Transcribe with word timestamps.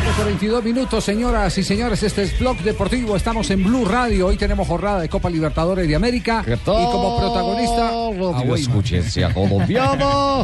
Tarde 0.00 0.12
por 0.14 0.26
22 0.26 0.64
minutos, 0.64 1.04
señoras 1.04 1.56
y 1.56 1.62
señores. 1.62 2.02
Este 2.02 2.24
es 2.24 2.38
Blog 2.38 2.58
Deportivo. 2.58 3.16
Estamos 3.16 3.48
en 3.50 3.64
Blue 3.64 3.86
Radio. 3.86 4.26
Hoy 4.26 4.36
tenemos 4.36 4.68
jornada 4.68 5.00
de 5.00 5.08
Copa 5.08 5.30
Libertadores 5.30 5.88
de 5.88 5.96
América. 5.96 6.44
Y 6.46 6.66
como 6.66 7.18
protagonista. 7.18 7.92
Bueno. 7.92 8.56
escuchencia 8.56 9.32
colombiana. 9.34 10.40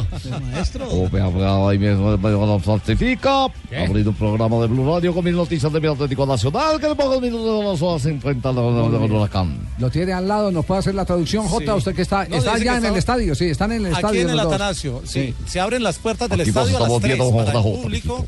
Hablaba 1.23 1.71
ahí 1.71 1.79
mismo 1.79 2.17
la 2.17 2.59
falsifica. 2.61 3.45
Abriendo 3.45 4.11
un 4.11 4.17
programa 4.17 4.57
de 4.57 4.69
Blue 4.69 4.91
Radio 4.91 5.13
con 5.13 5.23
mis 5.23 5.35
noticias 5.35 5.71
de 5.71 5.81
mi 5.81 5.87
Atlético 5.87 6.25
Nacional. 6.25 6.81
Que 6.81 6.89
de 6.89 6.95
pocos 6.95 7.21
minutos 7.21 7.59
de 7.59 7.71
las 7.73 7.83
horas 7.83 8.03
se 8.03 8.09
enfrenta 8.09 8.49
al 8.49 8.59
huracán. 8.59 9.69
Lo 9.79 9.91
tiene 9.91 10.15
al 10.15 10.27
lado, 10.27 10.51
nos 10.51 10.65
puede 10.65 10.79
hacer 10.79 10.95
la 10.95 11.05
traducción. 11.05 11.47
J, 11.47 11.75
usted 11.75 11.95
que 11.95 12.03
está, 12.03 12.23
está 12.23 12.57
ya 12.57 12.79
en 12.79 12.87
el 12.87 12.97
estadio, 12.97 13.35
sí, 13.35 13.51
están 13.51 13.73
en 13.73 13.85
el 13.85 13.93
estadio. 13.93 14.09
Aquí 14.09 14.21
en 14.21 14.31
el. 14.31 14.41
Atanasio, 14.41 15.03
sí. 15.05 15.35
Se 15.45 15.61
abren 15.61 15.83
las 15.83 15.99
puertas 15.99 16.31
del 16.31 16.41
estadio 16.41 16.79
a 16.79 16.81
las 16.81 16.89
estamos 16.89 17.03
3 17.03 17.19
viendo 17.19 17.37
para 17.37 17.51
el 17.51 17.57
J, 17.59 17.63
J, 17.63 17.83
público. 17.83 18.27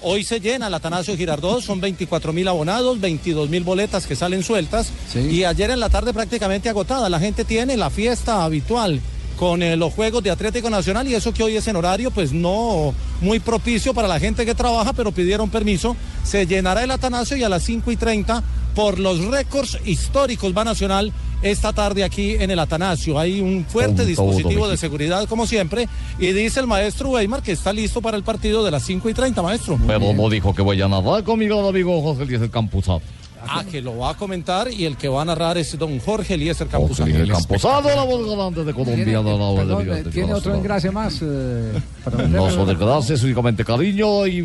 Hoy 0.00 0.22
se 0.22 0.38
llena 0.38 0.68
el 0.68 0.74
Atanasio 0.74 1.16
Girardot, 1.16 1.60
son 1.60 1.80
24 1.80 2.32
mil 2.32 2.46
abonados, 2.46 3.00
22 3.00 3.50
mil 3.50 3.64
boletas 3.64 4.06
que 4.06 4.14
salen 4.14 4.42
sueltas. 4.42 4.92
Sí. 5.12 5.18
Y 5.18 5.44
ayer 5.44 5.70
en 5.70 5.80
la 5.80 5.88
tarde 5.88 6.14
prácticamente 6.14 6.68
agotada. 6.68 7.08
La 7.08 7.18
gente 7.18 7.44
tiene 7.44 7.76
la 7.76 7.90
fiesta 7.90 8.44
habitual 8.44 9.00
con 9.38 9.62
eh, 9.62 9.76
los 9.76 9.92
Juegos 9.92 10.22
de 10.22 10.30
Atlético 10.30 10.68
Nacional 10.68 11.06
y 11.08 11.14
eso 11.14 11.32
que 11.32 11.42
hoy 11.42 11.56
es 11.56 11.66
en 11.68 11.76
horario, 11.76 12.10
pues 12.10 12.32
no 12.32 12.92
muy 13.20 13.38
propicio 13.40 13.94
para 13.94 14.08
la 14.08 14.20
gente 14.20 14.44
que 14.44 14.54
trabaja, 14.54 14.92
pero 14.92 15.12
pidieron 15.12 15.50
permiso. 15.50 15.96
Se 16.24 16.46
llenará 16.46 16.84
el 16.84 16.90
Atanasio 16.90 17.36
y 17.36 17.44
a 17.44 17.48
las 17.48 17.62
5 17.64 17.90
y 17.90 17.96
30 17.96 18.42
por 18.74 18.98
los 18.98 19.24
récords 19.24 19.78
históricos 19.84 20.56
va 20.56 20.64
Nacional 20.64 21.12
esta 21.42 21.72
tarde 21.72 22.04
aquí 22.04 22.32
en 22.32 22.50
el 22.50 22.58
Atanasio. 22.58 23.18
Hay 23.18 23.40
un 23.40 23.64
fuerte 23.64 24.04
dispositivo 24.04 24.68
de 24.68 24.76
seguridad 24.76 25.26
como 25.28 25.46
siempre 25.46 25.88
y 26.18 26.32
dice 26.32 26.60
el 26.60 26.66
maestro 26.66 27.10
Weimar 27.10 27.42
que 27.42 27.52
está 27.52 27.72
listo 27.72 28.00
para 28.00 28.16
el 28.16 28.22
partido 28.22 28.64
de 28.64 28.70
las 28.70 28.84
5 28.84 29.08
y 29.08 29.14
30, 29.14 29.42
maestro. 29.42 29.78
Pero 29.86 30.12
no 30.12 30.28
dijo 30.28 30.54
que 30.54 30.62
voy 30.62 30.80
a 30.82 30.88
nadar 30.88 31.24
conmigo, 31.24 31.60
el 31.60 31.68
amigo 31.68 32.00
José 32.02 32.22
Eliezer 32.24 32.50
Campuzano. 32.50 33.00
Ah, 33.46 33.64
que 33.70 33.80
lo 33.80 33.96
va 33.98 34.10
a 34.10 34.14
comentar 34.14 34.70
y 34.72 34.84
el 34.84 34.96
que 34.96 35.08
va 35.08 35.22
a 35.22 35.24
narrar 35.24 35.56
es 35.58 35.78
don 35.78 35.98
Jorge 36.00 36.34
Eliezer 36.34 36.66
Campuzano. 36.66 37.08
Eliezer 37.08 37.28
Campuzano, 37.34 37.88
la 37.88 38.02
voz 38.02 38.28
galante 38.28 38.64
de 38.64 38.72
¿Tiene, 38.72 38.84
Colombia. 38.84 39.22
de 39.22 39.38
la- 39.38 39.54
perdón, 39.54 39.86
de- 39.86 40.00
eh, 40.00 40.04
¿tiene 40.12 40.34
otro 40.34 40.54
engrase 40.54 40.90
más? 40.90 41.20
eh, 41.22 41.72
para 42.04 42.22
No 42.28 42.50
son 42.50 42.66
de 42.66 42.74
gracias, 42.74 43.22
únicamente 43.22 43.64
cariño 43.64 44.26
y, 44.26 44.38
y 44.38 44.42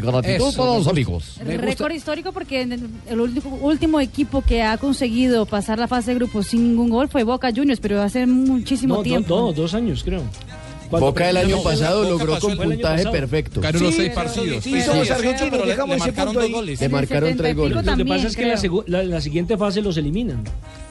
gratitud 0.00 0.48
Eso, 0.48 0.56
para 0.56 0.76
los 0.78 0.86
amigos. 0.88 1.36
Récord 1.44 1.92
histórico 1.92 2.32
porque 2.32 2.62
en 2.62 2.72
el, 2.72 2.90
el 3.08 3.20
último, 3.20 3.56
último 3.62 4.00
equipo 4.00 4.42
que 4.42 4.62
ha 4.62 4.76
conseguido 4.78 5.46
pasar 5.46 5.78
la 5.78 5.88
fase 5.88 6.10
de 6.12 6.16
grupos 6.16 6.48
sin 6.48 6.62
ningún 6.68 6.90
gol 6.90 7.08
fue 7.08 7.22
Boca 7.24 7.50
Juniors, 7.54 7.80
pero 7.80 8.02
hace 8.02 8.26
muchísimo 8.26 8.96
No, 8.96 9.02
tiempo. 9.02 9.36
no, 9.36 9.52
dos 9.52 9.72
años 9.74 10.02
creo. 10.04 10.22
Boca 11.00 11.30
el 11.30 11.36
año 11.36 11.62
pasado 11.62 12.04
logró 12.04 12.38
con 12.38 12.56
puntaje 12.56 13.06
perfecto. 13.08 13.60
Ganó 13.60 13.78
los 13.80 13.90
Sí, 13.90 13.96
seis 13.96 14.12
pero- 14.14 14.26
partidos. 14.26 14.64
Sí, 14.64 14.80
somos 14.82 15.06
sí, 15.06 15.12
argentinos, 15.12 15.50
pero 15.50 15.64
le- 15.64 15.70
dejamos 15.70 15.88
le 15.90 15.96
ese 15.96 16.04
marcaron 16.06 16.26
punto 16.26 16.40
dos 16.40 16.46
ahí. 16.48 16.52
goles. 16.52 16.80
Le 16.80 16.86
En 16.86 16.92
marcaron 16.92 17.28
70 17.30 17.42
tres 17.42 17.56
goles. 17.56 17.86
Lo 17.86 17.96
que 17.96 18.04
pasa 18.04 18.26
es 18.28 18.36
que 18.36 18.70
la- 18.86 19.02
la 19.04 19.20
siguiente 19.20 19.56
fase 19.56 19.82
los 19.82 19.96
eliminan. 19.96 20.44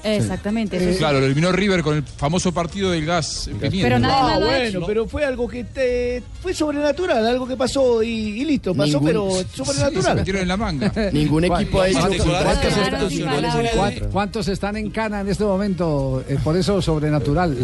Exactamente. 0.03 0.77
eso 0.77 0.91
sí. 0.91 0.97
Claro, 0.97 1.19
lo 1.19 1.25
eliminó 1.25 1.51
River 1.51 1.83
con 1.83 1.97
el 1.97 2.03
famoso 2.03 2.53
partido 2.53 2.91
del 2.91 3.05
gas 3.05 3.47
en 3.47 3.57
pimienta. 3.59 3.83
Pero 3.87 3.99
nada 3.99 4.35
Ah, 4.35 4.39
bueno, 4.39 4.85
pero 4.87 5.07
fue 5.07 5.25
algo 5.25 5.47
que 5.47 5.63
te, 5.63 6.23
fue 6.41 6.53
sobrenatural, 6.53 7.25
algo 7.25 7.47
que 7.47 7.55
pasó 7.57 8.01
y, 8.03 8.09
y 8.09 8.45
listo, 8.45 8.73
pasó, 8.73 8.99
Ningún- 8.99 9.05
pero 9.07 9.29
Sí, 9.31 9.45
se 9.51 9.65
sobrenatural. 9.65 10.15
metieron 10.17 10.41
en 10.43 10.47
la 10.47 10.57
manga. 10.57 10.91
Ningún 11.13 11.43
equipo 11.45 11.81
ha 11.81 11.87
hecho 11.89 11.99
¿cuántos 11.99 12.25
están- 12.27 12.83
ganaron 12.83 13.09
sin 13.09 13.25
palabras. 13.25 13.71
¿Cuán- 13.75 13.99
¿Cuántos 14.11 14.47
están 14.47 14.77
en 14.77 14.89
cana 14.91 15.21
en 15.21 15.27
este 15.29 15.43
momento? 15.43 16.23
Eh, 16.27 16.37
por 16.43 16.55
eso 16.57 16.81
sobrenatural. 16.81 17.57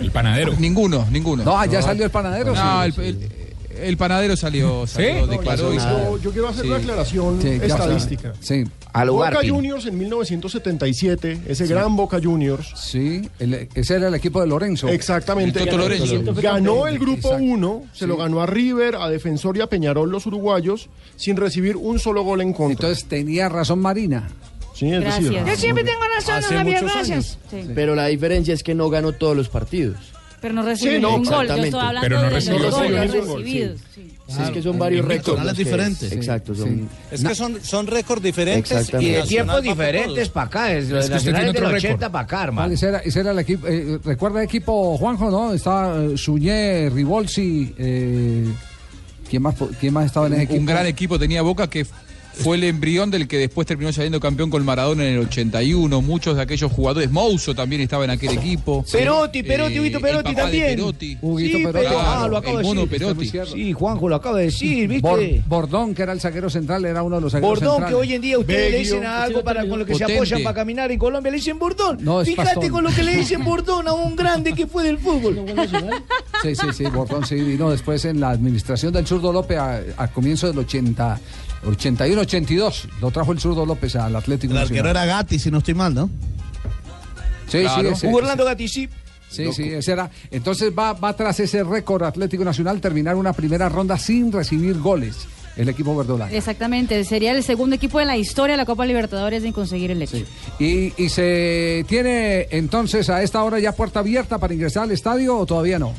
El 0.00 0.10
panadero. 0.10 0.52
Ninguno, 0.58 1.06
ninguno. 1.10 1.44
No, 1.44 1.58
ah, 1.58 1.66
ya 1.66 1.82
salió 1.82 2.04
el 2.04 2.10
panadero. 2.10 2.54
No, 2.54 2.84
sí. 2.84 2.92
el, 3.00 3.06
el- 3.06 3.45
el 3.82 3.96
panadero 3.96 4.36
salió, 4.36 4.86
salió 4.86 5.26
declaró 5.26 5.72
y 5.74 5.78
Yo, 5.78 6.18
yo 6.18 6.30
quiero 6.32 6.48
hacer 6.48 6.62
Sí. 6.62 6.68
una 6.68 6.76
aclaración 6.78 7.42
Sí, 7.42 7.48
estadística. 7.48 8.32
Sí, 8.40 8.64
Al 8.92 9.10
Boca. 9.10 9.40
Juniors 9.46 9.86
en 9.86 9.98
1977, 9.98 11.40
ese 11.46 11.66
gran 11.66 11.96
Boca 11.96 12.18
Juniors, 12.22 12.72
sí. 12.76 13.28
el- 13.38 13.68
ese 13.74 13.94
era 13.96 14.08
el 14.08 14.14
equipo 14.14 14.40
de 14.40 14.46
Lorenzo. 14.46 14.88
exactamente, 14.88 15.58
El 15.60 15.66
Toto 15.66 15.78
Lorenzo. 15.78 16.22
ganó 16.40 16.86
el 16.86 16.98
grupo 16.98 17.28
Exacto. 17.28 17.44
1, 17.44 17.82
se 17.92 18.00
Sí. 18.00 18.06
lo 18.06 18.16
ganó 18.16 18.40
a 18.40 18.46
River, 18.46 18.96
a 18.96 19.08
Defensor 19.08 19.56
y 19.56 19.60
a 19.60 19.66
Peñarol 19.66 20.10
los 20.10 20.26
uruguayos, 20.26 20.88
sin 21.16 21.36
recibir 21.36 21.76
un 21.76 21.98
solo 21.98 22.22
gol 22.22 22.40
en 22.40 22.52
contra. 22.52 22.88
Entonces 22.88 23.04
tenía 23.08 23.48
razón 23.48 23.80
Marina. 23.80 24.28
sí, 24.74 24.92
es 24.92 25.02
decir, 25.04 25.30
Gracias. 25.32 25.46
Yo 25.46 25.56
siempre 25.56 25.84
tengo 25.84 26.00
razón, 26.14 26.34
Hace 26.34 26.54
Javier, 26.54 26.84
gracias. 26.84 27.38
Sí. 27.50 27.66
Pero 27.74 27.94
la 27.94 28.06
diferencia 28.08 28.52
es 28.52 28.62
que 28.62 28.74
no 28.74 28.90
ganó 28.90 29.12
todos 29.12 29.34
los 29.36 29.48
partidos. 29.48 29.96
Pero 30.40 30.54
no 30.54 30.62
recibió 30.62 30.96
Sí, 30.96 31.00
no, 31.00 31.08
ningún 31.12 31.24
gol. 31.24 31.32
Yo 31.32 31.54
exactamente. 31.54 31.68
estoy 31.68 31.80
hablando 31.80 32.00
Pero 32.08 32.16
no 32.16 32.22
de 32.22 32.30
recibió 32.30 32.58
los 32.58 32.74
gol. 32.74 32.84
goles 32.86 33.10
recibidos. 33.12 33.80
sí. 33.94 34.12
Sí, 34.28 34.42
es 34.42 34.50
que 34.50 34.60
son 34.62 34.76
varios 34.78 35.06
récords. 35.06 35.44
los 35.44 35.56
diferentes. 35.56 36.10
Exacto, 36.12 36.52
Sí. 36.54 36.60
son 36.62 36.88
Es 37.12 37.22
que 37.24 37.34
son, 37.36 37.58
son 37.62 37.86
récords 37.86 38.20
diferentes 38.22 38.92
y 39.00 39.10
de 39.12 39.22
Tiempos 39.22 39.62
diferentes 39.62 40.28
para 40.30 40.46
acá, 40.46 40.72
es, 40.72 40.84
Es 40.86 40.90
los 40.90 41.08
que 41.08 41.16
usted 41.16 41.32
tiene 41.32 41.50
otro 41.50 41.62
del 41.68 41.72
récord. 41.74 41.90
80 41.92 42.10
para 42.12 42.24
acá, 42.24 42.36
Vale, 42.38 42.46
hermano. 42.48 42.74
ese 42.74 42.88
era, 42.88 42.98
ese 42.98 43.20
era 43.20 43.30
el 43.30 43.38
equipo. 43.38 43.66
eh, 43.68 43.98
¿Recuerda 44.04 44.40
el 44.40 44.46
equipo, 44.46 44.98
Juanjo, 44.98 45.30
no? 45.30 45.52
Estaba 45.54 46.02
eh, 46.04 46.18
Suñé, 46.18 46.90
Rivolsi. 46.90 47.72
Eh, 47.78 48.46
¿quién, 49.30 49.42
más, 49.42 49.54
¿Quién 49.78 49.94
más 49.94 50.06
estaba 50.06 50.26
en 50.26 50.32
ese 50.34 50.42
equipo? 50.42 50.58
un 50.58 50.66
gran 50.66 50.86
equipo 50.86 51.18
tenía 51.20 51.42
Boca 51.42 51.70
que 51.70 51.86
fue 52.38 52.56
el 52.56 52.64
embrión 52.64 53.10
del 53.10 53.26
que 53.26 53.38
después 53.38 53.66
terminó 53.66 53.92
saliendo 53.92 54.20
campeón 54.20 54.50
con 54.50 54.64
Maradona 54.64 55.04
en 55.06 55.14
el 55.14 55.20
81. 55.20 56.02
Muchos 56.02 56.36
de 56.36 56.42
aquellos 56.42 56.70
jugadores, 56.70 57.10
Mouso 57.10 57.54
también 57.54 57.80
estaba 57.82 58.04
en 58.04 58.10
aquel 58.10 58.30
equipo. 58.36 58.84
Perotti, 58.90 59.42
Perotti, 59.42 59.74
Eh, 59.76 59.80
Huguito 59.80 59.96
el 59.98 60.02
Perotti 60.02 60.34
también. 60.34 60.76
Perotti. 60.76 61.18
Huguito 61.22 61.56
Sí, 61.58 61.64
Perotti. 61.64 61.86
Claro, 61.86 62.00
ah, 62.00 62.28
lo 62.28 62.36
acabo 62.36 62.60
el 62.60 62.66
de 62.66 62.72
decir. 62.86 62.98
Perotti. 63.30 63.32
Sí, 63.52 63.72
Juanjo 63.72 64.08
lo 64.08 64.16
acaba 64.16 64.38
de 64.38 64.44
decir, 64.44 64.88
¿viste? 64.88 65.08
Bor- 65.08 65.44
Bordón, 65.46 65.94
que 65.94 66.02
era 66.02 66.12
el 66.12 66.20
zaguero 66.20 66.50
central, 66.50 66.84
era 66.84 67.02
uno 67.02 67.16
de 67.16 67.22
los 67.22 67.32
zagueros 67.32 67.60
Bordón, 67.60 67.84
que 67.88 67.94
hoy 67.94 68.12
en 68.12 68.20
día 68.22 68.38
ustedes 68.38 68.70
le 68.72 68.78
dicen 68.78 69.04
a 69.04 69.22
algo 69.22 69.42
para, 69.42 69.66
con 69.68 69.78
lo 69.78 69.86
que 69.86 69.94
se 69.94 70.04
apoyan 70.04 70.42
para 70.42 70.54
caminar 70.54 70.92
en 70.92 70.98
Colombia, 70.98 71.30
le 71.30 71.38
dicen 71.38 71.58
Bordón. 71.58 71.98
No, 72.02 72.20
es 72.20 72.28
Fíjate 72.28 72.54
Pastón. 72.54 72.68
con 72.70 72.84
lo 72.84 72.90
que 72.90 73.02
le 73.02 73.16
dicen 73.16 73.44
Bordón 73.44 73.88
a 73.88 73.92
un 73.94 74.14
grande 74.14 74.52
que 74.52 74.66
fue 74.66 74.84
del 74.84 74.98
fútbol. 74.98 75.44
Sí, 76.42 76.54
sí, 76.54 76.66
sí, 76.72 76.84
Bordón 76.84 77.24
sí 77.26 77.36
vino 77.36 77.70
después 77.70 78.04
en 78.04 78.20
la 78.20 78.30
administración 78.30 78.92
del 78.92 79.06
zurdo 79.06 79.32
López 79.32 79.58
a, 79.58 79.80
a 79.96 80.08
comienzo 80.08 80.46
del 80.46 80.58
80, 80.58 81.18
81, 81.64 82.20
82. 82.22 82.88
Lo 83.00 83.10
trajo 83.10 83.32
el 83.32 83.40
zurdo 83.40 83.64
López 83.66 83.96
al 83.96 84.14
Atlético 84.16 84.52
El 84.52 84.58
arquero 84.58 84.84
Nacional. 84.84 85.06
era 85.08 85.16
Gatti, 85.16 85.38
si 85.38 85.50
no 85.50 85.58
estoy 85.58 85.74
mal, 85.74 85.94
¿no? 85.94 86.10
Sí, 87.48 87.60
Claro. 87.60 87.82
sí, 87.82 87.94
ese- 87.94 88.08
Hugo 88.08 88.18
Orlando 88.18 88.44
Gatti, 88.44 88.68
sí. 88.68 88.88
Sí, 89.28 89.52
sí, 89.52 89.64
ese 89.64 89.92
era. 89.92 90.08
Entonces 90.30 90.72
va, 90.76 90.92
va 90.92 91.12
tras 91.14 91.38
ese 91.40 91.62
récord 91.64 92.02
Atlético 92.04 92.44
Nacional 92.44 92.80
terminar 92.80 93.16
una 93.16 93.32
primera 93.32 93.68
ronda 93.68 93.98
sin 93.98 94.30
recibir 94.32 94.78
goles. 94.78 95.26
El 95.56 95.68
equipo 95.70 95.96
verdolaga. 95.96 96.30
Exactamente. 96.36 97.02
Sería 97.04 97.32
el 97.32 97.42
segundo 97.42 97.76
equipo 97.76 97.98
de 97.98 98.04
la 98.04 98.16
historia 98.18 98.52
de 98.52 98.58
la 98.58 98.66
Copa 98.66 98.84
Libertadores 98.84 99.42
en 99.42 99.52
conseguir 99.52 99.90
el 99.90 100.02
éxito. 100.02 100.28
¿Y, 100.58 100.92
¿Y 101.02 101.08
se 101.08 101.84
tiene 101.88 102.46
entonces 102.50 103.08
a 103.08 103.22
esta 103.22 103.42
hora 103.42 103.58
ya 103.58 103.72
puerta 103.72 104.00
abierta 104.00 104.36
para 104.38 104.52
ingresar 104.52 104.82
al 104.82 104.90
estadio 104.90 105.36
o 105.38 105.46
todavía 105.46 105.78
no? 105.78 105.94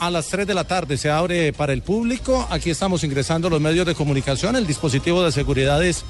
A 0.00 0.10
las 0.10 0.28
3 0.28 0.46
de 0.46 0.54
la 0.54 0.64
tarde 0.64 0.96
se 0.96 1.10
abre 1.10 1.52
para 1.52 1.74
el 1.74 1.82
público. 1.82 2.46
Aquí 2.50 2.70
estamos 2.70 3.04
ingresando 3.04 3.50
los 3.50 3.60
medios 3.60 3.84
de 3.86 3.94
comunicación. 3.94 4.56
El 4.56 4.66
dispositivo 4.66 5.22
de 5.22 5.30
seguridad 5.30 5.84
es, 5.84 6.04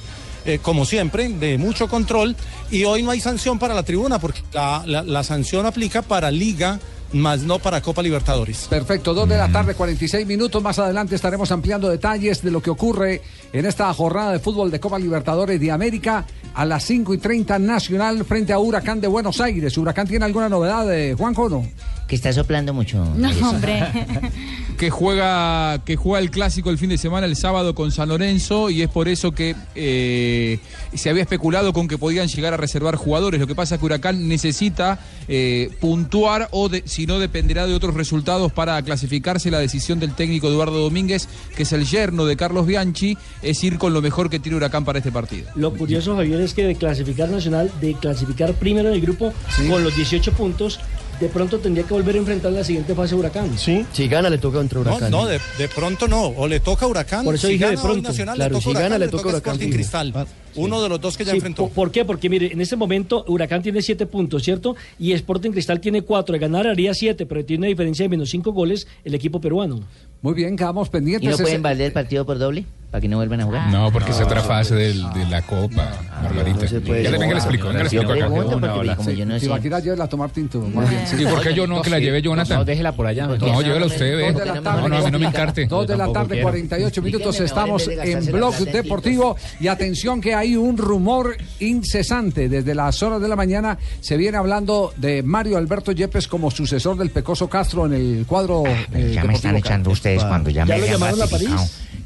eh, 0.44 0.60
como 0.62 0.84
siempre, 0.84 1.28
de 1.28 1.58
mucho 1.58 1.88
control. 1.88 2.36
Y 2.70 2.84
hoy 2.84 3.02
no 3.02 3.10
hay 3.10 3.20
sanción 3.20 3.58
para 3.58 3.74
la 3.74 3.82
tribuna 3.82 4.20
porque 4.20 4.42
la, 4.52 4.84
la- 4.86 5.02
la 5.02 5.24
sanción 5.24 5.66
aplica 5.66 6.02
para 6.02 6.30
Liga, 6.30 6.78
más 7.12 7.42
no 7.42 7.58
para 7.58 7.80
Copa 7.80 8.02
Libertadores. 8.02 8.66
Perfecto, 8.68 9.14
2 9.14 9.28
de 9.28 9.36
la 9.36 9.48
tarde, 9.50 9.74
46 9.74 10.26
minutos. 10.26 10.62
Más 10.62 10.78
adelante 10.78 11.14
estaremos 11.14 11.50
ampliando 11.52 11.88
detalles 11.88 12.42
de 12.42 12.50
lo 12.50 12.62
que 12.62 12.70
ocurre 12.70 13.20
en 13.52 13.66
esta 13.66 13.92
jornada 13.92 14.32
de 14.32 14.38
fútbol 14.38 14.70
de 14.70 14.80
Copa 14.80 14.98
Libertadores 14.98 15.60
de 15.60 15.70
América 15.70 16.26
a 16.54 16.64
las 16.64 16.84
5 16.84 17.14
y 17.14 17.18
30 17.18 17.58
Nacional 17.58 18.24
frente 18.24 18.52
a 18.52 18.58
Huracán 18.58 19.00
de 19.00 19.08
Buenos 19.08 19.40
Aires. 19.40 19.76
¿Huracán 19.76 20.06
tiene 20.06 20.24
alguna 20.24 20.48
novedad, 20.48 20.86
de 20.86 21.14
Juanjo 21.14 21.44
o 21.44 21.48
no? 21.48 21.66
Que 22.06 22.16
está 22.16 22.32
soplando 22.32 22.74
mucho. 22.74 23.04
No, 23.16 23.30
hombre. 23.48 23.82
que 24.80 24.88
juega 24.88 25.82
que 25.84 25.94
juega 25.96 26.20
el 26.20 26.30
clásico 26.30 26.70
el 26.70 26.78
fin 26.78 26.88
de 26.88 26.96
semana 26.96 27.26
el 27.26 27.36
sábado 27.36 27.74
con 27.74 27.92
San 27.92 28.08
Lorenzo 28.08 28.70
y 28.70 28.80
es 28.80 28.88
por 28.88 29.08
eso 29.08 29.32
que 29.32 29.54
eh, 29.74 30.58
se 30.94 31.10
había 31.10 31.20
especulado 31.22 31.74
con 31.74 31.86
que 31.86 31.98
podían 31.98 32.28
llegar 32.28 32.54
a 32.54 32.56
reservar 32.56 32.96
jugadores. 32.96 33.38
Lo 33.38 33.46
que 33.46 33.54
pasa 33.54 33.74
es 33.74 33.78
que 33.78 33.84
Huracán 33.84 34.26
necesita 34.26 34.98
eh, 35.28 35.68
puntuar 35.80 36.48
o 36.52 36.70
de- 36.70 36.82
si 36.86 37.04
no 37.06 37.18
dependerá 37.18 37.66
de 37.66 37.74
otros 37.74 37.92
resultados 37.94 38.52
para 38.52 38.80
clasificarse. 38.80 39.50
La 39.50 39.58
decisión 39.58 40.00
del 40.00 40.14
técnico 40.14 40.48
Eduardo 40.48 40.78
Domínguez, 40.78 41.28
que 41.54 41.64
es 41.64 41.72
el 41.74 41.84
yerno 41.84 42.24
de 42.24 42.36
Carlos 42.38 42.66
Bianchi, 42.66 43.18
es 43.42 43.62
ir 43.62 43.76
con 43.76 43.92
lo 43.92 44.00
mejor 44.00 44.30
que 44.30 44.38
tiene 44.40 44.56
Huracán 44.56 44.86
para 44.86 45.00
este 45.00 45.12
partido. 45.12 45.50
Lo 45.56 45.74
curioso, 45.74 46.16
Javier, 46.16 46.40
es 46.40 46.54
que 46.54 46.64
de 46.64 46.74
clasificar 46.74 47.28
Nacional, 47.28 47.70
de 47.82 47.92
clasificar 48.00 48.54
primero 48.54 48.88
en 48.88 48.94
el 48.94 49.02
grupo 49.02 49.34
Sí. 49.54 49.68
con 49.68 49.84
los 49.84 49.94
18 49.94 50.32
puntos, 50.32 50.80
de 51.20 51.28
pronto 51.28 51.58
tendría 51.58 51.84
que 51.86 51.92
volver 51.92 52.14
a 52.16 52.18
enfrentar 52.18 52.50
la 52.52 52.64
siguiente 52.64 52.94
fase 52.94 53.14
Huracán. 53.14 53.58
Sí. 53.58 53.84
Si 53.92 54.08
gana, 54.08 54.30
le 54.30 54.38
toca 54.38 54.58
contra 54.58 54.80
No, 54.80 54.90
Huracán. 54.90 55.10
no, 55.10 55.26
de, 55.26 55.38
de 55.58 55.68
pronto 55.68 56.08
no. 56.08 56.28
O 56.28 56.48
le 56.48 56.60
toca 56.60 56.86
Huracán. 56.86 57.24
Por 57.24 57.34
eso 57.34 57.46
si 57.46 57.54
dije 57.54 57.66
de 57.66 57.70
gana 57.76 57.82
pronto. 57.82 58.08
Nacional, 58.08 58.36
Claro, 58.36 58.54
le 58.54 58.60
toca 58.60 58.68
si 58.70 58.72
gana, 58.74 58.86
Huracán, 58.86 59.00
le 59.00 59.06
le 59.06 59.10
toca 59.10 59.22
toca 59.22 59.34
Huracán 59.36 59.52
Sporting. 59.54 59.72
Cristal. 59.74 60.26
Uno 60.56 60.82
de 60.82 60.88
los 60.88 61.00
dos 61.00 61.16
que 61.16 61.24
ya 61.24 61.30
Sí, 61.32 61.36
enfrentó. 61.36 61.68
¿por, 61.68 61.92
qué? 61.92 62.04
Porque 62.04 62.28
mire, 62.28 62.52
en 62.52 62.60
este 62.60 62.74
momento 62.74 63.24
Huracán 63.28 63.62
tiene 63.62 63.82
siete 63.82 64.06
puntos, 64.06 64.42
¿cierto? 64.42 64.74
Y 64.98 65.12
Sporting 65.12 65.50
Cristal 65.52 65.78
tiene 65.80 66.02
cuatro. 66.02 66.32
De 66.32 66.38
ganar 66.38 66.66
haría 66.66 66.92
siete, 66.94 67.26
pero 67.26 67.44
tiene 67.44 67.60
una 67.60 67.68
diferencia 67.68 68.04
de 68.04 68.08
menos 68.08 68.30
cinco 68.30 68.52
goles 68.52 68.88
el 69.04 69.14
equipo 69.14 69.40
peruano. 69.40 69.80
Muy 70.22 70.34
bien, 70.34 70.56
quedamos 70.56 70.88
¿Y 70.88 70.90
pendientes. 70.90 71.30
no 71.30 71.36
pueden 71.38 71.62
valer 71.62 71.86
el 71.88 71.92
partido 71.92 72.26
por 72.26 72.38
doble? 72.38 72.64
¿Para 72.90 73.00
que 73.02 73.06
no 73.08 73.18
vuelvan 73.18 73.40
a 73.40 73.44
jugar? 73.44 73.70
No, 73.70 73.92
porque 73.92 74.10
es 74.10 74.20
otra 74.20 74.40
fase 74.42 74.74
del- 74.74 75.00
de 75.12 75.24
la 75.26 75.42
Copa, 75.42 75.92
Margarita. 76.24 76.62
no 76.62 76.68
se 76.68 76.80
puede. 76.80 77.04
ya 77.04 77.10
le 77.12 77.18
venga, 77.18 77.34
le 77.34 77.38
explico, 77.38 77.68
venga, 77.68 77.78
le 77.78 77.84
explico 77.84 78.12
acá. 78.12 78.26
Porque 78.28 78.96
como 78.96 79.10
yo 79.12 79.26
no 79.26 79.34
sé. 79.34 79.40
Tibaquira, 79.42 79.78
llévela 79.78 80.04
a 80.04 80.08
tomar 80.08 80.30
tinto. 80.30 80.66
sí. 81.06 81.16
¿Y 81.22 81.26
por 81.26 81.40
qué 81.40 81.54
yo 81.54 81.68
no 81.68 81.82
que 81.82 81.90
la 81.90 82.00
lleve 82.00 82.20
Jonathan? 82.20 82.58
No, 82.58 82.64
déjela 82.64 82.90
por 82.90 83.06
allá. 83.06 83.28
No, 83.28 83.62
llévela 83.62 83.86
usted, 83.86 84.16
ve. 84.16 84.32
Dos 84.32 84.40
de 84.40 84.46
la 84.46 84.60
tarde. 84.60 84.82
No, 84.82 84.88
no, 84.88 84.96
a 84.96 85.00
mí 85.04 85.10
no 85.12 85.18
me 85.20 85.26
encarte. 85.26 85.66
Dos 85.66 85.86
de 85.86 85.96
la 85.96 86.12
tarde, 86.12 86.28
quiero. 86.34 86.42
48 86.48 87.02
minutos. 87.02 87.38
Estamos 87.40 87.86
en 87.88 88.26
Blog 88.26 88.56
Deportivo. 88.56 89.36
Y 89.60 89.68
atención 89.68 90.20
que 90.20 90.34
hay 90.34 90.56
un 90.56 90.76
rumor 90.76 91.36
incesante. 91.60 92.48
Desde 92.48 92.74
las 92.74 93.00
horas 93.04 93.20
de 93.20 93.28
la 93.28 93.36
mañana 93.36 93.78
se 94.00 94.16
viene 94.16 94.36
hablando 94.36 94.92
de 94.96 95.22
Mario 95.22 95.58
Alberto 95.58 95.92
Yepes 95.92 96.26
como 96.26 96.50
sucesor 96.50 96.96
del 96.96 97.10
Pecoso 97.10 97.48
Castro 97.48 97.86
en 97.86 97.92
el 97.94 98.24
cuadro. 98.26 98.64
eh, 98.66 99.12
ya 99.14 99.22
me 99.22 99.34
están 99.34 99.54
echando 99.56 99.90
ustedes 99.90 100.24
cuando 100.24 100.50
ya, 100.50 100.64
¿Ya 100.64 100.76
me 100.76 100.88
llamaron 100.88 101.22
a. 101.22 101.26
París? 101.28 101.50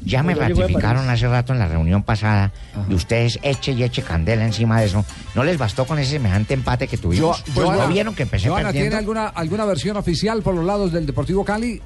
Ya 0.05 0.23
me 0.23 0.33
¿O 0.33 0.37
ya 0.37 0.47
llegó 0.47 0.59
de 0.59 0.67
ratificaron 0.67 1.09
hace 1.09 1.27
rato 1.27 1.51
en 1.51 1.59
la 1.59 1.67
reunión 1.67 2.03
pasada 2.03 2.51
y 2.89 2.93
ustedes 2.93 3.39
eche 3.41 3.71
y 3.71 3.83
eche 3.83 4.03
candela 4.03 4.45
encima 4.45 4.79
de 4.79 4.85
eso. 4.85 5.03
¿No 5.33 5.43
les 5.43 5.57
bastó 5.57 5.85
con 5.85 5.97
ese 5.99 6.11
semejante 6.11 6.53
empate 6.53 6.87
que 6.87 6.95
Yo, 6.95 7.01
tuvimos? 7.01 7.43
Pues 7.53 7.65
Joana, 7.65 7.83
¿No 7.83 7.89
vieron 7.89 8.15
que 8.15 8.23
empecé 8.23 8.47
Joana, 8.49 8.71
¿tiene 8.71 8.89
perdiendo? 8.89 8.97
alguna, 8.97 9.27
alguna 9.27 9.65
versión 9.65 9.97
oficial 9.97 10.41
por 10.43 10.53
los 10.55 10.63
lados 10.63 10.91
del 10.91 11.05
Deportivo 11.05 11.43
Cali? 11.43 11.81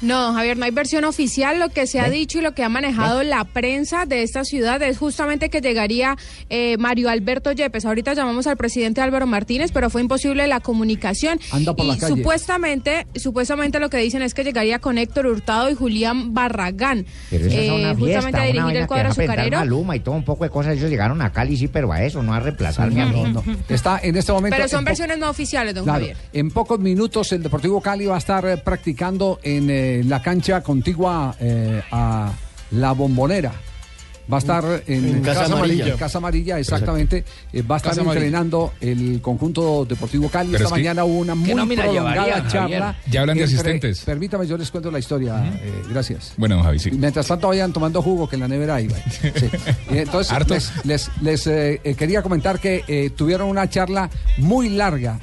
No, 0.00 0.20
don 0.22 0.34
Javier, 0.34 0.56
no 0.56 0.64
hay 0.64 0.70
versión 0.70 1.04
oficial. 1.04 1.58
Lo 1.58 1.68
que 1.68 1.86
se 1.86 2.00
ha 2.00 2.08
dicho 2.08 2.38
y 2.38 2.42
lo 2.42 2.52
que 2.52 2.64
ha 2.64 2.68
manejado 2.68 3.22
la 3.22 3.44
prensa 3.44 4.06
de 4.06 4.22
esta 4.22 4.44
ciudad 4.44 4.80
es 4.82 4.98
justamente 4.98 5.50
que 5.50 5.60
llegaría 5.60 6.16
eh, 6.48 6.76
Mario 6.78 7.10
Alberto 7.10 7.52
Yepes. 7.52 7.84
Ahorita 7.84 8.14
llamamos 8.14 8.46
al 8.46 8.56
presidente 8.56 9.00
Álvaro 9.00 9.26
Martínez, 9.26 9.72
pero 9.72 9.90
fue 9.90 10.00
imposible 10.00 10.46
la 10.46 10.60
comunicación. 10.60 11.38
Anda 11.52 11.74
por 11.74 11.84
y 11.84 11.88
la 11.88 11.98
calle. 11.98 12.14
supuestamente, 12.14 13.06
supuestamente 13.14 13.78
lo 13.78 13.90
que 13.90 13.98
dicen 13.98 14.22
es 14.22 14.32
que 14.32 14.42
llegaría 14.42 14.78
con 14.78 14.96
Héctor 14.96 15.26
Hurtado 15.26 15.68
y 15.70 15.74
Julián 15.74 16.32
Barragán. 16.32 17.04
Pero 17.28 17.46
eso 17.46 17.58
es 17.58 17.68
eh, 17.68 17.72
una 17.72 17.94
justamente 17.94 18.04
fiesta, 18.04 18.28
a 18.28 18.40
una 18.40 18.46
dirigir 18.46 18.76
el 18.76 18.86
cuadro 18.86 19.08
a 19.08 19.10
azucarero. 19.10 19.58
Maluma 19.58 19.96
y 19.96 20.00
todo 20.00 20.14
un 20.14 20.24
poco 20.24 20.44
de 20.44 20.50
cosas. 20.50 20.76
Ellos 20.76 20.90
llegaron 20.90 21.20
a 21.20 21.30
Cali, 21.32 21.56
sí, 21.56 21.68
pero 21.68 21.92
a 21.92 22.02
eso, 22.02 22.22
no 22.22 22.32
a 22.32 22.40
reemplazarme 22.40 23.02
a 23.02 23.06
mí. 23.06 23.22
No, 23.22 23.42
no. 23.42 23.44
Está 23.68 24.00
en 24.02 24.16
este 24.16 24.32
momento. 24.32 24.56
Pero 24.56 24.68
son 24.68 24.84
versiones 24.84 25.18
no 25.18 25.28
oficiales, 25.28 25.74
don 25.74 25.84
Claro, 25.84 26.00
Javier. 26.00 26.16
en 26.32 26.50
pocos 26.50 26.80
minutos 26.80 27.32
el 27.32 27.42
Deportivo 27.42 27.80
Cali 27.80 28.06
va 28.06 28.14
a 28.14 28.18
estar 28.18 28.46
eh, 28.46 28.56
practicando 28.56 29.38
en 29.42 29.68
eh, 29.98 30.04
la 30.04 30.22
cancha 30.22 30.62
contigua 30.62 31.34
eh, 31.40 31.82
a 31.90 32.32
la 32.72 32.92
Bombonera. 32.92 33.52
Va 34.32 34.36
a 34.36 34.38
estar 34.38 34.64
en, 34.86 35.06
En 35.08 35.22
Casa 35.22 35.46
Amarilla. 35.46 35.88
en 35.88 35.96
Casa 35.96 36.18
Amarilla, 36.18 36.58
exactamente. 36.60 37.24
Eh, 37.52 37.62
va 37.62 37.74
a 37.74 37.78
estar 37.78 37.90
Casa 37.90 38.02
Amarilla. 38.02 38.26
entrenando 38.26 38.72
el 38.80 39.20
conjunto 39.20 39.84
Deportivo 39.84 40.28
Cali. 40.28 40.52
Pero 40.52 40.62
Esta 40.66 40.76
es 40.76 40.80
mañana 40.80 41.04
hubo 41.04 41.18
una 41.18 41.34
muy 41.34 41.48
prolongada 41.76 42.46
charla. 42.46 42.60
Javier? 42.60 42.82
Ya 43.10 43.20
hablan 43.22 43.36
de 43.38 43.42
entre- 43.42 43.56
asistentes. 43.56 44.00
Permítame, 44.04 44.46
yo 44.46 44.56
les 44.56 44.70
cuento 44.70 44.88
la 44.92 45.00
historia. 45.00 45.42
eh, 45.60 45.82
gracias. 45.90 46.34
Bueno, 46.36 46.62
Javi, 46.62 46.78
sí. 46.78 46.92
Mientras 46.92 47.26
tanto 47.26 47.48
vayan 47.48 47.72
tomando 47.72 48.00
jugo 48.02 48.28
que 48.28 48.36
en 48.36 48.40
la 48.42 48.46
nevera 48.48 48.76
hay. 48.76 48.88
Sí. 48.88 49.32
Entonces 49.90 50.32
les, 50.46 50.70
les- 50.84 51.10
les, 51.22 51.46
eh, 51.48 51.96
quería 51.98 52.22
comentar 52.22 52.60
que 52.60 52.84
eh, 52.86 53.10
tuvieron 53.10 53.48
una 53.48 53.68
charla 53.68 54.10
muy 54.38 54.68
larga 54.68 55.18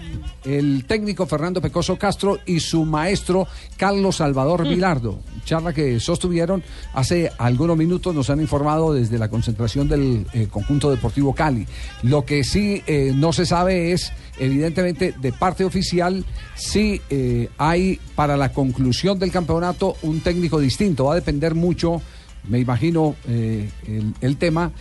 el 0.47 0.85
técnico 0.85 1.25
Fernando 1.25 1.61
Pecoso 1.61 1.97
Castro 1.97 2.39
y 2.45 2.61
su 2.61 2.85
maestro 2.85 3.47
Carlos 3.75 4.17
Salvador 4.17 4.67
Vilardo. 4.67 5.19
Charla 5.43 5.73
que 5.73 5.99
sostuvieron 5.99 6.63
hace 6.93 7.31
algunos 7.37 7.77
minutos, 7.77 8.15
nos 8.15 8.29
han 8.29 8.39
informado 8.39 8.93
desde 8.93 9.17
la 9.17 9.29
concentración 9.29 9.89
del 9.89 10.25
eh, 10.33 10.47
conjunto 10.49 10.89
deportivo 10.89 11.33
Cali. 11.33 11.67
Lo 12.03 12.23
que 12.23 12.43
sí 12.43 12.81
eh, 12.87 13.11
no 13.13 13.33
se 13.33 13.45
sabe 13.45 13.91
es, 13.91 14.13
evidentemente, 14.39 15.13
de 15.19 15.33
parte 15.33 15.65
oficial, 15.65 16.23
si 16.55 17.01
eh, 17.09 17.49
hay 17.57 17.99
para 18.15 18.37
la 18.37 18.53
conclusión 18.53 19.19
del 19.19 19.31
campeonato 19.31 19.97
un 20.03 20.21
técnico 20.21 20.59
distinto. 20.59 21.05
Va 21.05 21.11
a 21.11 21.15
depender 21.15 21.55
mucho, 21.55 22.01
me 22.47 22.59
imagino, 22.59 23.15
el, 23.27 24.13
el 24.21 24.37
tema 24.37 24.71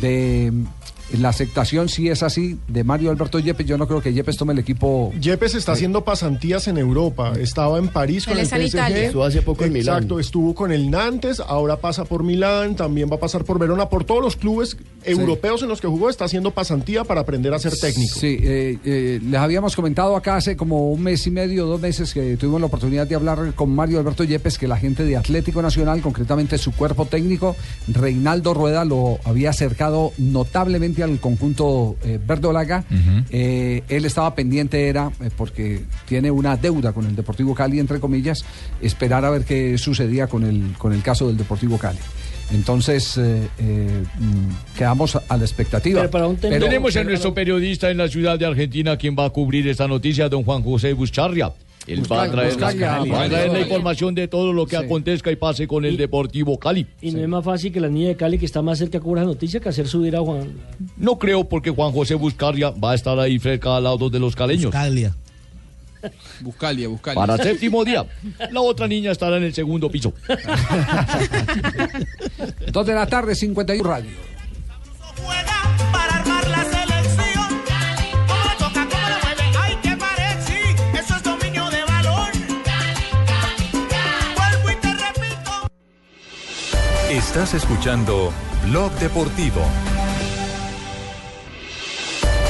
de 0.00 0.52
mm, 0.52 0.64
la 1.12 1.28
aceptación, 1.28 1.88
si 1.88 2.08
es 2.08 2.22
así, 2.22 2.58
de 2.68 2.84
Mario 2.84 3.10
Alberto 3.10 3.38
Yepes. 3.38 3.66
Yo 3.66 3.78
no 3.78 3.86
creo 3.86 4.02
que 4.02 4.12
Yepes 4.12 4.36
tome 4.36 4.52
el 4.52 4.58
equipo. 4.58 5.12
Yepes 5.20 5.54
está 5.54 5.72
haciendo 5.72 6.04
pasantías 6.04 6.68
en 6.68 6.78
Europa. 6.78 7.32
Estaba 7.38 7.78
en 7.78 7.88
París 7.88 8.26
con 8.26 8.38
el 8.38 8.46
PSG. 8.46 8.96
Estuvo 8.96 9.24
hace 9.24 9.42
poco 9.42 9.64
en 9.64 9.72
Milán. 9.72 9.96
Exacto, 9.96 10.20
estuvo 10.20 10.54
con 10.54 10.72
el 10.72 10.90
Nantes, 10.90 11.40
ahora 11.40 11.76
pasa 11.76 12.04
por 12.04 12.22
Milán, 12.22 12.76
también 12.76 13.08
va 13.10 13.16
a 13.16 13.20
pasar 13.20 13.44
por 13.44 13.58
Verona, 13.58 13.88
por 13.88 14.04
todos 14.04 14.22
los 14.22 14.36
clubes 14.36 14.76
europeos 15.04 15.62
en 15.62 15.68
los 15.68 15.80
que 15.80 15.86
jugó, 15.86 16.10
está 16.10 16.24
haciendo 16.24 16.50
pasantía 16.50 17.04
para 17.04 17.20
aprender 17.20 17.54
a 17.54 17.58
ser 17.58 17.78
técnico. 17.78 18.18
Sí, 18.18 18.38
eh, 18.42 18.78
eh, 18.84 19.20
les 19.22 19.40
habíamos 19.40 19.76
comentado 19.76 20.16
acá 20.16 20.36
hace 20.36 20.56
como 20.56 20.90
un 20.90 21.02
mes 21.02 21.26
y 21.26 21.30
medio, 21.30 21.66
dos 21.66 21.80
meses 21.80 22.12
que 22.12 22.36
tuvimos 22.36 22.60
la 22.60 22.66
oportunidad 22.66 23.06
de 23.06 23.14
hablar 23.14 23.52
con 23.54 23.70
Mario 23.70 23.98
Alberto 23.98 24.24
Yepes, 24.24 24.58
que 24.58 24.66
la 24.66 24.76
gente 24.76 25.04
de 25.04 25.16
Atlético 25.16 25.62
Nacional, 25.62 26.00
concretamente 26.00 26.58
su 26.58 26.72
cuerpo 26.72 27.06
técnico, 27.06 27.56
Reinaldo 27.88 28.54
Rueda, 28.54 28.84
lo 28.84 29.18
había 29.24 29.50
acercado 29.50 30.12
notablemente 30.18 30.95
al 31.04 31.18
conjunto 31.20 31.96
eh, 32.04 32.18
verdolaga. 32.24 32.84
Eh, 33.30 33.82
él 33.88 34.04
estaba 34.04 34.34
pendiente, 34.34 34.88
era, 34.88 35.10
eh, 35.22 35.30
porque 35.36 35.82
tiene 36.06 36.30
una 36.30 36.56
deuda 36.56 36.92
con 36.92 37.06
el 37.06 37.14
Deportivo 37.16 37.54
Cali, 37.54 37.78
entre 37.80 38.00
comillas, 38.00 38.44
esperar 38.80 39.24
a 39.24 39.30
ver 39.30 39.44
qué 39.44 39.76
sucedía 39.78 40.26
con 40.26 40.44
el, 40.44 40.74
con 40.78 40.92
el 40.92 41.02
caso 41.02 41.26
del 41.28 41.36
Deportivo 41.36 41.78
Cali. 41.78 41.98
Entonces, 42.52 43.18
eh, 43.18 43.48
eh, 43.58 44.04
mm, 44.18 44.76
quedamos 44.78 45.16
a 45.16 45.36
la 45.36 45.42
expectativa. 45.44 46.00
Pero 46.00 46.10
para 46.10 46.26
un 46.28 46.36
tema- 46.36 46.54
Pero- 46.54 46.66
Tenemos 46.66 46.96
a 46.96 47.00
nuestro 47.04 47.34
periodista 47.34 47.90
en 47.90 47.96
la 47.98 48.08
ciudad 48.08 48.38
de 48.38 48.46
Argentina 48.46 48.96
quien 48.96 49.16
va 49.18 49.24
a 49.26 49.30
cubrir 49.30 49.66
esta 49.68 49.88
noticia, 49.88 50.28
don 50.28 50.44
Juan 50.44 50.62
José 50.62 50.92
Buscharria. 50.92 51.52
Él 51.86 52.00
va 52.10 52.24
a 52.24 52.30
traer, 52.30 52.48
la- 52.48 52.54
Buscaglia, 52.54 52.88
va 52.88 52.96
a 52.96 53.04
traer 53.04 53.30
la 53.30 53.38
Buscaglia. 53.38 53.60
información 53.62 54.14
de 54.14 54.26
todo 54.28 54.52
lo 54.52 54.66
que 54.66 54.76
Sí. 54.76 54.82
acontezca 54.84 55.30
y 55.30 55.36
pase 55.36 55.66
con 55.68 55.84
el 55.84 55.94
Y- 55.94 55.96
Deportivo 55.96 56.58
Cali. 56.58 56.86
Y 57.00 57.12
no 57.12 57.20
es 57.20 57.28
más 57.28 57.44
fácil 57.44 57.72
que 57.72 57.78
la 57.80 57.88
niña 57.88 58.08
de 58.08 58.16
Cali, 58.16 58.38
que 58.38 58.46
está 58.46 58.60
más 58.62 58.78
cerca, 58.78 58.98
cubra 59.00 59.22
la 59.22 59.28
noticia 59.28 59.60
que 59.60 59.68
hacer 59.68 59.86
subir 59.86 60.16
a 60.16 60.20
Juan. 60.20 60.52
No 60.96 61.16
creo 61.18 61.44
porque 61.48 61.70
Juan 61.70 61.92
José 61.92 62.14
Buscarria 62.16 62.70
va 62.70 62.92
a 62.92 62.94
estar 62.96 63.18
ahí 63.20 63.38
cerca 63.38 63.76
al 63.76 63.84
lado 63.84 64.10
de 64.10 64.18
los 64.18 64.34
caleños. 64.34 64.72
Buscalia, 66.40 66.88
Buscalia. 66.88 67.20
Para 67.20 67.36
séptimo 67.36 67.84
día. 67.84 68.04
La 68.52 68.60
otra 68.60 68.86
niña 68.86 69.10
estará 69.12 69.36
en 69.38 69.44
el 69.44 69.54
segundo 69.54 69.90
piso. 69.90 70.12
Dos 72.72 72.86
de 72.86 72.94
la 72.94 73.06
tarde, 73.06 73.34
51 73.34 73.82
Radio. 73.88 74.10
Estás 87.26 87.54
escuchando 87.54 88.32
Blog 88.66 88.92
Deportivo. 88.92 89.60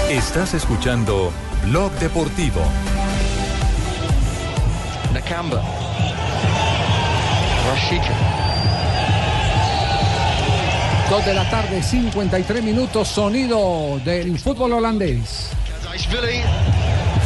Estás 0.09 0.54
escuchando 0.54 1.33
Blog 1.64 1.90
Deportivo. 1.92 2.61
Nakamba. 5.12 5.62
Rashika. 7.68 8.14
Dos 11.11 11.25
de 11.25 11.35
la 11.35 11.50
tarde, 11.50 11.83
53 11.83 12.62
minutos, 12.62 13.09
sonido 13.09 13.99
del 14.04 14.38
fútbol 14.38 14.75
holandés. 14.75 15.50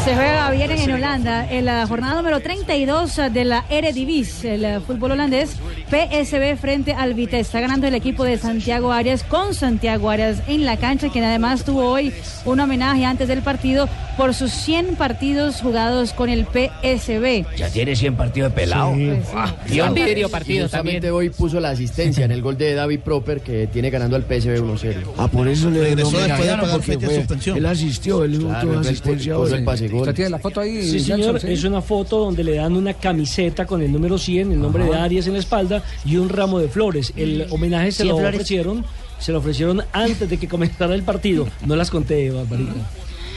Se 0.05 0.15
juega 0.15 0.51
bien 0.51 0.71
en 0.71 0.93
Holanda 0.93 1.51
en 1.51 1.67
la 1.67 1.87
jornada 1.87 2.15
número 2.15 2.41
32 2.41 3.17
de 3.33 3.45
la 3.45 3.67
Eredivisie, 3.69 4.55
el 4.55 4.81
fútbol 4.81 5.13
holandés. 5.13 5.57
PSV 5.91 6.57
frente 6.57 6.93
al 6.93 7.15
Vitesse. 7.15 7.41
Está 7.41 7.61
ganando 7.61 7.87
el 7.89 7.95
equipo 7.95 8.25
de 8.25 8.39
Santiago 8.39 8.93
Arias 8.93 9.25
con 9.25 9.55
Santiago 9.55 10.09
Arias 10.11 10.43
en 10.47 10.65
la 10.65 10.77
cancha, 10.77 11.09
quien 11.11 11.25
además 11.25 11.65
tuvo 11.65 11.85
hoy 11.91 12.13
un 12.45 12.61
homenaje 12.61 13.05
antes 13.05 13.27
del 13.29 13.43
partido 13.43 13.89
por 14.17 14.35
sus 14.35 14.53
100 14.53 14.97
partidos 14.97 15.61
jugados 15.61 16.13
con 16.13 16.29
el 16.29 16.45
PSV. 16.47 17.45
Ya 17.57 17.69
tiene 17.71 17.97
100 17.97 18.17
partidos 18.17 18.51
de 18.53 18.55
pelado. 18.61 18.95
Sí. 18.95 19.11
Ah, 19.35 19.55
Y 19.67 19.69
un 19.69 19.73
diablo. 19.75 19.95
vidrio 19.95 20.27
Y 20.29 20.31
partido 20.31 20.63
justamente 20.65 20.93
también. 21.09 21.15
hoy 21.15 21.31
puso 21.31 21.59
la 21.61 21.71
asistencia 21.71 22.25
en 22.25 22.31
el 22.33 22.43
gol 22.43 22.57
de 22.57 22.75
David 22.75 23.01
Proper 23.01 23.41
que 23.41 23.67
tiene 23.67 23.91
ganando 23.91 24.17
al 24.17 24.23
PSV 24.23 24.61
1-0. 24.63 25.13
Ah, 25.17 25.29
por 25.29 25.49
eso 25.49 25.71
le 25.71 25.81
Regresó 25.81 26.13
lo 26.13 26.19
después 26.19 26.47
de 26.49 26.57
pagar 26.57 26.83
fue- 26.83 27.15
suspensión. 27.17 27.57
Él 27.57 27.67
asistió, 27.67 28.25
él 28.25 28.39
Claro, 28.39 28.69
tuvo 28.69 28.79
asistencia 28.81 29.35
puso 29.37 29.53
hoy. 29.55 29.59
el 29.59 29.65
pase 29.65 29.89
gol. 29.89 30.01
¿Usted 30.03 30.15
tiene 30.15 30.31
la 30.31 30.39
foto 30.39 30.61
ahí? 30.61 30.83
Sí, 30.83 31.01
señor, 31.01 31.41
Sí. 31.41 31.49
es 31.53 31.65
una 31.65 31.81
foto 31.81 32.19
donde 32.19 32.45
le 32.45 32.55
dan 32.57 32.77
una 32.77 32.95
camiseta 32.95 33.65
con 33.67 33.83
el 33.83 33.91
número 33.91 34.19
100, 34.19 34.53
el 34.53 34.61
nombre 34.61 34.85
de 34.85 34.95
Arias 34.95 35.27
en 35.27 35.33
la 35.35 35.39
espalda 35.39 35.80
y 36.05 36.17
un 36.17 36.29
ramo 36.29 36.59
de 36.59 36.69
flores. 36.69 37.13
El 37.17 37.47
homenaje 37.51 37.93
se 37.93 38.03
100 38.03 38.09
lo 38.09 38.17
flores. 38.19 38.35
ofrecieron, 38.37 38.85
se 39.19 39.33
lo 39.33 39.39
ofrecieron 39.39 39.83
antes 39.93 40.29
de 40.29 40.39
que 40.39 40.49
comenzara 40.49 40.95
el 40.95 41.03
partido. 41.03 41.47
No 41.67 41.77
las 41.77 41.91
conté, 41.91 42.31
Barbarita. 42.31 42.73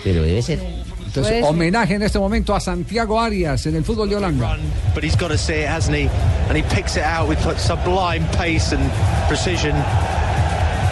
Pero 0.04 0.22
debe 0.24 0.42
ser. 0.42 0.60
Entonces, 1.06 1.42
Pues- 1.42 1.46
homenaje 1.46 1.94
en 1.96 2.02
este 2.02 2.18
momento 2.20 2.56
a 2.56 2.60
Santiago 2.60 3.22
Arias 3.22 3.66
en 3.68 3.76
el 3.76 3.84
fútbol 3.86 4.10
de 4.10 4.16
Holanda. 4.16 4.58
but 4.96 5.04
he's 5.04 5.16
got 5.18 5.30
to 5.30 5.38
see 5.38 5.62
it, 5.62 5.68
hasn't 5.68 5.96
he? 5.96 6.10
And 6.50 6.58
he 6.58 6.64
picks 6.76 6.98
it 6.98 7.04
out 7.04 7.30
with 7.30 7.38
sublime 7.58 8.26
pace 8.36 8.76
and 8.76 8.90
precision. 9.28 9.74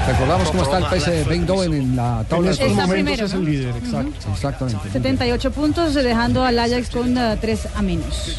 Recordamos 0.08 0.50
cómo 0.50 0.64
está 0.64 0.78
el 0.80 0.86
PSV 1.00 1.32
Eindhoven 1.32 1.74
en 1.74 1.96
la 1.96 2.26
tabla 2.28 2.52
de 2.52 2.58
posiciones. 2.58 2.90
primero, 2.90 3.26
es 3.26 3.34
el 3.34 3.46
líder, 3.46 3.76
exacto. 3.78 4.32
Exactamente. 4.34 4.90
78 4.92 5.52
puntos, 5.52 5.94
dejando 5.94 6.44
al 6.44 6.58
Ajax 6.58 6.90
con 6.90 7.16
3 7.40 7.68
a 7.76 7.82
menos. 7.82 8.38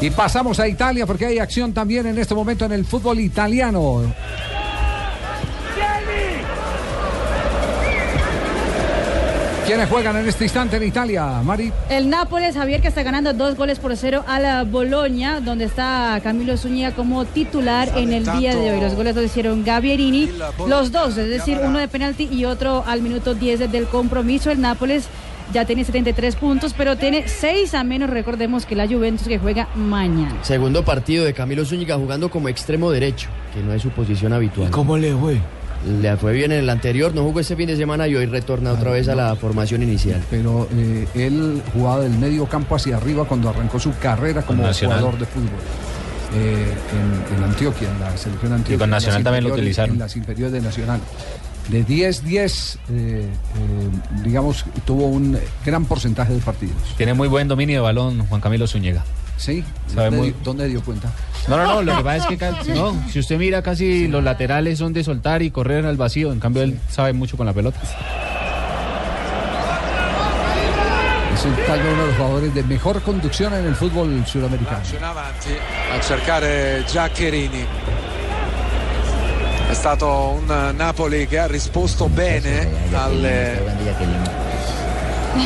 Y 0.00 0.10
pasamos 0.10 0.60
a 0.60 0.68
Italia 0.68 1.06
porque 1.06 1.26
hay 1.26 1.38
acción 1.38 1.72
también 1.72 2.06
en 2.06 2.18
este 2.18 2.34
momento 2.34 2.64
en 2.66 2.72
el 2.72 2.84
fútbol 2.84 3.18
italiano. 3.20 4.02
¿Quiénes 9.66 9.88
juegan 9.88 10.16
en 10.16 10.28
este 10.28 10.44
instante 10.44 10.76
en 10.76 10.84
Italia, 10.84 11.42
Mari? 11.42 11.72
El 11.88 12.08
Nápoles, 12.08 12.54
Javier, 12.54 12.80
que 12.80 12.86
está 12.86 13.02
ganando 13.02 13.32
dos 13.32 13.56
goles 13.56 13.80
por 13.80 13.96
cero 13.96 14.22
a 14.28 14.38
la 14.38 14.62
Boloña, 14.62 15.40
donde 15.40 15.64
está 15.64 16.20
Camilo 16.22 16.56
Zúñiga 16.56 16.92
como 16.92 17.24
titular 17.24 17.90
en 17.96 18.12
el 18.12 18.24
día 18.38 18.54
de 18.54 18.70
hoy. 18.70 18.80
Los 18.80 18.94
goles 18.94 19.16
los 19.16 19.24
hicieron 19.24 19.64
Gavierini, 19.64 20.30
los 20.68 20.92
dos, 20.92 21.16
es 21.18 21.28
decir, 21.28 21.58
uno 21.64 21.80
de 21.80 21.88
penalti 21.88 22.28
y 22.30 22.44
otro 22.44 22.84
al 22.86 23.02
minuto 23.02 23.34
10 23.34 23.72
del 23.72 23.86
compromiso. 23.86 24.52
El 24.52 24.60
Nápoles 24.60 25.08
ya 25.52 25.64
tiene 25.64 25.84
73 25.84 26.36
puntos, 26.36 26.74
pero 26.76 26.96
tiene 26.96 27.28
6 27.28 27.74
a 27.74 27.84
menos, 27.84 28.10
recordemos, 28.10 28.66
que 28.66 28.74
la 28.74 28.86
Juventus 28.86 29.28
que 29.28 29.38
juega 29.38 29.68
mañana. 29.74 30.34
Segundo 30.42 30.84
partido 30.84 31.24
de 31.24 31.32
Camilo 31.32 31.64
Zúñiga 31.64 31.96
jugando 31.96 32.28
como 32.30 32.48
extremo 32.48 32.90
derecho, 32.90 33.28
que 33.54 33.60
no 33.62 33.72
es 33.72 33.82
su 33.82 33.90
posición 33.90 34.32
habitual. 34.32 34.70
¿Cómo 34.70 34.96
le 34.98 35.14
fue? 35.14 35.38
Le 36.00 36.16
fue 36.16 36.32
bien 36.32 36.50
en 36.52 36.60
el 36.60 36.70
anterior, 36.70 37.14
no 37.14 37.22
jugó 37.22 37.38
este 37.40 37.54
fin 37.54 37.66
de 37.68 37.76
semana 37.76 38.08
y 38.08 38.16
hoy 38.16 38.26
retorna 38.26 38.72
otra 38.72 38.90
vez 38.90 39.08
a 39.08 39.14
la 39.14 39.36
formación 39.36 39.82
inicial. 39.82 40.20
Pero 40.30 40.66
eh, 40.74 41.06
él 41.14 41.62
jugaba 41.72 42.00
del 42.00 42.12
medio 42.18 42.46
campo 42.46 42.74
hacia 42.74 42.96
arriba 42.96 43.24
cuando 43.24 43.48
arrancó 43.50 43.78
su 43.78 43.96
carrera 43.98 44.42
como 44.42 44.62
Nacional. 44.64 44.98
jugador 44.98 45.20
de 45.20 45.26
fútbol. 45.26 45.50
eh, 46.34 46.74
en, 47.30 47.36
en 47.38 47.44
Antioquia, 47.44 47.88
en 47.90 48.00
la 48.00 48.16
selección 48.16 48.52
Antioquia. 48.54 48.74
Y 48.74 48.78
con 48.78 48.90
Nacional 48.90 49.22
también 49.22 49.44
lo 49.44 49.52
utilizaron. 49.52 49.92
En 49.94 49.98
las 50.00 50.16
inferiores 50.16 50.52
de 50.52 50.60
Nacional. 50.60 51.00
De 51.68 51.84
10-10, 51.84 52.76
eh, 52.88 52.88
eh, 52.90 53.28
digamos, 54.22 54.64
tuvo 54.84 55.06
un 55.06 55.36
gran 55.64 55.84
porcentaje 55.84 56.32
de 56.32 56.38
partidos. 56.40 56.76
Tiene 56.96 57.12
muy 57.14 57.26
buen 57.28 57.48
dominio 57.48 57.76
de 57.76 57.82
balón 57.82 58.24
Juan 58.28 58.40
Camilo 58.40 58.66
Zúñiga. 58.68 59.04
Sí, 59.36 59.64
Sabe 59.88 60.04
¿Dónde, 60.06 60.16
muy- 60.18 60.34
¿Dónde 60.44 60.68
dio 60.68 60.80
cuenta? 60.82 61.12
No, 61.48 61.56
no, 61.58 61.64
no, 61.66 61.82
lo 61.82 61.96
que 61.98 62.02
pasa 62.04 62.28
es 62.30 62.38
que 62.38 62.72
no, 62.74 62.94
si 63.10 63.18
usted 63.18 63.36
mira 63.38 63.62
casi 63.62 64.06
los 64.08 64.22
laterales 64.24 64.78
son 64.78 64.92
de 64.92 65.02
soltar 65.04 65.42
y 65.42 65.50
correr 65.50 65.84
al 65.86 65.96
vacío, 65.96 66.32
en 66.32 66.40
cambio 66.40 66.62
él 66.62 66.78
sabe 66.90 67.12
mucho 67.12 67.36
con 67.36 67.46
la 67.46 67.52
pelota. 67.52 67.80
Es 71.34 71.44
el 71.44 71.54
tal 71.66 71.78
vez 71.82 71.92
uno 71.92 72.02
de 72.02 72.06
los 72.08 72.16
jugadores 72.16 72.54
de 72.54 72.62
mejor 72.62 73.02
conducción 73.02 73.52
en 73.54 73.66
el 73.66 73.74
fútbol 73.74 74.24
sudamericano. 74.26 74.78
avanti 75.02 75.50
a 75.92 76.02
cercare 76.02 76.82
Giaccherini. 76.90 77.64
È 79.68 79.74
stato 79.74 80.08
un 80.38 80.74
Napoli 80.76 81.26
che 81.26 81.38
ha 81.38 81.46
risposto 81.46 82.08
bene 82.08 82.68
alle... 82.92 83.60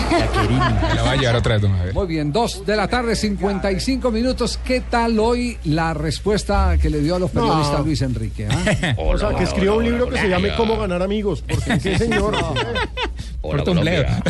La 0.95 1.03
va 1.03 1.11
a 1.11 1.17
llevar 1.17 1.37
otra 1.37 1.59
vez. 1.59 1.95
Muy 1.95 2.07
bien, 2.07 2.31
2 2.31 2.65
de 2.65 2.77
la 2.77 2.87
tarde, 2.87 3.17
55 3.17 4.11
minutos. 4.13 4.57
¿Qué 4.65 4.83
tal 4.83 5.19
hoy 5.19 5.59
la 5.65 5.95
respuesta 5.95 6.77
que 6.81 6.89
le 6.91 7.01
dio 7.01 7.17
a 7.17 7.19
los 7.19 7.31
periodistas 7.33 7.81
No. 7.81 7.85
Luis 7.85 8.01
Enrique? 8.03 8.47
ah? 8.49 8.95
o 8.99 9.19
sea, 9.19 9.35
que 9.35 9.43
escriba 9.45 9.75
un 9.75 9.83
libro 9.85 10.09
que 10.09 10.19
se 10.19 10.29
llame 10.29 10.55
Cómo 10.55 10.77
ganar 10.79 11.03
amigos. 11.03 11.43
Porque 11.43 11.79
qué 11.81 11.99
señor. 11.99 12.37
Hola 13.43 13.65
Colombia. 13.65 14.23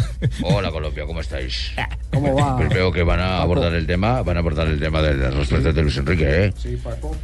Hola 0.45 0.71
Colombia, 0.71 1.05
¿cómo 1.05 1.21
estáis? 1.21 1.73
¿Cómo 2.13 2.35
va? 2.35 2.57
Pues 2.57 2.69
veo 2.69 2.93
que 2.93 3.03
van 3.03 3.19
a 3.21 3.39
abordar 3.43 3.73
el 3.75 3.87
tema, 3.87 4.23
van 4.23 4.37
a 4.37 4.41
abordar 4.41 4.69
el 4.69 4.79
tema 4.79 5.03
de 5.03 5.15
las 5.17 5.35
respuestas 5.35 5.75
de 5.75 5.83
Luis 5.83 5.97
Enrique, 5.97 6.47
¿eh? 6.47 6.53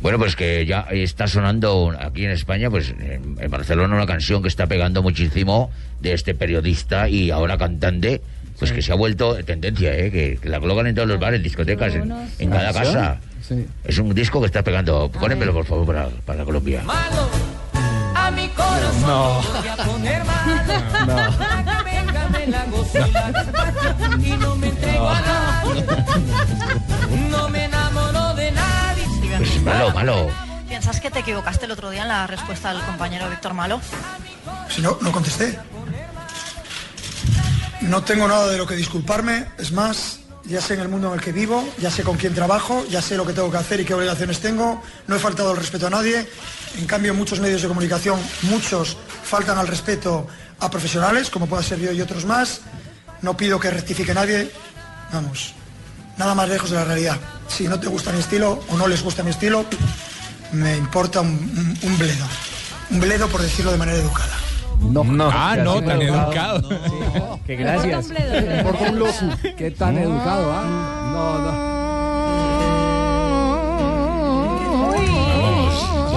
Bueno, 0.01 0.19
pues 0.19 0.35
que 0.35 0.67
ya 0.67 0.81
está 0.91 1.29
sonando 1.29 1.95
aquí 1.99 2.25
en 2.25 2.33
España, 2.33 2.71
pues 2.71 2.93
en, 2.99 3.37
Barcelona 3.51 3.95
una 3.95 4.07
canción 4.07 4.43
que 4.43 4.49
está 4.49 4.67
pegando 4.67 5.03
muchísimo 5.03 5.71
de 6.01 6.13
este 6.13 6.35
periodista 6.35 7.09
y 7.09 7.31
ahora 7.31 7.57
cantante, 7.57 8.21
pues 8.59 8.73
que 8.73 8.83
se 8.83 8.91
ha 8.91 8.97
vuelto 8.97 9.37
tendencia, 9.45 9.97
¿eh? 9.97 10.11
Que, 10.11 10.39
que 10.43 10.49
la 10.49 10.59
colocan 10.59 10.89
en 10.89 10.95
todos 10.97 11.09
los 11.09 11.21
bares, 11.21 11.41
discotecas, 11.43 11.95
en, 11.95 12.13
en 12.39 12.51
cada 12.51 12.73
¿Canción? 12.73 12.95
casa. 12.95 13.21
Sí. 13.47 13.65
Es 13.85 13.99
un 13.99 14.13
disco 14.13 14.41
que 14.41 14.47
está 14.47 14.65
pegando. 14.65 15.09
Pónemelo, 15.13 15.53
por 15.53 15.65
favor, 15.65 15.87
para, 15.87 16.09
para 16.25 16.45
Colombia. 16.45 16.83
A 18.15 18.31
mi 18.33 18.49
corazón 18.49 19.03
No. 19.03 19.41
voy 19.61 19.69
a 19.69 19.77
poner 19.77 20.23
para 20.25 20.67
que 20.67 21.55
venga 21.55 21.76
me 22.29 22.47
la 22.47 22.65
goce 22.67 23.05
y 23.09 23.13
la 23.13 23.33
despacho 23.33 24.19
y 24.19 24.31
no 24.37 24.57
me 24.57 24.69
entrego 24.69 25.09
a 25.09 25.21
nadie. 25.21 25.87
No 27.31 27.49
me 27.49 27.65
enamoro 27.65 28.35
de 28.35 28.53
nadie. 28.53 29.05
Pues 29.39 29.63
malo, 29.63 29.91
malo. 29.93 30.29
¿Piensas 30.69 31.01
que 31.01 31.11
te 31.11 31.21
equivocaste 31.21 31.67
el 31.67 31.73
otro 31.73 31.91
día 31.91 32.03
en 32.03 32.09
la 32.09 32.27
respuesta 32.27 32.73
del 32.73 32.83
compañero 32.83 33.29
Víctor 33.31 33.55
Malo? 33.55 33.81
Si 34.69 34.83
no, 34.83 34.99
no 35.01 35.13
contesté. 35.13 35.59
No 37.83 38.03
tengo 38.03 38.27
nada 38.27 38.49
de 38.49 38.59
lo 38.59 38.67
que 38.67 38.75
disculparme. 38.75 39.47
Es 39.59 39.73
más, 39.73 40.21
ya 40.45 40.61
sé 40.61 40.75
en 40.75 40.81
el 40.81 40.89
mundo 40.89 41.09
en 41.09 41.15
el 41.15 41.21
que 41.21 41.33
vivo, 41.33 41.65
ya 41.79 41.91
sé 41.91 42.03
con 42.03 42.17
quién 42.17 42.35
trabajo, 42.35 42.85
ya 42.89 43.03
sé 43.03 43.17
lo 43.17 43.27
que 43.27 43.33
tengo 43.33 43.51
que 43.51 43.57
hacer 43.59 43.81
y 43.81 43.85
qué 43.85 43.95
obligaciones 43.95 44.41
tengo. 44.41 44.83
No 45.07 45.17
he 45.17 45.19
faltado 45.19 45.53
el 45.53 45.57
respeto 45.57 45.87
a 45.87 45.91
nadie. 45.91 46.29
En 46.79 46.87
cambio, 46.87 47.15
muchos 47.15 47.41
medios 47.41 47.63
de 47.63 47.69
comunicación, 47.69 48.21
muchos 48.43 48.97
faltan 49.25 49.59
al 49.59 49.67
respeto 49.67 50.27
a 50.61 50.71
profesionales, 50.71 51.29
como 51.31 51.47
pueda 51.47 51.63
ser 51.63 51.79
yo 51.81 51.93
y 51.93 52.01
otros 52.01 52.25
más. 52.25 52.61
No 53.23 53.37
pido 53.37 53.59
que 53.61 53.71
rectifique 53.71 54.15
nadie. 54.15 54.51
Vamos, 55.13 55.55
nada 56.19 56.35
más 56.35 56.49
lejos 56.49 56.71
de 56.71 56.77
la 56.77 56.85
realidad. 56.85 57.17
Si 57.49 57.67
no 57.69 57.79
te 57.81 57.87
gusta 57.89 58.13
mi 58.13 58.21
estilo 58.21 58.63
o 58.71 58.77
no 58.77 58.87
les 58.89 59.03
gusta 59.03 59.23
mi 59.23 59.31
estilo, 59.31 59.65
me 60.53 60.77
importa 60.77 61.21
un, 61.21 61.29
un- 61.31 61.79
un 61.83 61.99
bledo. 61.99 62.25
Un 62.91 63.01
bledo 63.01 63.29
por 63.29 63.43
decirlo 63.43 63.73
de 63.73 63.79
manera 63.79 63.99
educada. 63.99 64.35
No, 64.81 65.03
Ah, 65.33 65.57
no, 65.57 65.83
tan 65.83 66.03
educado. 66.03 66.69
Que 67.47 67.57
gracias. 67.57 68.07
Por 68.63 68.75
un 68.77 68.99
loco. 68.99 69.13
Qué 69.57 69.71
tan 69.71 69.97
educado, 69.99 70.53
¿ah? 70.53 71.11
No, 71.13 71.39
no. 71.39 71.77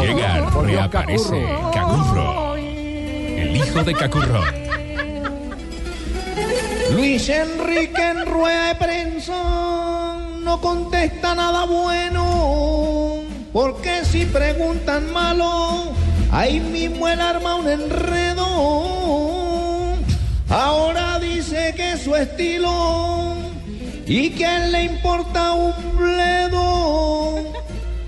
Llega, 0.02 0.50
reaparece. 0.62 1.48
El 3.50 3.56
hijo 3.58 3.84
de 3.84 3.94
Cacurro. 3.96 4.44
Luis 6.92 7.28
Enrique 7.30 8.00
en 8.00 8.28
rueda 8.28 8.68
de 8.68 8.76
prensa 8.76 10.20
no 10.44 10.62
contesta 10.62 11.34
nada 11.34 11.66
bueno, 11.66 13.24
porque 13.52 14.06
si 14.06 14.26
preguntan 14.26 15.12
malo, 15.12 15.94
ahí 16.32 16.60
mismo 16.60 17.08
él 17.08 17.20
arma 17.20 17.56
un 17.56 17.68
enredo. 17.68 18.46
Ahora 20.48 21.18
dice 21.18 21.74
que 21.76 21.94
es 21.94 22.04
su 22.04 22.16
estilo 22.16 23.36
y 24.06 24.30
que 24.30 24.46
él 24.46 24.72
le 24.72 24.84
importa 24.84 25.54
un 25.54 25.74
bledo. 25.98 27.52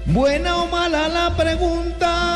Buena 0.05 0.57
o 0.61 0.67
mala 0.67 1.07
la 1.07 1.35
pregunta, 1.35 2.30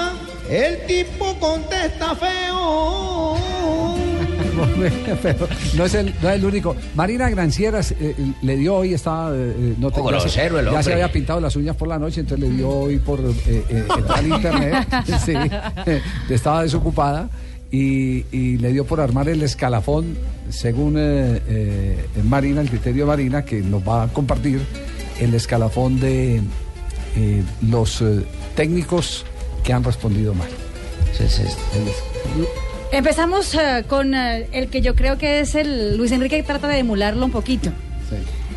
el 0.49 0.85
tipo 0.85 1.35
contesta 1.39 2.15
feo. 2.15 3.35
Pero 5.21 5.47
no 5.75 5.85
es 5.85 5.93
el, 5.95 6.13
no 6.21 6.29
es 6.29 6.35
el 6.35 6.45
único. 6.45 6.75
Marina 6.95 7.29
Grancieras 7.29 7.91
eh, 7.99 8.15
le 8.41 8.55
dio 8.57 8.75
hoy, 8.75 8.93
estaba. 8.93 9.31
eh, 9.35 9.75
no 9.77 9.91
te- 9.91 9.99
Oh, 9.99 10.11
ya, 10.11 10.19
se, 10.19 10.25
grosero 10.25 10.59
el 10.59 10.71
ya 10.71 10.83
se 10.83 10.93
había 10.93 11.11
pintado 11.11 11.39
las 11.41 11.55
uñas 11.55 11.75
por 11.75 11.87
la 11.87 11.99
noche, 11.99 12.21
entonces 12.21 12.47
le 12.49 12.55
dio 12.55 12.69
hoy 12.69 12.97
por 12.99 13.19
eh, 13.19 13.33
eh, 13.69 13.83
al 14.13 14.27
internet. 14.27 14.87
sí, 15.25 15.33
estaba 16.29 16.63
desocupada. 16.63 17.29
Y, 17.71 18.25
y 18.31 18.57
le 18.57 18.71
dio 18.71 18.85
por 18.85 19.01
armar 19.01 19.27
el 19.27 19.41
escalafón, 19.43 20.15
según 20.49 20.95
eh, 20.97 21.41
eh, 21.47 22.05
Marina, 22.23 22.61
el 22.61 22.69
criterio 22.69 23.03
de 23.03 23.07
Marina, 23.07 23.43
que 23.43 23.59
nos 23.61 23.85
va 23.85 24.03
a 24.03 24.07
compartir 24.07 24.61
el 25.19 25.33
escalafón 25.33 25.99
de 25.99 26.37
eh, 27.17 27.43
los 27.67 28.01
eh, 28.01 28.23
técnicos 28.55 29.25
que 29.65 29.73
han 29.73 29.83
respondido 29.83 30.33
mal. 30.33 30.47
Empezamos 32.91 33.53
eh, 33.55 33.83
con 33.87 34.13
eh, 34.13 34.47
el 34.51 34.69
que 34.69 34.81
yo 34.81 34.95
creo 34.95 35.17
que 35.17 35.39
es 35.39 35.55
el 35.55 35.97
Luis 35.97 36.11
Enrique 36.11 36.37
que 36.37 36.43
trata 36.43 36.67
de 36.67 36.79
emularlo 36.79 37.25
un 37.25 37.31
poquito. 37.31 37.71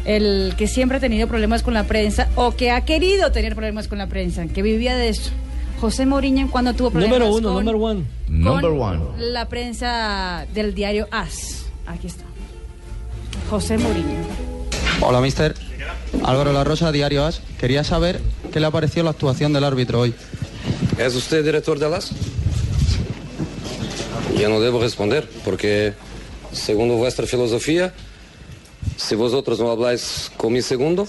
El 0.05 0.55
que 0.57 0.69
siempre 0.69 0.99
ha 0.99 1.01
tenido 1.01 1.27
problemas 1.27 1.63
con 1.63 1.75
la 1.75 1.85
prensa 1.85 2.29
o 2.35 2.53
que 2.53 2.71
ha 2.71 2.85
querido 2.85 3.33
tener 3.33 3.55
problemas 3.55 3.89
con 3.89 3.99
la 3.99 4.07
prensa, 4.07 4.47
que 4.47 4.63
vivía 4.63 4.97
de 4.97 5.09
eso. 5.09 5.31
José 5.81 6.07
Mourinho 6.07 6.51
cuando 6.51 6.75
tuvo 6.75 6.91
problemas 6.91 7.19
Número 7.19 7.35
uno, 7.37 7.53
con, 7.53 7.65
number 8.29 8.71
one. 8.71 9.01
con 9.01 9.33
la 9.33 9.49
prensa 9.49 10.47
del 10.53 10.75
diario 10.75 11.09
AS. 11.11 11.67
Aquí 11.87 12.07
está. 12.07 12.25
José 13.49 13.79
Mourinho. 13.79 14.17
Hola, 15.01 15.21
mister. 15.21 15.55
Álvaro 16.25 16.53
La 16.53 16.65
Rosa, 16.65 16.91
Diario 16.91 17.25
As. 17.25 17.41
Quería 17.61 17.85
saber 17.85 18.21
qué 18.53 18.61
le 18.61 18.67
ha 18.67 18.71
parecido 18.71 19.05
la 19.05 19.11
actuación 19.11 19.53
del 19.53 19.65
árbitro 19.65 20.01
hoy. 20.01 20.15
¿Es 20.99 21.15
usted 21.15 21.45
director 21.45 21.79
de 21.79 21.89
las? 21.89 22.11
Yo 24.39 24.49
no 24.49 24.61
debo 24.61 24.81
responder 24.81 25.29
porque, 25.45 25.95
según 26.53 26.89
vuestra 26.97 27.27
filosofía, 27.27 27.93
Si 28.97 29.15
vosotros 29.15 29.61
no 29.61 29.71
habláis 29.71 30.31
con 30.37 30.53
mi 30.53 30.61
segundo, 30.61 31.07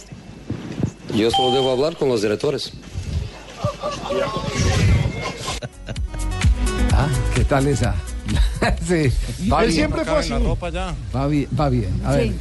yo 1.16 1.32
solo 1.32 1.56
debo 1.56 1.72
hablar 1.72 1.98
con 1.98 2.08
los 2.08 2.22
directores. 2.22 2.72
Ah, 6.94 7.08
¿qué 7.34 7.44
tal 7.46 7.68
esa? 7.68 7.96
sí, 8.88 9.12
va 9.52 9.64
Él 9.64 9.70
bien. 9.70 9.72
siempre 9.72 10.06
fue 10.06 10.20
así. 10.20 10.32
Va 11.16 11.28
bien, 11.28 11.48
va 11.60 11.70
bien. 11.70 12.02
A 12.06 12.12
ver. 12.12 12.28
Sí. 12.28 12.36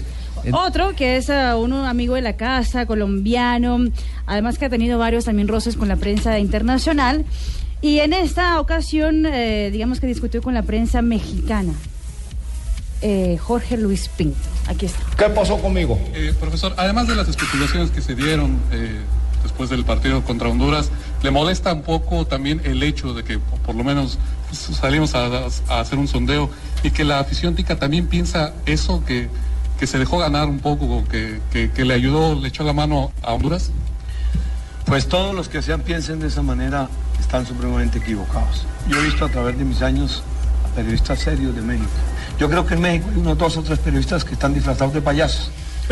Otro 0.53 0.95
que 0.95 1.17
es 1.17 1.29
eh, 1.29 1.55
un 1.55 1.73
amigo 1.73 2.15
de 2.15 2.23
la 2.23 2.37
casa, 2.37 2.87
colombiano, 2.87 3.79
además 4.27 4.59
que 4.59 4.67
ha 4.67 4.71
tenido 4.71 4.99
varios 4.99 5.25
también 5.25 5.49
roces 5.49 5.77
con 5.77 5.89
la 5.89 5.97
prensa 5.97 6.39
internacional. 6.39 7.25
Y 7.81 8.01
en 8.01 8.13
esta 8.13 8.61
ocasión, 8.61 9.25
eh, 9.27 9.71
digamos 9.73 10.01
que 10.01 10.07
discutió 10.07 10.43
con 10.43 10.55
la 10.55 10.63
prensa 10.63 11.01
mexicana. 11.03 11.73
Eh, 13.01 13.39
Jorge 13.41 13.77
Luis 13.77 14.09
Pinto. 14.09 14.39
Aquí 14.67 14.87
está. 14.87 14.99
¿Qué 15.17 15.33
pasó 15.33 15.59
conmigo? 15.59 15.99
Eh, 16.15 16.35
profesor, 16.39 16.75
además 16.77 17.07
de 17.07 17.15
las 17.15 17.29
especulaciones 17.29 17.91
que 17.93 18.03
se 18.03 18.17
dieron 18.17 18.59
eh, 18.73 18.99
después 19.45 19.71
del 19.71 19.85
partido 19.85 20.25
contra 20.25 20.49
Honduras, 20.49 20.91
¿le 21.23 21.31
molesta 21.31 21.73
un 21.73 21.83
poco 21.83 22.27
también 22.27 22.61
el 22.65 22.83
hecho 22.83 23.15
de 23.15 23.23
que 23.23 23.39
por 23.39 23.77
lo 23.77 23.85
menos 23.85 24.19
salimos 24.51 25.15
a, 25.15 25.27
a 25.69 25.81
hacer 25.81 25.99
un 25.99 26.09
sondeo 26.09 26.51
y 26.83 26.91
que 26.91 27.05
la 27.05 27.21
afición 27.21 27.55
tica 27.55 27.77
también 27.77 28.09
piensa 28.09 28.53
eso, 28.67 29.05
que, 29.05 29.29
que 29.79 29.87
se 29.87 29.99
dejó 29.99 30.19
ganar 30.19 30.49
un 30.49 30.59
poco, 30.61 31.05
que, 31.09 31.41
que, 31.53 31.85
le 31.85 31.95
ayudó, 31.95 32.35
le 32.35 32.49
echó 32.49 32.65
la 32.65 32.73
mano 32.73 33.13
a 33.23 33.33
Honduras? 33.33 33.71
Pues 34.87 35.09
todos 35.09 35.35
los 35.35 35.49
que 35.49 35.63
sean 35.63 35.83
piensen 35.83 36.19
de 36.21 36.29
esa 36.29 36.43
manera 36.43 36.89
están 37.21 37.47
supremamente 37.47 37.99
equivocados. 37.99 38.67
Yo 38.89 38.99
he 38.99 39.05
visto 39.05 39.25
a 39.25 39.29
través 39.29 39.59
de 39.59 39.65
mis 39.65 39.83
años 39.83 40.23
a 40.65 40.75
periodistas 40.75 41.19
serios 41.21 41.55
de 41.55 41.63
México. 41.63 41.89
Yo 42.39 42.49
creo 42.49 42.65
que 42.67 42.75
en 42.75 42.81
México 42.81 43.07
hay 43.13 43.19
unos 43.21 43.37
dos 43.37 43.57
o 43.57 43.63
tres 43.63 43.79
periodistas 43.79 44.25
que 44.25 44.35
están 44.35 44.55
disfrazados 44.55 44.95
de 44.95 45.03
payasos. 45.03 45.51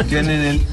Tienen 0.08 0.40
el, 0.42 0.66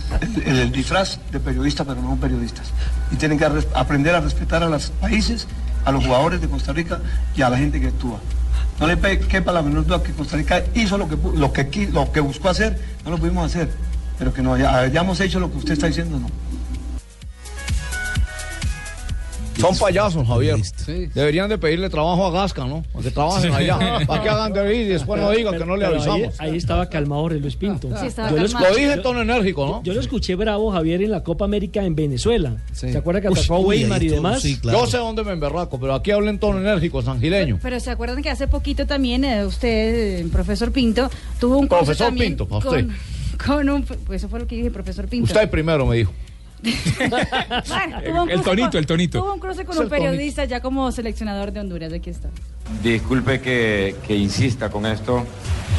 el- 0.46 0.72
disfraz 0.72 1.20
de 1.32 1.40
periodista, 1.40 1.84
pero 1.86 2.02
no 2.02 2.16
periodistas. 2.18 2.68
Y 3.12 3.16
tienen 3.16 3.38
que 3.38 3.46
aprender 3.74 4.16
a 4.16 4.20
respetar 4.22 4.64
a 4.64 4.70
los 4.70 4.90
países, 4.90 5.48
a 5.86 5.92
los 5.92 6.04
jugadores 6.06 6.42
de 6.42 6.48
Costa 6.50 6.74
Rica 6.74 7.00
y 7.36 7.42
a 7.42 7.50
la 7.50 7.58
gente 7.58 7.80
que 7.80 7.88
actúa. 7.88 8.20
No 8.80 8.88
le 8.88 8.98
quepa 9.20 9.52
la 9.52 9.62
menor 9.62 9.86
duda 9.86 10.02
que 10.04 10.12
Costa 10.12 10.36
Rica 10.38 10.64
hizo 10.74 10.98
lo 10.98 11.08
que, 11.08 11.16
lo 11.38 11.54
que, 11.54 11.90
lo 11.92 12.12
que 12.12 12.20
buscó 12.20 12.50
hacer, 12.50 12.80
no 13.06 13.12
lo 13.12 13.18
pudimos 13.18 13.46
hacer. 13.46 13.70
Pero 14.18 14.34
que 14.34 14.42
no 14.42 14.54
haya- 14.54 14.78
hayamos 14.80 15.20
hecho 15.20 15.40
lo 15.40 15.52
que 15.52 15.58
usted 15.58 15.74
está 15.74 15.88
diciendo, 15.88 16.20
no. 16.20 16.28
Son 19.68 19.78
payasos, 19.78 20.28
Javier. 20.28 20.58
Deberían 21.14 21.50
de 21.50 21.58
pedirle 21.58 21.90
trabajo 21.90 22.26
a 22.28 22.32
Gasca, 22.32 22.66
¿no? 22.66 22.84
Para 22.92 23.04
que 23.04 23.12
trabajen 23.12 23.54
allá. 23.54 23.80
Para 24.08 24.22
que 24.24 24.30
hagan 24.30 24.54
de 24.54 24.76
ir 24.76 24.82
y 24.86 24.90
después 24.90 25.22
no 25.22 25.32
digan 25.32 25.58
que 25.58 25.66
no 25.66 25.76
le 25.76 25.86
Pero 25.86 26.02
ahí- 26.02 26.10
avisamos. 26.10 26.40
Ahí, 26.40 26.58
estaba 26.58 26.90
calmado 26.90 27.22
Jorge 27.24 27.40
Luis 27.40 27.56
Pinto. 27.56 27.90
Sí, 27.98 28.08
Yo 28.16 28.38
lo 28.38 28.46
escuché- 28.46 28.70
Lo 28.70 28.76
dije 28.76 28.94
en 28.94 29.02
tono 29.02 29.22
enérgico, 29.22 29.66
¿no? 29.66 29.84
Yo 29.84 29.94
lo 29.94 30.00
escuché 30.00 30.36
bravo, 30.36 30.72
Javier, 30.72 31.02
en 31.02 31.12
la 31.12 31.24
Copa 31.24 31.46
América 31.46 31.84
en 31.84 31.96
Venezuela. 31.96 32.58
¿Se 32.72 32.98
acuerda 32.98 33.22
que 33.22 33.28
atacó 33.30 33.56
a 33.56 33.60
Weimar 33.60 34.02
ahí 34.02 34.08
y 34.08 34.10
demás? 34.10 34.42
sí, 34.42 34.58
claro. 34.58 34.80
Yo 34.80 34.88
sé 34.88 34.98
dónde 34.98 35.24
me 35.24 35.32
emberraco, 35.32 35.80
pero 35.80 35.94
aquí 35.96 36.12
hablo 36.12 36.30
en 36.30 36.40
tono 36.40 36.60
enérgico, 36.60 37.02
sangileño. 37.02 37.60
Pero 37.62 37.80
se 37.80 37.90
acuerdan 37.92 38.22
que 38.22 38.30
hace 38.30 38.48
poquito 38.48 38.86
también 38.86 39.24
eh, 39.24 39.46
usted, 39.46 40.20
eh, 40.22 40.28
profesor 40.32 40.72
Pinto, 40.72 41.10
tuvo 41.40 41.58
un 41.58 41.68
Profesor 41.68 42.14
Pinto, 42.14 42.48
para 42.48 42.66
con, 42.66 42.78
usted. 42.92 42.96
con 43.46 43.70
un, 43.70 43.84
pues 43.84 44.22
eso 44.22 44.30
fue 44.30 44.40
lo 44.40 44.48
que 44.48 44.56
dije, 44.56 44.72
profesor 44.72 45.08
Pinto. 45.08 45.26
Usted 45.26 45.50
primero 45.50 45.86
me 45.86 45.98
dijo. 45.98 46.12
Bueno, 47.68 48.02
tuvo 48.06 48.24
un 48.24 48.30
El 48.30 48.36
cruce 48.42 48.50
tonito, 48.50 48.70
con- 48.70 48.78
el 48.80 48.86
tonito. 48.86 49.20
Tuvo 49.22 49.34
un 49.34 49.40
cruce 49.40 49.66
con 49.66 49.78
un 49.78 49.90
periodista 49.90 50.46
ya 50.46 50.62
como 50.62 50.92
seleccionador 50.92 51.52
de 51.52 51.60
Honduras, 51.60 51.92
aquí 51.94 52.10
está. 52.10 52.30
Disculpe 52.82 53.42
que, 53.42 53.96
insista 54.10 54.70
con 54.70 54.86
esto. 54.86 55.26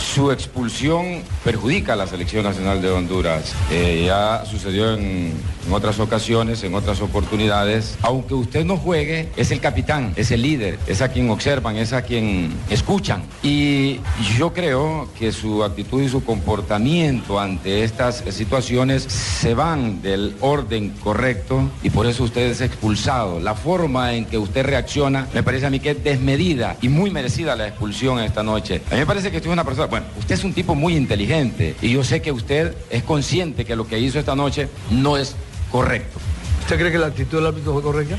Su 0.00 0.32
expulsión 0.32 1.22
perjudica 1.44 1.92
a 1.92 1.96
la 1.96 2.06
selección 2.06 2.44
nacional 2.44 2.82
de 2.82 2.90
Honduras. 2.90 3.54
Eh, 3.70 4.04
ya 4.06 4.44
sucedió 4.44 4.94
en 4.94 5.34
otras 5.70 5.98
ocasiones, 5.98 6.62
en 6.64 6.74
otras 6.74 7.00
oportunidades. 7.00 7.96
Aunque 8.02 8.34
usted 8.34 8.64
no 8.64 8.76
juegue, 8.76 9.28
es 9.36 9.50
el 9.50 9.60
capitán, 9.60 10.12
es 10.16 10.30
el 10.30 10.42
líder, 10.42 10.78
es 10.86 11.00
a 11.00 11.08
quien 11.08 11.30
observan, 11.30 11.76
es 11.76 11.92
a 11.92 12.02
quien 12.02 12.52
escuchan. 12.70 13.22
Y 13.42 14.00
yo 14.36 14.52
creo 14.52 15.08
que 15.18 15.32
su 15.32 15.64
actitud 15.64 16.02
y 16.02 16.08
su 16.08 16.24
comportamiento 16.24 17.38
ante 17.40 17.84
estas 17.84 18.24
situaciones 18.30 19.02
se 19.04 19.54
van 19.54 20.02
del 20.02 20.36
orden 20.40 20.90
correcto 21.02 21.70
y 21.82 21.90
por 21.90 22.06
eso 22.06 22.24
usted 22.24 22.50
es 22.50 22.60
expulsado. 22.60 23.40
La 23.40 23.54
forma 23.54 24.14
en 24.14 24.26
que 24.26 24.38
usted 24.38 24.64
reacciona 24.64 25.28
me 25.34 25.42
parece 25.42 25.66
a 25.66 25.70
mí 25.70 25.80
que 25.80 25.90
es 25.90 26.04
desmedida 26.04 26.73
y 26.82 26.88
muy 26.88 27.10
merecida 27.10 27.56
la 27.56 27.68
expulsión 27.68 28.18
esta 28.20 28.42
noche. 28.42 28.82
A 28.90 28.94
mí 28.94 29.00
me 29.00 29.06
parece 29.06 29.30
que 29.30 29.36
usted 29.38 29.48
es 29.50 29.52
una 29.52 29.64
persona, 29.64 29.86
bueno, 29.86 30.06
usted 30.18 30.34
es 30.34 30.44
un 30.44 30.52
tipo 30.52 30.74
muy 30.74 30.96
inteligente 30.96 31.76
y 31.82 31.90
yo 31.92 32.04
sé 32.04 32.20
que 32.22 32.32
usted 32.32 32.74
es 32.90 33.02
consciente 33.02 33.64
que 33.64 33.76
lo 33.76 33.86
que 33.86 33.98
hizo 33.98 34.18
esta 34.18 34.34
noche 34.34 34.68
no 34.90 35.16
es 35.16 35.34
correcto. 35.70 36.18
¿Usted 36.62 36.78
cree 36.78 36.92
que 36.92 36.98
la 36.98 37.06
actitud 37.08 37.38
del 37.38 37.46
árbitro 37.46 37.72
fue 37.74 37.82
correcta? 37.82 38.16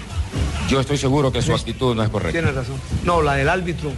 Yo 0.70 0.80
estoy 0.80 0.98
seguro 0.98 1.32
que 1.32 1.42
su 1.42 1.54
actitud 1.54 1.96
no 1.96 2.04
es 2.04 2.10
correcta. 2.10 2.34
Tiene 2.40 2.52
razón. 2.52 2.76
No, 3.04 3.22
la 3.22 3.34
del 3.34 3.50
árbitro. 3.50 3.92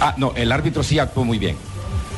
Ah, 0.00 0.14
no, 0.16 0.32
el 0.34 0.50
árbitro 0.50 0.82
sí 0.82 0.98
actuó 0.98 1.24
muy 1.24 1.38
bien. 1.38 1.56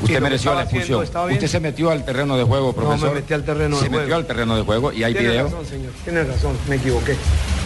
Usted 0.02 0.20
mereció 0.20 0.54
la 0.54 0.62
expulsión. 0.62 1.02
Usted 1.02 1.46
se 1.46 1.60
metió 1.60 1.90
al 1.90 2.04
terreno 2.04 2.36
de 2.36 2.44
juego, 2.44 2.66
No, 2.66 2.72
me 2.82 2.86
profesor. 2.86 3.14
metí 3.14 3.32
al 3.34 3.44
terreno 3.44 3.76
de 3.76 3.82
Se 3.82 3.88
juego. 3.88 4.02
metió 4.02 4.16
al 4.16 4.26
terreno 4.26 4.56
de 4.56 4.62
juego 4.62 4.92
y 4.92 5.04
hay 5.04 5.12
Tiene 5.14 5.28
video. 5.30 5.44
razón, 5.44 5.66
señor. 5.66 5.92
Tiene 6.04 6.24
razón, 6.24 6.52
me 6.68 6.76
equivoqué. 6.76 7.16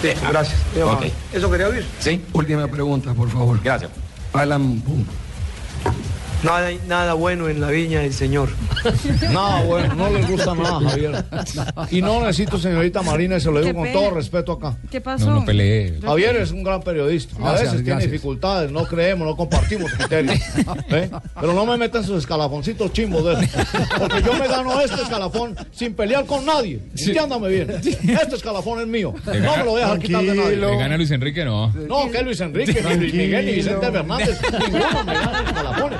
Listo, 0.03 0.21
gracias. 0.29 0.59
¿Eso 1.33 1.51
quería 1.51 1.69
oír? 1.69 1.85
Sí. 1.99 2.23
Última 2.33 2.67
pregunta, 2.69 3.13
por 3.15 3.29
favor. 3.31 3.61
Gracias. 3.63 3.91
Alan 4.33 4.83
Boom. 4.85 5.07
Nada, 6.42 6.70
nada 6.88 7.14
bueno 7.14 7.48
en 7.48 7.61
la 7.61 7.68
viña 7.68 8.00
del 8.00 8.14
señor. 8.14 8.48
Nada, 9.33 9.62
bueno, 9.62 9.94
no 9.94 10.11
les 10.11 10.26
gusta 10.26 10.55
nada, 10.55 10.81
Javier. 10.88 11.24
Y 11.90 12.00
no 12.00 12.20
necesito, 12.20 12.59
señorita 12.59 13.03
Marina, 13.03 13.37
y 13.37 13.40
se 13.40 13.50
lo 13.50 13.61
digo 13.61 13.79
con 13.79 13.92
todo 13.92 14.11
respeto 14.12 14.53
acá. 14.53 14.74
¿Qué 14.90 15.00
pasó? 15.03 15.26
No, 15.26 15.40
no 15.40 15.44
pelee. 15.44 15.98
Javier 16.03 16.37
es 16.37 16.50
un 16.50 16.62
gran 16.62 16.83
periodista. 16.83 17.37
A 17.37 17.50
Gracias, 17.50 17.72
veces 17.72 17.85
tiene 17.85 18.03
dificultades, 18.03 18.72
no 18.72 18.85
creemos, 18.85 19.29
no 19.29 19.37
compartimos 19.37 19.92
criterios. 19.92 20.38
¿eh? 20.90 21.11
Pero 21.38 21.53
no 21.53 21.66
me 21.66 21.76
metan 21.76 22.05
sus 22.05 22.18
escalafoncitos 22.18 22.90
chimbos 22.92 23.24
de 23.24 23.44
esos. 23.44 23.66
Porque 23.98 24.22
yo 24.22 24.33
me 24.35 24.48
gano 24.48 24.81
este 24.81 25.03
escalafón 25.03 25.55
sin 25.72 25.94
pelear 25.94 26.24
con 26.24 26.46
nadie. 26.46 26.81
Entiéndame 26.96 27.48
bien. 27.48 27.70
Este 27.70 28.37
escalafón 28.37 28.81
es 28.81 28.87
mío. 28.87 29.14
No 29.26 29.57
me 29.59 29.64
lo 29.64 29.76
dejar 29.76 29.98
quitar 29.98 30.22
de 30.22 30.35
nadie. 30.35 30.57
Le 30.57 30.76
gana 30.76 30.96
Luis 30.96 31.11
Enrique, 31.11 31.44
no. 31.44 31.68
No, 31.88 32.11
que 32.11 32.22
Luis 32.22 32.40
Enrique, 32.40 32.83
ni 32.83 32.94
Luis 32.96 33.14
Miguel, 33.14 33.46
ni 33.46 33.53
Vicente 33.53 33.90
Fernández. 33.90 34.40
Ninguno 34.53 35.05
me 35.05 35.14
gana 35.14 35.44
escalafones. 35.46 35.98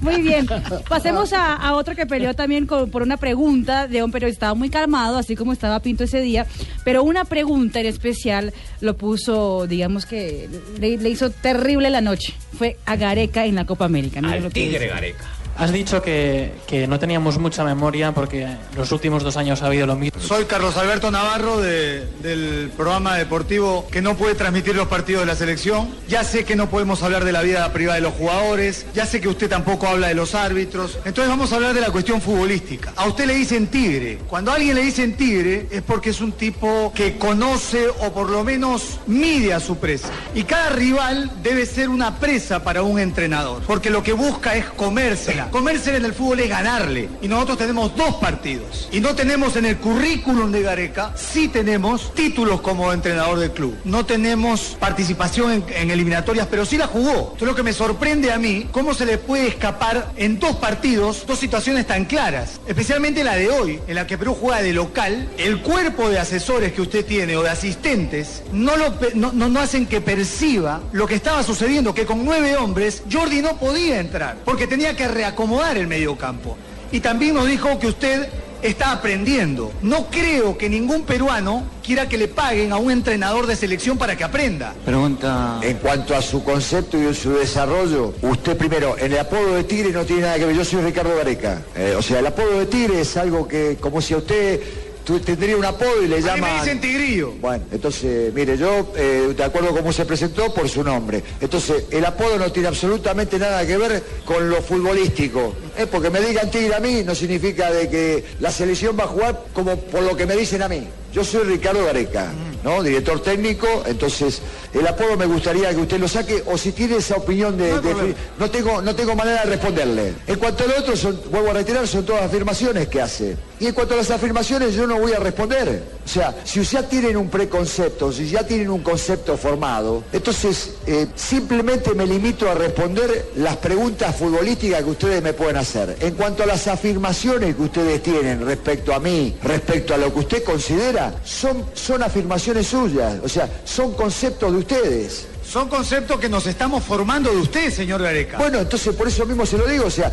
Muy 0.00 0.20
bien. 0.22 0.46
Pasemos 0.88 1.32
a, 1.32 1.54
a 1.54 1.74
otro 1.74 1.94
que 1.94 2.04
peleó 2.06 2.34
también 2.34 2.66
con- 2.66 2.90
por 2.90 3.02
una 3.02 3.16
pregunta 3.16 3.86
de 3.88 4.02
un 4.02 4.10
periodista. 4.10 4.34
Estaba 4.46 4.54
muy 4.54 4.68
calmado, 4.70 5.16
así 5.18 5.34
como 5.36 5.52
estaba 5.52 5.80
Pinto 5.80 6.04
ese 6.04 6.20
día, 6.20 6.46
pero 6.84 7.02
una 7.02 7.24
pregunta 7.24 7.80
en 7.80 7.86
especial 7.86 8.52
lo 8.80 8.96
puso, 8.96 9.66
digamos 9.66 10.04
que 10.06 10.48
le, 10.78 10.96
le 10.98 11.08
hizo 11.08 11.30
terrible 11.30 11.88
la 11.90 12.00
noche. 12.00 12.34
Fue 12.58 12.76
a 12.86 12.96
Gareca 12.96 13.46
en 13.46 13.54
la 13.54 13.64
Copa 13.66 13.84
América. 13.86 14.20
Mira 14.20 14.38
lo 14.40 14.50
que 14.50 14.60
dice. 14.68 14.86
Gareca. 14.88 15.24
Has 15.56 15.72
dicho 15.72 16.02
que, 16.02 16.52
que 16.66 16.86
no 16.88 16.98
teníamos 16.98 17.38
mucha 17.38 17.62
memoria 17.64 18.10
porque 18.12 18.48
los 18.76 18.90
últimos 18.90 19.22
dos 19.22 19.36
años 19.36 19.62
ha 19.62 19.66
habido 19.66 19.86
lo 19.86 19.94
mismo. 19.94 20.20
Soy 20.20 20.46
Carlos 20.46 20.76
Alberto 20.76 21.10
Navarro 21.12 21.60
de- 21.60 22.04
del 22.22 22.72
programa 22.76 23.14
deportivo 23.16 23.86
que 23.90 24.02
no 24.02 24.16
puede 24.16 24.34
transmitir 24.34 24.74
los 24.74 24.88
partidos 24.88 25.20
de 25.22 25.26
la 25.26 25.36
selección. 25.36 25.88
Ya 26.08 26.24
sé 26.24 26.44
que 26.44 26.56
no 26.56 26.68
podemos 26.70 27.02
hablar 27.04 27.24
de 27.24 27.30
la 27.32 27.42
vida 27.42 27.72
privada 27.72 27.96
de 27.96 28.00
los 28.00 28.14
jugadores, 28.14 28.86
ya 28.94 29.06
sé 29.06 29.20
que 29.20 29.28
usted 29.28 29.48
tampoco 29.48 29.86
habla 29.86 30.08
de 30.08 30.14
los 30.14 30.34
árbitros. 30.34 30.98
Entonces 31.04 31.28
vamos 31.28 31.52
a 31.52 31.56
hablar 31.56 31.72
de 31.72 31.80
la 31.80 31.90
cuestión 31.90 32.20
futbolística. 32.20 32.92
A 32.96 33.06
usted 33.06 33.26
le 33.26 33.34
dicen 33.34 33.68
tigre. 33.68 34.18
Cuando 34.26 34.50
a 34.50 34.54
alguien 34.56 34.74
le 34.74 34.82
dicen 34.82 35.16
tigre 35.16 35.68
es 35.70 35.82
porque 35.82 36.10
es 36.10 36.20
un 36.20 36.32
tipo 36.32 36.92
que 36.94 37.16
conoce 37.16 37.86
o 37.88 38.12
por 38.12 38.28
lo 38.28 38.42
menos 38.42 38.98
mide 39.06 39.54
a 39.54 39.60
su 39.60 39.76
presa. 39.78 40.08
Y 40.34 40.42
cada 40.44 40.70
rival 40.70 41.30
debe 41.44 41.64
ser 41.64 41.88
una 41.90 42.18
presa 42.18 42.64
para 42.64 42.82
un 42.82 42.98
entrenador, 42.98 43.62
porque 43.66 43.90
lo 43.90 44.02
que 44.02 44.12
busca 44.14 44.56
es 44.56 44.64
comérsela. 44.66 45.43
Comérsela 45.50 45.98
en 45.98 46.04
el 46.04 46.12
fútbol 46.14 46.40
es 46.40 46.48
ganarle. 46.48 47.08
Y 47.22 47.28
nosotros 47.28 47.58
tenemos 47.58 47.94
dos 47.96 48.16
partidos. 48.16 48.88
Y 48.92 49.00
no 49.00 49.14
tenemos 49.14 49.56
en 49.56 49.64
el 49.66 49.76
currículum 49.78 50.50
de 50.52 50.62
Gareca, 50.62 51.12
sí 51.16 51.48
tenemos 51.48 52.12
títulos 52.14 52.60
como 52.60 52.92
entrenador 52.92 53.38
del 53.38 53.50
club. 53.52 53.76
No 53.84 54.04
tenemos 54.06 54.76
participación 54.80 55.64
en, 55.68 55.90
eliminatorias, 55.90 56.46
pero 56.50 56.64
sí 56.66 56.76
la 56.78 56.86
jugó. 56.86 57.30
Esto 57.32 57.44
es 57.44 57.50
lo 57.50 57.54
que 57.54 57.62
me 57.62 57.72
sorprende 57.72 58.32
a 58.32 58.38
mí, 58.38 58.68
cómo 58.72 58.94
se 58.94 59.06
le 59.06 59.18
puede 59.18 59.48
escapar 59.48 60.12
en 60.16 60.38
dos 60.38 60.56
partidos 60.56 61.24
dos 61.26 61.38
situaciones 61.38 61.86
tan 61.86 62.04
claras. 62.04 62.60
Especialmente 62.66 63.24
la 63.24 63.34
de 63.36 63.50
hoy, 63.50 63.80
en 63.86 63.94
la 63.94 64.06
que 64.06 64.18
Perú 64.18 64.36
juega 64.40 64.62
de 64.62 64.72
local. 64.72 65.28
El 65.38 65.60
cuerpo 65.62 66.08
de 66.08 66.18
asesores 66.18 66.72
que 66.72 66.82
usted 66.82 67.04
tiene 67.04 67.36
o 67.36 67.42
de 67.42 67.50
asistentes 67.50 68.42
no, 68.52 68.76
lo, 68.76 68.94
no, 69.14 69.32
no- 69.32 69.48
no 69.48 69.60
hacen 69.60 69.86
que 69.86 70.00
perciba 70.00 70.80
lo 70.92 71.06
que 71.06 71.14
estaba 71.14 71.42
sucediendo, 71.42 71.94
que 71.94 72.06
con 72.06 72.24
nueve 72.24 72.56
hombres 72.56 73.02
Jordi 73.10 73.42
no 73.42 73.56
podía 73.56 74.00
entrar, 74.00 74.36
porque 74.44 74.66
tenía 74.66 74.96
que 74.96 75.06
reacomodar 75.34 75.76
el 75.76 75.88
medio 75.88 76.16
campo. 76.16 76.56
Y 76.92 77.00
también 77.00 77.34
nos 77.34 77.46
dijo 77.46 77.78
que 77.80 77.88
usted 77.88 78.28
está 78.62 78.92
aprendiendo. 78.92 79.72
No 79.82 80.06
creo 80.06 80.56
que 80.56 80.70
ningún 80.70 81.02
peruano 81.02 81.64
quiera 81.84 82.08
que 82.08 82.16
le 82.16 82.28
paguen 82.28 82.72
a 82.72 82.76
un 82.76 82.90
entrenador 82.90 83.46
de 83.46 83.56
selección 83.56 83.98
para 83.98 84.16
que 84.16 84.24
aprenda. 84.24 84.74
Pregunta. 84.84 85.58
En 85.60 85.76
cuanto 85.78 86.14
a 86.14 86.22
su 86.22 86.42
concepto 86.44 86.96
y 86.96 87.12
su 87.14 87.32
desarrollo, 87.32 88.14
usted 88.22 88.56
primero, 88.56 88.96
en 88.96 89.12
el 89.12 89.18
apodo 89.18 89.56
de 89.56 89.64
Tigre 89.64 89.90
no 89.90 90.04
tiene 90.04 90.22
nada 90.22 90.36
que 90.38 90.46
ver. 90.46 90.56
Yo 90.56 90.64
soy 90.64 90.82
Ricardo 90.82 91.14
Gareca. 91.16 91.62
Eh, 91.74 91.94
o 91.98 92.00
sea, 92.00 92.20
el 92.20 92.26
apodo 92.26 92.60
de 92.60 92.66
Tigre 92.66 93.00
es 93.00 93.16
algo 93.16 93.46
que, 93.48 93.76
como 93.80 94.00
si 94.00 94.14
a 94.14 94.18
usted 94.18 94.60
tendría 95.04 95.56
un 95.56 95.64
apodo 95.64 96.02
y 96.02 96.08
le 96.08 96.20
llaman... 96.20 96.54
me 96.54 96.60
dicen 96.60 96.80
Tigrillo. 96.80 97.32
Bueno, 97.40 97.64
entonces, 97.70 98.32
mire, 98.32 98.56
yo, 98.56 98.92
eh, 98.96 99.34
de 99.36 99.44
acuerdo 99.44 99.68
cómo 99.68 99.92
se 99.92 100.04
presentó, 100.04 100.52
por 100.52 100.68
su 100.68 100.82
nombre. 100.82 101.22
Entonces, 101.40 101.84
el 101.90 102.04
apodo 102.04 102.38
no 102.38 102.50
tiene 102.50 102.68
absolutamente 102.68 103.38
nada 103.38 103.66
que 103.66 103.76
ver 103.76 104.02
con 104.24 104.48
lo 104.48 104.62
futbolístico. 104.62 105.54
Eh, 105.76 105.86
porque 105.86 106.08
me 106.08 106.20
digan 106.20 106.50
tigre 106.50 106.74
a 106.74 106.80
mí 106.80 107.02
no 107.04 107.14
significa 107.14 107.70
de 107.70 107.88
que 107.88 108.24
la 108.40 108.50
selección 108.50 108.96
va 108.98 109.04
a 109.04 109.08
jugar 109.08 109.44
como 109.52 109.76
por 109.76 110.02
lo 110.02 110.16
que 110.16 110.24
me 110.26 110.36
dicen 110.36 110.62
a 110.62 110.68
mí. 110.68 110.86
Yo 111.12 111.24
soy 111.24 111.44
Ricardo 111.44 111.84
Gareca, 111.84 112.32
¿no? 112.64 112.82
Director 112.82 113.20
técnico, 113.20 113.68
entonces 113.86 114.40
el 114.74 114.86
apodo 114.86 115.16
me 115.16 115.26
gustaría 115.26 115.70
que 115.70 115.76
usted 115.80 115.98
lo 115.98 116.08
saque 116.08 116.42
o 116.46 116.58
si 116.58 116.72
tiene 116.72 116.96
esa 116.96 117.16
opinión 117.16 117.56
de... 117.56 117.80
de- 117.80 118.14
no, 118.38 118.50
tengo, 118.50 118.82
no 118.82 118.94
tengo 118.94 119.14
manera 119.14 119.44
de 119.44 119.50
responderle. 119.50 120.14
En 120.26 120.38
cuanto 120.38 120.64
a 120.64 120.66
lo 120.66 120.78
otro, 120.78 120.96
son, 120.96 121.20
vuelvo 121.30 121.50
a 121.50 121.54
reiterar, 121.54 121.86
son 121.86 122.04
todas 122.04 122.22
afirmaciones 122.24 122.88
que 122.88 123.00
hace. 123.00 123.36
Y 123.60 123.66
en 123.66 123.72
cuanto 123.74 123.94
a 123.94 123.96
las 123.98 124.10
afirmaciones, 124.10 124.74
yo 124.74 124.86
no 124.86 124.98
voy 124.98 125.12
a 125.12 125.18
responder. 125.18 125.82
O 126.04 126.08
sea, 126.08 126.34
si 126.44 126.62
ya 126.64 126.82
tienen 126.88 127.16
un 127.16 127.28
preconcepto, 127.30 128.12
si 128.12 128.28
ya 128.28 128.46
tienen 128.46 128.68
un 128.68 128.82
concepto 128.82 129.36
formado, 129.38 130.02
entonces 130.12 130.72
eh, 130.86 131.06
simplemente 131.14 131.94
me 131.94 132.04
limito 132.04 132.50
a 132.50 132.54
responder 132.54 133.30
las 133.36 133.56
preguntas 133.56 134.14
futbolísticas 134.16 134.82
que 134.82 134.90
ustedes 134.90 135.22
me 135.22 135.32
pueden 135.32 135.56
hacer. 135.56 135.96
En 136.00 136.14
cuanto 136.14 136.42
a 136.42 136.46
las 136.46 136.66
afirmaciones 136.68 137.54
que 137.56 137.62
ustedes 137.62 138.02
tienen 138.02 138.44
respecto 138.44 138.92
a 138.92 138.98
mí, 139.00 139.36
respecto 139.42 139.94
a 139.94 139.98
lo 139.98 140.12
que 140.12 140.18
usted 140.20 140.42
considera, 140.44 141.14
son, 141.24 141.64
son 141.74 142.02
afirmaciones 142.02 142.66
suyas, 142.66 143.14
o 143.24 143.28
sea, 143.28 143.48
son 143.64 143.94
conceptos 143.94 144.52
de 144.52 144.58
ustedes. 144.64 145.28
Son 145.44 145.68
conceptos 145.68 146.18
que 146.18 146.28
nos 146.28 146.46
estamos 146.46 146.82
formando 146.82 147.30
de 147.30 147.36
usted, 147.36 147.70
señor 147.70 148.02
Gareca. 148.02 148.38
Bueno, 148.38 148.60
entonces 148.60 148.94
por 148.96 149.06
eso 149.06 149.26
mismo 149.26 149.44
se 149.44 149.58
lo 149.58 149.66
digo, 149.68 149.84
o 149.86 149.90
sea, 149.90 150.10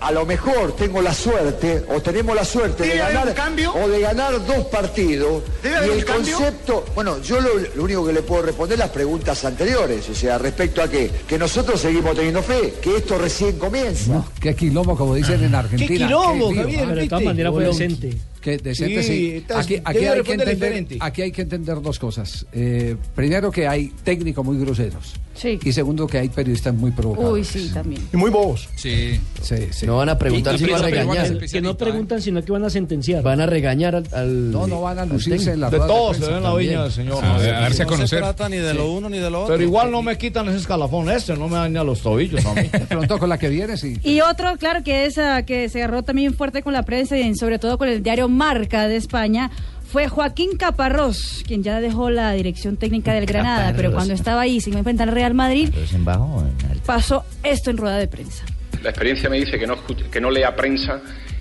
a 0.00 0.12
lo 0.12 0.24
mejor 0.24 0.76
tengo 0.76 1.02
la 1.02 1.12
suerte, 1.12 1.84
o 1.94 2.00
tenemos 2.00 2.34
la 2.34 2.44
suerte 2.44 2.84
de 2.84 2.88
¿Debe 2.90 3.02
haber 3.02 3.14
ganar, 3.16 3.34
cambio? 3.34 3.74
o 3.74 3.88
de 3.88 4.00
ganar 4.00 4.46
dos 4.46 4.66
partidos, 4.66 5.42
¿Debe 5.64 5.74
y 5.74 5.78
haber 5.78 5.90
el 5.90 6.04
cambio? 6.04 6.36
concepto, 6.36 6.84
bueno, 6.94 7.20
yo 7.20 7.40
lo, 7.40 7.50
lo 7.74 7.82
único 7.84 8.06
que 8.06 8.12
le 8.12 8.22
puedo 8.22 8.42
responder 8.42 8.78
las 8.78 8.90
preguntas 8.90 9.44
anteriores, 9.44 10.08
o 10.08 10.14
sea, 10.14 10.38
respecto 10.38 10.80
a 10.80 10.88
qué, 10.88 11.10
que 11.26 11.36
nosotros 11.38 11.80
seguimos 11.80 12.14
teniendo 12.14 12.40
fe, 12.42 12.74
que 12.80 12.96
esto 12.98 13.18
recién 13.18 13.58
comienza. 13.58 14.24
Qué 14.40 14.54
quilombo, 14.54 14.96
como 14.96 15.16
dicen 15.16 15.42
en 15.42 15.54
Argentina. 15.56 16.06
quilombo, 16.06 16.52
lío, 16.52 16.62
Javier, 16.62 16.80
¿ah? 16.80 16.86
Pero 16.90 17.00
de 17.00 17.08
todas 17.08 17.24
maneras 17.24 17.52
fue 17.52 17.64
decente. 17.64 18.16
Que 18.40 18.56
decente, 18.58 19.02
Sí, 19.02 19.08
sí. 19.08 19.30
estás- 19.36 19.64
Aquí, 19.66 19.76
aquí 19.84 19.98
hay 20.06 20.22
que 20.22 20.32
entender, 20.32 20.86
aquí 21.00 21.22
hay 21.22 21.32
que 21.32 21.42
entender 21.42 21.80
dos 21.82 21.98
cosas. 21.98 22.46
Eh, 22.52 22.96
primero, 23.14 23.50
que 23.50 23.66
hay 23.66 23.88
técnicos 24.04 24.44
muy 24.44 24.58
groseros. 24.58 25.14
Sí. 25.38 25.58
Y 25.62 25.72
segundo, 25.72 26.06
que 26.06 26.18
hay 26.18 26.28
periodistas 26.28 26.74
muy 26.74 26.90
provocados. 26.90 27.32
Uy, 27.32 27.44
sí, 27.44 27.70
también. 27.72 28.02
Y 28.12 28.16
muy 28.16 28.30
bobos. 28.30 28.68
Sí. 28.74 29.20
Sí, 29.40 29.56
sí. 29.70 29.86
No 29.86 29.96
van 29.98 30.08
a 30.08 30.18
preguntar 30.18 30.54
Y- 30.56 30.58
si 30.58 30.64
van 30.66 30.74
a 30.74 30.78
no 30.78 30.84
regañar. 30.84 31.38
Que 31.38 31.60
no 31.60 31.76
preguntan, 31.76 32.20
sino 32.20 32.42
que 32.44 32.50
van 32.52 32.64
a 32.64 32.70
sentenciar. 32.70 33.22
Van 33.22 33.40
a 33.40 33.46
regañar 33.46 33.94
al. 33.94 34.04
al- 34.12 34.50
No, 34.50 34.66
no 34.66 34.80
van 34.82 34.98
a 34.98 35.06
lucirse 35.06 35.52
en 35.52 35.60
la 35.60 35.70
De 35.70 35.78
todos 35.78 36.16
se 36.16 36.30
ven 36.30 36.42
la 36.42 36.54
viña 36.54 36.82
del 36.82 36.92
señor. 36.92 37.24
A 37.24 37.38
ver- 37.38 37.54
a 37.54 37.60
darse 37.60 37.82
a 37.82 37.84
No 37.84 37.90
conocer. 37.92 38.18
se 38.18 38.22
trata 38.24 38.48
ni 38.48 38.56
de 38.56 38.74
lo 38.74 38.90
uno 38.92 39.08
ni 39.08 39.18
de 39.18 39.30
lo 39.30 39.42
otro. 39.42 39.54
Pero 39.54 39.62
igual 39.64 39.90
no 39.90 40.02
me 40.02 40.18
quitan 40.18 40.48
ese 40.48 40.58
escalafón 40.58 41.08
este, 41.10 41.36
no 41.36 41.48
me 41.48 41.56
daña 41.56 41.84
los 41.84 42.00
tobillos 42.02 42.44
a 42.44 42.54
mí. 42.54 42.62
Pronto 42.88 43.18
con 43.18 43.28
la 43.28 43.38
que 43.38 43.48
viene, 43.48 43.76
sí. 43.76 43.96
Y 44.02 44.20
otro, 44.20 44.56
claro, 44.58 44.82
que 44.82 45.06
es 45.06 45.18
ah, 45.18 45.42
que 45.44 45.68
se 45.68 45.78
agarró 45.82 46.02
también 46.02 46.34
fuerte 46.34 46.62
con 46.62 46.72
la 46.72 46.82
prensa 46.82 47.16
y 47.16 47.34
sobre 47.36 47.58
todo 47.58 47.78
con 47.78 47.88
el 47.88 48.02
diario 48.02 48.28
Marca 48.28 48.88
de 48.88 48.96
España, 48.96 49.50
fue 49.90 50.08
Joaquín 50.08 50.56
Caparrós, 50.56 51.42
quien 51.46 51.62
ya 51.62 51.80
dejó 51.80 52.10
la 52.10 52.32
dirección 52.32 52.76
técnica 52.76 53.14
del 53.14 53.26
Granada, 53.26 53.72
pero 53.74 53.90
cuando 53.92 54.12
estaba 54.14 54.42
ahí 54.42 54.60
sin 54.60 54.76
enfrentar 54.76 55.08
al 55.08 55.14
Real 55.14 55.34
Madrid, 55.34 55.70
Pero 55.72 55.84
es 55.84 55.94
en 55.94 56.04
bajo 56.04 56.24
o 56.24 56.40
en 56.42 56.70
alto. 56.70 56.82
pasó 56.86 57.24
esto 57.42 57.70
en 57.70 57.78
rueda 57.78 57.96
de 57.96 58.06
prensa. 58.08 58.44
La 58.82 58.90
experiencia 58.90 59.28
me 59.30 59.38
dice 59.38 59.58
que 59.58 59.66
no, 59.66 59.76
que 60.10 60.20
no 60.20 60.30
lea 60.30 60.54
prensa 60.54 61.00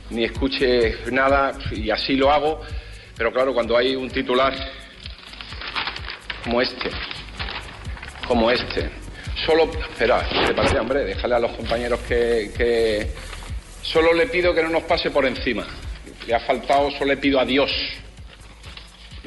ni 0.10 0.24
escuche 0.24 0.96
nada 1.12 1.54
y 1.72 1.90
así 1.90 2.16
lo 2.16 2.32
hago, 2.32 2.62
pero 3.18 3.32
claro, 3.34 3.54
cuando 3.54 3.76
hay 3.78 3.96
un 3.96 4.10
titular 4.10 4.54
como 6.44 6.62
este, 6.62 6.90
como 8.28 8.50
este, 8.50 8.90
solo, 9.46 9.70
espera, 9.92 10.26
¿te 10.48 10.54
parece, 10.54 10.80
hombre? 10.80 11.04
Déjale 11.04 11.36
a 11.36 11.40
los 11.40 11.52
compañeros 11.52 12.00
que, 12.08 12.52
que 12.56 13.12
solo 13.82 14.14
le 14.14 14.28
pido 14.28 14.54
que 14.56 14.64
no 14.64 14.70
nos 14.70 14.84
pase 14.84 15.12
por 15.12 15.26
encima. 15.26 15.66
Le 16.26 16.34
ha 16.36 16.40
faltado, 16.40 16.90
solo 16.92 17.08
le 17.08 17.18
pido 17.18 17.40
a 17.40 17.46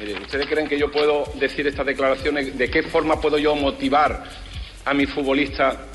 Dios. 0.05 0.13
Mire, 0.13 0.25
¿ustedes 0.25 0.47
creen 0.47 0.67
que 0.67 0.77
yo 0.77 0.91
puedo 0.91 1.25
decir 1.35 1.65
estas 1.67 1.85
declaraciones? 1.85 2.57
¿De 2.57 2.69
qué 2.69 2.83
forma 2.83 3.19
puedo 3.19 3.37
yo 3.37 3.55
motivar 3.55 4.23
a 4.83 4.93
mi 4.93 5.05
futbolista 5.05 5.87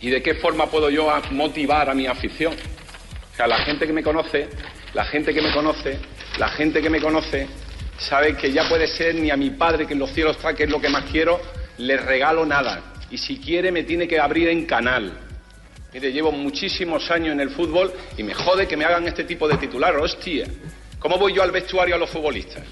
¿Y 0.00 0.10
de 0.10 0.22
qué 0.22 0.34
forma 0.34 0.66
puedo 0.66 0.90
yo 0.90 1.08
motivar 1.30 1.88
a 1.88 1.94
mi 1.94 2.06
afición? 2.06 2.52
O 2.52 3.36
sea, 3.36 3.46
la 3.46 3.58
gente 3.58 3.86
que 3.86 3.92
me 3.92 4.02
conoce, 4.02 4.48
la 4.94 5.04
gente 5.06 5.32
que 5.32 5.40
me 5.40 5.52
conoce, 5.52 5.98
la 6.38 6.48
gente 6.48 6.82
que 6.82 6.90
me 6.90 7.00
conoce, 7.00 7.46
sabe 7.98 8.36
que 8.36 8.52
ya 8.52 8.68
puede 8.68 8.86
ser 8.86 9.14
ni 9.14 9.30
a 9.30 9.36
mi 9.36 9.50
padre 9.50 9.86
que 9.86 9.94
en 9.94 9.98
los 9.98 10.10
cielos 10.10 10.36
está, 10.36 10.54
que 10.54 10.64
es 10.64 10.70
lo 10.70 10.80
que 10.80 10.90
más 10.90 11.04
quiero, 11.10 11.40
le 11.78 11.96
regalo 11.96 12.44
nada. 12.44 12.94
Y 13.10 13.18
si 13.18 13.38
quiere 13.38 13.72
me 13.72 13.84
tiene 13.84 14.06
que 14.06 14.20
abrir 14.20 14.48
en 14.48 14.66
canal. 14.66 15.12
Mire, 15.94 16.12
llevo 16.12 16.30
muchísimos 16.30 17.10
años 17.10 17.32
en 17.32 17.40
el 17.40 17.50
fútbol 17.50 17.92
y 18.18 18.22
me 18.22 18.34
jode 18.34 18.68
que 18.68 18.76
me 18.76 18.84
hagan 18.84 19.08
este 19.08 19.24
tipo 19.24 19.48
de 19.48 19.56
titular. 19.56 19.96
Hostia, 19.96 20.46
¿cómo 20.98 21.16
voy 21.16 21.32
yo 21.32 21.42
al 21.42 21.52
vestuario 21.52 21.94
a 21.94 21.98
los 21.98 22.10
futbolistas? 22.10 22.62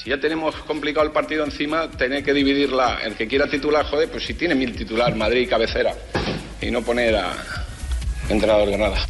Si 0.00 0.10
ya 0.10 0.20
tenemos 0.20 0.54
complicado 0.54 1.04
el 1.04 1.12
partido 1.12 1.44
encima, 1.44 1.90
tener 1.90 2.22
que 2.22 2.32
dividirla. 2.32 3.00
El 3.02 3.16
que 3.16 3.26
quiera 3.26 3.48
titular, 3.48 3.84
joder, 3.84 4.08
pues 4.08 4.24
si 4.24 4.34
tiene 4.34 4.54
mil 4.54 4.72
titular, 4.76 5.12
Madrid 5.16 5.40
y 5.40 5.46
cabecera. 5.48 5.92
Y 6.60 6.70
no 6.70 6.82
poner 6.82 7.16
a 7.16 7.32
entrenador 8.28 8.68
Granada. 8.68 9.04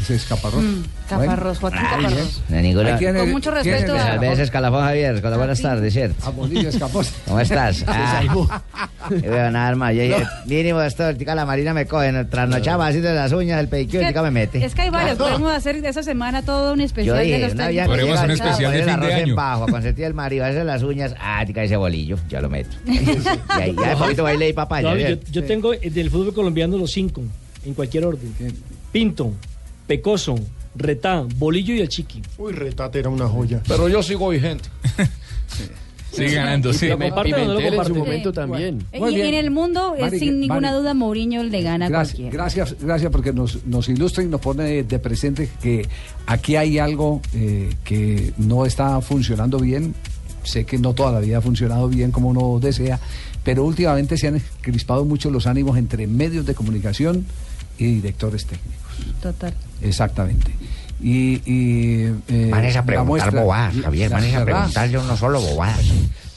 Ese 0.00 0.14
es 0.16 0.24
Caparrós. 0.24 0.62
Mm, 0.62 0.82
Caparrós, 1.08 1.58
Joaquín 1.58 1.80
Caparrós. 1.82 2.42
De 2.48 2.62
Nicolás. 2.62 2.94
Aquí 2.94 3.06
en 3.06 3.16
el- 3.16 3.22
Con 3.22 3.30
mucho 3.32 3.50
¿quién 3.60 3.74
respeto 3.74 3.96
es? 3.96 4.02
a- 4.02 4.06
Tal 4.06 4.18
vez 4.20 4.38
escalafón 4.38 4.80
Javier, 4.84 5.20
con 5.20 5.30
la 5.30 5.36
buenas 5.36 5.60
tardes, 5.60 5.92
¿cierto? 5.92 6.26
A 6.26 6.30
Bolillo 6.30 6.68
escapó. 6.68 7.02
¿Cómo 7.26 7.40
estás? 7.40 7.84
Ah, 9.04 9.08
veo 9.10 9.50
nada, 9.50 9.68
hermano. 9.70 9.92
Yo, 9.94 10.04
yo- 10.04 10.24
mínimo 10.46 10.80
esto, 10.80 11.08
el 11.08 11.16
tica 11.18 11.34
la 11.34 11.44
marina 11.44 11.74
me 11.74 11.86
coge, 11.86 12.12
trasnochaba 12.26 12.86
así 12.86 13.00
de 13.00 13.12
las 13.12 13.32
uñas, 13.32 13.58
el 13.58 13.66
pedicure, 13.66 14.02
el 14.02 14.06
tica 14.08 14.22
me 14.22 14.30
mete. 14.30 14.64
Es 14.64 14.76
que 14.76 14.82
hay 14.82 14.90
varios, 14.90 15.18
podemos 15.18 15.52
hacer 15.52 15.82
de 15.82 15.88
esa 15.88 16.04
semana 16.04 16.42
todo 16.42 16.72
un 16.72 16.78
Yo 16.78 16.84
especial 16.84 17.16
de 17.18 17.24
dije, 17.24 17.38
los 17.40 17.56
técnicos. 17.56 17.66
vez 17.66 17.66
que 17.66 17.72
llega, 17.72 18.32
especial 18.32 18.54
poner 18.54 18.72
de 18.72 18.78
el 18.78 18.84
fin 18.84 18.86
de 18.86 18.92
arroz 19.06 19.10
en 19.18 19.24
año. 19.24 19.34
bajo, 19.34 19.64
a 19.64 19.66
consentir 19.66 20.04
el 20.04 20.14
marido, 20.14 20.44
hacer 20.44 20.64
las 20.64 20.82
uñas, 20.84 21.14
ah, 21.20 21.42
tica 21.44 21.64
ese 21.64 21.74
bolillo, 21.76 22.16
ya 22.28 22.40
lo 22.40 22.48
meto. 22.48 22.70
y 22.86 22.90
ahí 23.60 23.74
ya 23.76 23.88
de 23.90 23.96
poquito 23.96 24.22
baile 24.22 24.48
y 24.50 24.52
papaya. 24.52 24.88
No, 24.90 24.96
yo, 24.96 25.06
¿cierto? 25.06 25.26
yo 25.32 25.44
tengo 25.44 25.74
eh, 25.74 25.90
del 25.90 26.08
fútbol 26.08 26.32
colombiano 26.32 26.78
los 26.78 26.92
cinco, 26.92 27.22
en 27.66 27.74
cualquier 27.74 28.04
orden. 28.06 28.32
Pinto, 28.92 29.32
Pecoso, 29.86 30.36
Retá, 30.74 31.26
Bolillo 31.36 31.74
y 31.74 31.80
el 31.80 31.88
Chiqui. 31.88 32.22
Uy, 32.38 32.52
Retate 32.52 32.98
era 33.00 33.08
una 33.08 33.26
joya. 33.26 33.62
Pero 33.66 33.88
yo 33.88 34.02
sigo 34.02 34.28
vigente. 34.28 34.68
Sigue 36.12 36.34
ganando, 36.34 36.74
sí. 36.74 36.88
¿Lo 36.88 36.98
comparte 36.98 37.34
o 37.34 37.38
no 37.38 37.54
lo 37.54 37.56
Pimentel 37.56 37.80
en 37.80 37.86
su 37.86 37.94
momento 37.94 38.32
también. 38.32 38.86
Muy 38.98 39.16
y, 39.16 39.20
en 39.22 39.34
el 39.34 39.50
mundo, 39.50 39.94
eh, 39.96 40.02
Mari, 40.02 40.18
sin 40.18 40.40
ninguna 40.40 40.68
Mari. 40.68 40.80
duda, 40.82 40.94
Mourinho 40.94 41.42
le 41.42 41.62
gana 41.62 41.86
a 41.86 41.88
Gracias, 41.88 42.18
cualquiera. 42.18 42.44
gracias, 42.44 42.76
gracias 42.80 43.10
porque 43.10 43.32
nos, 43.32 43.64
nos 43.64 43.88
ilustra 43.88 44.22
y 44.22 44.26
nos 44.26 44.40
pone 44.42 44.82
de 44.82 44.98
presente 44.98 45.48
que 45.62 45.88
aquí 46.26 46.56
hay 46.56 46.78
algo 46.78 47.22
eh, 47.32 47.70
que 47.82 48.34
no 48.36 48.66
está 48.66 49.00
funcionando 49.00 49.58
bien. 49.58 49.94
Sé 50.44 50.66
que 50.66 50.76
no 50.76 50.92
toda 50.92 51.12
la 51.12 51.20
vida 51.20 51.38
ha 51.38 51.40
funcionado 51.40 51.88
bien 51.88 52.10
como 52.10 52.28
uno 52.28 52.58
desea, 52.60 53.00
pero 53.42 53.64
últimamente 53.64 54.18
se 54.18 54.28
han 54.28 54.42
crispado 54.60 55.06
mucho 55.06 55.30
los 55.30 55.46
ánimos 55.46 55.78
entre 55.78 56.06
medios 56.06 56.44
de 56.44 56.54
comunicación 56.54 57.24
y 57.78 57.86
directores 57.86 58.44
técnicos. 58.44 58.81
Total. 59.22 59.54
Exactamente. 59.80 60.52
Y, 61.00 61.42
y, 61.44 62.12
eh, 62.28 62.48
Van 62.50 62.64
a 62.64 62.84
preguntar 62.84 63.04
muestra- 63.32 63.40
bobadas, 63.42 63.74
Javier, 63.82 64.10
van 64.10 64.34
a 64.34 64.44
preguntar 64.44 64.88
yo 64.88 65.02
no 65.02 65.16
solo 65.16 65.40
bobadas. 65.40 65.80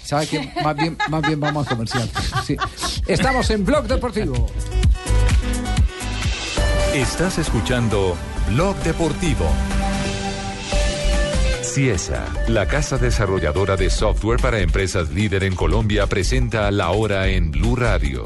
¿Sabe 0.04 0.28
qué? 0.28 0.52
Más 0.64 0.76
bien, 0.76 0.98
más 1.10 1.22
bien 1.24 1.40
vamos 1.40 1.66
a 1.66 1.70
comercial. 1.72 2.10
Sí. 2.46 2.56
Estamos 3.08 3.50
en 3.50 3.66
Blog 3.66 3.88
Deportivo. 3.88 4.48
Estás 6.94 7.38
escuchando 7.40 8.16
Blog 8.50 8.76
Deportivo. 8.84 9.46
Ciesa, 11.62 12.26
la 12.48 12.68
casa 12.68 12.98
desarrolladora 12.98 13.76
de 13.76 13.90
software 13.90 14.40
para 14.40 14.60
empresas 14.60 15.10
líder 15.10 15.44
en 15.44 15.56
Colombia, 15.56 16.08
presenta 16.08 16.72
la 16.72 16.92
hora 16.92 17.28
en 17.28 17.52
Blue 17.52 17.76
Radio. 17.76 18.24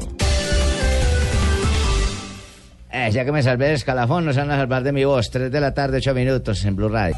Eh, 3.02 3.10
ya 3.12 3.24
que 3.24 3.32
me 3.32 3.42
salvé 3.42 3.64
del 3.66 3.76
escalafón, 3.76 4.26
nos 4.26 4.36
van 4.36 4.50
a 4.50 4.58
salvar 4.58 4.82
de 4.82 4.92
mi 4.92 5.06
voz. 5.06 5.30
3 5.30 5.50
de 5.50 5.58
la 5.58 5.72
tarde, 5.72 5.96
8 5.96 6.12
minutos 6.12 6.62
en 6.66 6.76
Blue 6.76 6.90
Radio. 6.90 7.16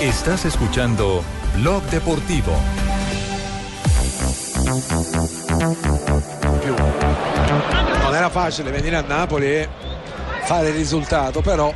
Estás 0.00 0.44
escuchando 0.44 1.22
Blog 1.54 1.84
Deportivo. 1.84 2.52
Non 8.02 8.14
era 8.14 8.28
facile 8.28 8.72
venire 8.72 8.96
a 8.96 9.02
Napoli 9.02 9.46
e 9.46 9.68
fare 10.42 10.70
il 10.70 10.74
risultato, 10.74 11.40
però 11.40 11.72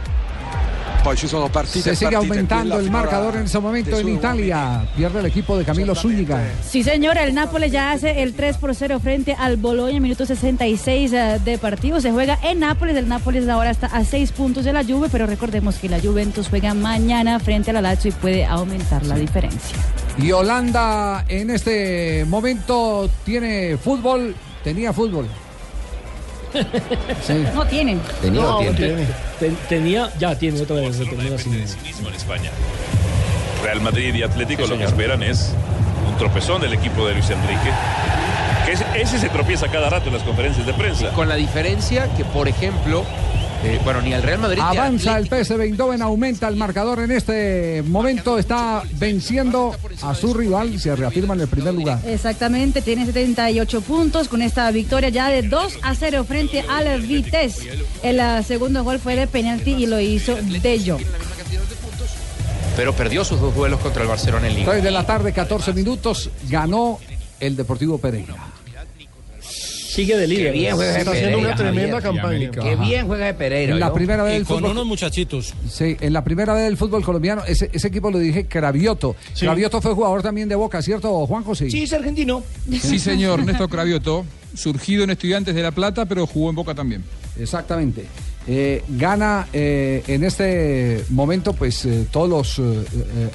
Se 1.02 1.26
sigue 1.26 1.48
partite. 1.50 2.14
aumentando 2.14 2.78
el 2.78 2.90
marcador 2.90 3.36
en 3.36 3.42
ese 3.42 3.58
momento 3.58 3.98
en 3.98 4.08
Italia. 4.08 4.86
Pierde 4.96 5.20
el 5.20 5.26
equipo 5.26 5.58
de 5.58 5.64
Camilo 5.64 5.94
Zúñiga. 5.94 6.40
Sí, 6.62 6.82
señora, 6.84 7.24
el 7.24 7.34
Nápoles 7.34 7.72
ya 7.72 7.90
hace 7.90 8.22
el 8.22 8.34
3 8.34 8.56
por 8.58 8.74
0 8.74 9.00
frente 9.00 9.34
al 9.38 9.56
Boloña, 9.56 10.00
minuto 10.00 10.24
66 10.24 11.12
eh, 11.12 11.40
de 11.44 11.58
partido. 11.58 12.00
Se 12.00 12.12
juega 12.12 12.38
en 12.42 12.60
Nápoles. 12.60 12.96
El 12.96 13.08
Nápoles 13.08 13.48
ahora 13.48 13.70
está 13.70 13.88
a 13.88 14.04
6 14.04 14.32
puntos 14.32 14.64
de 14.64 14.72
la 14.72 14.84
Juve, 14.84 15.08
pero 15.10 15.26
recordemos 15.26 15.76
que 15.76 15.88
la 15.88 16.00
Juventus 16.00 16.48
juega 16.48 16.72
mañana 16.72 17.40
frente 17.40 17.70
a 17.70 17.74
la 17.74 17.82
Lazio 17.82 18.10
y 18.10 18.14
puede 18.14 18.44
aumentar 18.44 19.04
la 19.04 19.16
diferencia. 19.16 19.76
Y 20.18 20.30
Holanda 20.30 21.24
en 21.28 21.50
este 21.50 22.24
momento 22.28 23.10
tiene 23.24 23.76
fútbol, 23.76 24.34
tenía 24.62 24.92
fútbol. 24.92 25.26
Sí. 27.26 27.44
No 27.54 27.64
tiene. 27.66 27.98
No, 28.30 28.58
te- 28.58 29.06
te- 29.40 29.50
tenía, 29.68 30.10
ya 30.18 30.34
tiene 30.36 30.60
otra 30.60 30.76
vez. 30.76 30.98
termina 30.98 31.34
así. 31.36 31.48
mismo 31.50 32.08
en 32.08 32.14
España. 32.14 32.50
Real 33.62 33.80
Madrid 33.80 34.14
y 34.14 34.22
Atlético 34.22 34.66
lo 34.66 34.76
que 34.76 34.84
esperan 34.84 35.22
es 35.22 35.52
un 36.08 36.16
tropezón 36.18 36.60
del 36.60 36.72
equipo 36.74 37.06
de 37.06 37.14
Luis 37.14 37.30
Enrique. 37.30 37.70
Que 38.66 38.72
ese, 38.72 38.84
ese 38.94 39.18
se 39.18 39.28
tropieza 39.28 39.68
cada 39.68 39.88
rato 39.90 40.08
en 40.08 40.14
las 40.14 40.22
conferencias 40.22 40.66
de 40.66 40.72
prensa. 40.74 41.08
Con 41.10 41.28
la 41.28 41.36
diferencia 41.36 42.08
que, 42.16 42.24
por 42.24 42.48
ejemplo, 42.48 43.04
eh, 43.64 43.80
bueno, 43.84 44.00
ni 44.02 44.12
el 44.12 44.22
Real 44.22 44.40
Madrid 44.40 44.60
Avanza 44.60 45.18
el 45.18 45.26
PSV 45.26 45.60
Eindhoven, 45.60 46.02
aumenta 46.02 46.48
el 46.48 46.56
marcador 46.56 47.00
en 47.00 47.12
este 47.12 47.82
momento, 47.86 48.38
está 48.38 48.82
venciendo 48.94 49.74
a 50.02 50.14
su 50.14 50.34
rival, 50.34 50.80
se 50.80 50.94
reafirma 50.96 51.34
en 51.34 51.42
el 51.42 51.48
primer 51.48 51.74
lugar. 51.74 52.00
Exactamente, 52.04 52.82
tiene 52.82 53.06
78 53.06 53.80
puntos 53.82 54.28
con 54.28 54.42
esta 54.42 54.70
victoria 54.70 55.10
ya 55.10 55.28
de 55.28 55.42
2 55.42 55.78
a 55.82 55.94
0 55.94 56.24
frente 56.24 56.64
al 56.68 57.02
Vitesse. 57.02 57.68
El 58.02 58.20
ah, 58.20 58.42
segundo 58.42 58.82
gol 58.84 58.98
fue 58.98 59.14
de 59.14 59.26
penalti 59.26 59.72
y 59.72 59.86
lo 59.86 60.00
hizo 60.00 60.34
De 60.34 60.82
Jong. 60.84 61.02
pero 62.76 62.92
perdió 62.94 63.24
sus 63.24 63.40
dos 63.40 63.54
duelos 63.54 63.80
contra 63.80 64.02
el 64.02 64.08
Barcelona 64.08 64.48
en 64.48 64.56
Liga. 64.56 64.72
3 64.72 64.82
de 64.82 64.90
la 64.90 65.06
tarde, 65.06 65.32
14 65.32 65.72
minutos, 65.72 66.30
ganó 66.48 66.98
el 67.38 67.56
Deportivo 67.56 67.98
Pereira. 67.98 68.34
Sigue 69.92 70.16
de 70.16 70.26
líder. 70.26 70.52
Qué 70.54 70.58
bien 70.58 70.74
juega 70.74 70.96
ese 70.96 71.10
Pereira, 71.10 72.00
Javier. 72.00 72.50
Qué 72.50 72.76
bien 72.76 73.06
juega 73.06 73.26
de 73.26 73.34
Pereira. 73.34 73.74
En 73.74 73.80
la 73.80 73.88
¿yo? 73.88 73.94
primera 73.94 74.22
vez 74.22 74.32
Y 74.32 74.36
del 74.38 74.46
con 74.46 74.56
fútbol. 74.58 74.70
unos 74.70 74.86
muchachitos. 74.86 75.52
Sí, 75.68 75.98
en 76.00 76.12
la 76.14 76.24
primera 76.24 76.54
vez 76.54 76.64
del 76.64 76.78
fútbol 76.78 77.04
colombiano, 77.04 77.42
ese, 77.46 77.68
ese 77.74 77.88
equipo 77.88 78.10
lo 78.10 78.18
dije, 78.18 78.46
Cravioto. 78.46 79.14
Cravioto 79.38 79.82
fue 79.82 79.92
jugador 79.92 80.22
también 80.22 80.48
de 80.48 80.54
Boca, 80.54 80.80
¿cierto, 80.80 81.26
Juan 81.26 81.44
José? 81.44 81.70
Sí, 81.70 81.82
es 81.82 81.92
argentino. 81.92 82.42
Sí, 82.80 82.98
señor, 82.98 83.44
Néstor 83.44 83.68
Cravioto, 83.68 84.24
surgido 84.54 85.04
en 85.04 85.10
Estudiantes 85.10 85.54
de 85.54 85.62
La 85.62 85.72
Plata, 85.72 86.06
pero 86.06 86.26
jugó 86.26 86.48
en 86.48 86.56
Boca 86.56 86.74
también. 86.74 87.04
Exactamente. 87.38 88.06
Eh, 88.48 88.82
gana 88.88 89.46
eh, 89.52 90.02
en 90.08 90.24
este 90.24 91.04
momento 91.10 91.52
pues 91.52 91.84
eh, 91.84 92.06
todos 92.10 92.28
los 92.28 92.60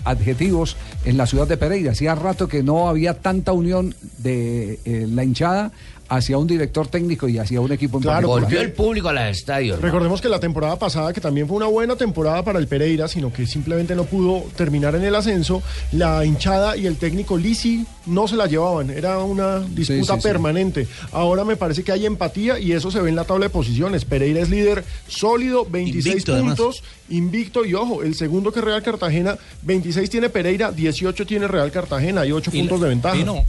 adjetivos 0.04 0.76
en 1.06 1.18
la 1.18 1.26
ciudad 1.26 1.48
de 1.48 1.56
Pereira. 1.58 1.92
Hacía 1.92 2.14
rato 2.16 2.48
que 2.48 2.62
no 2.64 2.90
había 2.90 3.14
tanta 3.14 3.54
unión 3.54 3.96
de 4.18 4.80
eh, 4.86 5.06
la 5.10 5.24
hinchada 5.24 5.72
hacia 6.10 6.38
un 6.38 6.48
director 6.48 6.88
técnico 6.88 7.28
y 7.28 7.38
hacia 7.38 7.60
un 7.62 7.72
equipo 7.72 7.98
en 7.98 8.04
Claro, 8.04 8.16
particular. 8.30 8.44
volvió 8.44 8.62
el 8.62 8.72
público 8.74 9.10
a 9.10 9.14
los 9.14 9.24
estadios. 9.26 9.82
Recordemos 9.82 10.22
que 10.22 10.30
la 10.30 10.40
temporada 10.40 10.78
pasada, 10.80 11.12
que 11.14 11.22
también 11.22 11.48
fue 11.48 11.58
una 11.58 11.66
buena 11.68 11.96
temporada 11.96 12.44
para 12.44 12.60
el 12.60 12.68
Pereira, 12.68 13.08
sino 13.08 13.32
que 13.34 13.46
simplemente 13.46 13.96
no 13.96 14.06
pudo 14.06 14.44
terminar 14.56 14.96
en 14.96 15.04
el 15.04 15.16
ascenso, 15.16 15.62
la 15.92 16.24
hinchada 16.26 16.78
y 16.78 16.88
el 16.88 16.98
técnico 16.98 17.38
Lisi 17.38 17.86
no 18.06 18.28
se 18.28 18.36
la 18.36 18.46
llevaban, 18.48 18.90
era 18.90 19.20
una 19.20 19.60
disputa 19.60 20.16
sí, 20.16 20.22
sí. 20.22 20.28
permanente. 20.28 20.88
Ahora 21.12 21.44
me 21.44 21.56
parece 21.58 21.84
que 21.84 21.92
hay 21.92 22.06
empatía 22.06 22.58
y 22.60 22.72
eso 22.72 22.90
se 22.92 23.02
ve 23.02 23.10
en 23.10 23.16
la 23.16 23.26
tabla 23.26 23.46
de 23.48 23.50
posiciones. 23.50 24.06
Pereira 24.06 24.42
es 24.42 24.50
líder 24.50 24.84
sólido, 25.08 25.66
26 25.66 26.06
Invicto, 26.08 26.34
además. 26.34 26.58
puntos, 26.58 26.84
invicto 27.10 27.66
y 27.66 27.74
ojo, 27.74 28.04
el 28.04 28.16
segundo 28.16 28.52
que 28.52 28.62
Real 28.62 28.82
Cartagena, 28.84 29.38
26 29.64 30.10
tiene 30.10 30.30
Pereira, 30.30 30.72
18 30.72 31.26
tiene 31.26 31.48
Real 31.48 31.72
Cartagena, 31.72 32.22
hay 32.22 32.32
8 32.32 32.52
Y 32.54 32.60
puntos 32.60 32.82
de 32.82 32.90
ventaja. 32.90 33.16
Pino, 33.16 33.34
Pino, 33.34 33.46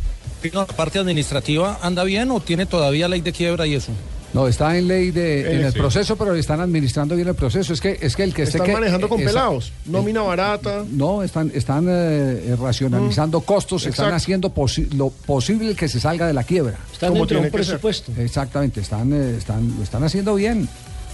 la 0.53 0.67
parte 0.67 0.99
administrativa 0.99 1.79
anda 1.83 2.05
bien 2.05 2.31
o 2.31 2.41
tiene 2.41 2.67
todavía 2.67 3.09
ley 3.09 3.21
de 3.21 3.33
quiebra 3.33 3.67
y 3.67 3.75
eso? 3.75 3.93
No, 4.35 4.47
está 4.47 4.77
en 4.77 4.89
ley 4.89 5.11
de 5.11 5.41
en 5.53 5.61
Eh, 5.63 5.67
el 5.69 5.73
sí. 5.73 5.79
proceso, 5.79 6.15
pero 6.17 6.35
están 6.35 6.61
administrando 6.61 7.17
bien 7.17 7.29
el 7.29 7.35
proceso. 7.35 7.73
Es 7.73 7.81
que 7.81 7.99
es 7.99 8.15
que 8.15 8.25
el 8.25 8.35
que 8.35 8.43
esté 8.43 8.59
Están 8.59 8.67
que- 8.67 8.73
manejando 8.75 9.09
con 9.09 9.21
esa- 9.21 9.31
pelados, 9.31 9.73
nómina 9.87 10.21
barata. 10.21 10.85
No, 10.91 11.23
están, 11.23 11.51
están 11.55 11.87
eh, 11.89 12.55
racionalizando 12.61 13.41
costos, 13.41 13.87
están 13.87 13.93
exacto. 14.09 14.17
haciendo 14.17 14.55
posi- 14.55 14.91
lo 14.93 15.09
posible 15.09 15.75
que 15.75 15.89
se 15.89 15.99
salga 15.99 16.27
de 16.27 16.35
la 16.35 16.45
quiebra. 16.45 16.77
Están 16.93 17.09
Como 17.09 17.21
dentro 17.23 17.39
de 17.41 17.47
un 17.47 17.51
tiene 17.51 17.65
ser. 17.65 17.79
presupuesto. 17.81 18.13
Exactamente, 18.21 18.81
están, 18.83 19.13
eh, 19.15 19.37
están, 19.39 19.75
lo 19.79 19.83
están 19.83 20.05
haciendo 20.05 20.35
bien. 20.35 20.69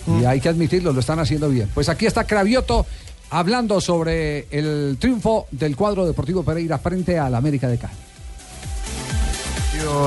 Mm. 0.06 0.20
Y 0.22 0.24
hay 0.26 0.40
que 0.40 0.48
admitirlo, 0.48 0.92
lo 0.92 0.98
están 1.00 1.20
haciendo 1.20 1.48
bien. 1.48 1.68
Pues 1.72 1.88
aquí 1.88 2.06
está 2.06 2.24
Cravioto 2.24 2.84
hablando 3.30 3.80
sobre 3.80 4.46
el 4.50 4.96
triunfo 4.98 5.46
del 5.52 5.76
cuadro 5.76 6.04
Deportivo 6.04 6.42
Pereira 6.42 6.78
frente 6.78 7.16
al 7.16 7.34
América 7.36 7.68
de 7.68 7.78
Cali. 7.78 7.94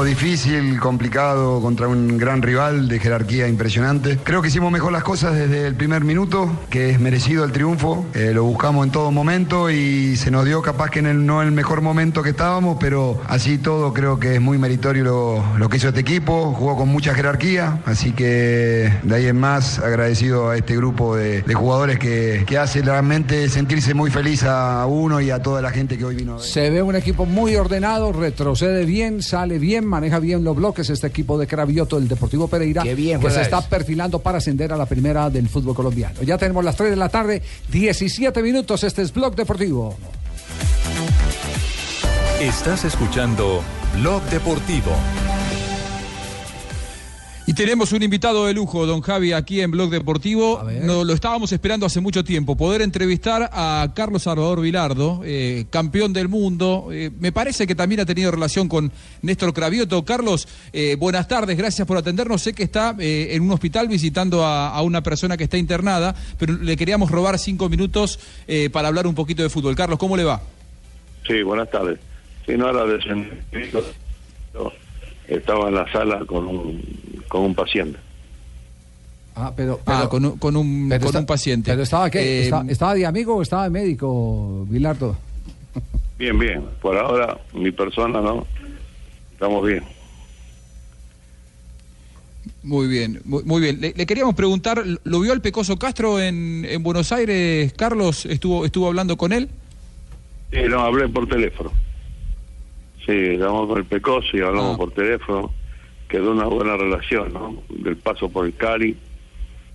Difícil, 0.05 0.79
complicado 0.79 1.61
contra 1.61 1.87
un 1.87 2.17
gran 2.17 2.41
rival 2.41 2.87
de 2.87 2.97
jerarquía 2.97 3.47
impresionante. 3.47 4.17
Creo 4.23 4.41
que 4.41 4.47
hicimos 4.47 4.71
mejor 4.71 4.91
las 4.91 5.03
cosas 5.03 5.35
desde 5.35 5.67
el 5.67 5.75
primer 5.75 6.03
minuto, 6.03 6.49
que 6.69 6.89
es 6.89 6.99
merecido 6.99 7.43
el 7.43 7.51
triunfo. 7.51 8.05
Eh, 8.13 8.31
lo 8.33 8.43
buscamos 8.45 8.85
en 8.85 8.91
todo 8.91 9.11
momento 9.11 9.69
y 9.69 10.15
se 10.15 10.31
nos 10.31 10.45
dio 10.45 10.61
capaz 10.61 10.89
que 10.89 10.99
en 10.99 11.07
el, 11.07 11.25
no 11.25 11.41
el 11.41 11.51
mejor 11.51 11.81
momento 11.81 12.23
que 12.23 12.29
estábamos, 12.29 12.77
pero 12.79 13.21
así 13.27 13.57
todo 13.57 13.93
creo 13.93 14.19
que 14.19 14.35
es 14.35 14.41
muy 14.41 14.57
meritorio 14.57 15.03
lo, 15.03 15.57
lo 15.57 15.69
que 15.69 15.77
hizo 15.77 15.89
este 15.89 16.01
equipo. 16.01 16.53
Jugó 16.53 16.77
con 16.77 16.89
mucha 16.89 17.13
jerarquía, 17.13 17.81
así 17.85 18.13
que 18.13 18.91
de 19.03 19.15
ahí 19.15 19.27
en 19.27 19.39
más 19.39 19.79
agradecido 19.79 20.49
a 20.49 20.57
este 20.57 20.75
grupo 20.75 21.15
de, 21.15 21.41
de 21.41 21.53
jugadores 21.53 21.99
que, 21.99 22.43
que 22.47 22.57
hace 22.57 22.81
realmente 22.81 23.49
sentirse 23.49 23.93
muy 23.93 24.09
feliz 24.09 24.43
a 24.43 24.85
uno 24.85 25.21
y 25.21 25.31
a 25.31 25.41
toda 25.41 25.61
la 25.61 25.71
gente 25.71 25.97
que 25.97 26.05
hoy 26.05 26.15
vino 26.15 26.33
a 26.33 26.37
ver. 26.37 26.45
Se 26.45 26.69
ve 26.69 26.81
un 26.81 26.95
equipo 26.95 27.25
muy 27.25 27.55
ordenado, 27.55 28.13
retrocede 28.13 28.85
bien, 28.85 29.21
sale 29.21 29.59
bien, 29.59 29.66
maneja 29.85 30.19
bien 30.19 30.43
los 30.43 30.55
bloques. 30.55 30.89
Este 30.89 31.07
equipo 31.07 31.37
de 31.37 31.47
Cravioto, 31.47 31.97
el 31.97 32.07
Deportivo 32.07 32.47
Pereira, 32.47 32.83
Qué 32.83 32.95
bien 32.95 33.19
que 33.19 33.29
se 33.29 33.41
está 33.41 33.61
perfilando 33.61 34.19
para 34.19 34.37
ascender 34.37 34.71
a 34.73 34.77
la 34.77 34.85
primera 34.85 35.29
del 35.29 35.49
fútbol 35.49 35.75
colombiano. 35.75 36.21
Ya 36.23 36.37
tenemos 36.37 36.63
las 36.63 36.75
3 36.75 36.91
de 36.91 36.95
la 36.95 37.09
tarde, 37.09 37.41
17 37.71 38.41
minutos. 38.41 38.83
Este 38.83 39.01
es 39.01 39.13
Blog 39.13 39.35
Deportivo. 39.35 39.95
Estás 42.41 42.85
escuchando 42.85 43.61
Blog 43.95 44.21
Deportivo. 44.29 44.91
Y 47.49 47.53
tenemos 47.53 47.93
un 47.93 48.03
invitado 48.03 48.45
de 48.45 48.53
lujo, 48.53 48.85
don 48.85 48.99
Javi, 48.99 49.31
aquí 49.31 49.61
en 49.61 49.71
Blog 49.71 49.89
Deportivo. 49.89 50.67
No, 50.83 51.05
lo 51.05 51.13
estábamos 51.13 51.53
esperando 51.53 51.85
hace 51.85 52.01
mucho 52.01 52.21
tiempo, 52.25 52.57
poder 52.57 52.81
entrevistar 52.81 53.49
a 53.53 53.89
Carlos 53.95 54.23
Salvador 54.23 54.59
Vilardo, 54.59 55.21
eh, 55.23 55.65
campeón 55.69 56.11
del 56.11 56.27
mundo. 56.27 56.89
Eh, 56.91 57.09
me 57.17 57.31
parece 57.31 57.65
que 57.65 57.73
también 57.73 58.01
ha 58.01 58.05
tenido 58.05 58.31
relación 58.31 58.67
con 58.67 58.91
Néstor 59.21 59.53
Cravioto. 59.53 60.03
Carlos, 60.03 60.45
eh, 60.73 60.97
buenas 60.99 61.29
tardes, 61.29 61.57
gracias 61.57 61.87
por 61.87 61.95
atendernos. 61.95 62.41
Sé 62.41 62.51
que 62.51 62.63
está 62.63 62.93
eh, 62.99 63.29
en 63.31 63.43
un 63.43 63.51
hospital 63.51 63.87
visitando 63.87 64.45
a, 64.45 64.67
a 64.67 64.81
una 64.81 65.01
persona 65.01 65.37
que 65.37 65.45
está 65.45 65.57
internada, 65.57 66.13
pero 66.37 66.51
le 66.53 66.75
queríamos 66.75 67.09
robar 67.09 67.39
cinco 67.39 67.69
minutos 67.69 68.19
eh, 68.49 68.69
para 68.69 68.89
hablar 68.89 69.07
un 69.07 69.15
poquito 69.15 69.41
de 69.41 69.49
fútbol. 69.49 69.73
Carlos, 69.73 69.97
¿cómo 69.97 70.17
le 70.17 70.25
va? 70.25 70.41
Sí, 71.25 71.43
buenas 71.43 71.71
tardes. 71.71 71.97
Sí, 72.45 72.57
no 72.57 72.67
de 72.73 72.99
Estaba 75.27 75.69
en 75.69 75.75
la 75.75 75.91
sala 75.91 76.23
con 76.25 76.47
un, 76.47 76.81
con 77.27 77.41
un 77.41 77.55
paciente. 77.55 77.99
Ah, 79.35 79.53
pero, 79.55 79.79
Ah, 79.85 80.07
con 80.09 80.25
un, 80.25 80.37
con 80.37 80.55
un, 80.55 80.87
pero 80.89 81.01
con 81.01 81.07
está- 81.09 81.19
un 81.19 81.25
paciente. 81.25 81.71
¿Pero 81.71 81.83
estaba 81.83 82.09
qué? 82.09 82.19
Eh, 82.19 82.43
¿Está- 82.45 82.65
¿Estaba 82.67 82.95
de 82.95 83.05
amigo 83.05 83.35
o 83.35 83.41
estaba 83.41 83.65
de 83.65 83.69
médico, 83.69 84.65
Vilardo? 84.69 85.15
Bien, 86.17 86.37
bien. 86.39 86.63
Por 86.81 86.97
ahora, 86.97 87.37
mi 87.53 87.71
persona 87.71 88.19
no. 88.21 88.47
Estamos 89.33 89.65
bien. 89.67 89.83
Muy 92.63 92.87
bien, 92.87 93.21
muy, 93.25 93.43
muy 93.43 93.61
bien. 93.61 93.79
Le, 93.79 93.93
le 93.95 94.05
queríamos 94.05 94.33
preguntar, 94.35 94.83
¿lo 95.03 95.19
vio 95.19 95.31
al 95.33 95.41
Pecoso 95.41 95.77
Castro 95.77 96.19
en, 96.19 96.65
en 96.67 96.81
Buenos 96.83 97.11
Aires, 97.11 97.71
Carlos? 97.73 98.25
¿Estuvo, 98.25 98.65
estuvo 98.65 98.87
hablando 98.87 99.15
con 99.17 99.31
él? 99.31 99.49
Sí, 100.51 100.57
no, 100.69 100.79
hablé 100.81 101.07
por 101.09 101.27
teléfono. 101.27 101.71
Sí, 103.07 103.33
hablamos 103.33 103.67
con 103.69 103.77
el 103.79 103.85
Pecoso 103.85 104.37
y 104.37 104.41
hablamos 104.41 104.75
Ah. 104.75 104.77
por 104.77 104.91
teléfono. 104.91 105.51
Quedó 106.07 106.31
una 106.31 106.45
buena 106.45 106.77
relación, 106.77 107.33
¿no? 107.33 107.63
Del 107.69 107.97
paso 107.97 108.29
por 108.29 108.45
el 108.45 108.53
Cali, 108.55 108.95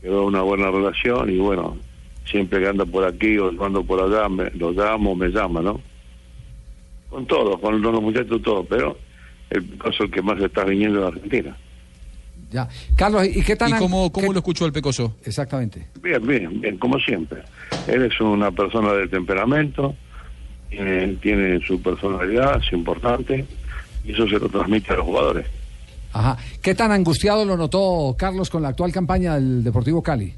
quedó 0.00 0.24
una 0.26 0.42
buena 0.42 0.70
relación 0.70 1.28
y 1.30 1.38
bueno, 1.38 1.76
siempre 2.26 2.60
que 2.60 2.68
anda 2.68 2.84
por 2.86 3.04
aquí 3.04 3.36
o 3.38 3.54
cuando 3.56 3.82
por 3.82 4.00
allá, 4.00 4.28
me, 4.28 4.50
lo 4.52 4.70
llamo, 4.72 5.14
me 5.16 5.28
llama, 5.28 5.60
¿no? 5.60 5.80
Con 7.10 7.26
todos, 7.26 7.58
con 7.60 7.82
los 7.82 8.00
muchachos, 8.02 8.40
todo, 8.42 8.64
pero 8.64 8.96
el 9.50 9.62
Pecoso 9.64 10.04
es 10.04 10.08
el 10.08 10.10
que 10.10 10.22
más 10.22 10.40
está 10.40 10.64
viniendo 10.64 11.00
de 11.00 11.06
Argentina. 11.08 11.56
Ya. 12.50 12.68
Carlos, 12.96 13.26
¿y 13.26 13.42
qué 13.42 13.56
tan... 13.56 13.70
¿Y 13.70 13.72
cómo, 13.74 14.10
qué- 14.12 14.20
cómo 14.20 14.32
lo 14.32 14.38
escuchó 14.38 14.64
el 14.66 14.72
Pecoso? 14.72 15.16
Exactamente. 15.24 15.88
Bien, 16.02 16.26
bien, 16.26 16.60
bien, 16.60 16.76
como 16.78 16.98
siempre. 16.98 17.42
Él 17.86 18.02
es 18.04 18.18
una 18.20 18.50
persona 18.50 18.92
de 18.92 19.08
temperamento, 19.08 19.94
tiene, 20.72 21.06
tiene 21.16 21.60
su 21.66 21.80
personalidad, 21.82 22.60
es 22.64 22.72
importante, 22.72 23.44
y 24.04 24.12
eso 24.12 24.26
se 24.26 24.38
lo 24.38 24.48
transmite 24.48 24.92
a 24.92 24.96
los 24.96 25.04
jugadores. 25.04 25.46
Ajá. 26.14 26.36
¿Qué 26.62 26.74
tan 26.74 26.92
angustiado 26.92 27.44
lo 27.44 27.56
notó 27.56 28.14
Carlos 28.18 28.48
con 28.48 28.62
la 28.62 28.68
actual 28.68 28.90
campaña 28.90 29.34
del 29.34 29.62
Deportivo 29.62 30.02
Cali? 30.02 30.32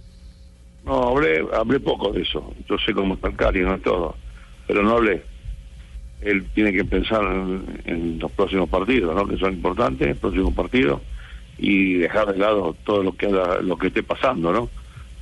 No, 0.85 1.09
hablé, 1.09 1.45
hablé 1.53 1.81
poco 1.81 2.13
de 2.13 2.23
eso. 2.23 2.53
Yo 2.69 2.77
sé 2.85 2.93
cómo 2.93 3.15
está 3.15 3.29
el 3.29 3.37
Cali, 3.37 3.61
no 3.61 3.79
todo. 3.79 4.17
Pero 4.67 4.83
no 4.83 4.97
hablé. 4.97 5.23
Él 6.21 6.45
tiene 6.55 6.73
que 6.73 6.85
pensar 6.85 7.23
en, 7.23 7.81
en 7.85 8.19
los 8.19 8.31
próximos 8.33 8.69
partidos, 8.69 9.15
¿no? 9.15 9.27
Que 9.27 9.37
son 9.37 9.55
importantes, 9.55 10.17
próximos 10.17 10.53
partidos, 10.53 11.01
y 11.59 11.95
dejar 11.95 12.33
de 12.33 12.39
lado 12.39 12.75
todo 12.85 13.03
lo 13.03 13.17
que 13.17 13.29
lo 13.29 13.77
que 13.77 13.89
esté 13.89 14.03
pasando, 14.03 14.53
¿no? 14.53 14.69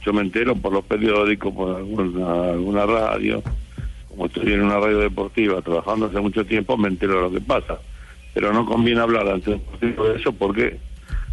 Yo 0.05 0.12
me 0.12 0.22
entero 0.22 0.57
por 0.57 0.72
los 0.72 0.85
periódicos, 0.85 1.53
por 1.55 1.77
alguna, 1.77 2.51
alguna 2.51 2.87
radio, 2.87 3.42
como 4.12 4.27
estoy 4.27 4.53
en 4.53 4.62
una 4.62 4.79
radio 4.79 4.98
deportiva 4.98 5.61
trabajando 5.62 6.07
hace 6.07 6.20
mucho 6.20 6.44
tiempo, 6.46 6.77
me 6.77 6.88
entero 6.88 7.16
de 7.16 7.20
lo 7.22 7.31
que 7.33 7.40
pasa. 7.40 7.79
Pero 8.35 8.53
no 8.53 8.64
conviene 8.64 9.01
hablar 9.01 9.27
ante 9.29 9.51
un 9.53 9.61
de 9.81 10.20
eso 10.20 10.33
porque 10.33 10.79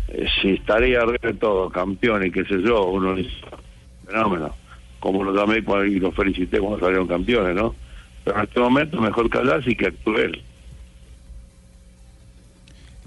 eh, 0.08 0.26
si 0.42 0.50
estaría 0.52 1.02
arriba 1.02 1.20
de 1.22 1.34
todo, 1.36 1.70
campeón 1.70 2.26
y 2.26 2.32
qué 2.32 2.44
sé 2.46 2.62
yo, 2.62 2.86
uno 2.86 3.16
dice, 3.16 3.30
fenómeno. 4.08 4.56
Como 5.00 5.24
lo 5.24 5.34
llamé 5.34 5.64
y 5.88 6.00
lo 6.00 6.12
felicité 6.12 6.60
cuando 6.60 6.80
salieron 6.80 7.08
campeones, 7.08 7.56
¿no? 7.56 7.76
Pero 8.26 8.38
en 8.38 8.44
este 8.44 8.60
momento 8.60 9.00
mejor 9.00 9.30
callarse 9.30 9.72
y 9.72 9.76
que 9.76 9.88
actúe 9.88 10.18
él. 10.18 10.42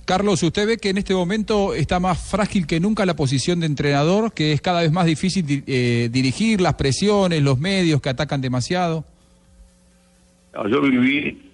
Carlos, 0.05 0.43
usted 0.43 0.67
ve 0.67 0.79
que 0.79 0.89
en 0.91 0.99
este 0.99 1.15
momento 1.15 1.75
está 1.75 2.01
más 2.01 2.19
frágil 2.19 2.67
que 2.67 2.81
nunca 2.81 3.07
la 3.07 3.15
posición 3.15 3.61
de 3.61 3.67
entrenador, 3.67 4.33
que 4.33 4.53
es 4.53 4.61
cada 4.61 4.81
vez 4.83 4.91
más 4.91 5.07
difícil 5.07 5.47
di- 5.47 5.63
eh, 5.67 6.09
dirigir 6.11 6.61
las 6.61 6.75
presiones, 6.75 7.43
los 7.43 7.59
medios 7.59 8.01
que 8.01 8.09
atacan 8.09 8.41
demasiado. 8.41 9.05
No, 10.55 10.69
yo 10.69 10.81
viví 10.83 11.51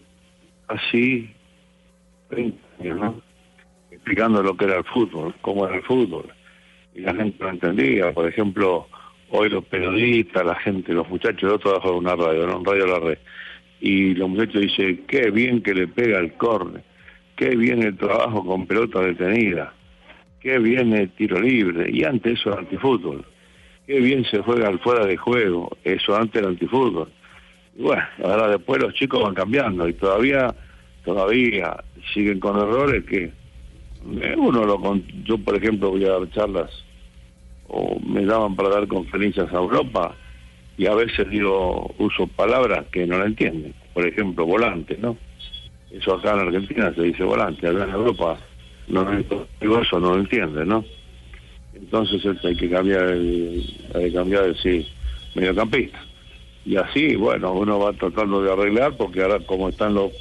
así 0.67 1.31
20 2.31 2.59
años, 2.81 2.99
¿no? 2.99 3.23
Explicando 3.91 4.43
lo 4.43 4.57
que 4.57 4.65
era 4.67 4.79
el 4.79 4.85
fútbol, 4.85 5.35
cómo 5.41 5.67
era 5.67 5.77
el 5.77 5.83
fútbol. 5.83 6.33
Y 6.95 7.01
la 7.01 7.15
gente 7.15 7.37
no 7.39 7.51
entendía. 7.51 8.13
Por 8.13 8.29
ejemplo, 8.29 8.89
hoy 9.31 9.49
los 9.49 9.65
periodistas, 9.65 10.45
la 10.45 10.57
gente, 10.57 10.93
los 10.93 11.09
muchachos, 11.09 11.51
yo 11.51 11.59
trabajo 11.59 11.91
en 11.91 11.97
una 11.99 12.17
radio, 12.17 12.47
¿no? 12.47 12.59
En 12.59 12.65
Radio 12.65 12.87
La 12.87 12.99
Red. 12.99 13.19
Y 13.81 14.15
los 14.15 14.29
muchachos 14.29 14.63
dicen, 14.63 15.05
qué 15.07 15.31
bien 15.31 15.63
que 15.63 15.75
le 15.75 15.87
pega 15.87 16.19
el 16.19 16.33
córner, 16.33 16.83
qué 17.37 17.55
bien 17.55 17.83
el 17.83 17.97
trabajo 17.97 18.45
con 18.45 18.67
pelota 18.67 19.01
detenida, 19.01 19.73
qué 20.41 20.59
bien 20.59 20.93
el 20.93 21.11
tiro 21.11 21.41
libre. 21.41 21.89
Y 21.91 22.03
antes 22.03 22.41
eso 22.41 22.51
era 22.51 22.61
antifútbol. 22.61 23.25
Qué 23.87 24.01
bien 24.01 24.25
se 24.25 24.43
juega 24.43 24.69
al 24.69 24.81
fuera 24.81 25.07
de 25.07 25.17
juego, 25.17 25.71
eso 25.85 26.17
antes 26.17 26.43
era 26.43 26.51
antifútbol. 26.51 27.11
Bueno, 27.79 28.03
ahora 28.25 28.49
después 28.49 28.83
los 28.83 28.93
chicos 28.95 29.23
van 29.23 29.35
cambiando 29.35 29.89
y 29.89 29.93
todavía, 29.93 30.53
todavía 31.05 31.85
siguen 32.13 32.41
con 32.41 32.59
errores 32.59 33.05
que 33.05 33.31
eh, 34.21 34.35
uno 34.37 34.65
lo 34.65 34.81
con, 34.81 35.05
yo 35.25 35.39
por 35.39 35.55
ejemplo 35.55 35.91
voy 35.91 36.05
a 36.05 36.11
dar 36.11 36.29
charlas 36.31 36.71
o 37.69 38.01
me 38.01 38.25
daban 38.25 38.57
para 38.57 38.71
dar 38.71 38.89
conferencias 38.89 39.53
a 39.53 39.59
Europa 39.59 40.13
y 40.77 40.87
a 40.87 40.95
veces 40.97 41.31
digo 41.31 41.95
uso 41.99 42.27
palabras 42.27 42.87
que 42.91 43.07
no 43.07 43.17
la 43.17 43.27
entienden, 43.27 43.73
por 43.95 44.05
ejemplo 44.05 44.45
volante, 44.45 44.99
¿no? 45.01 45.17
Eso 45.93 46.15
acá 46.15 46.33
en 46.33 46.49
Argentina 46.49 46.93
se 46.95 47.03
dice 47.03 47.23
volante, 47.23 47.69
acá 47.69 47.85
en 47.85 47.91
Europa 47.91 48.39
no 48.89 49.07
digo 49.61 49.81
eso 49.81 50.01
no 50.01 50.15
lo 50.15 50.21
entienden, 50.21 50.67
¿no? 50.67 50.85
Entonces 51.75 52.25
este, 52.25 52.49
hay 52.49 52.57
que 52.57 52.71
cambiar 52.71 53.05
el, 53.05 53.65
hay 53.95 54.11
que 54.11 54.15
cambiar 54.15 54.53
sí, 54.57 54.85
mediocampista 55.37 56.08
y 56.69 56.77
así, 56.77 57.17
bueno, 57.17 57.55
uno 57.55 57.79
va 57.79 57.95
tratando 57.95 58.43
de 58.43 58.53
arreglar 58.53 58.95
porque 58.95 59.23
ahora 59.23 59.41
como 59.41 59.71
están 59.71 59.95
los 59.95 60.13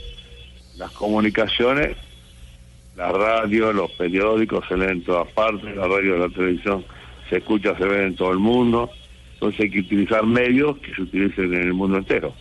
las 0.78 0.92
comunicaciones, 0.92 1.98
la 2.96 3.12
radio, 3.12 3.74
los 3.74 3.92
periódicos 3.92 4.64
se 4.70 4.78
leen 4.78 4.92
en 4.92 5.04
todas 5.04 5.28
partes, 5.34 5.76
la 5.76 5.88
radio 5.88 6.18
la 6.18 6.30
televisión 6.30 6.86
se 7.30 7.40
escucha, 7.40 7.78
se 7.78 7.84
ve 7.84 8.08
en 8.08 8.16
todo 8.16 8.32
el 8.32 8.40
mundo, 8.40 8.90
entonces 9.34 9.60
hay 9.60 9.72
que 9.72 9.80
utilizar 9.82 10.26
medios 10.26 10.78
que 10.78 10.96
se 10.96 11.02
utilicen 11.02 11.54
en 11.54 11.64
el 11.64 11.74
mundo 11.74 11.98
entero. 11.98 12.34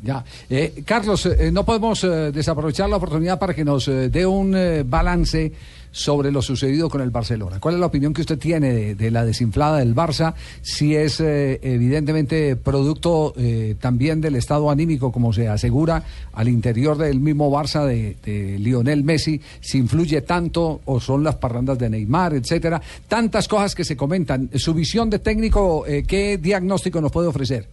Ya. 0.00 0.24
Eh, 0.48 0.84
Carlos, 0.86 1.26
eh, 1.26 1.50
no 1.50 1.64
podemos 1.64 2.04
eh, 2.04 2.30
desaprovechar 2.30 2.88
la 2.88 2.98
oportunidad 2.98 3.36
para 3.36 3.52
que 3.52 3.64
nos 3.64 3.88
eh, 3.88 4.10
dé 4.10 4.24
un 4.24 4.56
balance 4.86 5.52
sobre 5.90 6.30
lo 6.30 6.42
sucedido 6.42 6.88
con 6.88 7.00
el 7.00 7.10
Barcelona. 7.10 7.60
¿Cuál 7.60 7.74
es 7.74 7.80
la 7.80 7.86
opinión 7.86 8.12
que 8.12 8.20
usted 8.20 8.38
tiene 8.38 8.94
de, 8.94 9.10
la 9.10 9.24
desinflada 9.24 9.78
del 9.78 9.94
Barça? 9.94 10.34
Si 10.62 10.94
es 10.94 11.20
eh, 11.20 11.58
evidentemente 11.62 12.56
producto 12.56 13.34
eh, 13.36 13.74
también 13.80 14.20
del 14.20 14.36
estado 14.36 14.70
anímico, 14.70 15.12
como 15.12 15.32
se 15.32 15.48
asegura 15.48 16.02
al 16.32 16.48
interior 16.48 16.96
del 16.96 17.20
mismo 17.20 17.50
Barça 17.50 17.84
de, 17.86 18.16
de 18.24 18.58
Lionel 18.58 19.04
Messi, 19.04 19.40
si 19.60 19.78
influye 19.78 20.22
tanto 20.22 20.80
o 20.84 21.00
son 21.00 21.24
las 21.24 21.36
parrandas 21.36 21.78
de 21.78 21.90
Neymar, 21.90 22.34
etcétera. 22.34 22.80
Tantas 23.08 23.48
cosas 23.48 23.74
que 23.74 23.84
se 23.84 23.96
comentan. 23.96 24.50
Su 24.54 24.74
visión 24.74 25.10
de 25.10 25.18
técnico, 25.18 25.86
eh, 25.86 26.04
¿qué 26.06 26.38
diagnóstico 26.38 27.00
nos 27.00 27.12
puede 27.12 27.28
ofrecer? 27.28 27.66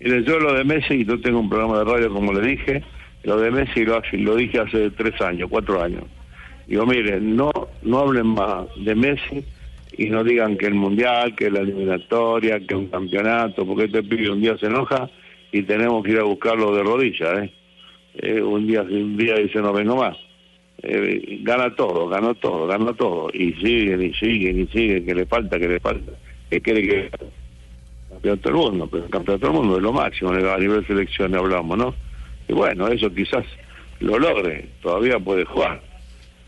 Mire, 0.00 0.24
yo 0.24 0.38
lo 0.38 0.54
de 0.54 0.64
Messi, 0.64 1.04
yo 1.04 1.20
tengo 1.20 1.38
un 1.40 1.48
programa 1.48 1.78
de 1.78 1.84
radio, 1.84 2.12
como 2.12 2.32
le 2.32 2.46
dije, 2.46 2.82
lo 3.22 3.38
de 3.40 3.50
Messi 3.50 3.84
lo, 3.84 4.02
lo 4.12 4.36
dije 4.36 4.60
hace 4.60 4.90
tres 4.90 5.20
años, 5.20 5.48
cuatro 5.50 5.82
años. 5.82 6.04
Digo, 6.72 6.86
mire, 6.86 7.20
no, 7.20 7.50
no 7.82 7.98
hablen 7.98 8.28
más 8.28 8.64
de 8.76 8.94
Messi 8.94 9.44
y 9.98 10.06
no 10.06 10.24
digan 10.24 10.56
que 10.56 10.68
el 10.68 10.72
Mundial, 10.72 11.34
que 11.36 11.50
la 11.50 11.60
eliminatoria, 11.60 12.60
que 12.60 12.74
un 12.74 12.86
campeonato, 12.86 13.66
porque 13.66 13.84
este 13.84 14.02
pibe 14.02 14.30
un 14.30 14.40
día 14.40 14.56
se 14.56 14.68
enoja 14.68 15.10
y 15.52 15.64
tenemos 15.64 16.02
que 16.02 16.12
ir 16.12 16.18
a 16.20 16.22
buscarlo 16.22 16.74
de 16.74 16.82
rodillas, 16.82 17.42
¿eh? 17.42 17.52
Eh, 18.14 18.40
un 18.40 18.66
día 18.66 18.80
un 18.80 19.18
día 19.18 19.34
dice 19.34 19.60
no 19.60 19.74
vengo 19.74 19.96
más. 19.96 20.16
Eh, 20.82 21.40
gana 21.42 21.76
todo, 21.76 22.08
ganó 22.08 22.34
todo, 22.36 22.66
ganó 22.66 22.94
todo. 22.94 23.28
Y 23.34 23.52
siguen, 23.52 24.00
y 24.00 24.14
siguen, 24.14 24.60
y 24.60 24.66
siguen, 24.68 25.04
que 25.04 25.14
le 25.14 25.26
falta, 25.26 25.58
que 25.58 25.68
le 25.68 25.78
falta. 25.78 26.12
¿Qué 26.48 26.62
quiere 26.62 26.80
que 26.80 27.10
campeonato 28.08 28.48
del 28.48 28.56
mundo? 28.56 28.88
Pero 28.90 29.04
el 29.04 29.10
campeonato 29.10 29.46
del 29.46 29.56
mundo 29.56 29.76
es 29.76 29.82
lo 29.82 29.92
máximo, 29.92 30.30
a 30.30 30.58
nivel 30.58 30.86
selección 30.86 31.34
hablamos, 31.34 31.76
¿no? 31.76 31.94
Y 32.48 32.54
bueno, 32.54 32.88
eso 32.88 33.14
quizás 33.14 33.44
lo 34.00 34.18
logre, 34.18 34.70
todavía 34.80 35.18
puede 35.18 35.44
jugar. 35.44 35.91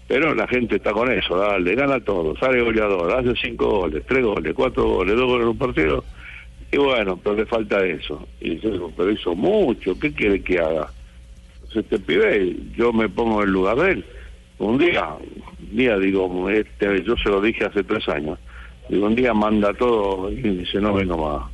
Pero 0.07 0.35
la 0.35 0.47
gente 0.47 0.77
está 0.77 0.93
con 0.93 1.11
eso, 1.11 1.37
dale, 1.37 1.75
gana 1.75 1.99
todo, 2.01 2.37
sale 2.37 2.61
goleador, 2.61 3.13
hace 3.13 3.35
cinco 3.41 3.81
goles, 3.81 4.03
tres 4.07 4.23
goles, 4.23 4.53
cuatro 4.55 4.85
goles, 4.85 5.17
dos 5.17 5.27
goles 5.27 5.43
en 5.45 5.49
un 5.49 5.59
partido. 5.59 6.05
Y 6.71 6.77
bueno, 6.77 7.17
pero 7.23 7.37
le 7.37 7.47
falta 7.47 7.85
eso. 7.85 8.27
Y 8.41 8.59
yo, 8.59 8.91
pero 8.97 9.11
hizo 9.11 9.35
mucho, 9.35 9.99
¿qué 9.99 10.13
quiere 10.13 10.43
que 10.43 10.59
haga? 10.59 10.91
Entonces 11.55 11.85
este 11.85 11.99
pibe, 11.99 12.57
yo 12.77 12.93
me 12.93 13.09
pongo 13.09 13.43
en 13.43 13.49
el 13.49 13.53
lugar 13.55 13.77
de 13.77 13.93
él. 13.93 14.05
Un 14.59 14.79
día, 14.79 15.09
un 15.09 15.77
día 15.77 15.99
digo, 15.99 16.51
este, 16.51 17.03
yo 17.03 17.17
se 17.17 17.31
lo 17.31 17.41
dije 17.41 17.65
hace 17.65 17.83
tres 17.83 18.09
años, 18.09 18.39
digo, 18.89 19.07
un 19.07 19.15
día 19.15 19.33
manda 19.33 19.73
todo 19.75 20.31
y 20.31 20.37
dice, 20.37 20.81
no 20.81 20.95
vengo 20.95 21.17
más. 21.17 21.54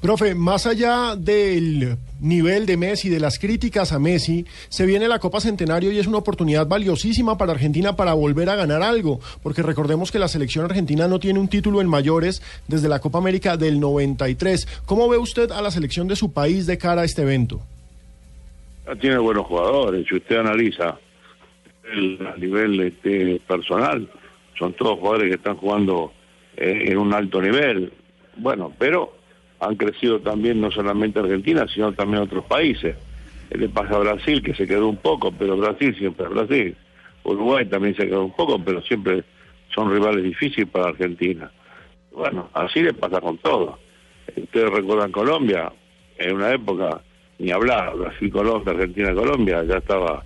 Profe, 0.00 0.36
más 0.36 0.64
allá 0.64 1.16
del 1.16 1.96
nivel 2.20 2.66
de 2.66 2.76
Messi, 2.76 3.08
de 3.08 3.18
las 3.18 3.40
críticas 3.40 3.92
a 3.92 3.98
Messi, 3.98 4.46
se 4.68 4.86
viene 4.86 5.08
la 5.08 5.18
Copa 5.18 5.40
Centenario 5.40 5.90
y 5.90 5.98
es 5.98 6.06
una 6.06 6.18
oportunidad 6.18 6.68
valiosísima 6.68 7.36
para 7.36 7.50
Argentina 7.50 7.96
para 7.96 8.14
volver 8.14 8.48
a 8.48 8.54
ganar 8.54 8.80
algo, 8.80 9.18
porque 9.42 9.62
recordemos 9.62 10.12
que 10.12 10.20
la 10.20 10.28
selección 10.28 10.64
argentina 10.64 11.08
no 11.08 11.18
tiene 11.18 11.40
un 11.40 11.48
título 11.48 11.80
en 11.80 11.88
mayores 11.88 12.42
desde 12.68 12.88
la 12.88 13.00
Copa 13.00 13.18
América 13.18 13.56
del 13.56 13.80
93. 13.80 14.82
¿Cómo 14.86 15.08
ve 15.08 15.18
usted 15.18 15.50
a 15.50 15.62
la 15.62 15.72
selección 15.72 16.06
de 16.06 16.14
su 16.14 16.32
país 16.32 16.68
de 16.68 16.78
cara 16.78 17.02
a 17.02 17.04
este 17.04 17.22
evento? 17.22 17.60
Tiene 19.00 19.18
buenos 19.18 19.46
jugadores, 19.46 20.06
si 20.08 20.14
usted 20.14 20.36
analiza 20.36 20.90
a 20.90 22.36
nivel 22.36 22.78
este, 22.80 23.40
personal, 23.48 24.08
son 24.56 24.74
todos 24.74 25.00
jugadores 25.00 25.28
que 25.28 25.36
están 25.36 25.56
jugando 25.56 26.12
eh, 26.56 26.84
en 26.86 26.98
un 26.98 27.12
alto 27.12 27.42
nivel. 27.42 27.92
Bueno, 28.36 28.72
pero 28.78 29.17
han 29.60 29.76
crecido 29.76 30.20
también 30.20 30.60
no 30.60 30.70
solamente 30.70 31.18
Argentina, 31.18 31.66
sino 31.72 31.92
también 31.92 32.22
otros 32.22 32.44
países. 32.44 32.96
Le 33.50 33.68
pasa 33.68 33.96
a 33.96 33.98
Brasil, 33.98 34.42
que 34.42 34.54
se 34.54 34.66
quedó 34.66 34.88
un 34.88 34.96
poco, 34.96 35.32
pero 35.32 35.56
Brasil 35.56 35.96
siempre 35.96 36.26
es 36.26 36.30
Brasil. 36.30 36.76
Uruguay 37.24 37.66
también 37.66 37.96
se 37.96 38.06
quedó 38.06 38.24
un 38.24 38.36
poco, 38.36 38.58
pero 38.62 38.80
siempre 38.82 39.24
son 39.74 39.90
rivales 39.90 40.22
difíciles 40.22 40.68
para 40.68 40.88
Argentina. 40.88 41.50
Bueno, 42.12 42.48
así 42.52 42.82
le 42.82 42.94
pasa 42.94 43.20
con 43.20 43.38
todo. 43.38 43.78
Ustedes 44.36 44.70
recuerdan 44.70 45.10
Colombia, 45.10 45.72
en 46.18 46.36
una 46.36 46.52
época, 46.52 47.00
ni 47.38 47.50
hablar, 47.50 47.96
Brasil-Colombia, 47.96 48.72
Argentina-Colombia, 48.72 49.64
ya 49.64 49.78
estaba, 49.78 50.22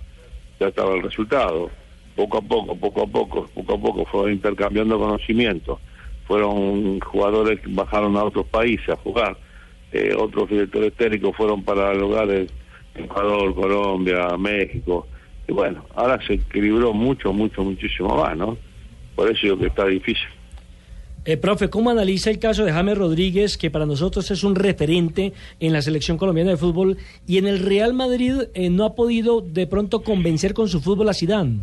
ya 0.59 0.67
estaba 0.67 0.95
el 0.95 1.03
resultado. 1.03 1.71
Poco 2.15 2.37
a 2.37 2.41
poco, 2.41 2.75
poco 2.75 3.03
a 3.03 3.07
poco, 3.07 3.45
poco 3.53 3.73
a 3.73 3.77
poco 3.77 4.05
fueron 4.05 4.33
intercambiando 4.33 4.99
conocimientos 4.99 5.79
fueron 6.27 6.99
jugadores 6.99 7.59
que 7.59 7.69
bajaron 7.69 8.15
a 8.17 8.23
otros 8.23 8.45
países 8.47 8.89
a 8.89 8.95
jugar, 8.97 9.37
eh, 9.91 10.13
otros 10.17 10.49
directores 10.49 10.93
técnicos 10.93 11.35
fueron 11.35 11.63
para 11.63 11.93
lugares 11.93 12.51
Ecuador, 12.95 13.53
Colombia, 13.55 14.37
México, 14.37 15.07
y 15.47 15.51
bueno, 15.51 15.85
ahora 15.95 16.19
se 16.25 16.33
equilibró 16.33 16.93
mucho, 16.93 17.33
mucho, 17.33 17.63
muchísimo 17.63 18.15
más, 18.15 18.37
¿no? 18.37 18.57
Por 19.15 19.29
eso 19.29 19.39
digo 19.43 19.57
que 19.57 19.67
está 19.67 19.85
difícil. 19.85 20.27
Eh, 21.25 21.37
profe, 21.37 21.69
¿cómo 21.69 21.89
analiza 21.89 22.29
el 22.29 22.39
caso 22.39 22.65
de 22.65 22.73
James 22.73 22.97
Rodríguez, 22.97 23.57
que 23.57 23.71
para 23.71 23.85
nosotros 23.85 24.29
es 24.29 24.43
un 24.43 24.55
referente 24.55 25.31
en 25.59 25.71
la 25.71 25.81
selección 25.81 26.17
colombiana 26.17 26.51
de 26.51 26.57
fútbol, 26.57 26.97
y 27.25 27.37
en 27.37 27.47
el 27.47 27.59
Real 27.59 27.93
Madrid 27.93 28.33
eh, 28.53 28.69
no 28.69 28.83
ha 28.83 28.93
podido 28.93 29.39
de 29.39 29.65
pronto 29.65 30.01
convencer 30.01 30.53
con 30.53 30.67
su 30.67 30.81
fútbol 30.81 31.07
a 31.07 31.13
Zidane? 31.13 31.59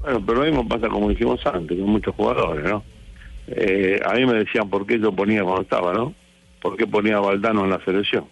Bueno, 0.00 0.22
pero 0.24 0.40
lo 0.40 0.46
mismo 0.46 0.66
pasa 0.66 0.88
como 0.88 1.10
dijimos 1.10 1.44
antes, 1.46 1.78
con 1.78 1.90
muchos 1.90 2.14
jugadores, 2.14 2.64
¿no? 2.64 2.82
Eh, 3.54 4.00
a 4.04 4.14
mí 4.14 4.24
me 4.26 4.34
decían 4.34 4.68
por 4.70 4.86
qué 4.86 4.98
yo 4.98 5.12
ponía 5.12 5.42
cuando 5.42 5.62
estaba, 5.62 5.92
¿no? 5.92 6.14
¿Por 6.60 6.76
qué 6.76 6.86
ponía 6.86 7.16
a 7.16 7.20
Valdano 7.20 7.64
en 7.64 7.70
la 7.70 7.84
selección? 7.84 8.24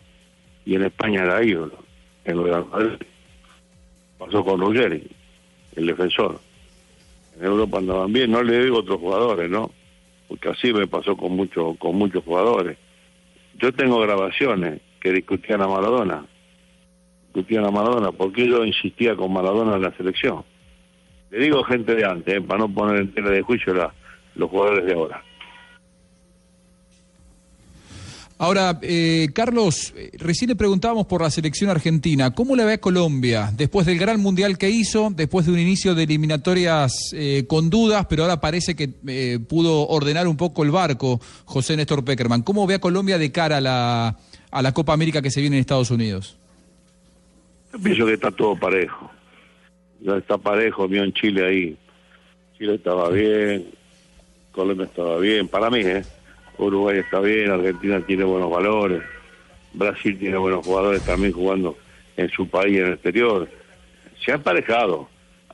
Y 0.65 0.75
en 0.77 0.85
España 0.85 1.23
era 1.25 1.43
ídolo, 1.43 1.79
en 2.25 2.37
lo 2.37 2.45
de 2.45 2.65
Madrid. 2.65 3.07
Pasó 4.19 4.45
con 4.45 4.61
Ruggeri, 4.61 5.07
el 5.77 5.87
defensor. 5.87 6.41
En 7.39 7.47
Europa 7.47 7.79
andaban 7.79 8.13
bien, 8.13 8.31
no 8.31 8.43
le 8.43 8.65
digo 8.65 8.79
otros 8.79 8.99
jugadores, 9.01 9.51
¿no? 9.51 9.71
Porque 10.29 10.49
así 10.51 10.73
me 10.73 10.87
pasó 10.87 11.17
con, 11.17 11.33
mucho, 11.35 11.75
con 11.79 11.97
muchos 11.97 12.23
jugadores. 12.25 12.77
Yo 13.59 13.73
tengo 13.73 13.99
grabaciones 14.01 14.81
que 15.01 15.13
discutían 15.13 15.63
a 15.63 15.67
Maradona. 15.69 16.25
Discutían 17.27 17.65
a 17.65 17.71
Maradona, 17.71 18.13
porque 18.13 18.47
yo 18.47 18.65
insistía 18.65 19.17
con 19.17 19.33
Maradona 19.33 19.77
en 19.77 19.83
la 19.83 19.93
selección. 19.97 20.45
Le 21.31 21.39
digo 21.39 21.63
gente 21.65 21.95
de 21.95 22.05
antes, 22.05 22.35
¿eh? 22.35 22.41
para 22.41 22.61
no 22.61 22.73
poner 22.73 23.01
en 23.01 23.13
tela 23.15 23.31
de 23.31 23.43
juicio 23.43 23.73
la- 23.75 23.93
los 24.35 24.51
jugadores 24.51 24.87
de 24.87 24.95
ahora. 24.95 25.25
Ahora, 28.41 28.79
eh, 28.81 29.29
Carlos, 29.35 29.93
eh, 29.95 30.13
recién 30.17 30.49
le 30.49 30.57
preguntábamos 30.57 31.05
por 31.05 31.21
la 31.21 31.29
selección 31.29 31.69
argentina. 31.69 32.31
¿Cómo 32.31 32.57
le 32.57 32.65
ve 32.65 32.73
a 32.73 32.79
Colombia 32.79 33.51
después 33.55 33.85
del 33.85 33.99
gran 33.99 34.19
mundial 34.19 34.57
que 34.57 34.71
hizo, 34.71 35.11
después 35.15 35.45
de 35.45 35.53
un 35.53 35.59
inicio 35.59 35.95
de 35.95 36.05
eliminatorias 36.05 37.13
eh, 37.13 37.45
con 37.47 37.69
dudas, 37.69 38.07
pero 38.09 38.23
ahora 38.23 38.41
parece 38.41 38.75
que 38.75 38.95
eh, 39.07 39.41
pudo 39.47 39.87
ordenar 39.89 40.27
un 40.27 40.39
poco 40.39 40.65
el 40.65 40.71
barco 40.71 41.21
José 41.45 41.77
Néstor 41.77 42.03
Peckerman? 42.03 42.41
¿Cómo 42.41 42.67
ve 42.67 42.77
a 42.77 42.79
Colombia 42.79 43.19
de 43.19 43.31
cara 43.31 43.59
a 43.59 43.61
la, 43.61 44.17
a 44.51 44.63
la 44.63 44.73
Copa 44.73 44.95
América 44.95 45.21
que 45.21 45.31
se 45.31 45.43
viene 45.43 45.57
en 45.57 45.61
Estados 45.61 45.91
Unidos? 45.91 46.39
Yo 47.75 47.79
pienso 47.79 48.07
que 48.07 48.15
está 48.15 48.31
todo 48.31 48.57
parejo. 48.57 49.11
Ya 50.01 50.17
está 50.17 50.39
parejo, 50.39 50.89
vio 50.89 51.05
en 51.05 51.13
Chile 51.13 51.47
ahí. 51.47 51.77
Chile 52.57 52.77
estaba 52.77 53.11
bien, 53.11 53.67
Colombia 54.53 54.87
estaba 54.87 55.19
bien, 55.19 55.49
para 55.49 55.71
mí, 55.71 55.81
¿eh? 55.81 56.05
Uruguay 56.59 56.99
está 56.99 57.21
bien, 57.21 57.51
Argentina 57.51 58.01
tiene 58.01 58.25
buenos 58.25 58.51
valores, 58.51 59.03
Brasil 59.73 60.19
tiene 60.19 60.37
buenos 60.37 60.65
jugadores 60.65 61.03
también 61.03 61.33
jugando 61.33 61.77
en 62.17 62.29
su 62.31 62.49
país 62.49 62.79
en 62.79 62.87
el 62.87 62.93
exterior. 62.95 63.49
Se 64.25 64.33
ha 64.33 64.35
emparejado 64.35 65.09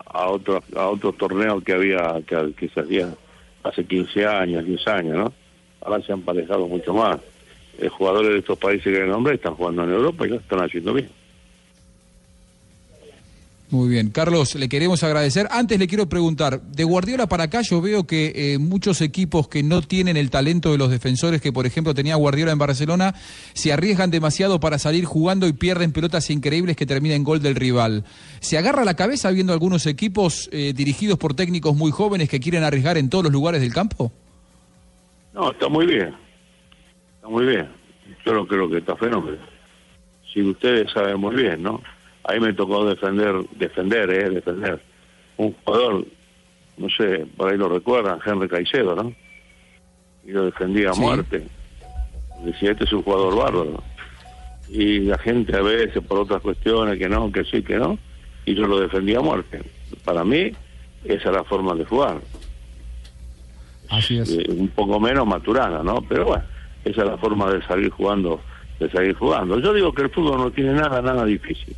a 0.04 0.28
otros 0.28 0.62
a 0.74 0.88
otros 0.88 1.16
torneos 1.16 1.62
que 1.62 1.72
había 1.72 2.20
que, 2.26 2.52
que 2.56 2.68
se 2.68 2.80
hacían 2.80 3.14
hace 3.62 3.84
15 3.84 4.26
años, 4.26 4.64
10 4.64 4.88
años, 4.88 5.16
¿no? 5.16 5.32
Ahora 5.80 6.02
se 6.02 6.12
han 6.12 6.20
emparejado 6.20 6.66
mucho 6.66 6.94
más. 6.94 7.18
Eh, 7.78 7.88
jugadores 7.88 8.32
de 8.32 8.38
estos 8.38 8.58
países 8.58 8.84
que 8.84 9.06
nombré 9.06 9.34
están 9.34 9.54
jugando 9.54 9.84
en 9.84 9.90
Europa 9.90 10.26
y 10.26 10.30
lo 10.30 10.36
están 10.36 10.60
haciendo 10.60 10.94
bien. 10.94 11.10
Muy 13.68 13.88
bien, 13.88 14.10
Carlos, 14.10 14.54
le 14.54 14.68
queremos 14.68 15.02
agradecer. 15.02 15.48
Antes 15.50 15.80
le 15.80 15.88
quiero 15.88 16.08
preguntar, 16.08 16.62
de 16.62 16.84
Guardiola 16.84 17.26
para 17.26 17.44
acá 17.44 17.62
yo 17.62 17.80
veo 17.80 18.06
que 18.06 18.32
eh, 18.36 18.58
muchos 18.58 19.00
equipos 19.00 19.48
que 19.48 19.64
no 19.64 19.82
tienen 19.82 20.16
el 20.16 20.30
talento 20.30 20.70
de 20.70 20.78
los 20.78 20.88
defensores 20.88 21.42
que 21.42 21.52
por 21.52 21.66
ejemplo 21.66 21.92
tenía 21.92 22.14
Guardiola 22.14 22.52
en 22.52 22.58
Barcelona, 22.58 23.16
se 23.54 23.72
arriesgan 23.72 24.12
demasiado 24.12 24.60
para 24.60 24.78
salir 24.78 25.04
jugando 25.04 25.48
y 25.48 25.52
pierden 25.52 25.90
pelotas 25.90 26.30
increíbles 26.30 26.76
que 26.76 26.86
terminan 26.86 27.16
en 27.16 27.24
gol 27.24 27.42
del 27.42 27.56
rival. 27.56 28.04
¿Se 28.38 28.56
agarra 28.56 28.84
la 28.84 28.94
cabeza 28.94 29.32
viendo 29.32 29.52
algunos 29.52 29.86
equipos 29.86 30.48
eh, 30.52 30.72
dirigidos 30.72 31.18
por 31.18 31.34
técnicos 31.34 31.74
muy 31.74 31.90
jóvenes 31.90 32.28
que 32.28 32.38
quieren 32.38 32.62
arriesgar 32.62 32.96
en 32.98 33.10
todos 33.10 33.24
los 33.24 33.32
lugares 33.32 33.60
del 33.60 33.74
campo? 33.74 34.12
No, 35.34 35.50
está 35.50 35.68
muy 35.68 35.86
bien. 35.86 36.14
Está 37.16 37.28
muy 37.28 37.44
bien. 37.44 37.68
Yo 38.24 38.32
no 38.32 38.46
creo 38.46 38.70
que 38.70 38.78
está 38.78 38.94
fenómeno. 38.94 39.38
Si 40.32 40.40
ustedes 40.40 40.92
saben 40.92 41.18
muy 41.18 41.34
bien, 41.34 41.64
¿no? 41.64 41.82
Ahí 42.28 42.40
me 42.40 42.52
tocó 42.52 42.84
defender, 42.84 43.34
defender, 43.58 44.10
¿eh? 44.10 44.30
Defender. 44.30 44.80
Un 45.36 45.52
jugador, 45.64 46.04
no 46.76 46.88
sé, 46.90 47.26
por 47.36 47.50
ahí 47.52 47.56
lo 47.58 47.68
recuerdan, 47.68 48.18
Henry 48.24 48.48
Caicedo, 48.48 48.96
¿no? 48.96 49.12
Y 50.26 50.32
lo 50.32 50.44
defendía 50.46 50.90
a 50.90 50.94
Sí. 50.94 51.00
muerte. 51.00 51.46
Decía, 52.44 52.72
este 52.72 52.84
es 52.84 52.92
un 52.92 53.02
jugador 53.02 53.36
bárbaro. 53.36 53.82
Y 54.68 55.00
la 55.00 55.18
gente 55.18 55.56
a 55.56 55.62
veces, 55.62 56.02
por 56.04 56.18
otras 56.18 56.42
cuestiones, 56.42 56.98
que 56.98 57.08
no, 57.08 57.30
que 57.30 57.44
sí, 57.44 57.62
que 57.62 57.76
no, 57.76 57.98
y 58.44 58.54
yo 58.54 58.66
lo 58.66 58.80
defendía 58.80 59.18
a 59.18 59.22
muerte. 59.22 59.62
Para 60.04 60.24
mí, 60.24 60.50
esa 61.04 61.28
es 61.28 61.34
la 61.34 61.44
forma 61.44 61.74
de 61.74 61.84
jugar. 61.84 62.20
Así 63.88 64.18
es. 64.18 64.30
Eh, 64.32 64.44
un 64.48 64.68
poco 64.68 64.98
menos 64.98 65.26
maturana, 65.26 65.82
¿no? 65.84 66.02
Pero 66.08 66.24
bueno, 66.24 66.44
esa 66.84 67.02
es 67.02 67.08
la 67.08 67.16
forma 67.18 67.52
de 67.52 67.62
salir 67.66 67.90
jugando, 67.90 68.40
de 68.80 68.90
seguir 68.90 69.14
jugando. 69.14 69.60
Yo 69.60 69.72
digo 69.72 69.92
que 69.92 70.02
el 70.02 70.10
fútbol 70.10 70.38
no 70.38 70.50
tiene 70.50 70.72
nada, 70.72 71.00
nada 71.00 71.24
difícil. 71.24 71.76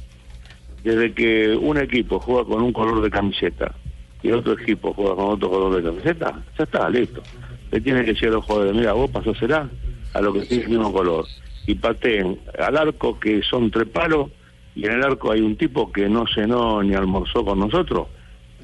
Desde 0.84 1.12
que 1.12 1.56
un 1.56 1.76
equipo 1.78 2.20
juega 2.20 2.44
con 2.44 2.62
un 2.62 2.72
color 2.72 3.02
de 3.02 3.10
camiseta 3.10 3.74
y 4.22 4.30
otro 4.30 4.54
equipo 4.54 4.92
juega 4.92 5.14
con 5.14 5.30
otro 5.30 5.50
color 5.50 5.76
de 5.76 5.82
camiseta, 5.82 6.42
ya 6.56 6.64
está, 6.64 6.88
listo. 6.88 7.22
Le 7.70 7.80
tiene 7.80 8.04
que 8.04 8.12
decir 8.12 8.28
a 8.28 8.32
los 8.32 8.44
jugadores, 8.44 8.74
mira, 8.74 8.92
vos 8.92 9.10
pasó 9.10 9.34
será 9.34 9.68
a 10.14 10.20
lo 10.20 10.32
que 10.32 10.40
tiene 10.42 10.64
el 10.64 10.70
mismo 10.70 10.92
color. 10.92 11.26
Y 11.66 11.74
pateen 11.74 12.38
al 12.58 12.76
arco 12.76 13.18
que 13.20 13.42
son 13.42 13.70
tres 13.70 13.88
palos 13.88 14.30
y 14.74 14.86
en 14.86 14.92
el 14.92 15.04
arco 15.04 15.32
hay 15.32 15.40
un 15.40 15.56
tipo 15.56 15.92
que 15.92 16.08
no 16.08 16.24
cenó 16.32 16.82
ni 16.82 16.94
almorzó 16.94 17.44
con 17.44 17.58
nosotros. 17.58 18.08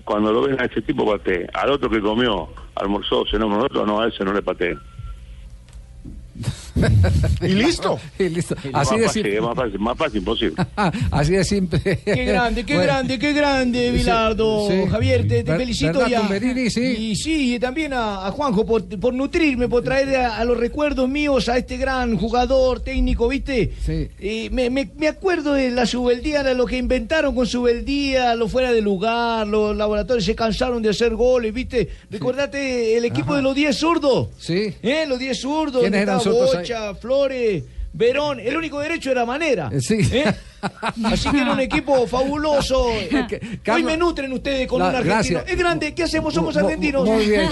Cuando 0.05 0.33
lo 0.33 0.43
ven 0.43 0.61
a 0.61 0.65
ese 0.65 0.83
tipo 0.83 1.07
pateen. 1.07 1.49
Al 1.53 1.71
otro 1.71 1.91
que 1.91 2.01
comió, 2.01 2.49
almorzó, 2.75 3.25
cenó 3.27 3.49
con 3.49 3.59
nosotros, 3.59 3.87
no, 3.87 4.01
a 4.01 4.09
ese 4.09 4.25
no 4.25 4.33
le 4.33 4.43
pateen. 4.43 4.79
y 7.43 7.49
listo. 7.49 7.99
y 8.19 8.29
listo. 8.29 8.55
Más 8.73 8.89
Así 8.89 8.99
de 9.01 9.07
fácil, 9.07 9.23
simple. 9.25 9.41
más 9.41 9.55
fácil, 9.57 9.79
más 9.79 9.97
fácil 9.99 10.19
imposible. 10.19 10.67
Así 11.11 11.33
de 11.33 11.45
simple. 11.45 11.81
Qué 12.05 12.25
grande, 12.25 12.65
qué 12.65 12.75
Bueno, 12.75 12.93
grande, 12.93 13.19
qué 13.19 13.33
grande, 13.33 13.91
Sí, 13.91 13.97
Bilardo. 13.99 14.69
sí. 14.71 14.91
Javier, 14.91 15.29
te, 15.29 15.45
felicito 15.45 15.93
¿verdad, 15.99 16.09
y 16.09 16.15
a- 16.15 16.21
Tumberini? 16.21 16.71
Sí. 16.71 16.81
Y 16.83 17.17
sí, 17.17 17.55
y 17.55 17.59
también 17.59 17.93
a, 17.93 18.27
a 18.27 18.31
Juanjo 18.31 18.65
por, 18.67 18.85
por 19.01 19.15
nutrirme, 19.15 19.69
por 19.69 19.83
traer 19.83 20.17
a, 20.17 20.37
a 20.39 20.45
los 20.45 20.57
recuerdos 20.59 21.09
míos 21.09 21.49
a 21.49 21.57
este 21.59 21.77
gran 21.77 22.17
jugador 22.17 22.81
técnico, 22.81 23.29
¿viste? 23.29 23.73
Eh, 23.89 24.49
me, 24.53 24.71
me- 24.71 24.91
me 24.97 25.09
acuerdo 25.09 25.55
de 25.55 25.71
la 25.71 25.87
subeldía, 25.87 26.43
de 26.43 26.55
lo 26.55 26.67
que 26.67 26.77
inventaron 26.77 27.35
con 27.35 27.47
subeldía, 27.47 28.35
lo 28.35 28.49
fuera 28.49 28.73
de 28.73 28.81
lugar, 28.83 29.47
los 29.47 29.77
laboratorios 29.77 30.25
se 30.25 30.35
cansaron 30.35 30.83
de 30.83 30.91
hacer 30.91 31.15
goles, 31.15 31.53
¿viste? 31.53 31.89
Recordate 32.11 32.97
el 32.97 33.05
equipo 33.05 33.35
de 33.37 33.43
los 33.43 33.55
10 33.55 33.77
zurdos. 33.77 34.29
Sí. 34.39 34.75
¿Eh? 34.83 35.05
Los 35.09 35.19
10 35.19 35.39
zurdos. 35.41 35.81
¿Quiénes 35.83 36.03
eran 36.03 36.21
zurdos 36.21 36.55
ahí? 36.55 36.64
Flores, 37.01 37.65
Verón. 37.93 38.41
El 38.41 38.57
único 38.57 38.81
derecho 38.81 39.11
era 39.11 39.25
Manera. 39.25 39.71
Sí. 39.81 39.99
¿Eh? 40.13 40.25
Así 41.05 41.31
que 41.31 41.41
era 41.41 41.53
un 41.53 41.61
equipo 41.61 42.07
fabuloso. 42.07 42.85
Hoy 42.87 43.09
Carlos- 43.63 43.87
me 43.91 43.97
nutren 43.97 44.33
ustedes 44.33 44.67
con 44.67 44.79
La- 44.81 44.87
un 44.89 44.95
argentino. 44.97 45.15
gracias. 45.15 45.45
Es 45.49 45.59
grande, 45.59 45.95
¿qué 45.95 46.03
hacemos? 46.05 46.33
Somos 46.35 46.57
argentinos. 46.57 47.07
Muy 47.07 47.27
bien. 47.27 47.49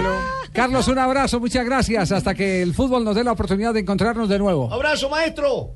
Carlos, 0.52 0.86
un 0.88 0.98
abrazo, 0.98 1.40
muchas 1.40 1.64
gracias. 1.64 2.12
Hasta 2.12 2.34
que 2.34 2.62
el 2.62 2.74
fútbol 2.74 3.04
nos 3.04 3.14
dé 3.16 3.24
la 3.24 3.32
oportunidad 3.32 3.72
de 3.74 3.80
encontrarnos 3.80 4.28
de 4.28 4.38
nuevo. 4.38 4.72
Abrazo, 4.72 5.08
maestro. 5.08 5.70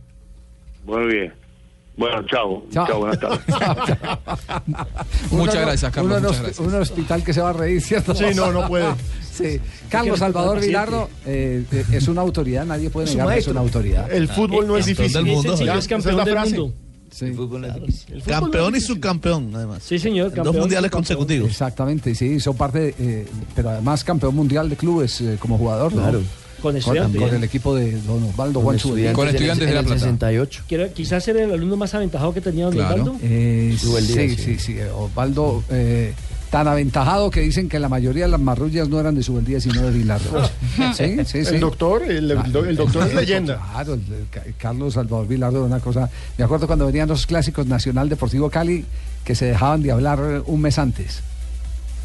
Muy 0.84 1.06
bien. 1.06 1.32
Bueno, 1.96 2.22
chao. 2.26 2.62
Chao. 2.70 2.86
Chao, 2.86 2.98
buenas 3.00 3.18
tardes. 3.20 3.40
Muchas 5.30 5.54
gracias, 5.62 5.92
Carlos, 5.92 6.12
uno 6.12 6.20
no- 6.20 6.28
muchas 6.28 6.42
gracias. 6.42 6.66
Un 6.66 6.74
hospital 6.74 7.24
que 7.24 7.32
se 7.32 7.40
va 7.40 7.50
a 7.50 7.52
reír, 7.54 7.80
¿cierto? 7.80 8.14
Sí, 8.14 8.24
no, 8.34 8.52
no 8.52 8.66
puede. 8.68 8.86
Sí. 9.36 9.60
Carlos 9.90 10.18
Salvador 10.20 10.58
Vilardo 10.60 11.10
eh, 11.26 11.62
es 11.92 12.08
una 12.08 12.22
autoridad, 12.22 12.64
nadie 12.64 12.88
puede 12.88 13.08
negar 13.10 13.34
que 13.34 13.40
es 13.40 13.48
una 13.48 13.60
autoridad. 13.60 14.10
El 14.10 14.28
fútbol 14.28 14.66
no 14.66 14.78
es 14.78 14.86
Campeón 14.86 14.96
difícil. 15.08 15.12
del 15.12 15.34
mundo, 15.34 15.56
Javier. 15.58 15.76
es 15.76 15.88
campeón 15.88 16.24
del 16.24 16.34
mundo. 16.36 16.72
Sí. 17.10 17.32
Campeón 18.26 18.76
y 18.76 18.80
subcampeón, 18.80 19.50
además. 19.54 19.82
Sí, 19.82 19.98
señor. 19.98 20.32
Dos 20.34 20.56
mundiales 20.56 20.90
consecutivos. 20.90 21.50
Exactamente, 21.50 22.14
sí, 22.14 22.40
son 22.40 22.56
parte, 22.56 22.94
eh, 22.98 23.26
pero 23.54 23.68
además 23.70 24.04
campeón 24.04 24.34
mundial 24.34 24.70
de 24.70 24.76
clubes 24.76 25.20
eh, 25.20 25.36
como 25.38 25.58
jugador, 25.58 25.92
¿no? 25.94 26.00
Claro. 26.00 26.22
Con, 26.62 26.76
estudiantes. 26.76 27.20
con 27.20 27.34
el 27.34 27.44
equipo 27.44 27.74
de 27.74 27.92
Don 28.02 28.22
Osvaldo 28.24 28.60
Juan 28.60 28.78
Zubeldia. 28.78 29.12
Con 29.12 29.28
Estudiantes 29.28 29.68
de 29.68 29.74
La 29.74 29.82
Plata. 29.82 29.98
68. 30.00 30.62
Quiero- 30.68 30.92
quizás 30.92 31.26
era 31.28 31.42
el 31.44 31.52
alumno 31.52 31.76
más 31.76 31.94
aventajado 31.94 32.32
que 32.34 32.40
tenía 32.40 32.64
Don 32.66 32.74
Claro. 32.74 33.02
Osvaldo. 33.02 33.16
Eh, 33.22 33.76
sí, 33.78 33.88
sí. 34.02 34.36
sí, 34.36 34.58
sí, 34.58 34.76
Osvaldo 34.96 35.62
eh, 35.70 36.12
tan 36.50 36.68
aventajado 36.68 37.30
que 37.30 37.40
dicen 37.40 37.68
que 37.68 37.78
la 37.78 37.88
mayoría 37.88 38.24
de 38.26 38.30
las 38.30 38.40
marrullas 38.40 38.88
no 38.88 39.00
eran 39.00 39.14
de 39.14 39.22
Subeldía 39.22 39.60
sino 39.60 39.82
de 39.82 39.90
Vilardo. 39.90 40.48
Sí, 40.96 41.16
sí, 41.24 41.44
sí. 41.44 41.54
El 41.54 41.60
doctor, 41.60 42.02
el, 42.04 42.30
el 42.30 42.76
doctor 42.76 43.06
es 43.06 43.14
leyenda. 43.14 43.60
Claro, 43.72 43.94
el- 43.94 44.00
el 44.00 44.26
Ca- 44.30 44.42
Carlos 44.58 44.94
Salvador 44.94 45.26
Vilardo 45.26 45.58
era 45.58 45.66
una 45.66 45.80
cosa. 45.80 46.08
Me 46.38 46.44
acuerdo 46.44 46.66
cuando 46.66 46.86
venían 46.86 47.08
los 47.08 47.26
clásicos 47.26 47.66
Nacional 47.66 48.08
Deportivo 48.08 48.48
Cali 48.50 48.84
que 49.24 49.34
se 49.34 49.46
dejaban 49.46 49.82
de 49.82 49.90
hablar 49.92 50.42
un 50.46 50.60
mes 50.60 50.78
antes. 50.78 51.20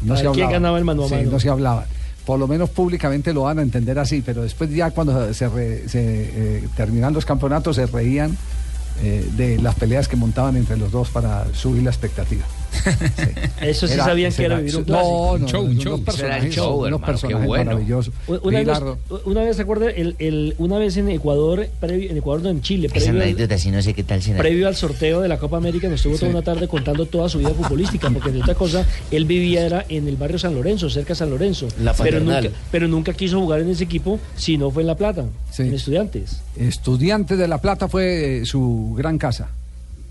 No 0.02 0.16
se 0.16 0.28
¿quién 0.30 0.50
ganaba 0.50 0.76
el 0.78 0.84
mano 0.84 1.04
a 1.04 1.08
mano? 1.08 1.30
no 1.30 1.38
se 1.38 1.48
hablaban. 1.48 1.84
Por 2.26 2.38
lo 2.38 2.46
menos 2.46 2.70
públicamente 2.70 3.32
lo 3.32 3.42
van 3.42 3.58
a 3.58 3.62
entender 3.62 3.98
así, 3.98 4.22
pero 4.24 4.42
después 4.42 4.70
ya 4.70 4.90
cuando 4.90 5.34
se, 5.34 5.48
eh, 5.54 6.68
terminan 6.76 7.12
los 7.12 7.24
campeonatos 7.24 7.76
se 7.76 7.86
reían 7.86 8.36
eh, 9.02 9.28
de 9.36 9.58
las 9.58 9.74
peleas 9.74 10.06
que 10.06 10.16
montaban 10.16 10.56
entre 10.56 10.76
los 10.76 10.92
dos 10.92 11.10
para 11.10 11.52
subir 11.54 11.82
la 11.82 11.90
expectativa. 11.90 12.44
Eso 13.60 13.86
sí 13.86 13.94
Era- 13.94 14.04
sabían 14.04 14.32
que 14.32 14.44
era 14.44 14.56
vivir 14.56 14.76
un 14.76 14.82
no, 14.82 14.86
clásico. 14.86 15.38
no, 15.38 15.48
no, 15.52 15.60
unos 15.92 16.00
personajes, 16.00 16.58
unos 16.58 17.00
personajes 17.02 17.48
maravillosos. 17.48 18.14
Una 18.42 18.58
vez, 18.62 18.78
una 19.24 19.42
vez, 19.42 19.56
¿se 19.56 19.62
acuerda? 19.62 19.90
El, 19.90 20.16
el- 20.18 20.54
una 20.58 20.78
vez 20.78 20.96
en 20.96 21.08
Ecuador, 21.10 21.66
previo, 21.80 22.10
en 22.10 22.16
Ecuador, 22.16 22.42
no, 22.42 22.48
en 22.50 22.62
Chile, 22.62 22.86
Esa 22.88 22.94
previo 22.94 23.10
al, 23.12 23.22
anécdota, 23.22 23.58
si 23.58 23.70
no 23.70 23.82
sé 23.82 23.94
qué 23.94 24.02
tal 24.02 24.22
será. 24.22 24.38
previo 24.38 24.66
al 24.68 24.76
sorteo 24.76 25.20
de 25.20 25.28
la 25.28 25.38
Copa 25.38 25.56
América, 25.56 25.88
nos 25.88 26.00
estuvo 26.00 26.16
toda 26.16 26.30
una 26.30 26.42
tarde 26.42 26.66
contando 26.68 27.06
toda 27.06 27.28
su 27.28 27.38
vida 27.38 27.50
futbolística, 27.50 28.10
porque 28.10 28.30
de 28.30 28.40
otra 28.42 28.54
cosa, 28.54 28.86
él 29.10 29.24
vivía 29.24 29.64
era 29.66 29.84
en 29.88 30.08
el 30.08 30.16
barrio 30.16 30.38
San 30.38 30.54
Lorenzo, 30.54 30.90
cerca 30.90 31.10
de 31.10 31.14
San 31.16 31.30
Lorenzo. 31.30 31.68
La 31.80 31.92
pero 31.94 32.20
nunca, 32.20 32.42
pero 32.70 32.88
nunca 32.88 33.12
quiso 33.12 33.38
jugar 33.40 33.60
en 33.60 33.70
ese 33.70 33.84
equipo 33.84 34.18
si 34.36 34.56
no 34.58 34.70
fue 34.70 34.82
en 34.82 34.86
La 34.88 34.96
Plata, 34.96 35.24
en 35.58 35.74
Estudiantes. 35.74 36.40
Estudiantes 36.56 37.38
de 37.38 37.48
La 37.48 37.58
Plata 37.58 37.88
fue 37.88 38.38
eh, 38.42 38.46
su 38.46 38.94
gran 38.96 39.18
casa. 39.18 39.50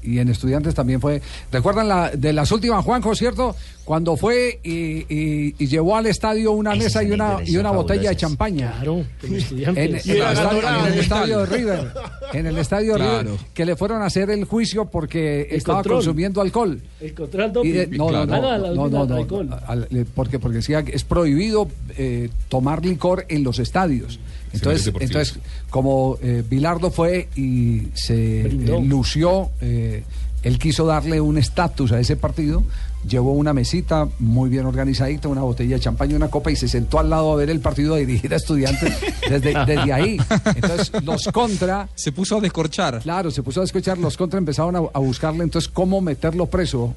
Y 0.03 0.19
en 0.19 0.29
Estudiantes 0.29 0.73
también 0.73 0.99
fue. 0.99 1.21
¿Recuerdan 1.51 1.87
la, 1.87 2.11
de 2.11 2.33
las 2.33 2.51
últimas, 2.51 2.83
Juanjo, 2.83 3.13
cierto? 3.15 3.55
Cuando 3.85 4.15
fue 4.15 4.59
y, 4.63 5.05
y- 5.13 5.55
y 5.57 5.67
llevó 5.67 5.97
al 5.97 6.05
estadio 6.05 6.51
una 6.53 6.71
Esas 6.73 6.83
mesa 6.85 7.03
y 7.03 7.11
una, 7.11 7.37
y 7.45 7.57
una 7.57 7.71
botella 7.71 8.09
de 8.11 8.15
champaña. 8.15 8.71
Claro, 8.73 8.97
en 9.23 9.29
En, 9.29 9.35
Estudiantes. 9.35 9.83
en 9.85 9.89
el, 9.91 9.95
estadio, 10.21 10.27
adorado. 10.49 10.79
en 10.87 10.93
el 10.93 10.99
estadio 10.99 11.39
de 11.39 11.45
River. 11.45 11.87
En 12.33 12.45
el 12.47 12.57
estadio 12.57 12.93
de 12.93 12.99
Claro. 12.99 13.21
River. 13.21 13.39
Que 13.53 13.65
le 13.65 13.75
fueron 13.75 14.01
a 14.01 14.05
hacer 14.05 14.29
el 14.29 14.45
juicio 14.45 14.85
porque 14.85 15.41
El 15.49 15.57
estaba 15.57 15.79
control. 15.79 15.97
consumiendo 15.97 16.41
alcohol. 16.41 16.79
El 16.99 17.13
control 17.13 17.53
de- 17.63 17.87
no, 17.87 18.09
no, 18.11 18.25
no, 18.25 18.33
Ah, 18.35 18.57
no, 18.57 18.87
no, 18.89 19.05
no, 19.05 19.15
alcohol. 19.15 19.49
al- 19.67 19.87
eh, 19.91 20.05
porque, 20.15 20.39
porque 20.39 20.57
decía 20.57 20.83
que 20.83 20.95
es 20.95 21.03
prohibido 21.03 21.67
eh, 21.97 22.29
tomar 22.49 22.85
licor 22.85 23.25
en 23.29 23.43
los 23.43 23.59
estadios. 23.59 24.19
Entonces, 24.53 24.93
entonces 24.99 25.35
como 25.69 26.17
eh, 26.21 26.43
Bilardo 26.47 26.91
fue 26.91 27.29
y 27.35 27.87
se 27.93 28.41
eh, 28.41 28.81
lució, 28.83 29.49
eh, 29.61 30.03
él 30.43 30.59
quiso 30.59 30.85
darle 30.85 31.21
un 31.21 31.37
estatus 31.37 31.91
a 31.91 31.99
ese 31.99 32.15
partido, 32.15 32.63
llevó 33.07 33.33
una 33.33 33.53
mesita 33.53 34.07
muy 34.19 34.49
bien 34.49 34.65
organizadita, 34.65 35.27
una 35.27 35.41
botella 35.41 35.75
de 35.75 35.81
champaña 35.81 36.13
y 36.13 36.15
una 36.15 36.29
copa 36.29 36.51
y 36.51 36.55
se 36.55 36.67
sentó 36.67 36.99
al 36.99 37.09
lado 37.09 37.31
a 37.31 37.35
ver 37.35 37.49
el 37.49 37.59
partido 37.59 37.95
a 37.95 37.97
dirigir 37.97 38.33
a 38.33 38.37
estudiantes 38.37 38.93
desde, 39.29 39.53
desde 39.65 39.93
ahí. 39.93 40.17
Entonces, 40.55 40.91
los 41.03 41.25
contra... 41.27 41.87
Se 41.95 42.11
puso 42.11 42.37
a 42.37 42.41
descorchar. 42.41 42.99
Claro, 42.99 43.31
se 43.31 43.43
puso 43.43 43.61
a 43.61 43.63
escuchar, 43.63 43.97
los 43.97 44.17
contra 44.17 44.39
empezaron 44.39 44.75
a, 44.75 44.79
a 44.79 44.99
buscarle 44.99 45.43
entonces 45.43 45.69
cómo 45.71 46.01
meterlo 46.01 46.47
preso 46.47 46.95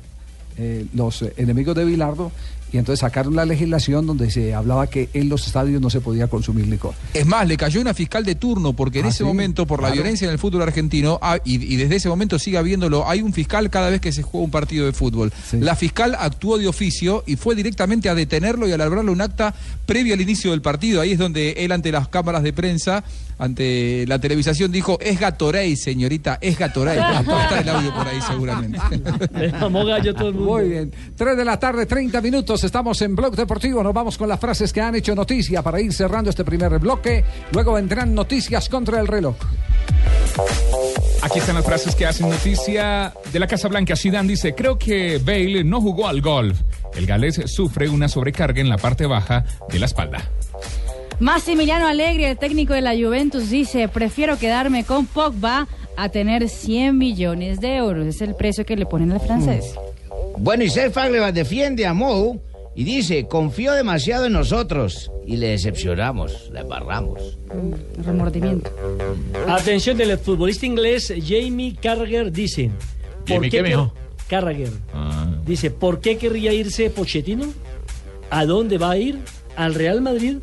eh, 0.57 0.86
los 0.94 1.24
enemigos 1.36 1.74
de 1.74 1.84
Bilardo 1.84 2.30
y 2.75 2.79
entonces 2.79 2.99
sacaron 3.01 3.37
la 3.37 3.45
legislación 3.45 4.05
donde 4.05 4.29
se 4.33 4.53
hablaba 4.53 4.89
que 4.89 5.09
en 5.14 5.29
los 5.29 5.47
estadios 5.47 5.81
no 5.81 5.91
se 5.91 6.01
podía 6.01 6.27
consumir 6.27 6.66
licor. 6.66 6.93
Es 7.14 7.25
más, 7.25 7.47
le 7.47 7.57
cayó 7.57 7.81
una 7.81 7.95
fiscal 7.95 8.25
de 8.25 8.35
turno 8.35 8.72
porque 8.72 8.99
en 8.99 9.07
Ah, 9.07 9.09
ese 9.11 9.18
sí, 9.18 9.25
momento, 9.25 9.64
por 9.64 9.81
la 9.81 9.89
claro. 9.89 10.03
violencia 10.03 10.27
en 10.27 10.33
el 10.33 10.41
fútbol 10.41 10.62
argentino, 10.62 11.20
ah, 11.22 11.39
y, 11.45 11.55
y 11.72 11.77
desde 11.77 11.95
ese 11.97 12.09
momento 12.09 12.37
sigue 12.39 12.59
habiéndolo, 12.59 13.09
hay 13.09 13.22
un 13.22 13.33
fiscal 13.33 13.70
cada 13.70 13.91
vez 13.91 14.01
que 14.01 14.11
se 14.11 14.22
juega 14.22 14.45
un 14.45 14.51
partido 14.51 14.87
de 14.87 14.93
fútbol. 14.93 15.33
La 15.53 15.77
fiscal 15.77 16.16
actuó 16.18 16.59
de 16.59 16.66
oficio 16.66 17.22
y 17.29 17.37
fue 17.37 17.55
directamente 17.55 18.09
a 18.09 18.14
detenerlo 18.16 18.66
y 18.66 18.72
a 18.72 18.75
elaborarle 18.75 19.12
un 19.12 19.20
acta 19.20 19.55
previo 19.87 20.12
al 20.14 20.20
inicio 20.20 20.51
del 20.51 20.61
partido. 20.61 21.01
Ahí 21.01 21.12
es 21.12 21.18
donde 21.18 21.53
él 21.59 21.70
ante 21.70 21.93
las 21.93 22.09
cámaras 22.09 22.43
de 22.43 22.53
prensa, 22.53 23.05
ante 23.39 24.05
la 24.07 24.18
televisación, 24.18 24.70
dijo, 24.70 24.99
es 25.01 25.18
Gatorade, 25.18 25.76
señorita, 25.76 26.39
es 26.41 26.59
Gatorade. 26.59 27.01
Está 27.01 27.61
el 27.61 27.68
audio 27.68 27.95
por 27.95 28.07
ahí 28.07 28.20
seguramente. 28.20 28.78
Le 29.35 29.51
gallo 29.51 30.14
todo 30.14 30.28
el 30.28 30.35
mundo. 30.35 30.53
Muy 30.53 30.68
bien. 30.68 30.93
3 31.16 31.37
de 31.37 31.45
la 31.45 31.59
tarde, 31.59 31.87
30 31.87 32.20
minutos. 32.20 32.64
Estamos 32.64 33.01
en 33.03 33.16
Blog 33.16 33.37
Deportivo. 33.37 33.82
Nos 33.82 33.95
vamos 33.95 34.16
con 34.18 34.28
las 34.28 34.41
frases 34.41 34.72
que 34.72 34.80
han 34.80 34.95
hecho 34.95 35.14
noticia 35.14 35.62
para 35.62 35.80
ir 35.80 35.93
cerrando 35.93 36.30
este 36.30 36.45
primer 36.45 36.78
bloque. 36.78 37.24
Luego 37.53 37.74
vendrán 37.74 38.14
noticias 38.14 38.68
contra 38.68 39.01
el 39.01 39.07
reloj. 39.07 39.37
Aquí 41.22 41.39
están 41.39 41.55
las 41.55 41.64
frases 41.64 41.95
que 41.95 42.05
hacen 42.07 42.28
noticia 42.28 43.12
de 43.32 43.39
la 43.39 43.47
Casa 43.47 43.68
Blanca. 43.68 43.97
Zidane 43.97 44.28
dice, 44.28 44.55
creo 44.55 44.78
que 44.78 45.18
Bale 45.18 45.64
no 45.64 45.80
jugó 45.80 46.07
al 46.07 46.20
golf. 46.20 46.61
El 46.95 47.07
galés 47.07 47.41
sufre 47.47 47.89
una 47.89 48.09
sobrecarga 48.09 48.61
en 48.61 48.68
la 48.68 48.76
parte 48.76 49.07
baja 49.07 49.45
de 49.70 49.78
la 49.78 49.87
espalda. 49.87 50.30
Massimiliano 51.21 51.87
Allegri, 51.87 52.25
el 52.25 52.37
técnico 52.37 52.75
de 52.75 52.81
la 52.81 52.95
Juventus, 52.95 53.49
dice, 53.51 53.89
prefiero 53.89 54.39
quedarme 54.39 54.85
con 54.85 55.07
Pogba 55.07 55.69
a 55.97 56.09
tener 56.09 56.49
100 56.49 56.97
millones 56.97 57.61
de 57.61 57.77
euros. 57.77 58.07
Es 58.07 58.21
el 58.21 58.35
precio 58.35 58.67
que 58.67 58.77
le 58.77 58.87
ponen 58.87 59.12
al 59.12 59.21
francés. 59.21 59.75
Bueno, 60.39 60.65
y 60.65 60.71
Seth 60.71 60.95
defiende 61.33 61.87
a 61.87 61.95
Mou 61.95 62.41
y 62.75 62.83
dice, 62.83 63.27
confío 63.29 63.73
demasiado 63.73 64.27
en 64.27 64.33
nosotros 64.33 65.12
y 65.25 65.37
le 65.37 65.49
decepcionamos, 65.49 66.51
le 66.53 66.61
embarramos. 66.61 67.39
Remordimiento. 68.05 68.71
Atención 69.47 69.97
del 69.97 70.19
futbolista 70.19 70.67
inglés 70.67 71.12
Jamie 71.25 71.77
Carragher 71.81 72.33
dice. 72.33 72.71
Jamie, 73.27 73.51
¿qué, 73.51 73.62
mijo? 73.62 73.93
Carragher. 74.29 74.71
Ah. 74.93 75.31
Dice, 75.47 75.71
¿por 75.71 76.01
qué 76.01 76.19
querría 76.19 76.53
irse 76.53 76.91
Pochettino? 76.91 77.47
¿A 78.31 78.45
dónde 78.45 78.79
va 78.79 78.91
a 78.91 78.97
ir? 78.97 79.21
¿Al 79.57 79.75
Real 79.75 80.01
Madrid? 80.01 80.39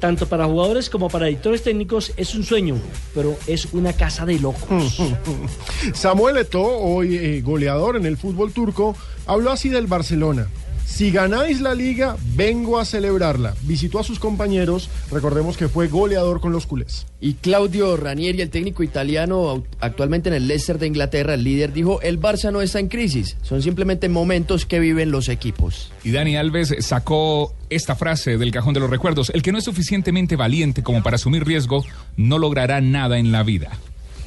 Tanto 0.00 0.26
para 0.26 0.46
jugadores 0.46 0.88
como 0.88 1.08
para 1.08 1.28
editores 1.28 1.62
técnicos 1.62 2.12
es 2.16 2.34
un 2.34 2.42
sueño, 2.42 2.76
pero 3.14 3.36
es 3.46 3.66
una 3.72 3.92
casa 3.92 4.24
de 4.24 4.38
locos. 4.38 4.98
Samuel 5.94 6.38
Eto'o, 6.38 6.78
hoy 6.78 7.16
eh, 7.16 7.42
goleador 7.42 7.96
en 7.96 8.06
el 8.06 8.16
fútbol 8.16 8.52
turco, 8.52 8.96
habló 9.26 9.52
así 9.52 9.68
del 9.68 9.86
Barcelona. 9.86 10.48
Si 10.90 11.10
ganáis 11.10 11.62
la 11.62 11.74
liga, 11.74 12.16
vengo 12.34 12.78
a 12.78 12.84
celebrarla. 12.84 13.54
Visitó 13.62 14.00
a 14.00 14.04
sus 14.04 14.18
compañeros, 14.18 14.90
recordemos 15.10 15.56
que 15.56 15.68
fue 15.68 15.88
goleador 15.88 16.42
con 16.42 16.52
los 16.52 16.66
culés. 16.66 17.06
Y 17.22 17.34
Claudio 17.34 17.96
Ranieri, 17.96 18.42
el 18.42 18.50
técnico 18.50 18.82
italiano 18.82 19.62
actualmente 19.80 20.28
en 20.28 20.34
el 20.34 20.46
Leicester 20.46 20.78
de 20.78 20.88
Inglaterra, 20.88 21.34
el 21.34 21.44
líder, 21.44 21.72
dijo, 21.72 22.02
el 22.02 22.20
Barça 22.20 22.52
no 22.52 22.60
está 22.60 22.80
en 22.80 22.88
crisis, 22.88 23.38
son 23.40 23.62
simplemente 23.62 24.10
momentos 24.10 24.66
que 24.66 24.78
viven 24.78 25.10
los 25.10 25.30
equipos. 25.30 25.90
Y 26.04 26.10
Dani 26.10 26.36
Alves 26.36 26.74
sacó 26.80 27.54
esta 27.70 27.94
frase 27.94 28.36
del 28.36 28.50
cajón 28.50 28.74
de 28.74 28.80
los 28.80 28.90
recuerdos. 28.90 29.30
El 29.30 29.42
que 29.42 29.52
no 29.52 29.58
es 29.58 29.64
suficientemente 29.64 30.36
valiente 30.36 30.82
como 30.82 31.02
para 31.02 31.14
asumir 31.14 31.46
riesgo 31.46 31.82
no 32.18 32.38
logrará 32.38 32.82
nada 32.82 33.18
en 33.18 33.32
la 33.32 33.42
vida. 33.42 33.70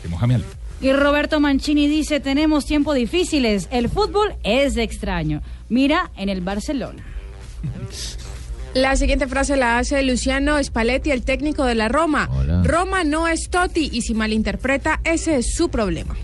De 0.01 0.09
Mohamed 0.09 0.35
Ali. 0.35 0.45
Y 0.81 0.91
Roberto 0.91 1.39
Mancini 1.39 1.87
dice, 1.87 2.19
tenemos 2.19 2.65
tiempos 2.65 2.95
difíciles, 2.95 3.69
el 3.71 3.87
fútbol 3.87 4.35
es 4.43 4.75
extraño. 4.75 5.41
Mira 5.73 6.11
en 6.17 6.29
el 6.29 6.41
Barcelona. 6.41 7.03
La 8.75 8.95
siguiente 8.95 9.27
frase 9.27 9.57
la 9.57 9.79
hace 9.79 10.03
Luciano 10.03 10.63
Spalletti, 10.63 11.09
el 11.09 11.23
técnico 11.23 11.65
de 11.65 11.73
la 11.73 11.89
Roma. 11.89 12.29
Roma 12.63 13.03
no 13.03 13.27
es 13.27 13.49
Totti 13.49 13.89
y 13.91 14.03
si 14.03 14.13
malinterpreta, 14.13 14.99
ese 15.03 15.37
es 15.37 15.55
su 15.55 15.69
problema. 15.69 16.15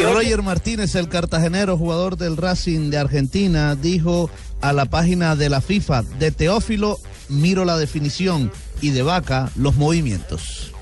Roger 0.00 0.42
Martínez, 0.42 0.94
el 0.94 1.08
cartagenero, 1.08 1.76
jugador 1.76 2.16
del 2.16 2.36
Racing 2.36 2.90
de 2.90 2.98
Argentina, 2.98 3.74
dijo 3.74 4.30
a 4.60 4.72
la 4.72 4.84
página 4.84 5.34
de 5.34 5.48
la 5.48 5.60
FIFA, 5.60 6.02
de 6.20 6.30
Teófilo 6.30 7.00
miro 7.28 7.64
la 7.64 7.76
definición 7.78 8.52
y 8.80 8.90
de 8.90 9.02
Vaca 9.02 9.50
los 9.56 9.74
movimientos. 9.74 10.72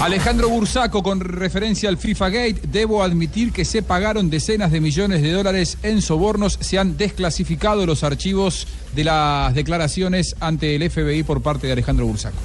Alejandro 0.00 0.50
Bursaco, 0.50 1.02
con 1.02 1.20
referencia 1.20 1.88
al 1.88 1.96
FIFA 1.96 2.28
Gate, 2.28 2.60
debo 2.70 3.02
admitir 3.02 3.50
que 3.50 3.64
se 3.64 3.82
pagaron 3.82 4.28
decenas 4.28 4.70
de 4.70 4.80
millones 4.80 5.22
de 5.22 5.32
dólares 5.32 5.78
en 5.82 6.02
sobornos. 6.02 6.58
Se 6.60 6.78
han 6.78 6.98
desclasificado 6.98 7.86
los 7.86 8.04
archivos 8.04 8.66
de 8.94 9.04
las 9.04 9.54
declaraciones 9.54 10.36
ante 10.38 10.76
el 10.76 10.90
FBI 10.90 11.22
por 11.22 11.40
parte 11.40 11.66
de 11.66 11.72
Alejandro 11.72 12.06
Bursaco. 12.06 12.36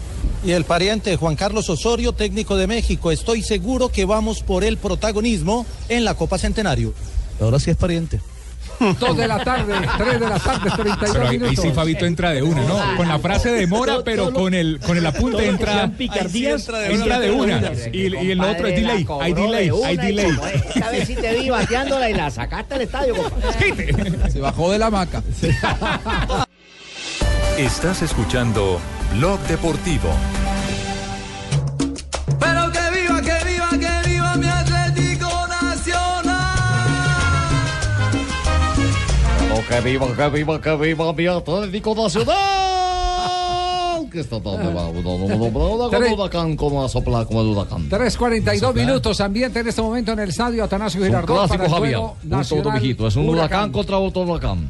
Y 0.46 0.52
el 0.52 0.64
pariente 0.64 1.18
Juan 1.18 1.36
Carlos 1.36 1.70
Osorio, 1.70 2.14
técnico 2.14 2.56
de 2.56 2.68
México. 2.68 3.12
Estoy 3.12 3.44
seguro 3.44 3.90
que 3.90 4.06
vamos 4.06 4.44
por 4.44 4.64
el 4.64 4.78
protagonismo 4.78 5.66
en 5.90 6.06
la 6.06 6.16
Copa 6.16 6.38
Centenario. 6.38 6.94
Ahora 7.42 7.60
sí 7.60 7.70
es 7.70 7.78
pariente. 7.78 8.22
2 9.00 9.18
de 9.18 9.28
la 9.28 9.44
tarde, 9.44 9.74
3 9.98 10.20
de 10.20 10.30
la 10.30 10.40
tarde, 10.40 10.70
32 10.76 10.98
Pero 11.14 11.24
ahí, 11.24 11.30
ahí 11.30 11.40
minutos. 11.40 11.64
sí 11.64 11.72
Fabito 11.72 12.06
entra 12.06 12.32
de 12.32 12.42
una, 12.42 12.64
¿no? 12.64 12.80
Con 12.98 13.08
la 13.08 13.20
frase 13.20 13.52
de 13.52 13.68
Mora, 13.68 14.00
pero 14.04 14.34
con 14.34 14.54
el, 14.54 14.80
con 14.80 14.98
el 14.98 15.06
apunte 15.06 15.48
entra, 15.48 15.88
picardías, 15.90 16.68
entra 16.68 17.20
de 17.20 17.32
una. 17.32 17.72
Y, 17.92 18.10
lo 18.36 18.50
otro 18.50 18.68
es 18.68 18.76
delay, 18.76 19.06
hay 19.22 19.34
delay, 19.34 19.72
hay 19.86 19.98
delay. 19.98 20.32
Esta 20.74 20.90
vez 20.90 21.08
sí 21.08 21.16
te 21.16 21.40
vi 21.40 21.50
bateándola 21.50 22.10
y 22.10 22.14
la 22.14 22.32
sacaste 22.32 22.76
al 22.76 22.82
estadio, 22.82 23.16
compadre. 23.16 24.32
Se 24.32 24.40
bajó 24.40 24.72
de 24.72 24.80
la 24.80 24.88
hamaca. 24.88 25.22
Estás 27.58 28.02
escuchando 28.02 28.80
Blog 29.14 29.40
Deportivo. 29.42 30.10
Que 39.72 39.80
viva, 39.80 40.08
que 40.14 40.30
viva, 40.30 40.60
que 40.60 40.76
viva 40.76 41.14
mi 41.14 41.28
Atlético 41.28 41.96
Nacional. 41.96 42.36
Que 44.12 44.20
está 44.20 44.42
tan 44.42 44.74
con 44.74 46.04
huracán, 46.14 46.58
como 46.58 46.84
a 46.84 46.90
soplar 46.90 47.26
como 47.26 47.40
el 47.42 47.48
huracán. 47.48 47.90
3.42 47.90 48.74
minutos, 48.74 49.22
ambiente 49.22 49.62
en 49.62 49.70
este 49.70 49.82
momento 49.82 50.12
en 50.12 50.20
el 50.20 50.28
estadio 50.28 50.66
Atanasio 50.66 51.00
un 51.00 51.08
Girardot 51.08 51.48
clásico, 51.48 51.70
Javier. 51.70 52.00
Un. 52.00 52.42
Es 52.42 53.16
un 53.16 53.30
huracán 53.30 53.72
contra 53.72 53.98
otro 53.98 54.24
huracán. 54.24 54.70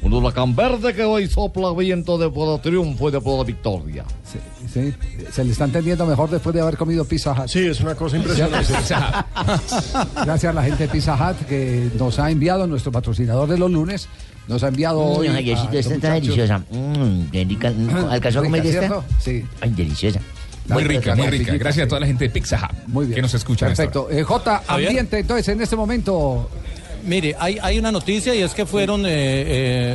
Un 0.00 0.14
huracán 0.14 0.56
verde 0.56 0.94
que 0.94 1.04
hoy 1.04 1.28
sopla 1.28 1.72
viento 1.72 2.16
de 2.16 2.30
por 2.30 2.54
el 2.54 2.60
triunfo 2.62 3.10
y 3.10 3.12
de 3.12 3.20
por 3.20 3.38
la 3.38 3.44
victoria. 3.44 4.04
Sí, 4.24 4.38
sí. 4.72 4.94
Se 5.30 5.44
le 5.44 5.52
está 5.52 5.66
entendiendo 5.66 6.06
mejor 6.06 6.30
después 6.30 6.54
de 6.54 6.62
haber 6.62 6.78
comido 6.78 7.04
Pizza 7.04 7.32
Hut. 7.32 7.48
Sí, 7.48 7.66
es 7.66 7.80
una 7.80 7.94
cosa 7.94 8.16
impresionante. 8.16 8.72
Gracias 10.24 10.44
a 10.44 10.52
la 10.54 10.62
gente 10.62 10.86
de 10.86 10.88
Pizza 10.88 11.14
Hut 11.14 11.46
que 11.46 11.90
nos 11.98 12.18
ha 12.18 12.30
enviado, 12.30 12.66
nuestro 12.66 12.90
patrocinador 12.90 13.48
de 13.48 13.58
los 13.58 13.70
lunes, 13.70 14.08
nos 14.48 14.62
ha 14.62 14.68
enviado 14.68 15.00
Mm, 15.00 15.18
hoy. 15.18 15.28
Javiercito, 15.28 15.78
esta 15.78 15.94
está 15.94 16.12
deliciosa. 16.14 16.58
Mm, 16.70 17.30
rica. 17.32 17.70
Mm, 17.70 17.94
¿Alcanzó 18.10 18.40
a 18.40 18.42
comer 18.42 18.64
Rica, 18.64 18.80
esta? 18.82 19.02
Sí. 19.20 19.44
Ay, 19.60 19.70
deliciosa. 19.70 20.20
Muy 20.68 20.84
rica, 20.84 21.14
muy 21.14 21.28
rica. 21.28 21.54
Gracias 21.56 21.86
a 21.86 21.88
toda 21.88 22.00
la 22.00 22.06
gente 22.06 22.24
de 22.24 22.30
Pizza 22.30 22.56
Hut 22.58 22.76
Muy 22.88 23.06
bien. 23.06 23.16
que 23.16 23.22
nos 23.22 23.32
escucha. 23.34 23.66
Perfecto. 23.66 24.08
Eh, 24.10 24.22
J, 24.22 24.62
ambiente, 24.66 25.18
entonces, 25.20 25.48
en 25.48 25.60
este 25.62 25.76
momento. 25.76 26.48
Mire, 27.06 27.34
hay, 27.38 27.58
hay 27.62 27.78
una 27.78 27.90
noticia 27.92 28.34
y 28.34 28.42
es 28.42 28.52
que 28.52 28.66
fueron 28.66 29.06
eh, 29.06 29.08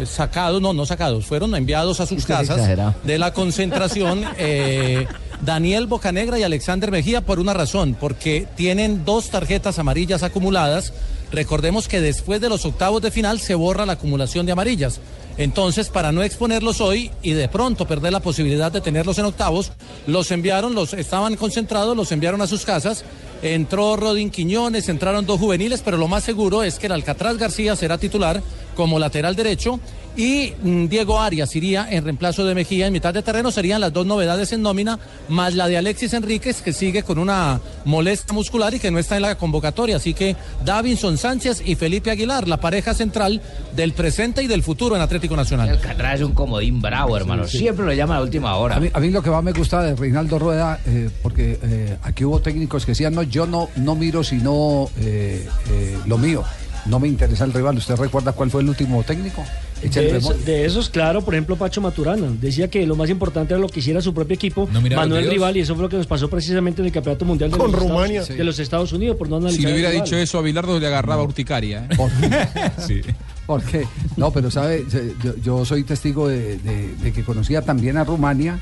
eh, 0.01 0.05
sacados, 0.07 0.61
no, 0.61 0.73
no 0.73 0.85
sacados, 0.85 1.25
fueron 1.25 1.53
enviados 1.53 1.99
a 1.99 2.05
sus 2.07 2.19
Usted 2.19 2.33
casas 2.33 2.67
de 3.03 3.17
la 3.19 3.33
concentración 3.33 4.23
eh, 4.37 5.05
Daniel 5.41 5.85
Bocanegra 5.85 6.39
y 6.39 6.43
Alexander 6.43 6.89
Mejía 6.89 7.21
por 7.21 7.39
una 7.39 7.53
razón, 7.53 7.95
porque 7.99 8.47
tienen 8.55 9.05
dos 9.05 9.29
tarjetas 9.29 9.77
amarillas 9.77 10.23
acumuladas. 10.23 10.93
Recordemos 11.33 11.87
que 11.87 11.99
después 11.99 12.39
de 12.39 12.47
los 12.47 12.63
octavos 12.63 13.01
de 13.01 13.09
final 13.09 13.39
se 13.39 13.55
borra 13.55 13.87
la 13.87 13.93
acumulación 13.93 14.45
de 14.45 14.51
amarillas. 14.51 14.99
Entonces, 15.37 15.89
para 15.89 16.11
no 16.11 16.21
exponerlos 16.21 16.79
hoy 16.79 17.09
y 17.23 17.31
de 17.31 17.47
pronto 17.47 17.87
perder 17.87 18.13
la 18.13 18.19
posibilidad 18.19 18.71
de 18.71 18.81
tenerlos 18.81 19.17
en 19.17 19.25
octavos, 19.25 19.71
los 20.05 20.29
enviaron, 20.29 20.75
los 20.75 20.93
estaban 20.93 21.35
concentrados, 21.35 21.97
los 21.97 22.11
enviaron 22.11 22.43
a 22.43 22.47
sus 22.47 22.65
casas. 22.65 23.03
Entró 23.41 23.95
Rodín 23.95 24.29
Quiñones, 24.29 24.89
entraron 24.89 25.25
dos 25.25 25.39
juveniles, 25.39 25.81
pero 25.83 25.97
lo 25.97 26.07
más 26.07 26.23
seguro 26.23 26.61
es 26.61 26.77
que 26.77 26.85
el 26.85 26.91
Alcatraz 26.91 27.37
García 27.37 27.75
será 27.75 27.97
titular 27.97 28.43
como 28.75 28.99
lateral 28.99 29.35
derecho 29.35 29.79
y 30.15 30.53
mm, 30.61 30.87
Diego 30.87 31.19
Arias 31.19 31.55
iría 31.55 31.87
en 31.89 32.03
reemplazo 32.03 32.45
de 32.45 32.55
Mejía 32.55 32.87
en 32.87 32.93
mitad 32.93 33.13
de 33.13 33.21
terreno. 33.21 33.51
Serían 33.51 33.81
las 33.81 33.93
dos 33.93 34.05
novedades 34.05 34.51
en 34.53 34.61
nómina, 34.61 34.99
más 35.29 35.55
la 35.55 35.67
de 35.67 35.77
Alexis 35.77 36.13
Enríquez, 36.13 36.61
que 36.61 36.73
sigue 36.73 37.03
con 37.03 37.17
una 37.17 37.59
molestia 37.85 38.33
muscular 38.33 38.73
y 38.73 38.79
que 38.79 38.91
no 38.91 38.99
está 38.99 39.15
en 39.15 39.23
la 39.23 39.35
convocatoria. 39.35 39.97
Así 39.97 40.13
que 40.13 40.35
Davinson 40.63 41.17
Sánchez 41.17 41.63
y 41.65 41.75
Felipe 41.75 42.11
Aguilar, 42.11 42.47
la 42.47 42.57
pareja 42.57 42.93
central 42.93 43.41
del 43.75 43.93
presente 43.93 44.43
y 44.43 44.47
del 44.47 44.63
futuro 44.63 44.95
en 44.95 45.01
Atlético 45.01 45.35
Nacional. 45.35 45.69
Alcatraz 45.69 46.15
es 46.15 46.21
un 46.25 46.33
comodín 46.33 46.81
bravo, 46.81 47.17
hermano. 47.17 47.47
sí. 47.47 47.59
Siempre 47.59 47.85
lo 47.85 47.93
llama 47.93 48.15
a 48.15 48.17
la 48.19 48.23
última 48.23 48.55
hora. 48.55 48.75
A 48.75 48.79
mí, 48.79 48.89
a 48.93 48.99
mí 48.99 49.09
lo 49.09 49.23
que 49.23 49.29
más 49.29 49.43
me 49.43 49.51
gusta 49.53 49.81
de 49.81 49.95
Reinaldo 49.95 50.37
Rueda, 50.39 50.79
eh, 50.85 51.09
porque 51.21 51.59
eh, 51.63 51.97
aquí 52.03 52.25
hubo 52.25 52.39
técnicos 52.39 52.85
que 52.85 52.91
decían, 52.91 53.15
no, 53.15 53.23
yo 53.23 53.45
no, 53.47 53.69
no 53.77 53.95
miro 53.95 54.23
sino 54.23 54.89
eh, 54.99 55.47
eh, 55.69 55.97
lo 56.05 56.17
mío. 56.17 56.43
No 56.85 56.99
me 56.99 57.07
interesa 57.07 57.45
el 57.45 57.53
rival. 57.53 57.77
¿Usted 57.77 57.95
recuerda 57.95 58.33
cuál 58.33 58.51
fue 58.51 58.61
el 58.61 58.69
último 58.69 59.03
técnico? 59.03 59.43
De, 59.89 60.17
eso- 60.17 60.33
de 60.33 60.65
esos, 60.65 60.89
claro, 60.89 61.21
por 61.21 61.33
ejemplo, 61.33 61.55
Pacho 61.55 61.81
Maturana 61.81 62.27
decía 62.39 62.69
que 62.69 62.85
lo 62.85 62.95
más 62.95 63.09
importante 63.09 63.53
era 63.53 63.61
lo 63.61 63.67
que 63.69 63.79
hiciera 63.79 64.01
su 64.01 64.13
propio 64.13 64.35
equipo, 64.35 64.67
No 64.71 64.81
Manuel. 64.81 65.29
Rival, 65.29 65.57
y 65.57 65.61
eso 65.61 65.73
fue 65.75 65.83
lo 65.83 65.89
que 65.89 65.97
nos 65.97 66.07
pasó 66.07 66.29
precisamente 66.29 66.81
en 66.81 66.87
el 66.87 66.91
Campeonato 66.91 67.25
Mundial 67.25 67.51
de, 67.51 67.57
Con 67.57 67.71
los, 67.71 67.81
Rumania. 67.81 68.21
Estados, 68.21 68.37
de 68.37 68.43
los 68.43 68.59
Estados 68.59 68.93
Unidos, 68.93 69.17
por 69.17 69.29
no 69.29 69.37
analizar. 69.37 69.59
Si 69.61 69.67
le 69.67 69.73
hubiera 69.73 69.89
dicho 69.91 70.15
eso 70.17 70.37
a 70.37 70.41
Bilardo 70.41 70.79
le 70.79 70.87
agarraba 70.87 71.23
urticaria. 71.23 71.87
¿eh? 71.89 72.71
Sí. 72.87 73.01
Porque, 73.45 73.85
no, 74.15 74.31
pero 74.31 74.49
sabe, 74.49 74.85
yo, 75.21 75.35
yo 75.43 75.65
soy 75.65 75.83
testigo 75.83 76.27
de, 76.29 76.57
de- 76.59 76.95
de 76.95 77.11
que 77.11 77.23
conocía 77.23 77.61
también 77.61 77.97
a 77.97 78.03
Rumania, 78.05 78.57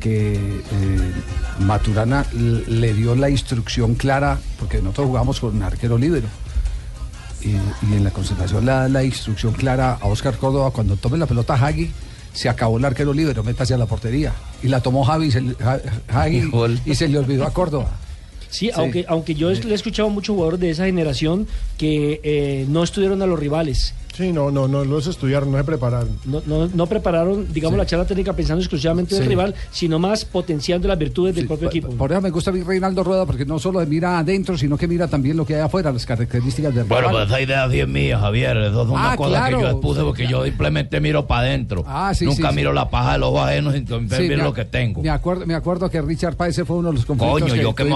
que 0.00 0.34
eh, 0.34 1.12
Maturana 1.60 2.24
le 2.32 2.94
dio 2.94 3.14
la 3.14 3.30
instrucción 3.30 3.94
clara, 3.94 4.38
porque 4.58 4.78
nosotros 4.78 5.06
jugamos 5.08 5.40
con 5.40 5.62
arquero 5.62 5.98
libre. 5.98 6.22
Y, 7.42 7.50
y 7.90 7.94
en 7.94 8.04
la 8.04 8.10
concentración 8.10 8.66
le 8.66 8.72
da 8.72 8.88
la 8.88 9.02
instrucción 9.02 9.52
clara 9.54 9.98
a 10.00 10.06
Oscar 10.06 10.36
Córdoba, 10.36 10.70
cuando 10.70 10.96
tome 10.96 11.18
la 11.18 11.26
pelota 11.26 11.54
Hagi, 11.54 11.90
se 12.32 12.48
acabó 12.48 12.78
el 12.78 12.84
arquero 12.84 13.12
libre, 13.12 13.42
métase 13.42 13.74
a 13.74 13.78
la 13.78 13.86
portería. 13.86 14.32
Y 14.62 14.68
la 14.68 14.80
tomó 14.80 15.04
Javi 15.04 15.30
se, 15.30 15.42
Hagi 16.08 16.50
y 16.84 16.94
se 16.94 17.08
le 17.08 17.18
olvidó 17.18 17.46
a 17.46 17.52
Córdoba. 17.52 17.90
Sí, 18.50 18.66
Sí. 18.66 18.70
Aunque, 18.74 19.04
aunque 19.08 19.34
yo 19.34 19.50
le 19.50 19.70
he 19.70 19.74
escuchado 19.74 20.08
a 20.08 20.12
muchos 20.12 20.34
jugadores 20.34 20.60
de 20.60 20.70
esa 20.70 20.84
generación 20.86 21.46
que 21.78 22.20
eh, 22.22 22.66
no 22.68 22.82
estuvieron 22.82 23.22
a 23.22 23.26
los 23.26 23.38
rivales. 23.38 23.94
Sí, 24.12 24.32
no, 24.32 24.50
no, 24.50 24.66
no 24.68 24.84
los 24.84 25.06
estudiaron, 25.06 25.50
no 25.52 25.56
se 25.56 25.64
prepararon. 25.64 26.10
No, 26.26 26.42
no, 26.44 26.66
no 26.66 26.86
prepararon, 26.88 27.50
digamos, 27.54 27.78
la 27.78 27.86
charla 27.86 28.04
técnica 28.04 28.34
pensando 28.34 28.60
exclusivamente 28.60 29.16
en 29.16 29.22
el 29.22 29.28
rival, 29.28 29.54
sino 29.70 29.98
más 30.00 30.24
potenciando 30.26 30.88
las 30.88 30.98
virtudes 30.98 31.34
del 31.36 31.46
propio 31.46 31.68
equipo. 31.68 31.88
Por 31.90 32.10
eso 32.10 32.20
me 32.20 32.28
gusta 32.28 32.50
a 32.50 32.52
mí 32.52 32.60
Reinaldo 32.62 33.02
Rueda, 33.04 33.24
porque 33.24 33.46
no 33.46 33.58
solo 33.58 33.80
mira 33.86 34.18
adentro, 34.18 34.58
sino 34.58 34.76
que 34.76 34.86
mira 34.88 35.06
también 35.08 35.36
lo 35.38 35.46
que 35.46 35.54
hay 35.54 35.60
afuera, 35.60 35.90
las 35.92 36.04
características 36.04 36.74
del 36.74 36.84
Bueno, 36.84 37.08
rival. 37.08 37.22
pues 37.28 37.30
esa 37.30 37.40
idea 37.40 37.70
sí 37.70 37.80
es 37.80 37.88
mía, 37.88 38.18
Javier. 38.18 38.56
Eso 38.58 38.82
es 38.82 38.88
una 38.88 39.12
Ah, 39.12 39.16
cosa 39.16 39.30
claro. 39.30 39.56
que 39.58 39.62
yo 39.62 39.70
expuse 39.70 40.00
porque 40.02 40.26
yo 40.26 40.44
simplemente 40.44 41.00
miro 41.00 41.26
para 41.26 41.42
adentro. 41.46 41.84
Ah, 41.86 42.12
sí, 42.12 42.26
Nunca 42.26 42.50
sí, 42.50 42.56
miro 42.56 42.70
sí. 42.72 42.74
la 42.74 42.90
paja 42.90 43.12
de 43.12 43.18
los 43.20 43.34
ajenos 43.38 43.72
ver 44.08 44.28
me 44.28 44.36
lo 44.36 44.52
que 44.52 44.64
tengo. 44.66 45.00
Me 45.02 45.08
acuerdo, 45.10 45.46
me 45.46 45.54
acuerdo 45.54 45.88
que 45.88 46.02
Richard 46.02 46.34
Páez 46.36 46.60
fue 46.66 46.76
uno 46.76 46.88
de 46.88 46.96
los 46.96 47.06
conflictos 47.06 47.40
Coño, 47.42 47.54
yo 47.54 47.74
que 47.74 47.84
me 47.84 47.90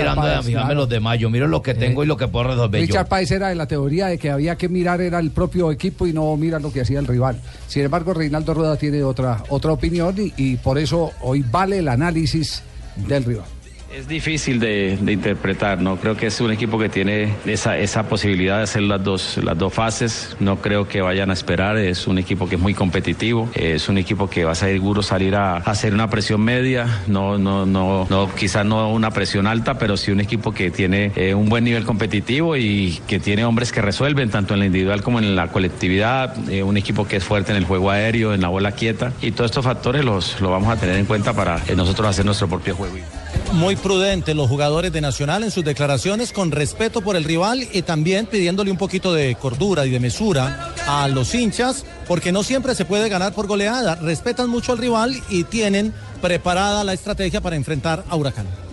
a 0.00 0.04
mirando 0.04 0.22
a 0.22 0.24
Páez, 0.24 0.46
fijarme 0.46 0.66
claro. 0.66 0.80
los 0.80 0.88
demás. 0.88 1.18
Yo 1.18 1.30
miro 1.30 1.46
lo 1.46 1.62
que 1.62 1.74
tengo 1.74 2.04
y 2.04 2.06
lo 2.06 2.16
que 2.16 2.28
puedo 2.28 2.48
resolver 2.48 2.80
yo. 2.80 2.86
Richard 2.86 3.08
Páez 3.08 3.30
era 3.30 3.48
de 3.48 3.54
la 3.54 3.66
teoría 3.66 4.06
de 4.06 4.18
que 4.18 4.30
había 4.30 4.56
que 4.56 4.68
mirar 4.68 5.00
era 5.00 5.18
el 5.18 5.30
propio 5.30 5.70
equipo 5.72 6.06
y 6.06 6.12
no 6.12 6.36
mirar 6.36 6.62
lo 6.62 6.72
que 6.72 6.80
hacía 6.80 6.98
el 6.98 7.06
rival. 7.06 7.40
Sin 7.66 7.82
embargo, 7.82 8.14
Reinaldo 8.14 8.54
Rueda 8.54 8.76
tiene 8.76 9.02
otra, 9.02 9.42
otra 9.48 9.72
opinión 9.72 10.14
y, 10.18 10.32
y 10.36 10.56
por 10.56 10.78
eso 10.78 11.12
hoy 11.20 11.44
vale 11.50 11.78
el 11.78 11.88
análisis 11.88 12.62
del 12.96 13.24
rival. 13.24 13.46
Es 13.90 14.06
difícil 14.06 14.60
de, 14.60 14.98
interpretar, 15.00 15.80
¿no? 15.80 15.96
Creo 15.96 16.14
que 16.14 16.26
es 16.26 16.40
un 16.42 16.52
equipo 16.52 16.78
que 16.78 16.90
tiene 16.90 17.32
esa, 17.46 17.78
esa 17.78 18.02
posibilidad 18.02 18.58
de 18.58 18.64
hacer 18.64 18.82
las 18.82 19.02
dos, 19.02 19.38
las 19.38 19.56
dos 19.56 19.72
fases. 19.72 20.36
No 20.40 20.56
creo 20.56 20.86
que 20.86 21.00
vayan 21.00 21.30
a 21.30 21.32
esperar. 21.32 21.78
Es 21.78 22.06
un 22.06 22.18
equipo 22.18 22.46
que 22.48 22.56
es 22.56 22.60
muy 22.60 22.74
competitivo. 22.74 23.48
Es 23.54 23.88
un 23.88 23.96
equipo 23.96 24.28
que 24.28 24.44
va 24.44 24.52
a 24.52 24.54
seguro 24.54 25.02
salir 25.02 25.34
a, 25.34 25.56
hacer 25.56 25.94
una 25.94 26.10
presión 26.10 26.42
media. 26.42 27.00
No, 27.06 27.38
no, 27.38 27.64
no, 27.64 28.06
no, 28.10 28.34
quizás 28.34 28.66
no 28.66 28.92
una 28.92 29.10
presión 29.10 29.46
alta, 29.46 29.78
pero 29.78 29.96
sí 29.96 30.10
un 30.10 30.20
equipo 30.20 30.52
que 30.52 30.70
tiene 30.70 31.10
eh, 31.16 31.34
un 31.34 31.48
buen 31.48 31.64
nivel 31.64 31.84
competitivo 31.84 32.58
y 32.58 33.00
que 33.08 33.18
tiene 33.18 33.46
hombres 33.46 33.72
que 33.72 33.80
resuelven, 33.80 34.28
tanto 34.28 34.52
en 34.52 34.60
la 34.60 34.66
individual 34.66 35.02
como 35.02 35.18
en 35.18 35.34
la 35.34 35.48
colectividad. 35.48 36.36
Eh, 36.50 36.62
un 36.62 36.76
equipo 36.76 37.08
que 37.08 37.16
es 37.16 37.24
fuerte 37.24 37.52
en 37.52 37.56
el 37.56 37.64
juego 37.64 37.90
aéreo, 37.90 38.34
en 38.34 38.42
la 38.42 38.48
bola 38.48 38.72
quieta. 38.72 39.14
Y 39.22 39.30
todos 39.30 39.50
estos 39.50 39.64
factores 39.64 40.04
los, 40.04 40.38
los 40.42 40.50
vamos 40.50 40.68
a 40.68 40.76
tener 40.78 40.96
en 40.98 41.06
cuenta 41.06 41.32
para 41.32 41.56
eh, 41.66 41.74
nosotros 41.74 42.06
hacer 42.06 42.26
nuestro 42.26 42.48
propio 42.48 42.76
juego. 42.76 42.96
Muy 43.52 43.76
prudentes 43.76 44.36
los 44.36 44.48
jugadores 44.48 44.92
de 44.92 45.00
Nacional 45.00 45.42
en 45.42 45.50
sus 45.50 45.64
declaraciones 45.64 46.32
con 46.32 46.50
respeto 46.50 47.00
por 47.00 47.16
el 47.16 47.24
rival 47.24 47.66
y 47.72 47.82
también 47.82 48.26
pidiéndole 48.26 48.70
un 48.70 48.76
poquito 48.76 49.12
de 49.12 49.34
cordura 49.36 49.86
y 49.86 49.90
de 49.90 50.00
mesura 50.00 50.74
a 50.86 51.08
los 51.08 51.34
hinchas, 51.34 51.84
porque 52.06 52.30
no 52.30 52.42
siempre 52.42 52.74
se 52.74 52.84
puede 52.84 53.08
ganar 53.08 53.32
por 53.32 53.46
goleada. 53.46 53.96
Respetan 53.96 54.50
mucho 54.50 54.72
al 54.72 54.78
rival 54.78 55.20
y 55.30 55.44
tienen 55.44 55.94
preparada 56.20 56.84
la 56.84 56.92
estrategia 56.92 57.40
para 57.40 57.56
enfrentar 57.56 58.04
a 58.08 58.16
Huracán. 58.16 58.67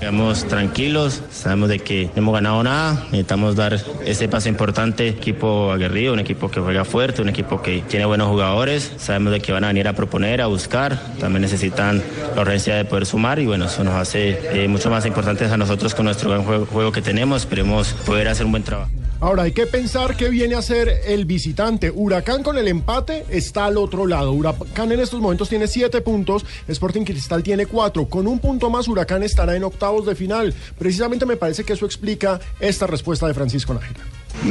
Estamos 0.00 0.48
tranquilos, 0.48 1.20
sabemos 1.30 1.68
de 1.68 1.78
que 1.78 2.06
no 2.14 2.22
hemos 2.22 2.34
ganado 2.34 2.62
nada, 2.62 3.04
necesitamos 3.10 3.54
dar 3.54 3.78
ese 4.06 4.28
paso 4.28 4.48
importante, 4.48 5.08
equipo 5.08 5.70
aguerrido, 5.70 6.14
un 6.14 6.20
equipo 6.20 6.50
que 6.50 6.58
juega 6.58 6.86
fuerte, 6.86 7.20
un 7.20 7.28
equipo 7.28 7.60
que 7.60 7.82
tiene 7.82 8.06
buenos 8.06 8.28
jugadores, 8.28 8.92
sabemos 8.96 9.34
de 9.34 9.40
que 9.40 9.52
van 9.52 9.62
a 9.62 9.66
venir 9.66 9.86
a 9.88 9.92
proponer, 9.92 10.40
a 10.40 10.46
buscar, 10.46 10.98
también 11.20 11.42
necesitan 11.42 12.02
la 12.34 12.40
urgencia 12.40 12.76
de 12.76 12.86
poder 12.86 13.04
sumar 13.04 13.40
y 13.40 13.46
bueno, 13.46 13.66
eso 13.66 13.84
nos 13.84 13.94
hace 13.94 14.40
eh, 14.64 14.68
mucho 14.68 14.88
más 14.88 15.04
importantes 15.04 15.52
a 15.52 15.58
nosotros 15.58 15.94
con 15.94 16.06
nuestro 16.06 16.30
buen 16.30 16.44
juego, 16.44 16.64
juego 16.64 16.92
que 16.92 17.02
tenemos, 17.02 17.42
esperemos 17.42 17.92
poder 18.06 18.28
hacer 18.28 18.46
un 18.46 18.52
buen 18.52 18.64
trabajo. 18.64 18.90
Ahora 19.22 19.42
hay 19.42 19.52
que 19.52 19.66
pensar 19.66 20.16
qué 20.16 20.30
viene 20.30 20.54
a 20.54 20.62
ser 20.62 20.88
el 21.06 21.26
visitante. 21.26 21.90
Huracán 21.90 22.42
con 22.42 22.56
el 22.56 22.66
empate 22.68 23.26
está 23.28 23.66
al 23.66 23.76
otro 23.76 24.06
lado. 24.06 24.32
Huracán 24.32 24.92
en 24.92 25.00
estos 25.00 25.20
momentos 25.20 25.50
tiene 25.50 25.66
siete 25.66 26.00
puntos, 26.00 26.46
Sporting 26.66 27.04
Cristal 27.04 27.42
tiene 27.42 27.66
cuatro. 27.66 28.06
Con 28.06 28.26
un 28.26 28.38
punto 28.38 28.70
más, 28.70 28.88
Huracán 28.88 29.22
estará 29.22 29.54
en 29.54 29.64
octavos 29.90 30.06
de 30.06 30.14
final. 30.14 30.54
Precisamente 30.78 31.26
me 31.26 31.36
parece 31.36 31.64
que 31.64 31.72
eso 31.72 31.86
explica 31.86 32.40
esta 32.58 32.86
respuesta 32.86 33.26
de 33.26 33.34
Francisco 33.34 33.74
Nájera. 33.74 34.00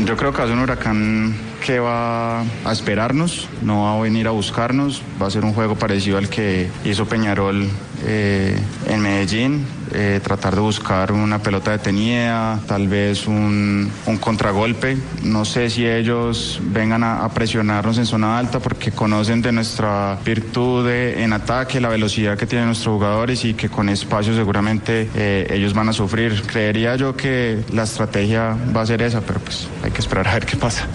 Yo 0.06 0.18
creo 0.18 0.32
que 0.32 0.40
va 0.40 0.44
a 0.44 0.48
ser 0.48 0.58
un 0.58 0.64
huracán 0.64 1.36
que 1.66 1.80
va 1.80 2.42
a 2.42 2.72
esperarnos, 2.72 3.48
no 3.62 3.84
va 3.84 3.98
a 3.98 4.02
venir 4.02 4.28
a 4.28 4.32
buscarnos, 4.32 5.02
va 5.22 5.28
a 5.28 5.32
ser 5.32 5.46
un 5.46 5.54
juego 5.54 5.76
parecido 5.76 6.18
al 6.18 6.30
que 6.30 6.70
hizo 6.84 7.06
Peñarol 7.06 7.68
eh, 8.06 8.60
en 8.88 9.00
Medellín, 9.02 9.66
eh, 9.94 10.20
tratar 10.24 10.56
de 10.56 10.62
buscar 10.62 11.12
una 11.12 11.40
pelota 11.40 11.72
detenida, 11.72 12.60
tal 12.68 12.88
vez 12.88 13.28
un, 13.28 13.92
contragolpe. 14.20 14.98
No 15.24 15.46
sé 15.46 15.70
si 15.70 15.86
ellos 15.86 16.60
vengan 16.64 17.04
a, 17.04 17.28
presionarnos 17.30 17.98
en 17.98 18.06
zona 18.06 18.38
alta 18.38 18.60
porque 18.60 18.92
conocen 18.92 19.42
de 19.42 19.52
nuestra 19.52 20.18
virtud 20.26 20.90
en 20.90 21.34
ataque, 21.34 21.80
la 21.80 21.90
velocidad 21.90 22.38
que 22.38 22.46
tienen 22.46 22.68
nuestros 22.68 22.94
jugadores 22.94 23.46
y 23.46 23.54
que 23.54 23.70
con 23.70 23.90
espacio 23.90 24.36
seguramente 24.36 25.10
eh, 25.16 25.48
ellos 25.52 25.74
van 25.74 25.90
a 25.90 25.94
sufrir. 25.94 26.42
Creería 26.44 26.96
yo 26.96 27.16
que 27.16 27.64
la 27.72 27.84
estrategia 27.84 28.58
va 28.76 28.82
a 28.82 28.86
ser 28.86 29.02
esa, 29.02 29.22
pero 29.22 29.40
pues 29.40 29.68
hay 29.84 29.92
que 29.92 30.00
esperar 30.00 30.28
a 30.28 30.34
ver 30.34 30.46
qué 30.46 30.58
pasa. 30.58 30.88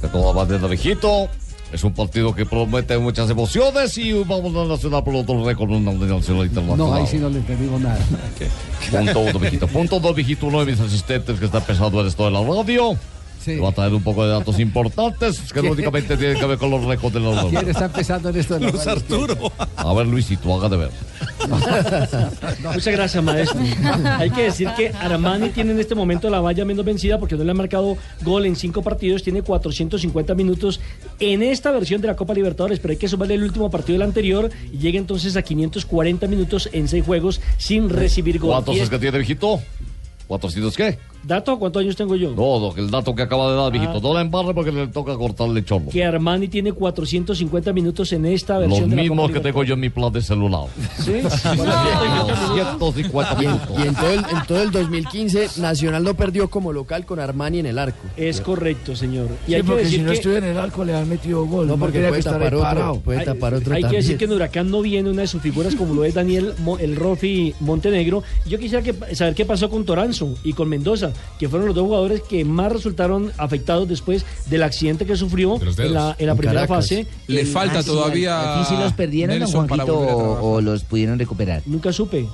De 0.00 0.08
toda 0.08 0.32
manera, 0.32 0.66
viejito. 0.68 1.28
Es 1.72 1.82
un 1.82 1.92
partido 1.92 2.34
que 2.34 2.46
promete 2.46 2.96
muchas 2.98 3.28
emociones 3.28 3.98
y 3.98 4.12
vamos 4.12 4.54
a 4.54 4.64
Nacional 4.66 5.02
por 5.02 5.14
otro 5.16 5.44
récord 5.44 5.70
nacional 5.70 6.46
internacional. 6.46 6.78
No, 6.78 6.94
ahí 6.94 7.06
sí 7.06 7.18
no 7.18 7.28
le 7.28 7.38
entendimos 7.38 7.80
nada. 7.80 7.98
Punto 8.90 9.20
uno, 9.20 9.38
viejito. 9.38 9.66
Punto 9.66 10.00
dos, 10.00 10.14
viejito. 10.14 10.46
Uno 10.46 10.64
de 10.64 10.72
mis 10.72 10.80
asistentes 10.80 11.38
que 11.38 11.46
está 11.46 11.60
pesado 11.60 12.00
en 12.00 12.06
esto 12.06 12.24
de 12.24 12.30
la 12.30 12.42
radio. 12.42 12.96
Que 13.54 13.60
va 13.60 13.68
a 13.68 13.72
traer 13.72 13.94
un 13.94 14.02
poco 14.02 14.24
de 14.24 14.32
datos 14.32 14.58
importantes 14.58 15.40
que 15.52 15.62
no 15.62 15.72
únicamente 15.72 16.16
tienen 16.16 16.38
que 16.38 16.46
ver 16.46 16.58
con 16.58 16.70
los 16.70 16.84
récords 16.84 17.14
de 17.14 17.20
los 17.20 17.44
¿Quién 17.46 17.68
está 17.68 17.86
empezando 17.86 18.28
en 18.30 18.36
esto? 18.36 18.58
Luis? 18.58 18.86
Arturo. 18.86 19.52
A 19.76 19.94
ver, 19.94 20.06
Luisito, 20.06 20.54
haga 20.54 20.68
de 20.68 20.76
ver. 20.76 20.90
Muchas 22.74 22.86
gracias, 22.94 23.22
maestro. 23.22 23.60
Hay 24.18 24.30
que 24.30 24.42
decir 24.44 24.68
que 24.76 24.88
Armani 24.88 25.50
tiene 25.50 25.72
en 25.72 25.80
este 25.80 25.94
momento 25.94 26.28
la 26.30 26.40
valla 26.40 26.64
menos 26.64 26.84
vencida 26.84 27.18
porque 27.18 27.36
no 27.36 27.44
le 27.44 27.50
ha 27.50 27.54
marcado 27.54 27.96
gol 28.22 28.46
en 28.46 28.56
cinco 28.56 28.82
partidos, 28.82 29.22
tiene 29.22 29.42
450 29.42 30.34
minutos 30.34 30.80
en 31.20 31.42
esta 31.42 31.70
versión 31.70 32.00
de 32.00 32.08
la 32.08 32.16
Copa 32.16 32.34
Libertadores, 32.34 32.78
pero 32.80 32.92
hay 32.92 32.98
que 32.98 33.08
sumarle 33.08 33.34
el 33.34 33.42
último 33.44 33.70
partido 33.70 33.98
del 33.98 34.02
anterior 34.08 34.50
y 34.72 34.78
llega 34.78 34.98
entonces 34.98 35.36
a 35.36 35.42
540 35.42 36.26
minutos 36.26 36.68
en 36.72 36.88
seis 36.88 37.04
juegos 37.04 37.40
sin 37.58 37.88
recibir 37.88 38.38
gol. 38.38 38.50
¿Cuántos 38.50 38.76
es- 38.76 38.90
que 38.90 38.98
tiene, 38.98 39.18
viejito? 39.18 39.60
¿400 40.28 40.74
qué? 40.74 40.98
¿Dato? 41.26 41.58
¿Cuántos 41.58 41.82
años 41.82 41.96
tengo 41.96 42.14
yo? 42.14 42.30
No, 42.30 42.60
no, 42.60 42.72
que 42.72 42.80
el 42.80 42.90
dato 42.90 43.14
que 43.14 43.22
acaba 43.22 43.50
de 43.50 43.56
dar, 43.56 43.72
viejito. 43.72 43.94
Ah. 43.96 44.00
No 44.02 44.14
la 44.14 44.20
embarre 44.20 44.54
porque 44.54 44.70
le 44.70 44.86
toca 44.88 45.14
cortarle 45.16 45.64
chorro. 45.64 45.86
Que 45.90 46.04
Armani 46.04 46.46
tiene 46.48 46.72
450 46.72 47.72
minutos 47.72 48.12
en 48.12 48.26
esta 48.26 48.54
Los 48.60 48.68
versión 48.68 48.90
de 48.90 48.96
la 48.96 49.02
mismos 49.02 49.30
que 49.32 49.40
tengo 49.40 49.64
yo 49.64 49.74
en 49.74 49.80
mi 49.80 49.88
plan 49.90 50.12
de 50.12 50.22
celular. 50.22 50.66
¿Sí? 50.98 51.14
250 52.78 53.34
minutos. 53.36 53.68
Y 53.78 53.82
en 53.88 53.94
todo, 53.94 54.10
el, 54.10 54.18
en 54.20 54.46
todo 54.46 54.62
el 54.62 54.70
2015, 54.70 55.60
Nacional 55.60 56.04
no 56.04 56.14
perdió 56.14 56.48
como 56.48 56.72
local 56.72 57.04
con 57.04 57.18
Armani 57.18 57.58
en 57.60 57.66
el 57.66 57.78
arco. 57.78 58.06
Es 58.16 58.40
correcto, 58.40 58.94
señor. 58.94 59.28
Y 59.46 59.50
Sí, 59.50 59.54
hay 59.54 59.62
que 59.62 59.66
porque 59.66 59.82
decir 59.84 59.98
si 59.98 60.02
no 60.04 60.10
que- 60.10 60.16
estuviera 60.16 60.46
en 60.46 60.52
el 60.52 60.58
arco 60.58 60.84
le 60.84 60.94
han 60.94 61.08
metido 61.08 61.44
gol. 61.46 61.66
No, 61.66 61.76
porque 61.76 61.98
puede 61.98 62.12
que 62.12 62.18
estar 62.18 62.34
tapar 62.34 62.54
otro, 62.54 63.00
puede 63.00 63.18
hay, 63.20 63.24
tapar 63.24 63.54
otro 63.54 63.74
hay 63.74 63.82
que 63.84 63.96
decir 63.96 64.16
que 64.16 64.24
en 64.26 64.32
Huracán 64.32 64.70
no 64.70 64.82
viene 64.82 65.10
una 65.10 65.22
de 65.22 65.28
sus 65.28 65.42
figuras 65.42 65.74
como 65.74 65.94
lo 65.94 66.04
es 66.04 66.14
Daniel 66.14 66.52
Mo- 66.58 66.78
el 66.78 66.96
Rofi 66.96 67.54
Montenegro. 67.60 68.22
Yo 68.46 68.58
quisiera 68.58 68.82
que, 68.84 68.94
saber 69.14 69.34
qué 69.34 69.44
pasó 69.44 69.68
con 69.70 69.84
Toranzo 69.84 70.34
y 70.44 70.52
con 70.52 70.68
Mendoza, 70.68 71.10
que 71.38 71.48
fueron 71.48 71.66
los 71.68 71.74
dos 71.74 71.84
jugadores 71.84 72.22
que 72.22 72.44
más 72.44 72.72
resultaron 72.72 73.32
afectados 73.38 73.88
después 73.88 74.24
del 74.48 74.62
accidente 74.62 75.04
que 75.06 75.16
sufrió 75.16 75.56
en 75.60 75.92
la, 75.94 76.16
en 76.18 76.26
la 76.26 76.32
En 76.32 76.38
primera 76.38 76.60
Caracas. 76.66 76.88
fase. 76.88 77.06
Le 77.26 77.44
falta 77.44 77.78
Ah, 77.80 77.82
todavía. 77.82 78.60
¿Aquí 78.60 78.74
sí 78.74 78.80
los 78.80 78.92
perdieron, 78.92 79.38
Nelson, 79.38 79.68
Juanquito, 79.68 79.98
o, 79.98 80.54
o 80.54 80.60
los 80.60 80.82
pudieron 80.84 81.18
recuperar? 81.18 81.62
Nunca 81.66 81.92
supe. 81.92 82.26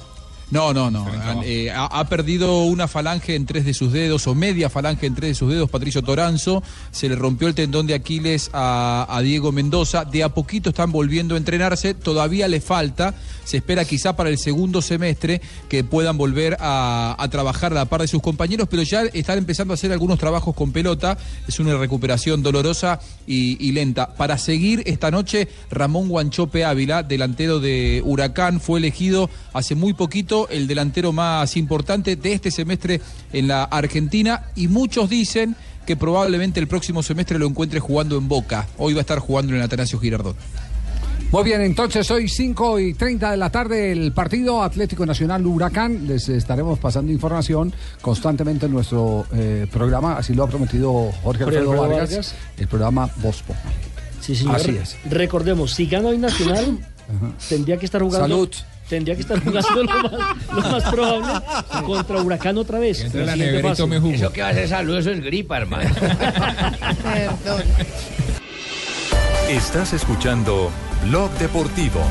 No, 0.53 0.75
no, 0.75 0.91
no. 0.91 1.07
Eh, 1.45 1.71
ha, 1.71 1.87
ha 1.87 2.09
perdido 2.09 2.65
una 2.65 2.87
falange 2.87 3.35
en 3.35 3.47
tres 3.47 3.65
de 3.65 3.73
sus 3.73 3.91
dedos, 3.91 4.27
o 4.27 4.35
media 4.35 4.69
falange 4.69 5.07
en 5.07 5.15
tres 5.15 5.31
de 5.31 5.35
sus 5.35 5.51
dedos, 5.51 5.71
Patricio 5.71 6.03
Toranzo. 6.03 6.63
Se 6.91 7.09
le 7.09 7.17
rompió 7.17 7.49
el 7.49 7.55
tendón 7.55 7.87
de 7.87 7.95
Aquiles 7.95 8.51
a, 8.53 9.07
a 9.09 9.23
Diego 9.23 9.51
Mendoza. 9.51 10.05
De 10.05 10.23
a 10.23 10.29
poquito 10.29 10.69
están 10.69 10.93
volviendo 10.93 11.37
a 11.37 11.39
entrenarse. 11.39 11.95
Todavía 11.95 12.49
le 12.49 12.61
falta. 12.61 13.15
Se 13.45 13.57
espera 13.57 13.87
quizá 13.87 14.15
para 14.15 14.29
el 14.29 14.37
segundo 14.37 14.83
semestre 14.83 15.41
que 15.71 15.85
puedan 15.85 16.19
volver 16.19 16.59
a, 16.61 17.17
a 17.19 17.29
trabajar 17.29 17.73
a 17.73 17.77
la 17.77 17.85
par 17.87 18.03
de 18.03 18.09
sus 18.09 18.21
compañeros, 18.21 18.69
pero 18.71 18.83
ya 18.83 19.03
están 19.05 19.39
empezando 19.39 19.73
a 19.73 19.77
hacer 19.77 19.91
algunos 19.91 20.19
trabajos 20.19 20.55
con 20.55 20.71
pelota. 20.71 21.17
Es 21.49 21.61
una 21.61 21.79
recuperación 21.79 22.43
dolorosa 22.43 23.01
y, 23.27 23.57
y 23.67 23.73
lenta. 23.73 24.15
Para 24.15 24.37
seguir 24.37 24.83
esta 24.85 25.11
noche, 25.11 25.49
Ramón 25.71 26.09
Guanchope 26.09 26.67
Ávila, 26.67 27.03
delantero 27.03 27.59
de 27.59 28.03
Huracán, 28.05 28.61
fue 28.61 28.81
elegido 28.81 29.31
hace 29.55 29.75
muy 29.75 29.95
poquito 29.95 30.42
el 30.51 30.67
delantero 30.67 31.13
más 31.13 31.57
importante 31.57 32.17
de 32.17 32.33
este 32.33 32.51
semestre 32.51 33.01
en 33.33 33.49
la 33.49 33.65
Argentina 33.65 34.45
y 34.57 34.69
muchos 34.69 35.09
dicen 35.11 35.57
que 35.87 35.97
probablemente 35.97 36.61
el 36.61 36.69
próximo 36.69 37.03
semestre 37.03 37.39
lo 37.39 37.47
encuentre 37.47 37.81
jugando 37.81 38.17
en 38.17 38.29
Boca. 38.29 38.69
Hoy 38.79 38.95
va 38.95 39.01
a 39.01 39.03
estar 39.03 39.19
jugando 39.19 39.53
en 39.53 39.59
el 39.59 39.65
Atanasio 39.65 39.99
Girardot. 39.99 40.37
Muy 41.33 41.45
bien, 41.45 41.63
entonces 41.63 42.11
hoy 42.11 42.29
5 42.29 42.79
y 42.79 42.93
30 42.93 43.31
de 43.31 43.37
la 43.39 43.49
tarde 43.49 43.91
el 43.91 44.13
partido 44.13 44.63
Atlético 44.63 45.07
Nacional 45.07 45.47
Huracán. 45.47 46.07
Les 46.07 46.29
estaremos 46.29 46.79
pasando 46.79 47.11
información 47.11 47.73
constantemente 48.03 48.67
en 48.67 48.73
nuestro 48.73 49.25
eh, 49.33 49.67
programa, 49.73 50.19
así 50.19 50.35
lo 50.35 50.45
ha 50.45 50.49
prometido 50.49 51.11
Jorge 51.23 51.45
Jorge 51.45 51.45
Alfredo 51.45 51.73
Alfredo 51.73 51.81
Vargas, 51.81 52.11
Vargas. 52.11 52.35
el 52.59 52.69
programa 52.69 53.11
Bospo. 53.17 53.55
Sí, 54.21 54.37
señor. 54.37 54.57
Así 54.57 54.77
es. 54.77 54.97
Recordemos, 55.07 55.73
si 55.73 55.87
gana 55.87 56.09
hoy 56.09 56.19
Nacional, 56.19 56.79
tendría 57.49 57.79
que 57.79 57.87
estar 57.87 58.03
jugando. 58.03 58.29
Salud. 58.29 58.51
Tendría 58.93 59.15
que 59.15 59.23
estar 59.23 59.43
jugando 59.43 59.85
lo 59.85 60.03
más, 60.03 60.37
lo 60.55 60.61
más 60.61 60.85
probable 60.85 61.33
contra 61.87 62.21
Huracán 62.21 62.59
otra 62.59 62.79
vez. 62.79 63.01
Entre 63.01 63.25
la 63.25 63.35
nevera 63.35 63.71
y 63.71 63.75
tome 63.75 63.99
jugo. 63.99 64.13
Eso 64.13 64.31
que 64.31 64.43
va 64.43 64.51
a 64.51 64.53
ser 64.53 64.69
salud, 64.69 64.99
eso 64.99 65.11
es 65.13 65.25
gripa, 65.25 65.57
hermano. 65.57 65.89
Estás 69.49 69.95
escuchando 69.95 70.71
Blog 71.07 71.31
Deportivo. 71.39 72.03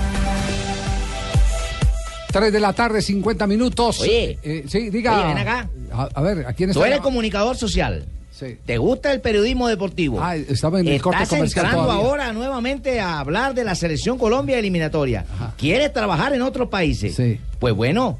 3 2.31 2.51
de 2.51 2.59
la 2.59 2.73
tarde, 2.73 3.03
50 3.03 3.45
minutos. 3.45 3.99
Oye. 3.99 4.39
Eh, 4.41 4.65
sí, 4.67 4.89
diga. 4.89 5.19
Oye, 5.19 5.27
ven 5.35 5.37
acá. 5.37 5.69
A, 5.93 6.09
a 6.15 6.21
ver, 6.23 6.47
¿a 6.47 6.53
quién 6.53 6.71
está? 6.71 6.79
Tú 6.79 6.85
eres 6.87 7.01
comunicador 7.01 7.55
social. 7.57 8.07
Sí. 8.41 8.57
¿Te 8.65 8.77
gusta 8.79 9.11
el 9.13 9.21
periodismo 9.21 9.67
deportivo? 9.67 10.19
Ah, 10.21 10.35
estaba 10.35 10.79
en 10.79 10.87
el 10.87 11.01
corte 11.01 11.21
Estás 11.23 11.37
comercial 11.37 11.65
entrando 11.65 11.87
todavía. 11.87 12.07
ahora 12.07 12.33
nuevamente 12.33 12.99
a 12.99 13.19
hablar 13.19 13.53
de 13.53 13.63
la 13.63 13.75
selección 13.75 14.17
Colombia 14.17 14.57
eliminatoria. 14.57 15.25
¿Quieres 15.57 15.93
trabajar 15.93 16.33
en 16.33 16.41
otros 16.41 16.67
países? 16.69 17.15
Sí. 17.15 17.39
Pues 17.59 17.75
bueno, 17.75 18.17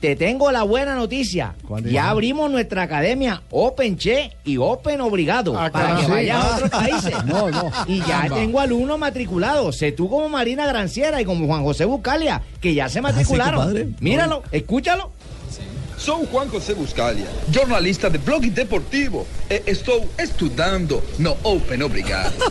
te 0.00 0.16
tengo 0.16 0.50
la 0.50 0.64
buena 0.64 0.96
noticia. 0.96 1.54
Ya 1.84 2.10
abrimos 2.10 2.50
nuestra 2.50 2.82
academia 2.82 3.40
Open 3.50 3.96
Che 3.96 4.32
y 4.44 4.56
Open 4.56 5.00
Obligado 5.00 5.52
para 5.52 5.70
caramba. 5.70 6.00
que 6.00 6.06
Sí. 6.06 6.10
vayas 6.10 6.44
a 6.44 6.56
otros 6.56 6.70
Ah. 6.72 6.78
países. 6.80 7.14
No, 7.26 7.48
no. 7.50 7.70
Y 7.86 8.00
ya 8.00 8.26
tengo 8.34 8.58
alumnos 8.58 8.98
matriculados. 8.98 9.76
Sé 9.78 9.92
tú 9.92 10.10
como 10.10 10.28
Marina 10.28 10.66
Granciera 10.66 11.20
y 11.20 11.24
como 11.24 11.46
Juan 11.46 11.62
José 11.62 11.84
Bucalia, 11.84 12.42
que 12.60 12.74
ya 12.74 12.88
se 12.88 13.00
matricularon. 13.00 13.94
Míralo, 14.00 14.42
escúchalo. 14.50 15.12
Sou 16.02 16.26
Juan 16.26 16.48
José 16.48 16.74
Buscalia, 16.74 17.26
jornalista 17.54 18.10
de 18.10 18.18
Blog 18.18 18.42
Deportivo. 18.50 19.24
E 19.48 19.62
estou 19.66 20.08
estudando 20.18 21.02
no 21.18 21.36
Open 21.44 21.82
Obrigado. 21.82 22.32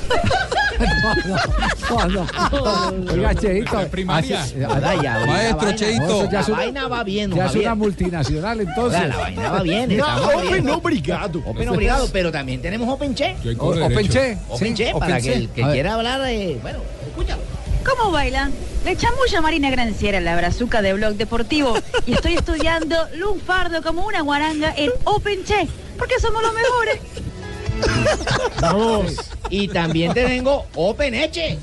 No, 1.91 2.08
no, 2.08 2.26
no. 3.06 3.14
Oiga, 3.14 3.36
Cheito. 3.36 3.78
primaria. 3.91 4.41
así- 4.41 4.56
eh, 4.56 4.62
ya, 5.04 5.20
Maestro 5.28 5.58
vaina- 5.68 5.76
Cheito. 5.76 6.24
ya 6.26 6.32
La 6.32 6.39
es 6.39 6.47
una- 6.47 6.58
vaina 6.58 6.88
va 6.88 7.04
bien, 7.04 7.32
Ya 7.36 7.45
es 7.45 7.56
una 7.56 7.76
multinacional, 7.76 8.62
entonces. 8.62 8.99
Ahora, 8.99 9.08
la 9.10 9.18
vaina 9.18 9.52
va 9.52 9.62
bien. 9.62 10.02
Open. 10.02 10.70
Obrigado. 10.70 11.43
Open 11.45 11.70
Obligado, 11.70 12.10
pero 12.12 12.32
también 12.32 12.62
tenemos 12.64 12.89
Open 12.89 13.14
Che. 13.14 13.36
O- 13.60 13.68
Open. 13.86 14.08
Che. 14.10 14.38
Open 14.49 14.76
sí, 14.76 14.84
Che, 14.84 14.93
para 14.97 15.22
que 15.22 15.34
el 15.34 15.49
que 15.49 15.62
quiera 15.62 15.93
hablar, 15.95 16.22
eh, 16.30 16.58
bueno, 16.64 16.80
escúchalo. 17.08 17.41
¿Cómo 17.86 18.11
bailan? 18.11 18.51
Le 18.86 18.95
chamulla 18.95 19.41
Marina 19.41 19.69
Granciera, 19.69 20.19
la 20.19 20.36
brazuca 20.36 20.82
de 20.82 20.93
Blog 20.93 21.15
Deportivo. 21.15 21.73
Y 22.05 22.13
estoy 22.13 22.34
estudiando 22.34 22.95
lunfardo 23.15 23.84
como 23.84 24.05
una 24.05 24.21
guaranga 24.21 24.73
en 24.75 24.91
Open 25.03 25.43
Che, 25.43 25.67
porque 25.97 26.19
somos 26.19 26.41
los 26.41 26.53
mejores. 26.53 26.99
Vamos. 28.61 29.15
Y 29.49 29.67
también 29.67 30.13
te 30.13 30.25
tengo 30.25 30.65
Open 30.75 31.13
Eche. 31.13 31.57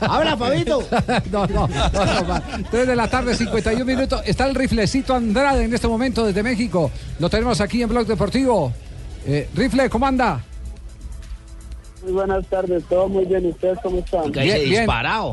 Habla, 0.00 0.36
Fabito. 0.36 0.82
no, 1.32 1.46
no, 1.46 1.68
no, 1.68 2.04
no, 2.04 2.26
va. 2.26 2.42
3 2.70 2.86
de 2.86 2.96
la 2.96 3.08
tarde, 3.08 3.34
51 3.34 3.84
minutos. 3.84 4.22
Está 4.24 4.46
el 4.46 4.54
riflecito 4.54 5.14
Andrade 5.14 5.64
en 5.64 5.74
este 5.74 5.88
momento 5.88 6.24
desde 6.24 6.42
México. 6.42 6.90
Lo 7.18 7.30
tenemos 7.30 7.60
aquí 7.60 7.82
en 7.82 7.88
Blog 7.88 8.06
Deportivo. 8.06 8.72
Eh, 9.26 9.48
Rifle, 9.54 9.88
¿cómo 9.88 10.06
anda? 10.06 10.42
Muy 12.02 12.12
buenas 12.12 12.46
tardes, 12.46 12.84
todo 12.84 13.08
muy 13.08 13.24
bien. 13.24 13.46
¿Ustedes 13.46 13.78
cómo 13.82 13.98
están? 13.98 14.32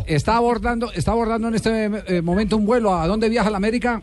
Está 0.06 0.38
abordando, 0.38 0.92
está 0.92 1.12
abordando 1.12 1.48
en 1.48 1.56
este 1.56 1.86
eh, 2.08 2.22
momento 2.22 2.58
un 2.58 2.66
vuelo. 2.66 2.94
¿A 2.94 3.08
dónde 3.08 3.30
viaja 3.30 3.50
la 3.50 3.58
América? 3.58 4.02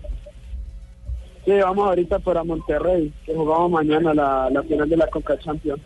Sí, 1.44 1.52
vamos 1.52 1.88
ahorita 1.88 2.18
para 2.20 2.42
Monterrey, 2.42 3.12
que 3.26 3.34
jugamos 3.34 3.70
mañana 3.70 4.14
la, 4.14 4.48
la 4.50 4.62
final 4.62 4.88
de 4.88 4.96
la 4.96 5.06
Coca 5.08 5.38
Champions. 5.38 5.80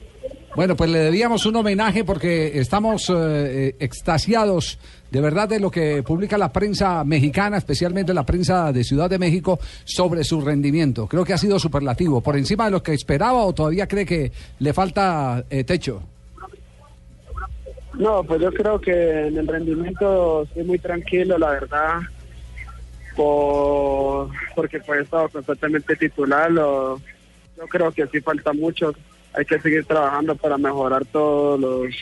Bueno, 0.55 0.77
pues 0.77 0.91
le 0.91 0.99
debíamos 0.99 1.47
un 1.47 1.57
homenaje 1.57 2.05
porque 2.05 2.59
estamos 2.59 3.09
eh, 3.11 3.15
eh, 3.15 3.77
extasiados 3.79 4.79
de 5.11 5.21
verdad 5.21 5.49
de 5.49 5.61
lo 5.61 5.71
que 5.71 6.03
publica 6.03 6.37
la 6.37 6.53
prensa 6.53 7.05
mexicana, 7.05 7.59
especialmente 7.59 8.13
la 8.13 8.27
prensa 8.27 8.73
de 8.73 8.85
Ciudad 8.85 9.09
de 9.09 9.19
México, 9.19 9.59
sobre 9.85 10.25
su 10.25 10.41
rendimiento. 10.41 11.07
Creo 11.07 11.25
que 11.25 11.33
ha 11.33 11.39
sido 11.39 11.59
superlativo, 11.59 12.21
por 12.21 12.37
encima 12.37 12.65
de 12.67 12.73
lo 12.73 12.83
que 12.83 12.93
esperaba 12.93 13.45
o 13.45 13.53
todavía 13.53 13.87
cree 13.87 14.05
que 14.05 14.33
le 14.59 14.73
falta 14.73 15.45
eh, 15.49 15.65
techo. 15.65 16.03
No, 17.99 18.23
pues 18.23 18.41
yo 18.41 18.53
creo 18.53 18.81
que 18.81 19.27
en 19.27 19.37
el 19.37 19.47
rendimiento 19.49 20.45
estoy 20.45 20.63
muy 20.63 20.79
tranquilo, 20.79 21.37
la 21.37 21.51
verdad, 21.51 21.99
por, 23.17 24.29
porque 24.55 24.79
pues 24.79 25.01
he 25.01 25.03
estado 25.03 25.29
constantemente 25.29 25.97
titular. 25.97 26.53
yo 26.53 27.01
creo 27.69 27.91
que 27.91 28.07
sí 28.07 28.21
falta 28.21 28.53
mucho. 28.53 28.93
Hay 29.35 29.45
que 29.45 29.59
seguir 29.59 29.85
trabajando 29.85 30.37
para 30.37 30.57
mejorar 30.57 31.05
todos 31.07 31.59
los 31.61 31.95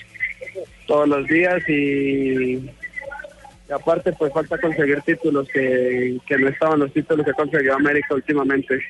todos 0.87 1.09
los 1.09 1.27
días 1.27 1.67
y, 1.69 2.57
y 2.57 3.73
aparte 3.73 4.13
pues 4.13 4.33
falta 4.33 4.59
conseguir 4.59 5.01
títulos 5.01 5.49
que, 5.49 6.19
que 6.27 6.39
no 6.39 6.49
estaban 6.49 6.79
los 6.79 6.93
títulos 6.93 7.25
que 7.25 7.31
ha 7.31 7.35
conseguido 7.35 7.75
América 7.75 8.15
últimamente. 8.15 8.81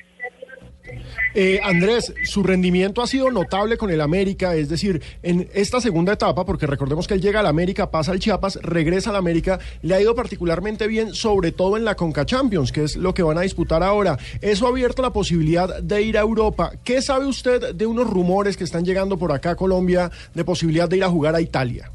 Eh, 1.33 1.59
Andrés, 1.63 2.13
su 2.23 2.41
rendimiento 2.41 3.01
ha 3.01 3.07
sido 3.07 3.29
notable 3.29 3.77
con 3.77 3.91
el 3.91 4.01
América, 4.01 4.55
es 4.55 4.69
decir, 4.69 5.01
en 5.21 5.47
esta 5.53 5.79
segunda 5.79 6.13
etapa, 6.13 6.45
porque 6.45 6.65
recordemos 6.65 7.07
que 7.07 7.13
él 7.13 7.21
llega 7.21 7.41
al 7.41 7.45
América, 7.45 7.91
pasa 7.91 8.11
al 8.11 8.19
Chiapas, 8.19 8.59
regresa 8.61 9.11
al 9.11 9.17
América, 9.17 9.59
le 9.81 9.93
ha 9.93 10.01
ido 10.01 10.15
particularmente 10.15 10.87
bien, 10.87 11.13
sobre 11.13 11.51
todo 11.51 11.77
en 11.77 11.85
la 11.85 11.95
Conca 11.95 12.25
Champions, 12.25 12.71
que 12.71 12.83
es 12.83 12.95
lo 12.95 13.13
que 13.13 13.23
van 13.23 13.37
a 13.37 13.41
disputar 13.41 13.83
ahora. 13.83 14.17
Eso 14.41 14.65
ha 14.65 14.69
abierto 14.69 15.01
la 15.01 15.13
posibilidad 15.13 15.79
de 15.79 16.01
ir 16.01 16.17
a 16.17 16.21
Europa. 16.21 16.71
¿Qué 16.83 17.01
sabe 17.01 17.25
usted 17.25 17.75
de 17.75 17.85
unos 17.85 18.09
rumores 18.09 18.57
que 18.57 18.63
están 18.63 18.83
llegando 18.83 19.17
por 19.17 19.31
acá 19.31 19.51
a 19.51 19.55
Colombia 19.55 20.09
de 20.33 20.43
posibilidad 20.43 20.89
de 20.89 20.97
ir 20.97 21.03
a 21.03 21.09
jugar 21.09 21.35
a 21.35 21.41
Italia? 21.41 21.91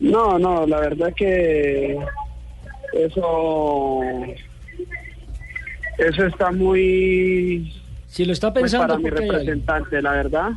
No, 0.00 0.38
no, 0.38 0.66
la 0.66 0.80
verdad 0.80 1.12
que 1.14 1.98
eso 2.92 4.10
eso 5.98 6.24
está 6.24 6.50
muy 6.50 7.72
si 8.08 8.24
lo 8.24 8.32
está 8.32 8.52
pensando 8.52 8.86
para 8.86 8.98
mi 8.98 9.04
hay 9.04 9.10
representante, 9.10 10.00
la 10.02 10.12
verdad. 10.12 10.52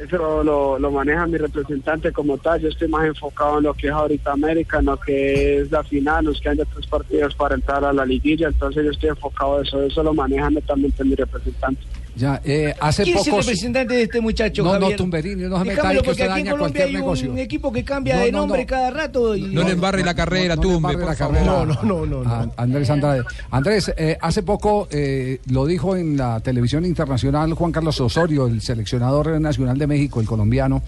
Eso 0.00 0.42
lo, 0.42 0.78
lo 0.78 0.90
maneja 0.90 1.26
mi 1.26 1.36
representante 1.36 2.12
como 2.12 2.38
tal. 2.38 2.60
Yo 2.60 2.68
estoy 2.68 2.88
más 2.88 3.04
enfocado 3.06 3.58
en 3.58 3.64
lo 3.64 3.74
que 3.74 3.88
es 3.88 3.92
ahorita 3.92 4.32
América, 4.32 4.78
en 4.78 4.86
lo 4.86 4.98
que 4.98 5.58
es 5.58 5.70
la 5.70 5.82
final, 5.82 6.24
nos 6.24 6.40
quedan 6.40 6.58
ya 6.58 6.64
tres 6.64 6.86
partidos 6.86 7.34
para 7.34 7.56
entrar 7.56 7.84
a 7.84 7.92
la 7.92 8.06
liguilla, 8.06 8.48
entonces 8.48 8.84
yo 8.84 8.90
estoy 8.92 9.10
enfocado 9.10 9.58
en 9.58 9.66
eso. 9.66 9.82
Eso 9.82 10.02
lo 10.02 10.14
maneja 10.14 10.48
netamente 10.48 11.04
mi 11.04 11.14
representante. 11.14 11.82
Ya, 12.18 12.40
eh, 12.44 12.74
hace 12.80 13.04
¿Quién 13.04 13.16
es 13.18 13.26
el 13.28 13.36
representante 13.36 13.94
de 13.94 14.02
este 14.02 14.20
muchacho, 14.20 14.64
No, 14.64 14.74
no, 14.74 14.80
Javier? 14.80 14.96
Tumberini, 14.96 15.42
no 15.44 15.58
se 15.60 15.64
meta 15.66 15.88
Dejámoslo 15.88 15.88
ahí 15.88 15.96
que 15.96 16.02
porque 16.02 16.10
usted 16.10 16.24
aquí 16.24 16.40
en 16.40 16.44
daña 16.46 16.50
Colombia 16.50 16.72
cualquier 16.80 16.86
hay 16.88 16.92
negocio. 17.02 17.30
un 17.30 17.38
equipo 17.38 17.72
que 17.72 17.84
cambia 17.84 18.16
No, 18.16 18.22
de 18.22 18.32
no, 18.32 18.38
nombre 18.38 18.60
no. 18.62 18.66
cada 18.66 18.90
rato. 18.90 19.36
Y... 19.36 19.42
No 19.42 19.62
le 19.62 19.70
embarre 19.70 20.02
la 20.04 20.14
carrera, 20.14 20.56
No 20.56 20.62
Tumbe, 20.62 20.96
la 20.96 21.14
carrera 21.14 21.44
No, 21.44 21.64
no, 21.64 22.06
no, 22.06 22.28
a 22.28 22.48
Andrés 22.56 22.90
Andrade. 22.90 23.22
Andrés, 23.52 23.92
eh, 23.96 24.18
hace 24.20 24.42
poco 24.42 24.88
eh, 24.90 25.38
lo 25.46 25.64
dijo 25.64 25.94
en 25.96 26.16
la 26.16 26.40
televisión 26.40 26.84
internacional 26.84 27.52
Juan 27.54 27.70
Carlos 27.70 28.00
Osorio, 28.00 28.46
el 28.48 28.60
seleccionador 28.62 29.40
nacional 29.40 29.78
de 29.78 29.86
México, 29.86 30.20
el 30.20 30.26
colombiano, 30.26 30.82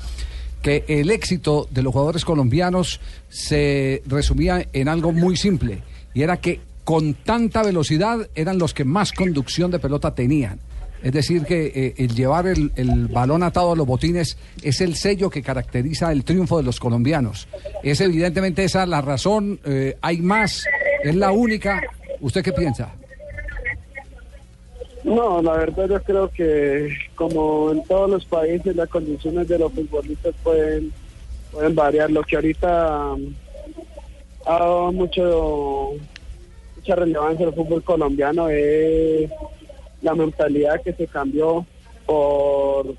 que 0.62 0.84
el 0.88 1.10
éxito 1.12 1.68
de 1.70 1.82
los 1.82 1.92
jugadores 1.92 2.24
colombianos 2.24 3.00
se 3.28 4.02
resumía 4.06 4.66
en 4.72 4.88
algo 4.88 5.12
muy 5.12 5.36
simple, 5.36 5.78
y 6.12 6.22
era 6.22 6.38
que 6.38 6.60
con 6.82 7.14
tanta 7.14 7.62
velocidad 7.62 8.28
eran 8.34 8.58
los 8.58 8.74
que 8.74 8.84
más 8.84 9.12
conducción 9.12 9.70
de 9.70 9.78
pelota 9.78 10.12
tenían. 10.14 10.58
Es 11.02 11.12
decir, 11.12 11.44
que 11.44 11.66
eh, 11.74 11.94
el 11.96 12.14
llevar 12.14 12.46
el, 12.46 12.72
el 12.76 13.08
balón 13.08 13.42
atado 13.42 13.72
a 13.72 13.76
los 13.76 13.86
botines 13.86 14.36
es 14.62 14.80
el 14.80 14.96
sello 14.96 15.30
que 15.30 15.42
caracteriza 15.42 16.12
el 16.12 16.24
triunfo 16.24 16.58
de 16.58 16.64
los 16.64 16.78
colombianos. 16.78 17.48
Es 17.82 18.00
evidentemente 18.00 18.64
esa 18.64 18.84
la 18.86 19.00
razón, 19.00 19.58
eh, 19.64 19.96
hay 20.02 20.18
más, 20.18 20.64
es 21.02 21.14
la 21.14 21.32
única. 21.32 21.80
¿Usted 22.20 22.42
qué 22.42 22.52
piensa? 22.52 22.94
No, 25.04 25.40
la 25.40 25.52
verdad 25.52 25.88
yo 25.88 26.02
creo 26.02 26.28
que 26.30 26.94
como 27.14 27.72
en 27.72 27.82
todos 27.84 28.10
los 28.10 28.24
países 28.26 28.76
las 28.76 28.88
condiciones 28.88 29.48
de 29.48 29.58
los 29.58 29.72
futbolistas 29.72 30.34
pueden 30.42 30.92
pueden 31.50 31.74
variar. 31.74 32.10
Lo 32.10 32.22
que 32.22 32.36
ahorita 32.36 33.14
um, 33.14 33.34
ha 34.46 34.58
dado 34.58 34.92
mucho 34.92 35.92
mucha 36.76 36.94
relevancia 36.94 37.46
al 37.46 37.54
fútbol 37.54 37.82
colombiano 37.82 38.50
es 38.50 39.30
la 40.02 40.14
mentalidad 40.14 40.82
que 40.82 40.92
se 40.92 41.06
cambió 41.06 41.66
por 42.06 42.94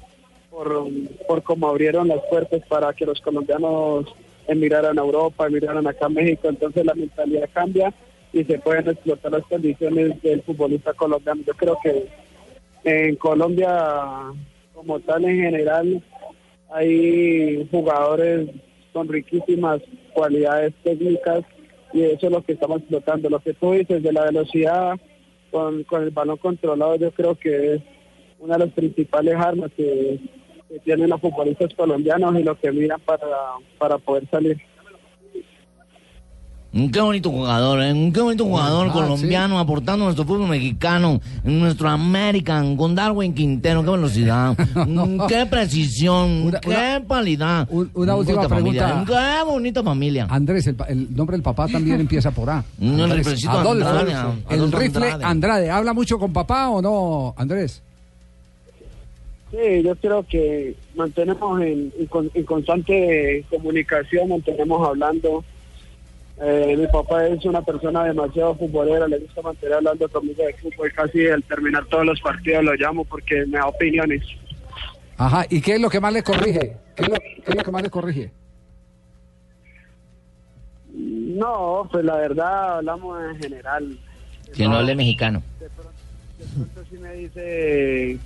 por, 0.52 0.86
por 1.28 1.41
cómo 1.43 1.70
abrieron 1.70 2.10
las 2.10 2.20
puertas 2.30 2.62
para 2.68 2.93
que 2.93 3.06
los 3.06 3.22
colombianos 3.22 4.06
emigraran 4.47 4.99
a 4.99 5.02
Europa, 5.02 5.47
emigraran 5.47 5.88
acá 5.88 6.08
a 6.08 6.10
México. 6.10 6.49
Entonces 6.49 6.86
la 6.86 6.93
mentalidad 6.93 7.49
cambia 7.54 7.93
y 8.34 8.43
se 8.43 8.60
pueden 8.60 8.89
explotar 8.89 9.32
las 9.32 9.43
condiciones 9.43 10.22
del 10.22 10.43
futbolista 10.43 10.93
colombiano. 10.93 11.41
Yo 11.47 11.54
creo 11.54 11.78
que 11.82 12.08
en 12.84 13.16
Colombia, 13.16 14.34
como 14.74 14.99
tal 14.99 15.26
en 15.26 15.38
general, 15.38 16.04
hay 16.70 17.68
jugadores 17.72 18.49
con 18.91 19.08
riquísimas 19.08 19.82
cualidades 20.14 20.74
técnicas 20.84 21.43
y 21.93 22.04
eso 22.04 22.28
es 22.28 22.32
lo 22.32 22.43
que 22.43 22.54
estamos 22.54 22.80
explotando. 22.80 23.30
Lo 23.30 23.39
que 23.39 23.54
tú 23.54 23.72
dices 23.72 24.04
de 24.04 24.12
la 24.12 24.26
velocidad 24.26 24.99
con, 25.52 25.84
con 25.84 26.04
el 26.04 26.12
balón 26.12 26.38
controlado, 26.38 26.95
yo 26.95 27.12
creo 27.12 27.36
que 27.36 27.76
es 27.76 27.82
una 28.39 28.58
de 28.58 28.66
las 28.66 28.74
principales 28.74 29.36
armas 29.36 29.72
que, 29.76 30.20
que 30.70 30.80
tienen 30.80 31.10
los 31.10 31.22
futbolistas 31.22 31.74
colombianos 31.76 32.39
y 32.39 32.43
lo 32.43 32.58
que 32.60 32.72
miran 32.72 32.99
para, 33.02 33.28
para 33.78 33.97
poder 33.97 34.28
salir. 34.30 34.58
Qué 36.74 37.01
bonito 37.01 37.30
jugador, 37.30 37.82
¿eh? 37.84 37.91
Un 37.91 38.13
Qué 38.13 38.22
bonito 38.22 38.45
jugador 38.45 38.88
Ah, 38.89 38.93
colombiano 38.93 39.59
aportando 39.59 40.05
a 40.05 40.07
nuestro 40.07 40.24
fútbol 40.26 40.47
mexicano, 40.47 41.19
en 41.43 41.59
nuestro 41.59 41.89
American, 41.89 42.78
con 42.78 42.95
Darwin 42.95 43.34
Quintero, 43.34 43.84
qué 43.84 43.91
velocidad, 43.91 44.55
qué 45.28 45.45
precisión, 45.47 46.49
qué 46.61 47.01
calidad. 47.09 47.67
una 47.69 48.15
última 48.15 48.41
bonita 48.43 48.47
familia, 48.49 48.86
pregunta. 48.88 49.05
Qué 49.38 49.43
bonita 49.51 49.84
familia. 49.84 50.28
Andrés, 50.30 50.67
el, 50.67 50.76
pa- 50.76 50.86
el 50.86 51.13
nombre 51.13 51.36
del 51.36 51.43
papá 51.43 51.67
también 51.67 51.99
empieza 51.99 52.32
por 52.32 52.49
A. 52.49 52.63
El 52.80 53.01
Andrés, 53.01 53.17
riflecito 53.17 53.51
Adolfo, 53.51 53.88
Andrade, 53.89 54.11
el 54.49 54.59
Adolfo 54.59 54.80
rifle 54.80 55.05
Andrade. 55.07 55.24
Andrade. 55.26 55.69
¿Habla 55.72 55.93
mucho 55.93 56.17
con 56.19 56.32
papá 56.32 56.69
o 56.69 56.82
no, 56.82 57.34
Andrés? 57.36 57.82
Sí, 59.51 59.84
yo 59.84 59.93
creo 59.97 60.26
que 60.26 60.74
mantenemos 60.95 61.59
en, 61.61 61.91
en 61.99 62.05
con- 62.05 62.32
en 62.34 62.45
constante 62.45 63.43
comunicación, 63.49 64.30
mantenemos 64.30 64.88
hablando. 64.88 65.43
Eh, 66.43 66.75
mi 66.75 66.87
papá 66.87 67.27
es 67.27 67.45
una 67.45 67.61
persona 67.61 68.03
demasiado 68.03 68.55
futbolera, 68.55 69.07
le 69.07 69.19
gusta 69.19 69.43
mantener 69.43 69.75
hablando 69.75 70.09
conmigo 70.09 70.43
de 70.43 70.53
fútbol. 70.53 70.91
Casi 70.91 71.27
al 71.27 71.43
terminar 71.43 71.85
todos 71.85 72.05
los 72.05 72.19
partidos 72.19 72.63
lo 72.63 72.73
llamo 72.73 73.05
porque 73.05 73.45
me 73.45 73.59
da 73.59 73.67
opiniones. 73.67 74.23
Ajá, 75.17 75.45
¿y 75.49 75.61
qué 75.61 75.75
es 75.75 75.81
lo 75.81 75.89
que 75.89 75.99
más 75.99 76.11
le 76.11 76.23
corrige? 76.23 76.77
¿Qué 76.95 77.03
es 77.03 77.09
lo, 77.09 77.15
qué 77.15 77.43
es 77.45 77.55
lo 77.55 77.63
que 77.63 77.71
más 77.71 77.83
le 77.83 77.89
corrige? 77.91 78.31
No, 80.91 81.87
pues 81.91 82.03
la 82.03 82.15
verdad 82.15 82.77
hablamos 82.77 83.21
en 83.29 83.39
general. 83.39 83.99
Que 84.55 84.67
no 84.67 84.77
hable 84.77 84.95
mexicano. 84.95 85.43
Entonces 86.39 86.87
sí 86.89 86.97
me 86.97 87.13
dice 87.13 88.17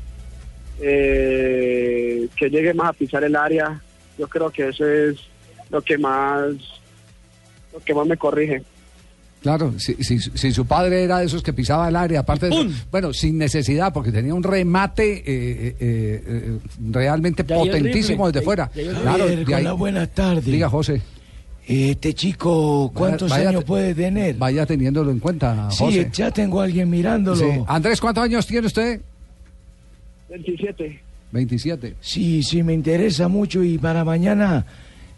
eh, 0.80 2.30
que 2.34 2.50
llegue 2.50 2.74
más 2.74 2.90
a 2.90 2.94
pisar 2.94 3.26
el 3.26 3.36
área. 3.36 3.82
Yo 4.18 4.30
creo 4.30 4.50
que 4.50 4.70
eso 4.70 4.88
es 4.88 5.20
lo 5.70 5.82
que 5.82 5.98
más 5.98 6.56
que 7.84 7.94
más 7.94 8.06
me 8.08 8.18
corrige. 8.18 8.64
Claro, 9.42 9.74
si, 9.78 9.94
si- 10.04 10.20
si 10.20 10.52
su 10.52 10.66
padre 10.66 11.04
era 11.04 11.20
de 11.20 11.26
esos 11.26 11.44
que 11.44 11.54
pisaba 11.54 11.88
el 11.88 11.96
área, 11.96 12.22
aparte 12.22 12.48
de 12.50 12.56
eso, 12.56 12.68
bueno, 12.90 13.14
sin 13.14 13.38
necesidad, 13.38 13.94
porque 13.94 14.12
tenía 14.12 14.34
un 14.34 14.42
remate 14.42 15.18
eh, 15.18 15.24
eh, 15.28 15.76
eh, 15.80 16.60
realmente 16.90 17.44
De 17.44 17.54
potentísimo 17.54 18.26
desde 18.32 18.44
fuera. 18.44 18.72
De 18.74 18.86
Claro, 18.88 19.26
ahí- 19.26 19.46
Hola, 19.48 19.74
buenas 19.74 20.10
tardes. 20.10 20.46
Diga, 20.46 20.68
José. 20.68 21.02
Este 21.68 22.14
chico, 22.14 22.92
¿cuántos 22.94 23.30
Vaya- 23.30 23.50
años 23.50 23.64
puede 23.64 23.94
tener? 23.94 24.36
Vaya 24.36 24.66
teniéndolo 24.66 25.12
en 25.12 25.20
cuenta, 25.20 25.70
Sí, 25.72 26.06
ya 26.14 26.32
tengo 26.32 26.62
a 26.62 26.64
alguien 26.66 26.90
mirándolo. 26.90 27.38
Sí. 27.38 27.60
Andrés, 27.68 28.02
¿cuántos 28.02 28.24
años 28.24 28.46
tiene 28.48 28.66
usted? 28.68 29.02
27. 30.30 31.00
27. 31.32 31.96
Sí, 32.02 32.42
sí, 32.44 32.64
me 32.64 32.74
interesa 32.74 33.28
mucho 33.28 33.64
y 33.64 33.78
para 33.78 34.04
mañana 34.04 34.66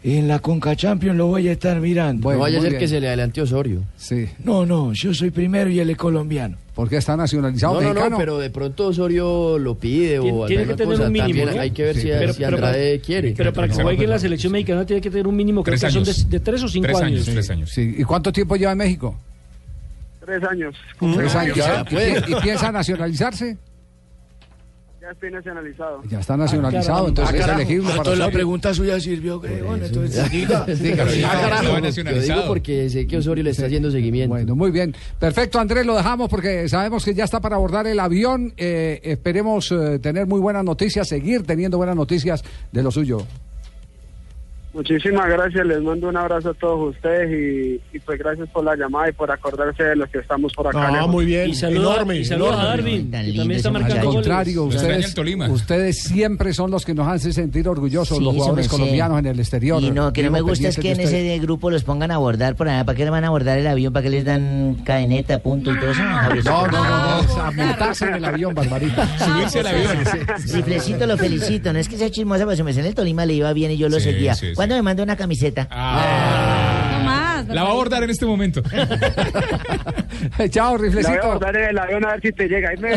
en 0.04 0.28
la 0.28 0.38
Conca 0.38 0.76
Champions 0.76 1.16
lo 1.16 1.26
voy 1.26 1.48
a 1.48 1.52
estar 1.52 1.80
mirando. 1.80 2.30
no 2.32 2.38
vaya 2.38 2.58
a 2.58 2.62
ser 2.62 2.78
que 2.78 2.86
se 2.88 3.00
le 3.00 3.08
adelante 3.08 3.42
Osorio. 3.42 3.82
Sí. 3.96 4.26
No, 4.44 4.64
no, 4.64 4.92
yo 4.92 5.12
soy 5.12 5.30
primero 5.30 5.68
y 5.70 5.80
él 5.80 5.90
es 5.90 5.96
colombiano. 5.96 6.56
¿Por 6.74 6.88
qué 6.88 6.98
está 6.98 7.16
nacionalizado 7.16 7.74
No, 7.74 7.80
no, 7.80 7.88
mexicano? 7.88 8.10
no, 8.10 8.16
pero 8.18 8.38
de 8.38 8.50
pronto 8.50 8.86
Osorio 8.86 9.58
lo 9.58 9.74
pide 9.74 10.20
Tiene, 10.20 10.32
o 10.38 10.46
tiene 10.46 10.64
que 10.64 10.74
tener 10.74 10.94
cosa. 10.94 11.06
un 11.08 11.12
mínimo. 11.12 11.28
También 11.38 11.56
¿no? 11.56 11.60
hay 11.62 11.70
que 11.72 11.82
ver 11.82 11.94
Sí, 11.96 12.02
si, 12.02 12.08
pero- 12.08 12.32
si 12.32 12.38
pero 12.44 12.56
quiere. 13.04 13.34
Pero 13.36 13.52
para 13.52 13.66
que 13.68 13.74
juegue 13.82 14.04
en 14.04 14.10
la 14.10 14.18
selección 14.20 14.52
mexicana 14.52 14.86
tiene 14.86 15.02
que 15.02 15.10
tener 15.10 15.26
un 15.26 15.34
mínimo, 15.34 15.64
creo 15.64 15.76
Tres 15.76 15.92
que 15.92 16.04
son 16.14 16.30
de, 16.30 16.40
tres 16.40 16.62
o 16.62 16.68
cinco 16.68 16.86
Tres 16.86 16.98
años. 16.98 17.12
años, 17.22 17.24
tres 17.26 17.50
años. 17.50 17.70
Sí. 17.70 17.96
¿Y 17.98 18.04
cuánto 18.04 18.32
tiempo 18.32 18.54
lleva 18.54 18.70
en 18.72 18.78
México? 18.78 19.18
Tres 20.24 20.42
años. 20.44 20.76
Tres 21.16 21.34
años. 21.34 21.56
Ya, 21.56 21.84
¿Y, 21.90 21.94
pi- 21.94 22.32
y 22.32 22.34
piensa 22.42 22.70
nacionalizarse? 22.70 23.56
Ya 25.08 25.12
estoy 25.12 25.30
nacionalizado. 25.30 26.02
Ya 26.10 26.20
está 26.20 26.36
nacionalizado, 26.36 27.06
Ah, 27.06 27.08
entonces 27.08 27.34
es 27.34 27.40
carajo. 27.40 27.60
elegible 27.60 27.84
Ah, 27.86 27.88
para 27.88 27.96
entonces 27.98 28.18
la 28.18 28.30
pregunta 28.30 28.74
suya 28.74 29.00
sirvió. 29.00 29.40
que, 29.40 29.62
bueno, 29.62 29.86
entonces 29.86 30.30
diga. 30.30 30.66
Carajo. 31.26 31.78
lo 31.80 32.20
digo 32.20 32.42
porque 32.46 32.90
sé 32.90 33.06
que 33.06 33.16
Osorio 33.16 33.42
le 33.44 33.50
está 33.50 33.66
haciendo 33.66 33.90
seguimiento. 33.90 34.28
Bueno, 34.34 34.54
muy 34.54 34.70
bien. 34.70 34.94
Perfecto, 35.18 35.58
Andrés, 35.58 35.86
lo 35.86 35.96
dejamos 35.96 36.28
porque 36.28 36.68
sabemos 36.68 37.04
que 37.04 37.14
ya 37.14 37.24
está 37.24 37.40
para 37.40 37.56
abordar 37.56 37.86
el 37.86 37.98
avión. 38.00 38.52
Eh, 38.58 39.00
esperemos 39.02 39.72
eh, 39.72 39.98
tener 39.98 40.26
muy 40.26 40.40
buenas 40.40 40.64
noticias, 40.64 41.08
seguir 41.08 41.44
teniendo 41.44 41.78
buenas 41.78 41.96
noticias 41.96 42.44
de 42.70 42.82
lo 42.82 42.90
suyo. 42.90 43.26
Muchísimas 44.74 45.28
gracias, 45.28 45.66
les 45.66 45.80
mando 45.82 46.08
un 46.08 46.16
abrazo 46.16 46.50
a 46.50 46.54
todos 46.54 46.94
ustedes 46.94 47.30
y, 47.30 47.96
y 47.96 48.00
pues 48.00 48.18
gracias 48.18 48.48
por 48.50 48.64
la 48.64 48.76
llamada 48.76 49.08
y 49.08 49.12
por 49.12 49.30
acordarse 49.30 49.82
de 49.82 49.96
los 49.96 50.08
que 50.10 50.18
estamos 50.18 50.52
por 50.52 50.66
acá. 50.68 50.88
Ah, 51.00 51.06
muy 51.06 51.24
bien. 51.24 51.50
Y 51.50 51.54
saluda, 51.54 51.94
enorme, 51.94 52.18
y 52.18 52.24
saluda 52.24 52.60
a. 52.60 52.64
Darwin, 52.66 53.10
que 53.10 53.16
también 53.16 53.52
está 53.52 53.70
marcando 53.70 53.96
Al 53.96 54.06
goles. 54.06 54.14
contrario, 54.16 54.64
ustedes, 54.64 55.14
ustedes 55.50 56.02
siempre 56.02 56.52
son 56.52 56.70
los 56.70 56.84
que 56.84 56.94
nos 56.94 57.08
hacen 57.08 57.32
sentir 57.32 57.66
orgullosos, 57.68 58.18
Sí, 58.18 58.24
los 58.24 58.34
jugadores 58.34 58.68
colombianos 58.68 59.18
en 59.18 59.26
el 59.26 59.40
exterior. 59.40 59.82
Y 59.82 59.90
no, 59.90 60.12
que 60.12 60.22
no 60.22 60.30
me 60.30 60.40
gusta 60.42 60.68
es 60.68 60.78
que 60.78 60.92
en 60.92 61.00
ese 61.00 61.38
grupo 61.38 61.70
los 61.70 61.82
pongan 61.82 62.10
a 62.10 62.16
abordar 62.16 62.54
por 62.54 62.68
allá. 62.68 62.84
¿Para 62.84 62.96
qué 62.96 63.02
les 63.04 63.10
van 63.10 63.24
a 63.24 63.28
abordar 63.28 63.58
el 63.58 63.66
avión? 63.66 63.92
¿Para 63.92 64.04
qué 64.04 64.10
les 64.10 64.24
dan 64.24 64.76
cadeneta, 64.84 65.38
punto 65.40 65.72
y 65.72 65.78
todo 65.80 65.90
eso? 65.90 66.02
No, 66.04 66.66
no, 66.66 66.72
no, 66.72 67.22
no, 67.22 67.42
a 67.42 67.50
montarse 67.50 68.04
en 68.04 68.14
el 68.14 68.24
avión, 68.24 68.54
Barbarita. 68.54 69.18
Subirse 69.24 69.60
al 69.60 69.66
avión. 69.66 69.98
Riflecito 70.52 71.06
lo 71.06 71.16
felicito. 71.16 71.72
No 71.72 71.78
es 71.78 71.88
que 71.88 71.96
sea 71.96 72.10
chismosa, 72.10 72.44
pero 72.44 72.56
se 72.56 72.62
me 72.62 72.70
en 72.78 72.86
el 72.86 72.94
Tolima 72.94 73.26
le 73.26 73.34
iba 73.34 73.52
bien 73.52 73.72
y 73.72 73.76
yo 73.76 73.88
lo 73.88 73.98
Sí, 73.98 74.04
seguía. 74.12 74.34
Sí, 74.58 74.62
sí. 74.62 74.66
¿Cuándo 74.66 74.74
me 74.76 74.82
manda 74.82 75.02
una 75.02 75.16
camiseta? 75.16 75.64
No 75.70 77.04
más. 77.04 77.48
La 77.48 77.62
va 77.62 77.68
a 77.68 77.72
abordar 77.72 78.02
en 78.02 78.10
este 78.10 78.26
momento. 78.26 78.62
Chao, 80.50 80.72
La 80.72 80.78
voy 80.78 80.88
a 80.88 80.90
riflecito. 80.90 81.22
abordar 81.22 81.56
en 81.56 81.64
el 81.70 81.78
avión 81.78 82.04
a 82.04 82.12
ver 82.12 82.20
si 82.22 82.32
te 82.32 82.48
llega. 82.48 82.70
Ahí 82.70 82.76
me 82.78 82.92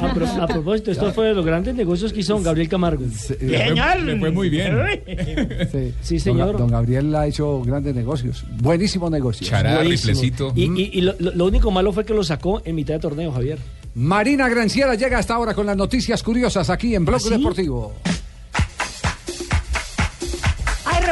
A, 0.00 0.12
pro- 0.14 0.26
a 0.42 0.46
propósito, 0.46 0.90
esto 0.90 1.12
fue 1.12 1.26
de 1.28 1.34
los 1.34 1.44
grandes 1.46 1.74
negocios 1.74 2.12
que 2.12 2.20
hizo 2.20 2.34
don 2.34 2.42
Gabriel 2.42 2.68
Camargo. 2.68 3.04
Le 3.40 4.18
fue 4.18 4.30
muy 4.30 4.48
bien. 4.50 4.76
Sí, 5.70 5.94
Sí, 6.00 6.18
señor. 6.20 6.56
don 6.58 6.68
Gabriel 6.70 7.14
ha 7.14 7.26
hecho 7.26 7.62
grandes 7.62 7.94
negocios. 7.94 8.44
Buenísimos 8.60 9.10
negocios. 9.10 9.48
Chará, 9.48 9.76
Buenísimo. 9.76 10.12
riflecito. 10.12 10.52
Y, 10.54 10.64
y- 10.80 10.90
y 10.94 11.00
lo, 11.02 11.14
lo- 11.18 11.32
lo 11.34 11.44
único 11.46 11.70
malo 11.70 11.92
fue 11.92 12.04
que 12.04 12.14
lo 12.14 12.24
sacó 12.24 12.60
en 12.64 12.74
mitad 12.74 12.94
de 12.94 13.00
torneo, 13.00 13.32
Javier. 13.32 13.58
Marina 13.94 14.48
Granciera 14.48 14.94
llega 14.94 15.18
hasta 15.18 15.34
ahora 15.34 15.54
con 15.54 15.66
las 15.66 15.76
noticias 15.76 16.22
curiosas 16.22 16.68
aquí 16.70 16.94
en 16.94 17.04
Blog 17.04 17.20
¿Ah, 17.22 17.28
sí? 17.28 17.30
Deportivo. 17.30 17.94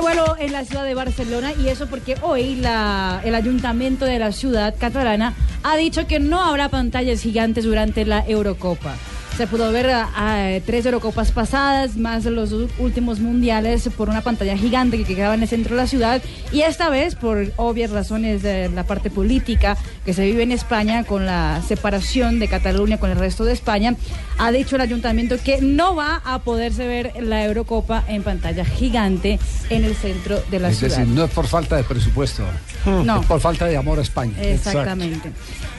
Revuelo 0.00 0.34
en 0.38 0.52
la 0.52 0.64
ciudad 0.64 0.86
de 0.86 0.94
Barcelona 0.94 1.52
y 1.52 1.68
eso 1.68 1.86
porque 1.86 2.16
hoy 2.22 2.62
el 2.62 3.34
ayuntamiento 3.34 4.06
de 4.06 4.18
la 4.18 4.32
ciudad 4.32 4.74
catalana 4.78 5.34
ha 5.62 5.76
dicho 5.76 6.06
que 6.06 6.18
no 6.18 6.40
habrá 6.40 6.70
pantallas 6.70 7.20
gigantes 7.20 7.64
durante 7.64 8.06
la 8.06 8.24
Eurocopa. 8.26 8.94
Se 9.36 9.46
pudo 9.46 9.72
ver 9.72 9.88
a, 9.90 10.60
tres 10.66 10.84
Eurocopas 10.84 11.32
pasadas, 11.32 11.96
más 11.96 12.26
los 12.26 12.50
dos 12.50 12.70
últimos 12.78 13.20
mundiales, 13.20 13.88
por 13.96 14.10
una 14.10 14.20
pantalla 14.20 14.54
gigante 14.56 14.98
que 14.98 15.04
quedaba 15.14 15.32
en 15.34 15.42
el 15.42 15.48
centro 15.48 15.74
de 15.76 15.80
la 15.82 15.86
ciudad. 15.88 16.20
Y 16.52 16.60
esta 16.60 16.90
vez, 16.90 17.14
por 17.14 17.50
obvias 17.56 17.90
razones 17.90 18.42
de 18.42 18.68
la 18.68 18.84
parte 18.84 19.08
política 19.08 19.78
que 20.04 20.12
se 20.12 20.26
vive 20.26 20.42
en 20.42 20.52
España, 20.52 21.04
con 21.04 21.24
la 21.24 21.62
separación 21.66 22.38
de 22.38 22.48
Cataluña 22.48 22.98
con 22.98 23.10
el 23.10 23.16
resto 23.16 23.44
de 23.46 23.54
España, 23.54 23.94
ha 24.36 24.52
dicho 24.52 24.76
el 24.76 24.82
ayuntamiento 24.82 25.36
que 25.42 25.62
no 25.62 25.96
va 25.96 26.20
a 26.24 26.40
poderse 26.40 26.86
ver 26.86 27.12
la 27.22 27.42
Eurocopa 27.44 28.04
en 28.08 28.22
pantalla 28.22 28.64
gigante 28.66 29.38
en 29.70 29.84
el 29.84 29.94
centro 29.94 30.38
de 30.50 30.58
la 30.60 30.68
Es 30.68 30.78
ciudad. 30.80 30.98
decir, 30.98 31.14
no 31.14 31.24
es 31.24 31.30
por 31.30 31.46
falta 31.46 31.76
de 31.76 31.84
presupuesto, 31.84 32.42
No. 32.84 33.20
es 33.20 33.26
por 33.26 33.40
falta 33.40 33.64
de 33.66 33.76
amor 33.78 33.98
a 34.00 34.02
España. 34.02 34.34
Exactamente. 34.42 35.32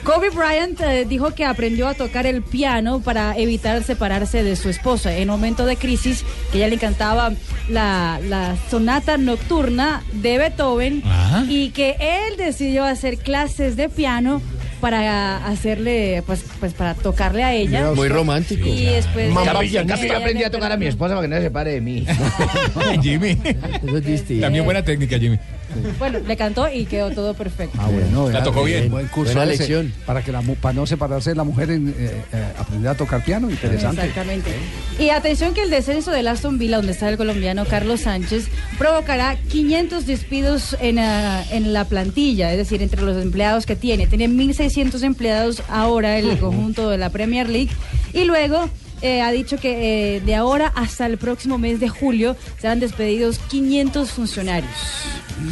Kobe 0.04 0.30
Bryant 0.30 0.80
eh, 0.80 1.06
dijo 1.08 1.32
que 1.34 1.44
aprendió 1.44 1.86
a 1.86 1.94
tocar 1.94 2.26
el 2.26 2.42
piano 2.42 3.00
para 3.00 3.36
evitar 3.36 3.82
separarse 3.84 4.42
de 4.42 4.56
su 4.56 4.68
esposa 4.68 5.16
en 5.16 5.30
un 5.30 5.36
momento 5.36 5.64
de 5.64 5.76
crisis, 5.76 6.24
que 6.50 6.58
ella 6.58 6.68
le 6.68 6.74
encantaba 6.74 7.32
la, 7.68 8.20
la 8.28 8.56
sonata 8.68 9.16
nocturna 9.16 10.02
de 10.12 10.38
Beethoven 10.38 11.02
Ajá. 11.06 11.44
y 11.48 11.70
que 11.70 11.96
él 12.00 12.36
decidió 12.36 12.84
hacer 12.84 13.18
clases 13.18 13.76
de 13.76 13.88
piano 13.88 14.42
para 14.80 15.46
hacerle, 15.46 16.24
pues, 16.26 16.44
pues 16.58 16.72
para 16.74 16.94
tocarle 16.94 17.44
a 17.44 17.54
ella. 17.54 17.92
Muy 17.92 18.08
romántico. 18.08 18.66
Y 18.66 18.86
después... 18.86 19.30
Mamá 19.30 19.62
Yo 19.62 19.80
aprendí 19.80 20.42
a 20.42 20.50
tocar 20.50 20.72
a 20.72 20.76
mi 20.76 20.86
esposa 20.86 21.14
para 21.14 21.22
que 21.22 21.28
no 21.28 21.36
se 21.36 21.42
separe 21.42 21.74
de 21.74 21.80
mí. 21.80 22.04
Jimmy. 23.02 23.38
Eso 23.84 23.96
es 23.96 24.04
distinto. 24.04 24.42
También 24.42 24.64
buena 24.64 24.82
técnica, 24.82 25.16
Jimmy. 25.20 25.38
Bueno, 25.98 26.18
le 26.26 26.36
cantó 26.36 26.68
y 26.72 26.84
quedó 26.86 27.10
todo 27.10 27.34
perfecto. 27.34 27.78
Ah, 27.80 27.88
bueno, 27.88 28.30
La 28.30 28.42
tocó 28.42 28.64
bien. 28.64 28.90
Buen 28.90 29.06
curso 29.08 29.32
Buena 29.34 29.50
ese, 29.52 29.62
lección. 29.62 29.92
Para, 30.06 30.22
que 30.22 30.32
la, 30.32 30.40
mu- 30.40 30.54
para 30.56 30.74
no 30.74 30.86
separarse 30.86 31.30
de 31.30 31.36
la 31.36 31.44
mujer, 31.44 31.70
en, 31.70 31.88
eh, 31.88 31.94
eh, 32.32 32.44
aprender 32.58 32.90
a 32.90 32.94
tocar 32.96 33.24
piano, 33.24 33.50
interesante. 33.50 34.00
Exactamente. 34.02 34.50
Y 34.98 35.10
atención 35.10 35.54
que 35.54 35.62
el 35.62 35.70
descenso 35.70 36.10
del 36.10 36.28
Aston 36.28 36.58
Villa, 36.58 36.76
donde 36.76 36.92
está 36.92 37.08
el 37.08 37.16
colombiano 37.16 37.64
Carlos 37.64 38.00
Sánchez, 38.02 38.48
provocará 38.78 39.36
500 39.48 40.06
despidos 40.06 40.76
en, 40.80 40.98
ah, 40.98 41.44
en 41.50 41.72
la 41.72 41.84
plantilla, 41.84 42.50
es 42.52 42.58
decir, 42.58 42.82
entre 42.82 43.02
los 43.02 43.20
empleados 43.22 43.66
que 43.66 43.76
tiene. 43.76 44.06
Tiene 44.06 44.28
1.600 44.28 45.02
empleados 45.02 45.62
ahora 45.68 46.18
el 46.18 46.38
conjunto 46.38 46.90
de 46.90 46.98
la 46.98 47.10
Premier 47.10 47.48
League. 47.48 47.70
Y 48.12 48.24
luego... 48.24 48.68
eh, 49.02 49.20
ha 49.20 49.30
dicho 49.30 49.58
que 49.58 50.16
eh, 50.16 50.20
de 50.20 50.34
ahora 50.34 50.72
hasta 50.74 51.06
el 51.06 51.18
próximo 51.18 51.58
mes 51.58 51.80
de 51.80 51.88
julio 51.88 52.36
serán 52.60 52.80
despedidos 52.80 53.38
500 53.48 54.10
funcionarios. 54.10 54.72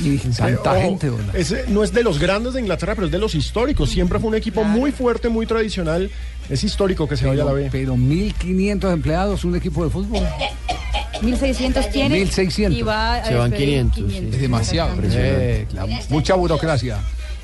Y 0.05 0.16
tanta 0.18 0.72
ojo, 0.72 0.80
gente, 0.80 1.11
ese 1.34 1.64
no 1.68 1.82
es 1.82 1.92
de 1.92 2.03
los 2.03 2.18
grandes 2.18 2.55
de 2.55 2.61
Inglaterra, 2.61 2.94
pero 2.94 3.07
es 3.07 3.12
de 3.12 3.18
los 3.18 3.34
históricos. 3.34 3.90
Siempre 3.90 4.18
fue 4.20 4.28
un 4.28 4.36
equipo 4.36 4.62
muy 4.62 4.92
fuerte, 4.92 5.28
muy 5.28 5.46
tradicional. 5.46 6.11
Es 6.48 6.64
histórico 6.64 7.09
que 7.09 7.16
se 7.16 7.26
vaya 7.26 7.42
a 7.42 7.46
la 7.46 7.53
Pero, 7.53 7.64
B. 7.64 7.68
pero 7.70 7.94
1.500 7.96 8.92
empleados, 8.92 9.44
un 9.44 9.57
equipo 9.57 9.84
de 9.84 9.90
fútbol. 9.90 10.22
1.600 11.22 11.90
tiene 11.90 12.22
1.600. 12.24 12.72
y 12.72 12.82
va 12.82 13.16
a 13.16 13.24
Se 13.24 13.34
van 13.34 13.51
despedir 13.51 13.90
500, 13.90 14.12
sí. 14.12 14.28
Es 14.32 14.40
demasiado. 14.40 14.96
Eh, 15.03 15.66
claro, 15.70 15.92
mucha 16.09 16.34
burocracia. 16.34 16.98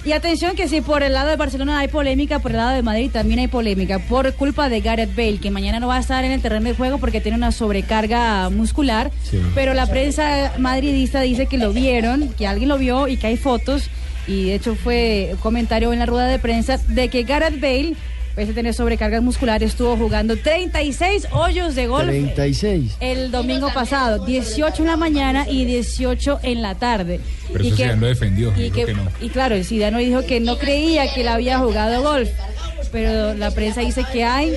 Y 0.06 0.12
atención 0.12 0.54
que 0.54 0.68
si 0.68 0.82
por 0.82 1.02
el 1.02 1.14
lado 1.14 1.30
de 1.30 1.36
Barcelona 1.36 1.80
hay 1.80 1.88
polémica, 1.88 2.38
por 2.38 2.52
el 2.52 2.58
lado 2.58 2.76
de 2.76 2.82
Madrid 2.82 3.10
también 3.12 3.40
hay 3.40 3.48
polémica 3.48 3.98
por 3.98 4.32
culpa 4.34 4.68
de 4.68 4.80
Gareth 4.80 5.16
Bale, 5.16 5.38
que 5.38 5.50
mañana 5.50 5.80
no 5.80 5.88
va 5.88 5.96
a 5.96 5.98
estar 5.98 6.24
en 6.24 6.30
el 6.30 6.40
terreno 6.40 6.68
de 6.68 6.76
juego 6.76 6.98
porque 6.98 7.20
tiene 7.20 7.36
una 7.36 7.50
sobrecarga 7.50 8.48
muscular, 8.50 9.10
pero 9.56 9.74
la 9.74 9.86
prensa 9.86 10.52
madridista 10.58 11.22
dice 11.22 11.46
que 11.46 11.58
lo 11.58 11.72
vieron, 11.72 12.28
que 12.34 12.46
alguien 12.46 12.68
lo 12.68 12.78
vio 12.78 13.08
y 13.08 13.16
que 13.16 13.26
hay 13.26 13.36
fotos. 13.36 13.90
Y 14.28 14.44
de 14.44 14.54
hecho 14.54 14.76
fue 14.76 15.34
comentario 15.42 15.92
en 15.92 15.98
la 15.98 16.06
rueda 16.06 16.28
de 16.28 16.38
prensa 16.38 16.78
de 16.78 17.08
que 17.08 17.24
Gareth 17.24 17.60
Bale 17.60 17.96
pese 18.36 18.52
a 18.52 18.54
tener 18.54 18.74
sobrecargas 18.74 19.22
musculares, 19.22 19.70
estuvo 19.72 19.96
jugando 19.96 20.36
36 20.36 21.26
hoyos 21.32 21.74
de 21.74 21.86
golf 21.88 22.06
36. 22.08 22.96
el 23.00 23.30
domingo 23.32 23.72
pasado, 23.72 24.24
18 24.24 24.82
en 24.82 24.88
la 24.88 24.96
mañana 24.96 25.46
y 25.48 25.64
18 25.64 26.40
en 26.42 26.62
la 26.62 26.74
tarde. 26.76 27.18
Pero 27.52 27.64
y 27.64 27.68
eso 27.68 27.76
Zidane 27.78 27.96
lo 28.00 28.06
defendió, 28.06 28.52
Y, 28.56 28.62
dijo 28.64 28.74
que- 28.76 28.84
que 28.84 28.94
no. 28.94 29.02
y 29.20 29.28
claro, 29.30 29.54
el 29.56 29.64
Zidane 29.64 29.98
dijo 30.04 30.22
que 30.24 30.38
no 30.40 30.58
creía 30.58 31.12
que 31.14 31.22
él 31.22 31.28
había 31.28 31.58
jugado 31.58 32.02
golf, 32.02 32.28
pero 32.92 33.34
la 33.34 33.50
prensa 33.50 33.80
dice 33.80 34.04
que 34.12 34.22
hay... 34.24 34.54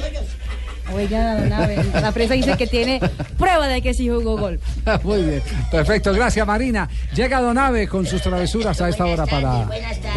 Oiga, 0.91 1.39
don 1.39 1.53
Abe, 1.53 1.77
la 2.01 2.11
prensa 2.11 2.33
dice 2.33 2.57
que 2.57 2.65
tiene 2.65 2.99
prueba 3.37 3.67
de 3.67 3.79
que 3.81 3.93
sí 3.93 4.09
jugó 4.09 4.37
golf. 4.39 4.59
Muy 5.03 5.21
bien, 5.21 5.41
perfecto, 5.71 6.11
gracias 6.13 6.47
Marina. 6.47 6.89
Llega 7.15 7.39
Don 7.41 7.59
Ave 7.59 7.87
con 7.87 8.07
sus 8.07 8.19
travesuras 8.23 8.81
a 8.81 8.89
esta 8.89 9.05
hora 9.05 9.27
para 9.27 9.67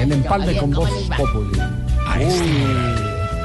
el 0.00 0.10
empalme 0.12 0.56
con 0.56 0.70
Voz 0.70 0.88
Populi. 1.14 1.60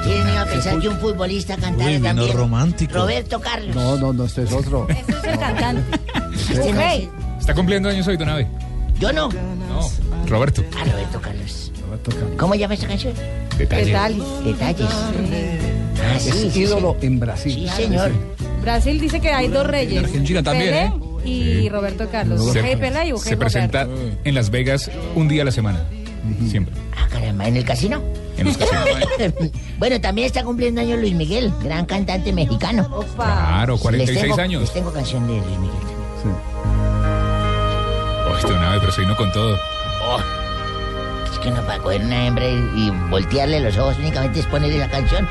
¿Quién 0.08 0.30
iba 0.30 0.42
a 0.42 0.46
pensar 0.46 0.80
que 0.80 0.88
un 0.90 0.98
futbolista 1.00 1.56
cantara 1.58 1.92
Uy, 1.92 2.00
también? 2.00 2.38
romántico. 2.38 2.94
Roberto 2.94 3.40
Carlos. 3.40 3.76
No, 3.76 3.98
no, 3.98 4.14
no, 4.14 4.24
este 4.26 4.44
es 4.44 4.52
otro. 4.54 4.88
Es 4.90 4.98
el 5.26 5.40
cantante. 5.40 5.84
Este 6.50 6.74
no 6.74 6.82
es- 6.82 7.10
Está 7.40 7.54
cumpliendo 7.54 7.90
años 7.90 8.08
hoy, 8.08 8.18
Donave. 8.18 8.48
Yo 9.00 9.12
no. 9.14 9.30
No, 9.30 9.90
Roberto. 10.28 10.64
Ah, 10.78 10.84
Roberto 10.92 11.22
Carlos. 11.22 11.72
¿Cómo 12.38 12.56
llama 12.56 12.74
esta 12.74 12.88
canción? 12.88 13.14
Detalles. 13.58 13.88
Detalles. 13.88 14.24
Detalles. 14.44 14.88
Ah, 14.90 16.20
sí, 16.20 16.30
Es 16.30 16.54
sí, 16.54 16.60
ídolo 16.62 16.96
sí. 17.00 17.08
en 17.08 17.20
Brasil. 17.20 17.54
Sí, 17.54 17.84
señor. 17.84 18.12
Brasil 18.62 19.00
dice 19.00 19.20
que 19.20 19.30
hay 19.32 19.48
dos 19.48 19.66
reyes. 19.66 20.04
Argentina 20.04 20.44
también, 20.44 20.74
Pelé 20.74 20.86
¿eh? 21.26 21.30
Y 21.64 21.70
Roberto 21.70 22.08
Carlos. 22.12 22.44
Se, 22.52 22.62
Pelé 22.62 23.08
y 23.14 23.18
se 23.20 23.38
presenta 23.38 23.86
Roberto. 23.86 24.20
en 24.24 24.36
Las 24.36 24.50
Vegas 24.50 24.92
un 25.16 25.28
día 25.28 25.42
a 25.42 25.46
la 25.46 25.52
semana. 25.52 25.84
Siempre. 26.50 26.74
Ah, 26.98 27.08
caramba, 27.10 27.48
¿en 27.48 27.58
el 27.58 27.64
casino? 27.66 28.02
En 28.38 28.46
los 28.48 28.58
casinos. 28.58 28.86
bueno, 29.80 30.00
también 30.02 30.28
está 30.28 30.44
cumpliendo 30.44 30.82
años 30.82 31.00
Luis 31.00 31.16
Miguel, 31.16 31.52
gran 31.64 31.86
cantante 31.86 32.32
mexicano. 32.34 32.88
Claro, 33.16 33.78
46 33.78 34.16
Les 34.16 34.22
tengo- 34.30 34.42
años. 34.42 34.62
Les 34.62 34.74
tengo 34.74 34.94
canción 34.94 35.26
de 35.28 35.34
Luis 35.38 35.58
Miguel. 35.60 35.78
Oh, 38.30 38.36
este 38.38 38.52
Donave, 38.52 38.80
pero 38.80 38.92
se 38.92 39.02
vino 39.02 39.16
con 39.16 39.32
todo. 39.32 39.56
Oh, 40.10 40.20
es 41.32 41.40
que 41.40 41.50
no 41.52 41.62
para 41.64 41.80
coger 41.80 42.02
una 42.02 42.28
hembra 42.28 42.48
y, 42.48 42.56
y 42.76 42.90
voltearle 43.10 43.60
los 43.60 43.78
ojos 43.78 43.98
únicamente 43.98 44.40
es 44.42 44.46
ponerle 44.46 44.78
la 44.78 44.90
canción. 44.90 45.28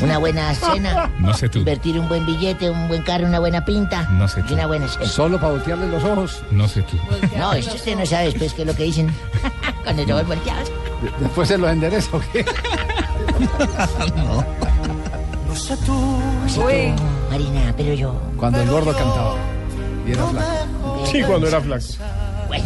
Una 0.00 0.18
buena 0.18 0.52
cena. 0.54 1.10
No 1.18 1.32
sé 1.34 1.48
tú. 1.48 1.58
Invertir 1.60 1.98
un 2.00 2.08
buen 2.08 2.26
billete, 2.26 2.68
un 2.70 2.88
buen 2.88 3.02
carro, 3.02 3.26
una 3.26 3.38
buena 3.38 3.64
pinta. 3.64 4.02
No 4.10 4.26
sé 4.26 4.42
Y 4.48 4.52
una 4.54 4.66
buena 4.66 4.88
cena. 4.88 5.06
Solo 5.06 5.38
para 5.38 5.52
voltearle 5.52 5.86
los 5.88 6.02
ojos. 6.02 6.42
No 6.50 6.66
sé 6.66 6.82
tú. 6.82 6.98
No, 7.36 7.52
esto 7.52 7.74
usted 7.76 7.96
no 7.96 8.04
sabe 8.04 8.26
después 8.26 8.52
qué 8.54 8.62
es 8.62 8.66
lo 8.68 8.74
que 8.74 8.84
dicen. 8.84 9.14
Con 9.84 9.96
los 9.96 10.10
ojos 10.10 10.26
volteados. 10.26 10.72
De- 11.04 11.10
Después 11.20 11.48
se 11.48 11.58
los 11.58 11.70
endereza, 11.70 12.16
¿o 12.16 12.20
qué? 12.32 12.44
no. 14.16 14.44
No 15.48 15.54
sé 15.60 15.76
tú. 15.86 15.92
Marina, 17.30 17.72
pero 17.76 17.94
yo. 17.94 18.20
Cuando 18.36 18.60
el 18.60 18.68
gordo 18.68 18.92
cantaba. 18.92 19.36
Y 20.06 20.10
era 20.12 20.26
flaco. 20.26 21.06
Sí, 21.10 21.22
cuando 21.22 21.46
era 21.46 21.60
flaco. 21.60 21.84
Bueno. 22.48 22.64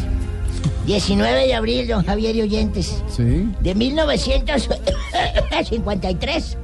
19 0.87 1.47
de 1.49 1.55
abril, 1.55 1.87
don 1.87 2.03
Javier 2.07 2.35
y 2.37 2.41
oyentes. 2.43 3.03
Sí. 3.15 3.47
De 3.61 3.75
1953 3.75 6.57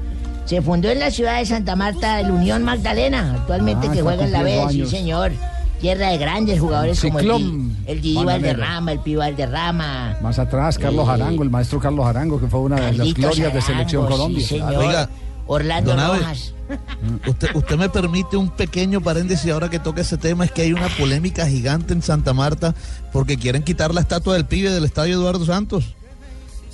se 0.47 0.63
fundó 0.63 0.89
en 0.91 1.01
la 1.01 1.11
ciudad 1.11 1.39
de 1.39 1.47
Santa 1.47 1.75
Marta 1.77 2.21
el 2.21 2.31
Unión 2.31 2.63
Magdalena, 2.65 3.35
actualmente 3.41 3.89
Ah, 3.91 3.93
que 3.93 4.01
juega 4.03 4.25
en 4.25 4.33
la 4.33 4.43
B, 4.43 4.63
sí 4.71 4.87
señor. 4.87 5.33
Tierra 5.85 6.09
de 6.09 6.17
grandes 6.17 6.61
jugadores 6.61 6.99
como 6.99 7.19
el, 7.19 7.27
el 7.27 8.01
Bananero. 8.15 8.25
Valderrama, 8.25 8.93
el 8.93 9.01
Pi 9.01 9.17
Valderrama. 9.17 10.17
Más 10.23 10.39
atrás, 10.39 10.79
Carlos 10.79 11.07
Eh, 11.07 11.11
Arango, 11.11 11.43
el 11.43 11.51
maestro 11.51 11.79
Carlos 11.79 12.07
Arango, 12.07 12.41
que 12.41 12.47
fue 12.47 12.61
una 12.61 12.77
de 12.77 12.93
las 12.95 13.13
glorias 13.13 13.53
de 13.53 13.61
Selección 13.61 14.07
sí, 14.07 14.11
Colombia. 14.11 14.47
señor. 14.47 14.77
Oiga, 14.77 15.11
Orlando 15.47 15.95
Rojas. 15.95 16.55
Usted, 17.29 17.55
usted 17.55 17.77
me 17.77 17.91
permite 17.91 18.39
un 18.39 18.49
pequeño 18.49 19.03
paréntesis 19.03 19.53
ahora 19.53 19.69
que 19.69 19.79
toca 19.79 20.01
ese 20.01 20.17
tema, 20.17 20.47
es 20.47 20.53
que 20.53 20.63
hay 20.63 20.73
una 20.73 20.89
polémica 20.89 21.47
gigante 21.47 21.93
en 21.93 22.01
Santa 22.01 22.33
Marta 22.33 22.75
porque 23.13 23.37
quieren 23.37 23.63
quitar 23.63 23.93
la 23.93 24.01
estatua 24.01 24.33
del 24.33 24.47
pibe 24.47 24.71
del 24.71 24.85
estadio 24.87 25.17
Eduardo 25.17 25.45
Santos. 25.45 25.95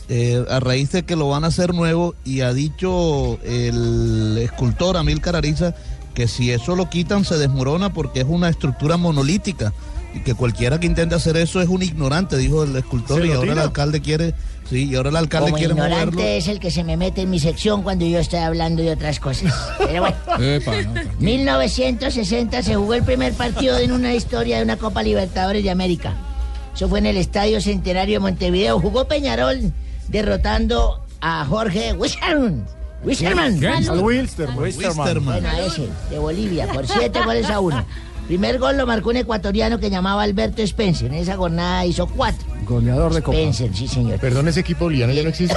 Eh, 0.09 0.45
a 0.49 0.61
raíz 0.61 0.93
de 0.93 1.03
que 1.03 1.17
lo 1.17 1.29
van 1.29 1.43
a 1.43 1.49
hacer 1.49 1.75
nuevo 1.75 2.15
y 2.25 2.43
ha 2.43 2.53
dicho 2.53 3.41
el 3.43 4.39
escultor 4.39 4.97
Amílcar 4.97 5.35
Ariza 5.35 5.75
que 6.21 6.29
si 6.29 6.53
eso 6.53 6.77
lo 6.77 6.91
quitan 6.91 7.25
se 7.25 7.39
desmorona 7.39 7.95
porque 7.95 8.21
es 8.21 8.27
una 8.29 8.51
estructura 8.51 8.99
monolítica 8.99 9.73
y 10.15 10.21
que 10.21 10.35
cualquiera 10.35 10.79
que 10.79 10.85
intente 10.85 11.15
hacer 11.15 11.39
eso 11.39 11.63
es 11.63 11.69
un 11.71 11.83
ignorante, 11.83 12.37
dijo 12.37 12.63
el 12.63 12.77
escultor 12.77 13.23
¿Se 13.23 13.29
y 13.29 13.33
ahora 13.33 13.53
el 13.53 13.59
alcalde 13.59 14.03
quiere, 14.03 14.35
sí, 14.69 14.91
y 14.91 14.97
ahora 14.97 15.09
el 15.09 15.17
alcalde 15.17 15.47
Como 15.47 15.57
quiere 15.57 15.73
ignorante 15.73 16.17
moverlo. 16.17 16.31
es 16.31 16.49
el 16.49 16.61
que 16.61 16.71
se 16.71 16.85
me 16.85 16.99
mete 16.99 17.23
en 17.23 17.31
mi 17.31 17.41
sección 17.41 17.83
cuando 17.83 18.05
yo 18.05 18.19
estoy 18.19 18.41
hablando 18.41 18.83
de 18.83 18.91
otras 18.91 19.19
cosas. 19.19 19.55
Pero 19.79 20.03
bueno. 20.03 20.17
Epa, 20.45 20.83
no, 20.83 21.01
1960 21.21 22.65
se 22.65 22.75
jugó 22.75 22.93
el 22.93 23.03
primer 23.03 23.33
partido 23.33 23.79
en 23.79 23.93
una 23.93 24.13
historia 24.13 24.59
de 24.59 24.65
una 24.65 24.77
Copa 24.77 25.03
Libertadores 25.03 25.65
de 25.65 25.71
América. 25.71 26.13
Eso 26.75 26.87
fue 26.91 26.99
en 26.99 27.07
el 27.07 27.17
Estadio 27.17 27.63
Centenario 27.63 28.17
de 28.17 28.21
Montevideo. 28.21 28.79
Jugó 28.79 29.09
Peñarol 29.09 29.73
derrotando 30.09 31.03
a 31.23 31.47
Jorge 31.47 31.95
Wischerman. 31.95 32.67
Wischerman. 33.05 33.59
¿Qué? 33.61 33.69
Al 33.69 34.01
Wilstermann. 34.01 34.59
Wilstermann. 34.59 35.25
Bueno, 35.25 35.49
a 35.49 35.61
ese, 35.61 35.89
de 36.11 36.19
Bolivia, 36.19 36.67
por 36.73 36.87
siete 36.87 37.21
goles 37.25 37.49
a 37.51 37.61
uno. 37.61 37.85
Primer 38.27 38.59
gol 38.61 38.77
lo 38.77 38.87
marcó 38.87 39.11
un 39.11 39.17
ecuatoriano 39.17 39.81
que 39.81 39.91
llamaba 39.91 40.23
Alberto 40.23 40.63
Spencer. 40.63 41.09
En 41.09 41.15
esa 41.15 41.37
jornada 41.37 41.85
hizo 41.85 42.07
cuatro. 42.07 42.47
Goleador 42.65 43.13
de 43.13 43.23
Copa. 43.23 43.37
Spencer, 43.39 43.75
sí, 43.75 43.89
señor. 43.89 44.21
Perdón, 44.21 44.47
ese 44.47 44.61
equipo 44.61 44.85
boliviano 44.85 45.13
ya 45.13 45.25
no 45.25 45.31
existe. 45.31 45.57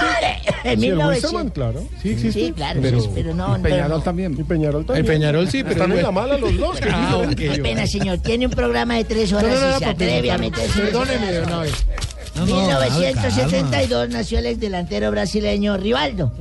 En 0.64 0.80
Sí, 0.80 0.88
el 0.88 0.96
1900. 0.96 1.10
Wilstermann, 1.12 1.50
claro. 1.52 1.84
Sí 2.02 2.10
existe. 2.10 2.46
Sí, 2.48 2.52
claro, 2.54 2.82
sí, 2.82 3.10
pero 3.14 3.36
no- 3.36 3.58
Y 3.58 3.62
Peñarol 3.62 3.62
pero 3.62 3.88
no. 3.90 4.02
también. 4.02 4.34
Y 4.40 4.44
Peñarol 4.44 4.86
también. 4.86 5.06
El 5.06 5.12
Peñarol 5.12 5.48
sí, 5.52 5.62
pero 5.62 5.74
Están 5.76 5.92
en 5.92 5.98
la 5.98 6.04
la 6.04 6.12
mala 6.12 6.38
los 6.40 6.58
dos. 6.58 6.80
Ah, 6.92 7.22
Qué 7.38 7.60
pena, 7.62 7.86
señor. 7.86 8.18
Tiene 8.20 8.48
un 8.48 8.54
programa 8.54 8.96
de 8.96 9.04
tres 9.04 9.32
horas 9.34 9.54
No, 9.54 9.60
no, 9.60 9.70
no, 9.70 9.76
y 9.76 9.80
se 9.80 9.86
atreve 9.86 10.32
a 10.32 10.38
meterse. 10.40 10.82
perdóneme 10.82 11.32
de 11.32 11.42
una 11.44 11.60
vez. 11.60 11.74
En 12.36 12.46
1972 12.46 14.10
nació 14.10 14.40
el 14.40 14.48
ex 14.48 14.60
delantero 14.60 15.12
brasileño 15.12 15.78
Rivaldo, 15.78 16.32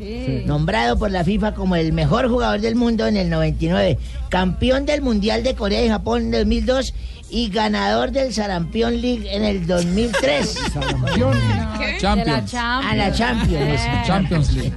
nombrado 0.47 0.99
por 0.99 1.11
la 1.11 1.23
FIFA 1.23 1.55
como 1.55 1.77
el 1.77 1.93
mejor 1.93 2.29
jugador 2.29 2.61
del 2.61 2.77
mundo 2.77 3.07
en 3.07 3.17
el 3.17 3.29
99, 3.29 3.99
campeón 4.29 4.87
del 4.87 5.03
Mundial 5.03 5.43
de 5.43 5.55
Corea 5.55 5.85
y 5.85 5.89
Japón 5.89 6.23
en 6.23 6.31
2002 6.31 6.95
y 7.31 7.49
ganador 7.49 8.11
del 8.11 8.33
Sarampión 8.33 9.01
League 9.01 9.35
en 9.35 9.45
el 9.45 9.67
2003. 9.67 10.55
Champions. 11.99 12.55
A 12.55 12.95
la 12.95 13.13
Champions. 13.13 13.81
Champions 14.07 14.53
League. 14.53 14.73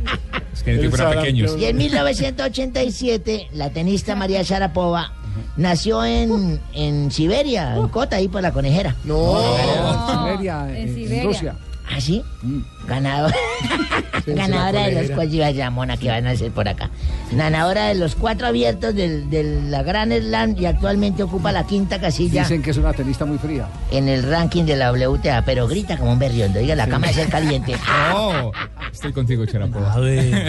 Es 0.54 0.64
que 0.64 0.72
en 0.74 0.84
el 0.86 0.92
pequeños. 0.92 1.58
Y 1.58 1.66
en 1.66 1.78
1987, 1.78 3.50
la 3.54 3.70
tenista 3.72 4.16
María 4.16 4.42
Sharapova 4.42 5.14
nació 5.58 6.04
en, 6.06 6.62
en 6.74 7.12
Siberia, 7.12 7.76
en 7.76 7.88
Cota, 7.90 8.18
ahí 8.18 8.28
por 8.28 8.42
la 8.42 8.52
conejera. 8.52 8.96
No, 9.04 9.36
Siberia, 10.08 10.68
en, 10.70 10.76
en 10.90 10.96
Siberia. 10.96 11.24
Rusia. 11.24 11.56
¿Ah, 11.90 12.02
sí? 12.02 12.24
Ganador. 12.88 13.34
Ganadora 14.26 14.88
de 14.88 14.92
los 15.04 15.12
cuatro 15.12 15.46
a 15.46 15.98
que 15.98 16.08
van 16.08 16.28
a 16.28 16.32
hacer 16.32 16.52
por 16.52 16.68
acá. 16.68 16.90
Ganadora 17.32 17.88
de 17.88 17.96
los 17.96 18.16
cuatro 18.16 18.48
abiertos 18.48 18.96
del- 18.96 19.30
de 19.30 19.62
la 19.70 19.84
Gran 19.84 20.12
Slam 20.12 20.56
y 20.58 20.66
actualmente 20.66 21.24
ocupa 21.24 21.52
la 21.52 21.66
quinta 21.66 22.00
casilla 22.00 22.42
Dicen 22.44 22.62
que 22.62 22.72
es 22.72 22.78
una 22.78 22.94
tenista 22.94 23.26
muy 23.26 23.38
fría. 23.38 23.68
en 23.92 24.08
el 24.10 24.24
ranking 24.24 24.64
de 24.66 24.76
la 24.76 24.92
WTA, 24.92 25.44
pero 25.46 25.68
grita 25.68 25.98
como 25.98 26.12
un 26.14 26.20
berriondo. 26.20 26.60
Diga, 26.60 26.76
la 26.76 26.88
cama 26.88 27.08
es 27.10 27.18
el 27.18 27.30
caliente. 27.30 27.76
Oh, 28.18 28.52
estoy 28.92 29.12
contigo, 29.14 29.46
Charapoa. 29.46 29.94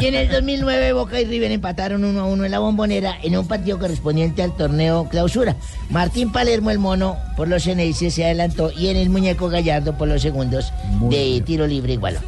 Y 0.00 0.06
en 0.06 0.14
el 0.14 0.28
2009 0.30 0.92
Boca 0.92 1.20
y 1.20 1.24
River 1.24 1.50
empataron 1.50 2.04
1 2.04 2.20
a 2.20 2.24
1 2.24 2.44
en 2.44 2.50
la 2.50 2.58
bombonera 2.58 3.16
en 3.22 3.36
un 3.36 3.46
partido 3.48 3.78
correspondiente 3.78 4.42
al 4.42 4.54
torneo 4.56 5.08
clausura. 5.08 5.56
Martín 5.90 6.32
Palermo, 6.32 6.70
el 6.70 6.78
mono, 6.78 7.16
por 7.36 7.48
los 7.48 7.64
Ceneices 7.64 8.14
se 8.14 8.24
adelantó 8.24 8.70
y 8.72 8.88
en 8.88 8.96
el 8.96 9.10
muñeco 9.10 9.48
Gallardo 9.48 9.96
por 9.96 10.08
los 10.08 10.22
segundos 10.22 10.72
de 11.10 11.42
tiro 11.44 11.66
libre 11.66 11.94
igualó. 11.94 12.20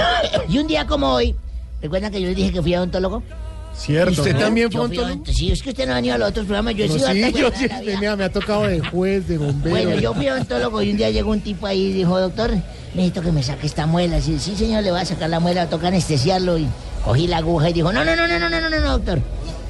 y 0.48 0.58
un 0.58 0.66
día 0.66 0.86
como 0.86 1.12
hoy, 1.12 1.34
¿recuerdan 1.82 2.10
que 2.12 2.20
yo 2.20 2.28
les 2.28 2.36
dije 2.36 2.52
que 2.52 2.62
fui 2.62 2.74
a 2.74 2.78
odontólogo? 2.78 3.22
Cierto. 3.74 4.22
¿Usted 4.22 4.32
¿no? 4.34 4.38
también 4.40 4.70
fue 4.72 4.86
fui 4.88 4.96
a 4.96 5.00
odontólogo? 5.02 5.24
odont- 5.24 5.34
Sí, 5.34 5.52
es 5.52 5.62
que 5.62 5.68
usted 5.70 5.86
no 5.86 5.92
ha 5.92 5.96
venido 5.96 6.14
a 6.14 6.18
los 6.18 6.28
otros 6.30 6.46
programas. 6.46 6.74
Yo 6.74 6.84
he 6.84 6.88
No, 6.88 6.94
sido 6.94 7.08
sí, 7.12 7.32
yo 7.38 7.50
sí, 7.54 7.68
mira, 7.98 8.16
me 8.16 8.24
ha 8.24 8.32
tocado 8.32 8.62
de 8.66 8.80
juez, 8.80 9.28
de 9.28 9.36
bombero. 9.36 9.70
Bueno, 9.70 10.00
yo 10.00 10.14
fui 10.14 10.26
a 10.28 10.34
odontólogo 10.34 10.80
y 10.82 10.90
un 10.92 10.96
día 10.96 11.10
llegó 11.10 11.30
un 11.30 11.40
tipo 11.40 11.66
ahí 11.66 11.86
y 11.88 11.92
dijo, 11.92 12.18
doctor, 12.18 12.52
necesito 12.94 13.20
que 13.20 13.32
me 13.32 13.42
saque 13.42 13.66
esta 13.66 13.86
muela. 13.86 14.20
Sí, 14.22 14.38
sí, 14.38 14.56
señor, 14.56 14.82
le 14.82 14.90
voy 14.92 15.00
a 15.00 15.04
sacar 15.04 15.28
la 15.28 15.40
muela, 15.40 15.68
toca 15.68 15.88
anestesiarlo. 15.88 16.56
Y 16.56 16.66
cogí 17.04 17.26
la 17.26 17.36
aguja 17.38 17.68
y 17.68 17.74
dijo, 17.74 17.92
no, 17.92 18.02
no, 18.04 18.16
no, 18.16 18.26
no, 18.26 18.38
no, 18.38 18.48
no, 18.48 18.60
no, 18.60 18.70
no, 18.70 18.92
doctor. 18.92 19.20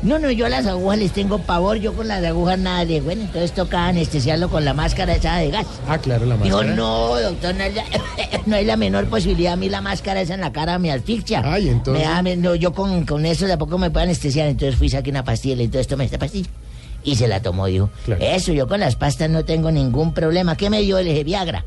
No, 0.07 0.21
no, 0.21 0.31
yo 0.31 0.47
a 0.47 0.49
las 0.49 0.67
agujas 0.67 0.99
les 0.99 1.11
tengo 1.13 1.39
pavor, 1.39 1.79
yo 1.79 1.93
con 1.93 2.07
las 2.07 2.25
agujas 2.25 2.59
nada 2.61 2.85
de 2.85 3.01
bueno, 3.01 3.23
entonces 3.23 3.53
toca 3.53 3.89
anestesiarlo 3.89 4.49
con 4.49 4.65
la 4.65 4.73
máscara 4.73 5.15
esa 5.17 5.37
de 5.39 5.51
gas. 5.51 5.67
Ah, 5.89 5.99
claro, 5.99 6.25
la 6.27 6.37
máscara. 6.37 6.75
no, 6.77 7.21
doctor, 7.21 7.55
no 7.57 7.65
hay, 7.65 7.75
la, 7.75 7.85
no 8.47 8.55
hay 8.57 8.65
la 8.65 8.77
menor 8.77 9.07
posibilidad. 9.07 9.55
A 9.55 9.57
mí 9.57 9.69
la 9.69 9.81
máscara 9.81 10.21
esa 10.21 10.35
en 10.35 10.41
la 10.43 10.53
cara 10.53 10.79
me 10.79 10.93
asfixia. 10.93 11.43
Ay, 11.45 11.69
entonces- 11.69 12.07
Me 12.07 12.09
da- 12.11 12.23
me- 12.23 12.37
no, 12.37 12.55
yo 12.55 12.73
con, 12.73 13.05
con 13.05 13.27
eso 13.27 13.47
de 13.47 13.55
a 13.55 13.59
poco 13.59 13.79
me 13.79 13.91
puedo 13.91 14.05
anestesiar. 14.05 14.47
Entonces 14.47 14.77
fui, 14.77 14.89
saqué 14.89 15.11
una 15.11 15.25
pastilla 15.25 15.57
y 15.61 15.65
entonces 15.65 15.89
tomé 15.89 16.05
esta 16.05 16.19
pastilla. 16.19 16.49
Y 17.03 17.17
se 17.17 17.27
la 17.27 17.43
tomó, 17.43 17.67
dijo. 17.67 17.91
Eso, 18.21 18.53
yo 18.53 18.69
con 18.69 18.79
las 18.81 18.95
pastas 18.97 19.29
no 19.29 19.45
tengo 19.45 19.71
ningún 19.73 20.15
problema. 20.15 20.57
¿Qué 20.57 20.71
me 20.71 20.83
dio? 20.83 20.99
Dije, 20.99 21.25
Viagra. 21.25 21.65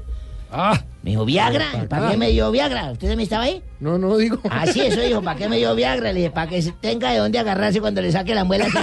Ah. 0.52 0.80
Me 1.04 1.12
dijo, 1.12 1.26
¿Viagra? 1.26 1.88
¿Para 1.88 2.10
qué 2.10 2.18
me 2.18 2.30
dio 2.30 2.52
Viagra? 2.52 2.92
¿Usted 2.92 3.16
me 3.16 3.24
estaba 3.24 3.44
ahí? 3.44 3.64
No, 3.80 3.98
no 3.98 4.18
digo. 4.18 4.40
Ah, 4.50 4.66
sí, 4.68 4.82
eso 4.82 5.00
dijo. 5.00 5.22
¿Para 5.22 5.38
qué 5.38 5.48
me 5.48 5.58
dio 5.58 5.74
Viagra? 5.76 6.12
Le 6.12 6.20
dije, 6.20 6.32
para 6.32 6.50
que 6.50 6.62
tenga 6.82 7.12
de 7.12 7.20
dónde 7.20 7.40
agarrarse 7.40 7.80
cuando 7.80 8.02
le 8.02 8.12
saque 8.12 8.36
la 8.36 8.44
muela. 8.44 8.66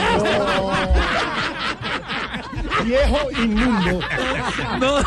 Viejo 2.84 3.30
inmundo. 3.42 4.00
No. 4.80 4.98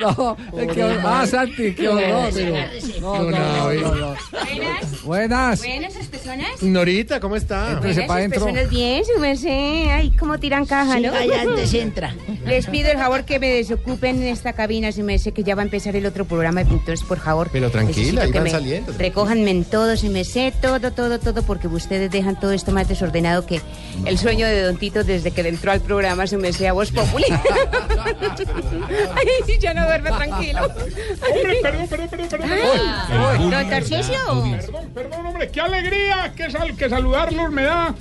No, 0.00 0.36
es 0.58 0.72
que 0.72 0.82
ah, 0.82 1.26
Santi, 1.26 1.74
qué 1.74 1.88
horror. 1.88 2.32
No, 3.00 3.22
no, 3.22 3.30
no, 3.30 3.72
no, 3.72 3.94
no. 3.94 4.14
Buenas. 5.04 5.60
Buenas, 5.60 5.92
sus 5.94 6.06
personas. 6.06 6.62
Norita, 6.62 7.20
¿cómo 7.20 7.36
está? 7.36 7.72
Éntrese 7.72 8.02
pa' 8.02 8.16
adentro. 8.16 8.44
personas 8.46 8.70
bien, 8.70 9.04
su 9.04 9.18
merced. 9.20 9.88
Ay, 9.90 10.10
cómo 10.18 10.38
tiran 10.38 10.66
caja, 10.66 10.96
Sí, 10.96 11.02
¿no? 11.02 11.14
allá 11.14 11.42
antes 11.42 11.74
entra. 11.74 12.14
Les 12.46 12.66
pido 12.66 12.90
el 12.90 12.98
favor 12.98 13.24
que 13.24 13.38
me 13.38 13.48
desocupen 13.48 14.22
esta 14.22 14.52
cabina, 14.52 14.92
su 14.92 15.02
merced, 15.02 15.32
que 15.32 15.42
ya 15.42 15.54
va 15.54 15.62
a 15.62 15.64
empezar 15.64 15.96
el 15.96 16.06
otro 16.06 16.24
programa. 16.24 16.60
Entonces, 16.60 17.02
por 17.02 17.18
favor. 17.18 17.48
Pero 17.52 17.70
tranquila, 17.70 18.22
ahí 18.22 18.32
van 18.32 18.50
saliendo. 18.50 18.92
Recójanme 18.98 19.50
en 19.50 19.64
todo, 19.64 19.96
su 19.96 20.10
merced, 20.10 20.52
todo, 20.60 20.92
todo, 20.92 21.18
todo, 21.18 21.42
porque 21.42 21.66
ustedes 21.68 22.10
dejan 22.10 22.38
todo 22.38 22.52
esto 22.52 22.72
más 22.72 22.88
desordenado 22.88 23.46
que 23.46 23.60
el 24.06 24.18
sueño 24.18 24.46
de 24.46 24.62
Don 24.62 24.76
Tito 24.76 25.04
desde 25.04 25.30
que 25.30 25.42
entró 25.42 25.72
al 25.72 25.80
programa, 25.80 26.26
su 26.26 26.38
merced, 26.38 26.66
a 26.66 26.72
voz 26.72 26.92
populi. 26.92 27.24
Ay, 29.14 29.26
sí, 29.46 29.58
ya 29.74 29.80
no 29.80 29.86
duerme 29.86 30.10
tranquilo. 30.10 30.60
Hombre, 30.64 31.56
perdón, 31.62 31.88
perdón, 31.88 32.08
perdón, 32.08 32.28
perdón. 32.28 32.50
Ay, 32.50 33.38
Don 33.50 33.70
Tarcisio. 33.70 34.18
Perdón, 34.60 34.90
perdón, 34.94 35.26
hombre, 35.26 35.48
qué 35.50 35.60
alegría 35.60 36.32
que, 36.36 36.50
sal, 36.50 36.76
que 36.76 36.88
saludarlos 36.88 37.50
me 37.50 37.62
da. 37.62 37.94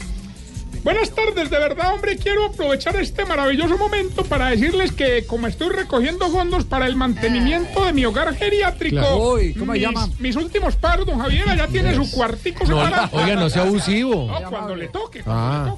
Buenas 0.84 1.12
tardes, 1.12 1.52
de 1.52 1.60
verdad, 1.60 1.94
hombre, 1.94 2.18
quiero 2.18 2.46
aprovechar 2.46 2.96
este 2.96 3.24
maravilloso 3.24 3.78
momento 3.78 4.24
para 4.26 4.50
decirles 4.50 4.92
que 4.92 5.28
como 5.28 5.46
estoy 5.46 5.70
recogiendo 5.70 6.28
fondos 6.32 6.66
para 6.66 6.88
el 6.88 6.96
mantenimiento 6.96 7.86
de 7.86 7.94
mi 7.94 8.04
hogar 8.04 8.34
geriátrico, 8.36 8.96
Claro. 8.98 9.34
Uy, 9.34 9.54
¿cómo 9.54 9.74
mis, 9.74 9.82
llama? 9.84 10.10
mis 10.18 10.36
últimos 10.36 10.76
paros, 10.78 11.06
don 11.06 11.20
Javier, 11.20 11.56
ya 11.56 11.68
tiene 11.68 11.94
su 11.94 12.10
cuartico 12.10 12.64
No, 12.66 12.84
separado. 12.84 13.10
oiga, 13.16 13.36
no 13.36 13.48
sea 13.52 13.62
abusivo. 13.62 14.26
No, 14.26 14.50
cuando 14.50 14.76
le 14.76 14.88
toque. 14.88 15.22
Ah, 15.28 15.76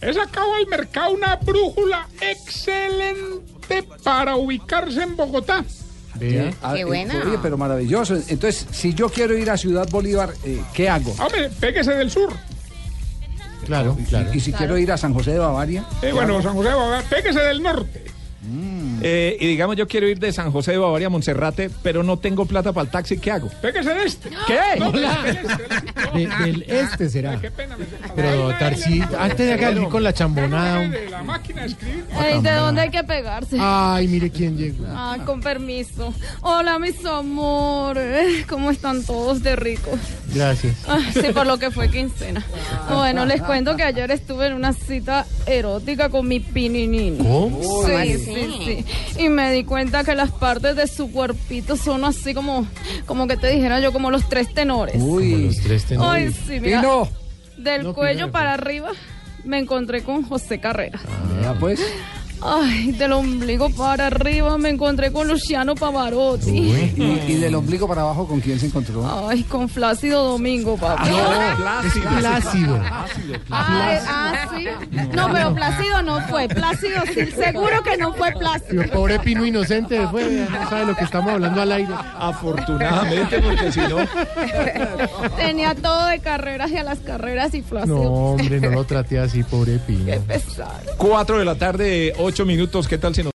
He 0.00 0.12
sacado 0.14 0.54
al 0.54 0.66
mercado 0.66 1.12
una 1.12 1.36
brújula 1.36 2.08
excelente 2.20 3.82
para 4.02 4.36
ubicarse 4.36 5.02
en 5.02 5.16
Bogotá. 5.16 5.64
Vea. 6.14 6.52
Ah, 6.62 6.72
Qué 6.74 6.80
eh, 6.80 6.84
buena. 6.84 7.22
Oye, 7.24 7.38
pero 7.42 7.56
maravilloso. 7.58 8.14
Entonces, 8.14 8.66
si 8.70 8.94
yo 8.94 9.08
quiero 9.08 9.36
ir 9.36 9.50
a 9.50 9.56
Ciudad 9.56 9.88
Bolívar, 9.90 10.32
eh, 10.44 10.60
¿qué 10.74 10.88
hago? 10.88 11.14
Hombre, 11.18 11.50
péguese 11.60 11.92
del 11.92 12.10
sur. 12.10 12.32
Claro, 13.66 13.96
claro. 14.08 14.32
Y 14.34 14.40
si 14.40 14.52
quiero 14.52 14.76
ir 14.78 14.90
a 14.90 14.96
San 14.96 15.14
José 15.14 15.32
de 15.32 15.38
Bavaria. 15.38 15.82
Eh, 15.82 15.96
¿qué 16.00 16.12
bueno, 16.12 16.34
hago? 16.34 16.42
San 16.42 16.54
José, 16.54 16.74
Bogotá, 16.74 17.02
péguese 17.08 17.40
del 17.40 17.62
norte. 17.62 18.09
Eh, 19.02 19.36
y 19.38 19.46
digamos, 19.46 19.76
yo 19.76 19.86
quiero 19.86 20.08
ir 20.08 20.18
de 20.18 20.32
San 20.32 20.50
José 20.50 20.72
de 20.72 20.78
Bavaria 20.78 21.08
a 21.08 21.10
Monserrate, 21.10 21.70
pero 21.82 22.02
no 22.02 22.18
tengo 22.18 22.46
plata 22.46 22.72
para 22.72 22.84
el 22.86 22.90
taxi, 22.90 23.18
¿qué 23.18 23.30
hago? 23.30 23.48
Pégase 23.60 23.92
de 23.94 24.04
este. 24.04 24.30
¿Qué? 24.46 24.78
No, 24.78 24.86
este. 25.26 25.48
De- 26.14 26.26
del 26.44 26.62
este 26.68 27.08
será. 27.10 27.38
Qué 27.40 27.50
pena 27.50 27.76
me 27.76 27.84
Pero 28.16 28.48
Tarsi, 28.58 29.02
antes 29.18 29.38
de 29.46 29.52
acá 29.52 29.74
con 29.90 30.02
la 30.02 30.12
chambonada. 30.14 30.88
de 30.88 31.10
la 31.10 31.22
máquina 31.22 31.62
de 31.62 31.68
escribir. 31.68 32.04
Ey, 32.24 32.40
¿De 32.40 32.52
dónde 32.52 32.80
hay 32.80 32.90
que 32.90 33.04
pegarse? 33.04 33.56
Ay, 33.60 34.08
mire 34.08 34.30
quién 34.30 34.56
llegó. 34.56 34.84
Ah, 34.88 35.18
con 35.26 35.40
permiso. 35.40 36.14
Hola, 36.40 36.78
mis 36.78 37.04
amores. 37.04 38.46
¿Cómo 38.48 38.70
están 38.70 39.04
todos 39.04 39.42
de 39.42 39.56
ricos? 39.56 39.98
Gracias. 40.34 40.76
Ah, 40.88 40.98
sí, 41.12 41.32
por 41.34 41.46
lo 41.46 41.58
que 41.58 41.70
fue 41.70 41.90
quincena. 41.90 42.44
Bueno, 42.88 43.26
les 43.26 43.42
cuento 43.42 43.76
que 43.76 43.82
ayer 43.82 44.10
estuve 44.10 44.46
en 44.46 44.54
una 44.54 44.72
cita 44.72 45.26
erótica 45.46 46.08
con 46.08 46.26
mi 46.28 46.40
pininín. 46.40 47.18
¿Cómo? 47.18 47.60
Sí, 47.86 48.29
sí, 48.34 48.84
sí. 49.16 49.22
Y 49.22 49.28
me 49.28 49.52
di 49.52 49.64
cuenta 49.64 50.04
que 50.04 50.14
las 50.14 50.30
partes 50.30 50.76
de 50.76 50.86
su 50.86 51.10
cuerpito 51.10 51.76
son 51.76 52.04
así 52.04 52.34
como, 52.34 52.66
como 53.06 53.26
que 53.26 53.36
te 53.36 53.48
dijera 53.48 53.80
yo, 53.80 53.92
como 53.92 54.10
los 54.10 54.28
tres 54.28 54.52
tenores. 54.54 54.96
Uy, 54.98 55.46
los 55.46 55.56
tres 55.58 55.86
Ay, 55.98 56.32
sí, 56.32 56.60
mira. 56.60 56.80
Pino. 56.80 57.08
Del 57.56 57.84
No, 57.84 57.94
cuello 57.94 58.30
para 58.30 58.54
arriba 58.54 58.92
me 59.44 59.58
encontré 59.58 60.02
con 60.02 60.22
José 60.22 60.60
Carrera. 60.60 61.00
Ya 61.42 61.54
pues. 61.54 61.80
Ay, 62.42 62.92
del 62.92 63.12
ombligo 63.12 63.68
para 63.70 64.06
arriba 64.06 64.56
me 64.56 64.70
encontré 64.70 65.12
con 65.12 65.28
Luciano 65.28 65.74
Pavarotti. 65.74 66.50
Y, 66.50 66.94
y 67.28 67.34
del 67.34 67.54
ombligo 67.54 67.86
para 67.86 68.02
abajo, 68.02 68.26
¿con 68.26 68.40
quién 68.40 68.58
se 68.58 68.66
encontró? 68.66 69.28
Ay, 69.28 69.42
con 69.44 69.68
Flácido 69.68 70.24
Domingo, 70.24 70.76
papá. 70.76 71.04
No, 71.08 71.82
Es 71.82 71.94
Plácido. 72.20 72.80
Ay, 73.50 73.98
ah, 74.06 74.48
sí. 74.56 74.66
No, 75.12 75.30
pero 75.32 75.54
Plácido 75.54 76.02
no 76.02 76.20
fue. 76.28 76.48
Plácido 76.48 77.02
sí, 77.12 77.26
seguro 77.32 77.82
que 77.82 77.96
no 77.96 78.12
fue 78.14 78.32
Plácido. 78.32 78.82
Pero 78.82 78.92
pobre 78.92 79.18
Pino 79.20 79.44
inocente, 79.44 80.06
fue, 80.08 80.46
no 80.50 80.70
sabe 80.70 80.86
lo 80.86 80.96
que 80.96 81.04
estamos 81.04 81.32
hablando 81.32 81.60
al 81.60 81.72
aire. 81.72 81.92
Afortunadamente, 82.18 83.40
porque 83.40 83.72
si 83.72 83.80
no. 83.80 83.98
Tenía 85.36 85.74
todo 85.74 86.06
de 86.06 86.20
carreras 86.20 86.70
y 86.70 86.78
a 86.78 86.84
las 86.84 86.98
carreras 87.00 87.54
y 87.54 87.60
No, 87.60 87.66
Plácido. 87.68 88.00
hombre, 88.02 88.60
no 88.60 88.70
lo 88.70 88.84
traté 88.84 89.18
así, 89.18 89.42
pobre 89.42 89.78
Pino. 89.78 90.06
Qué 90.06 90.20
pesado. 90.20 90.70
4 90.96 91.38
de 91.38 91.44
la 91.44 91.54
tarde, 91.56 92.14
8 92.30 92.46
minutos. 92.46 92.86
¿Qué 92.86 92.96
tal 92.96 93.12
si 93.12 93.24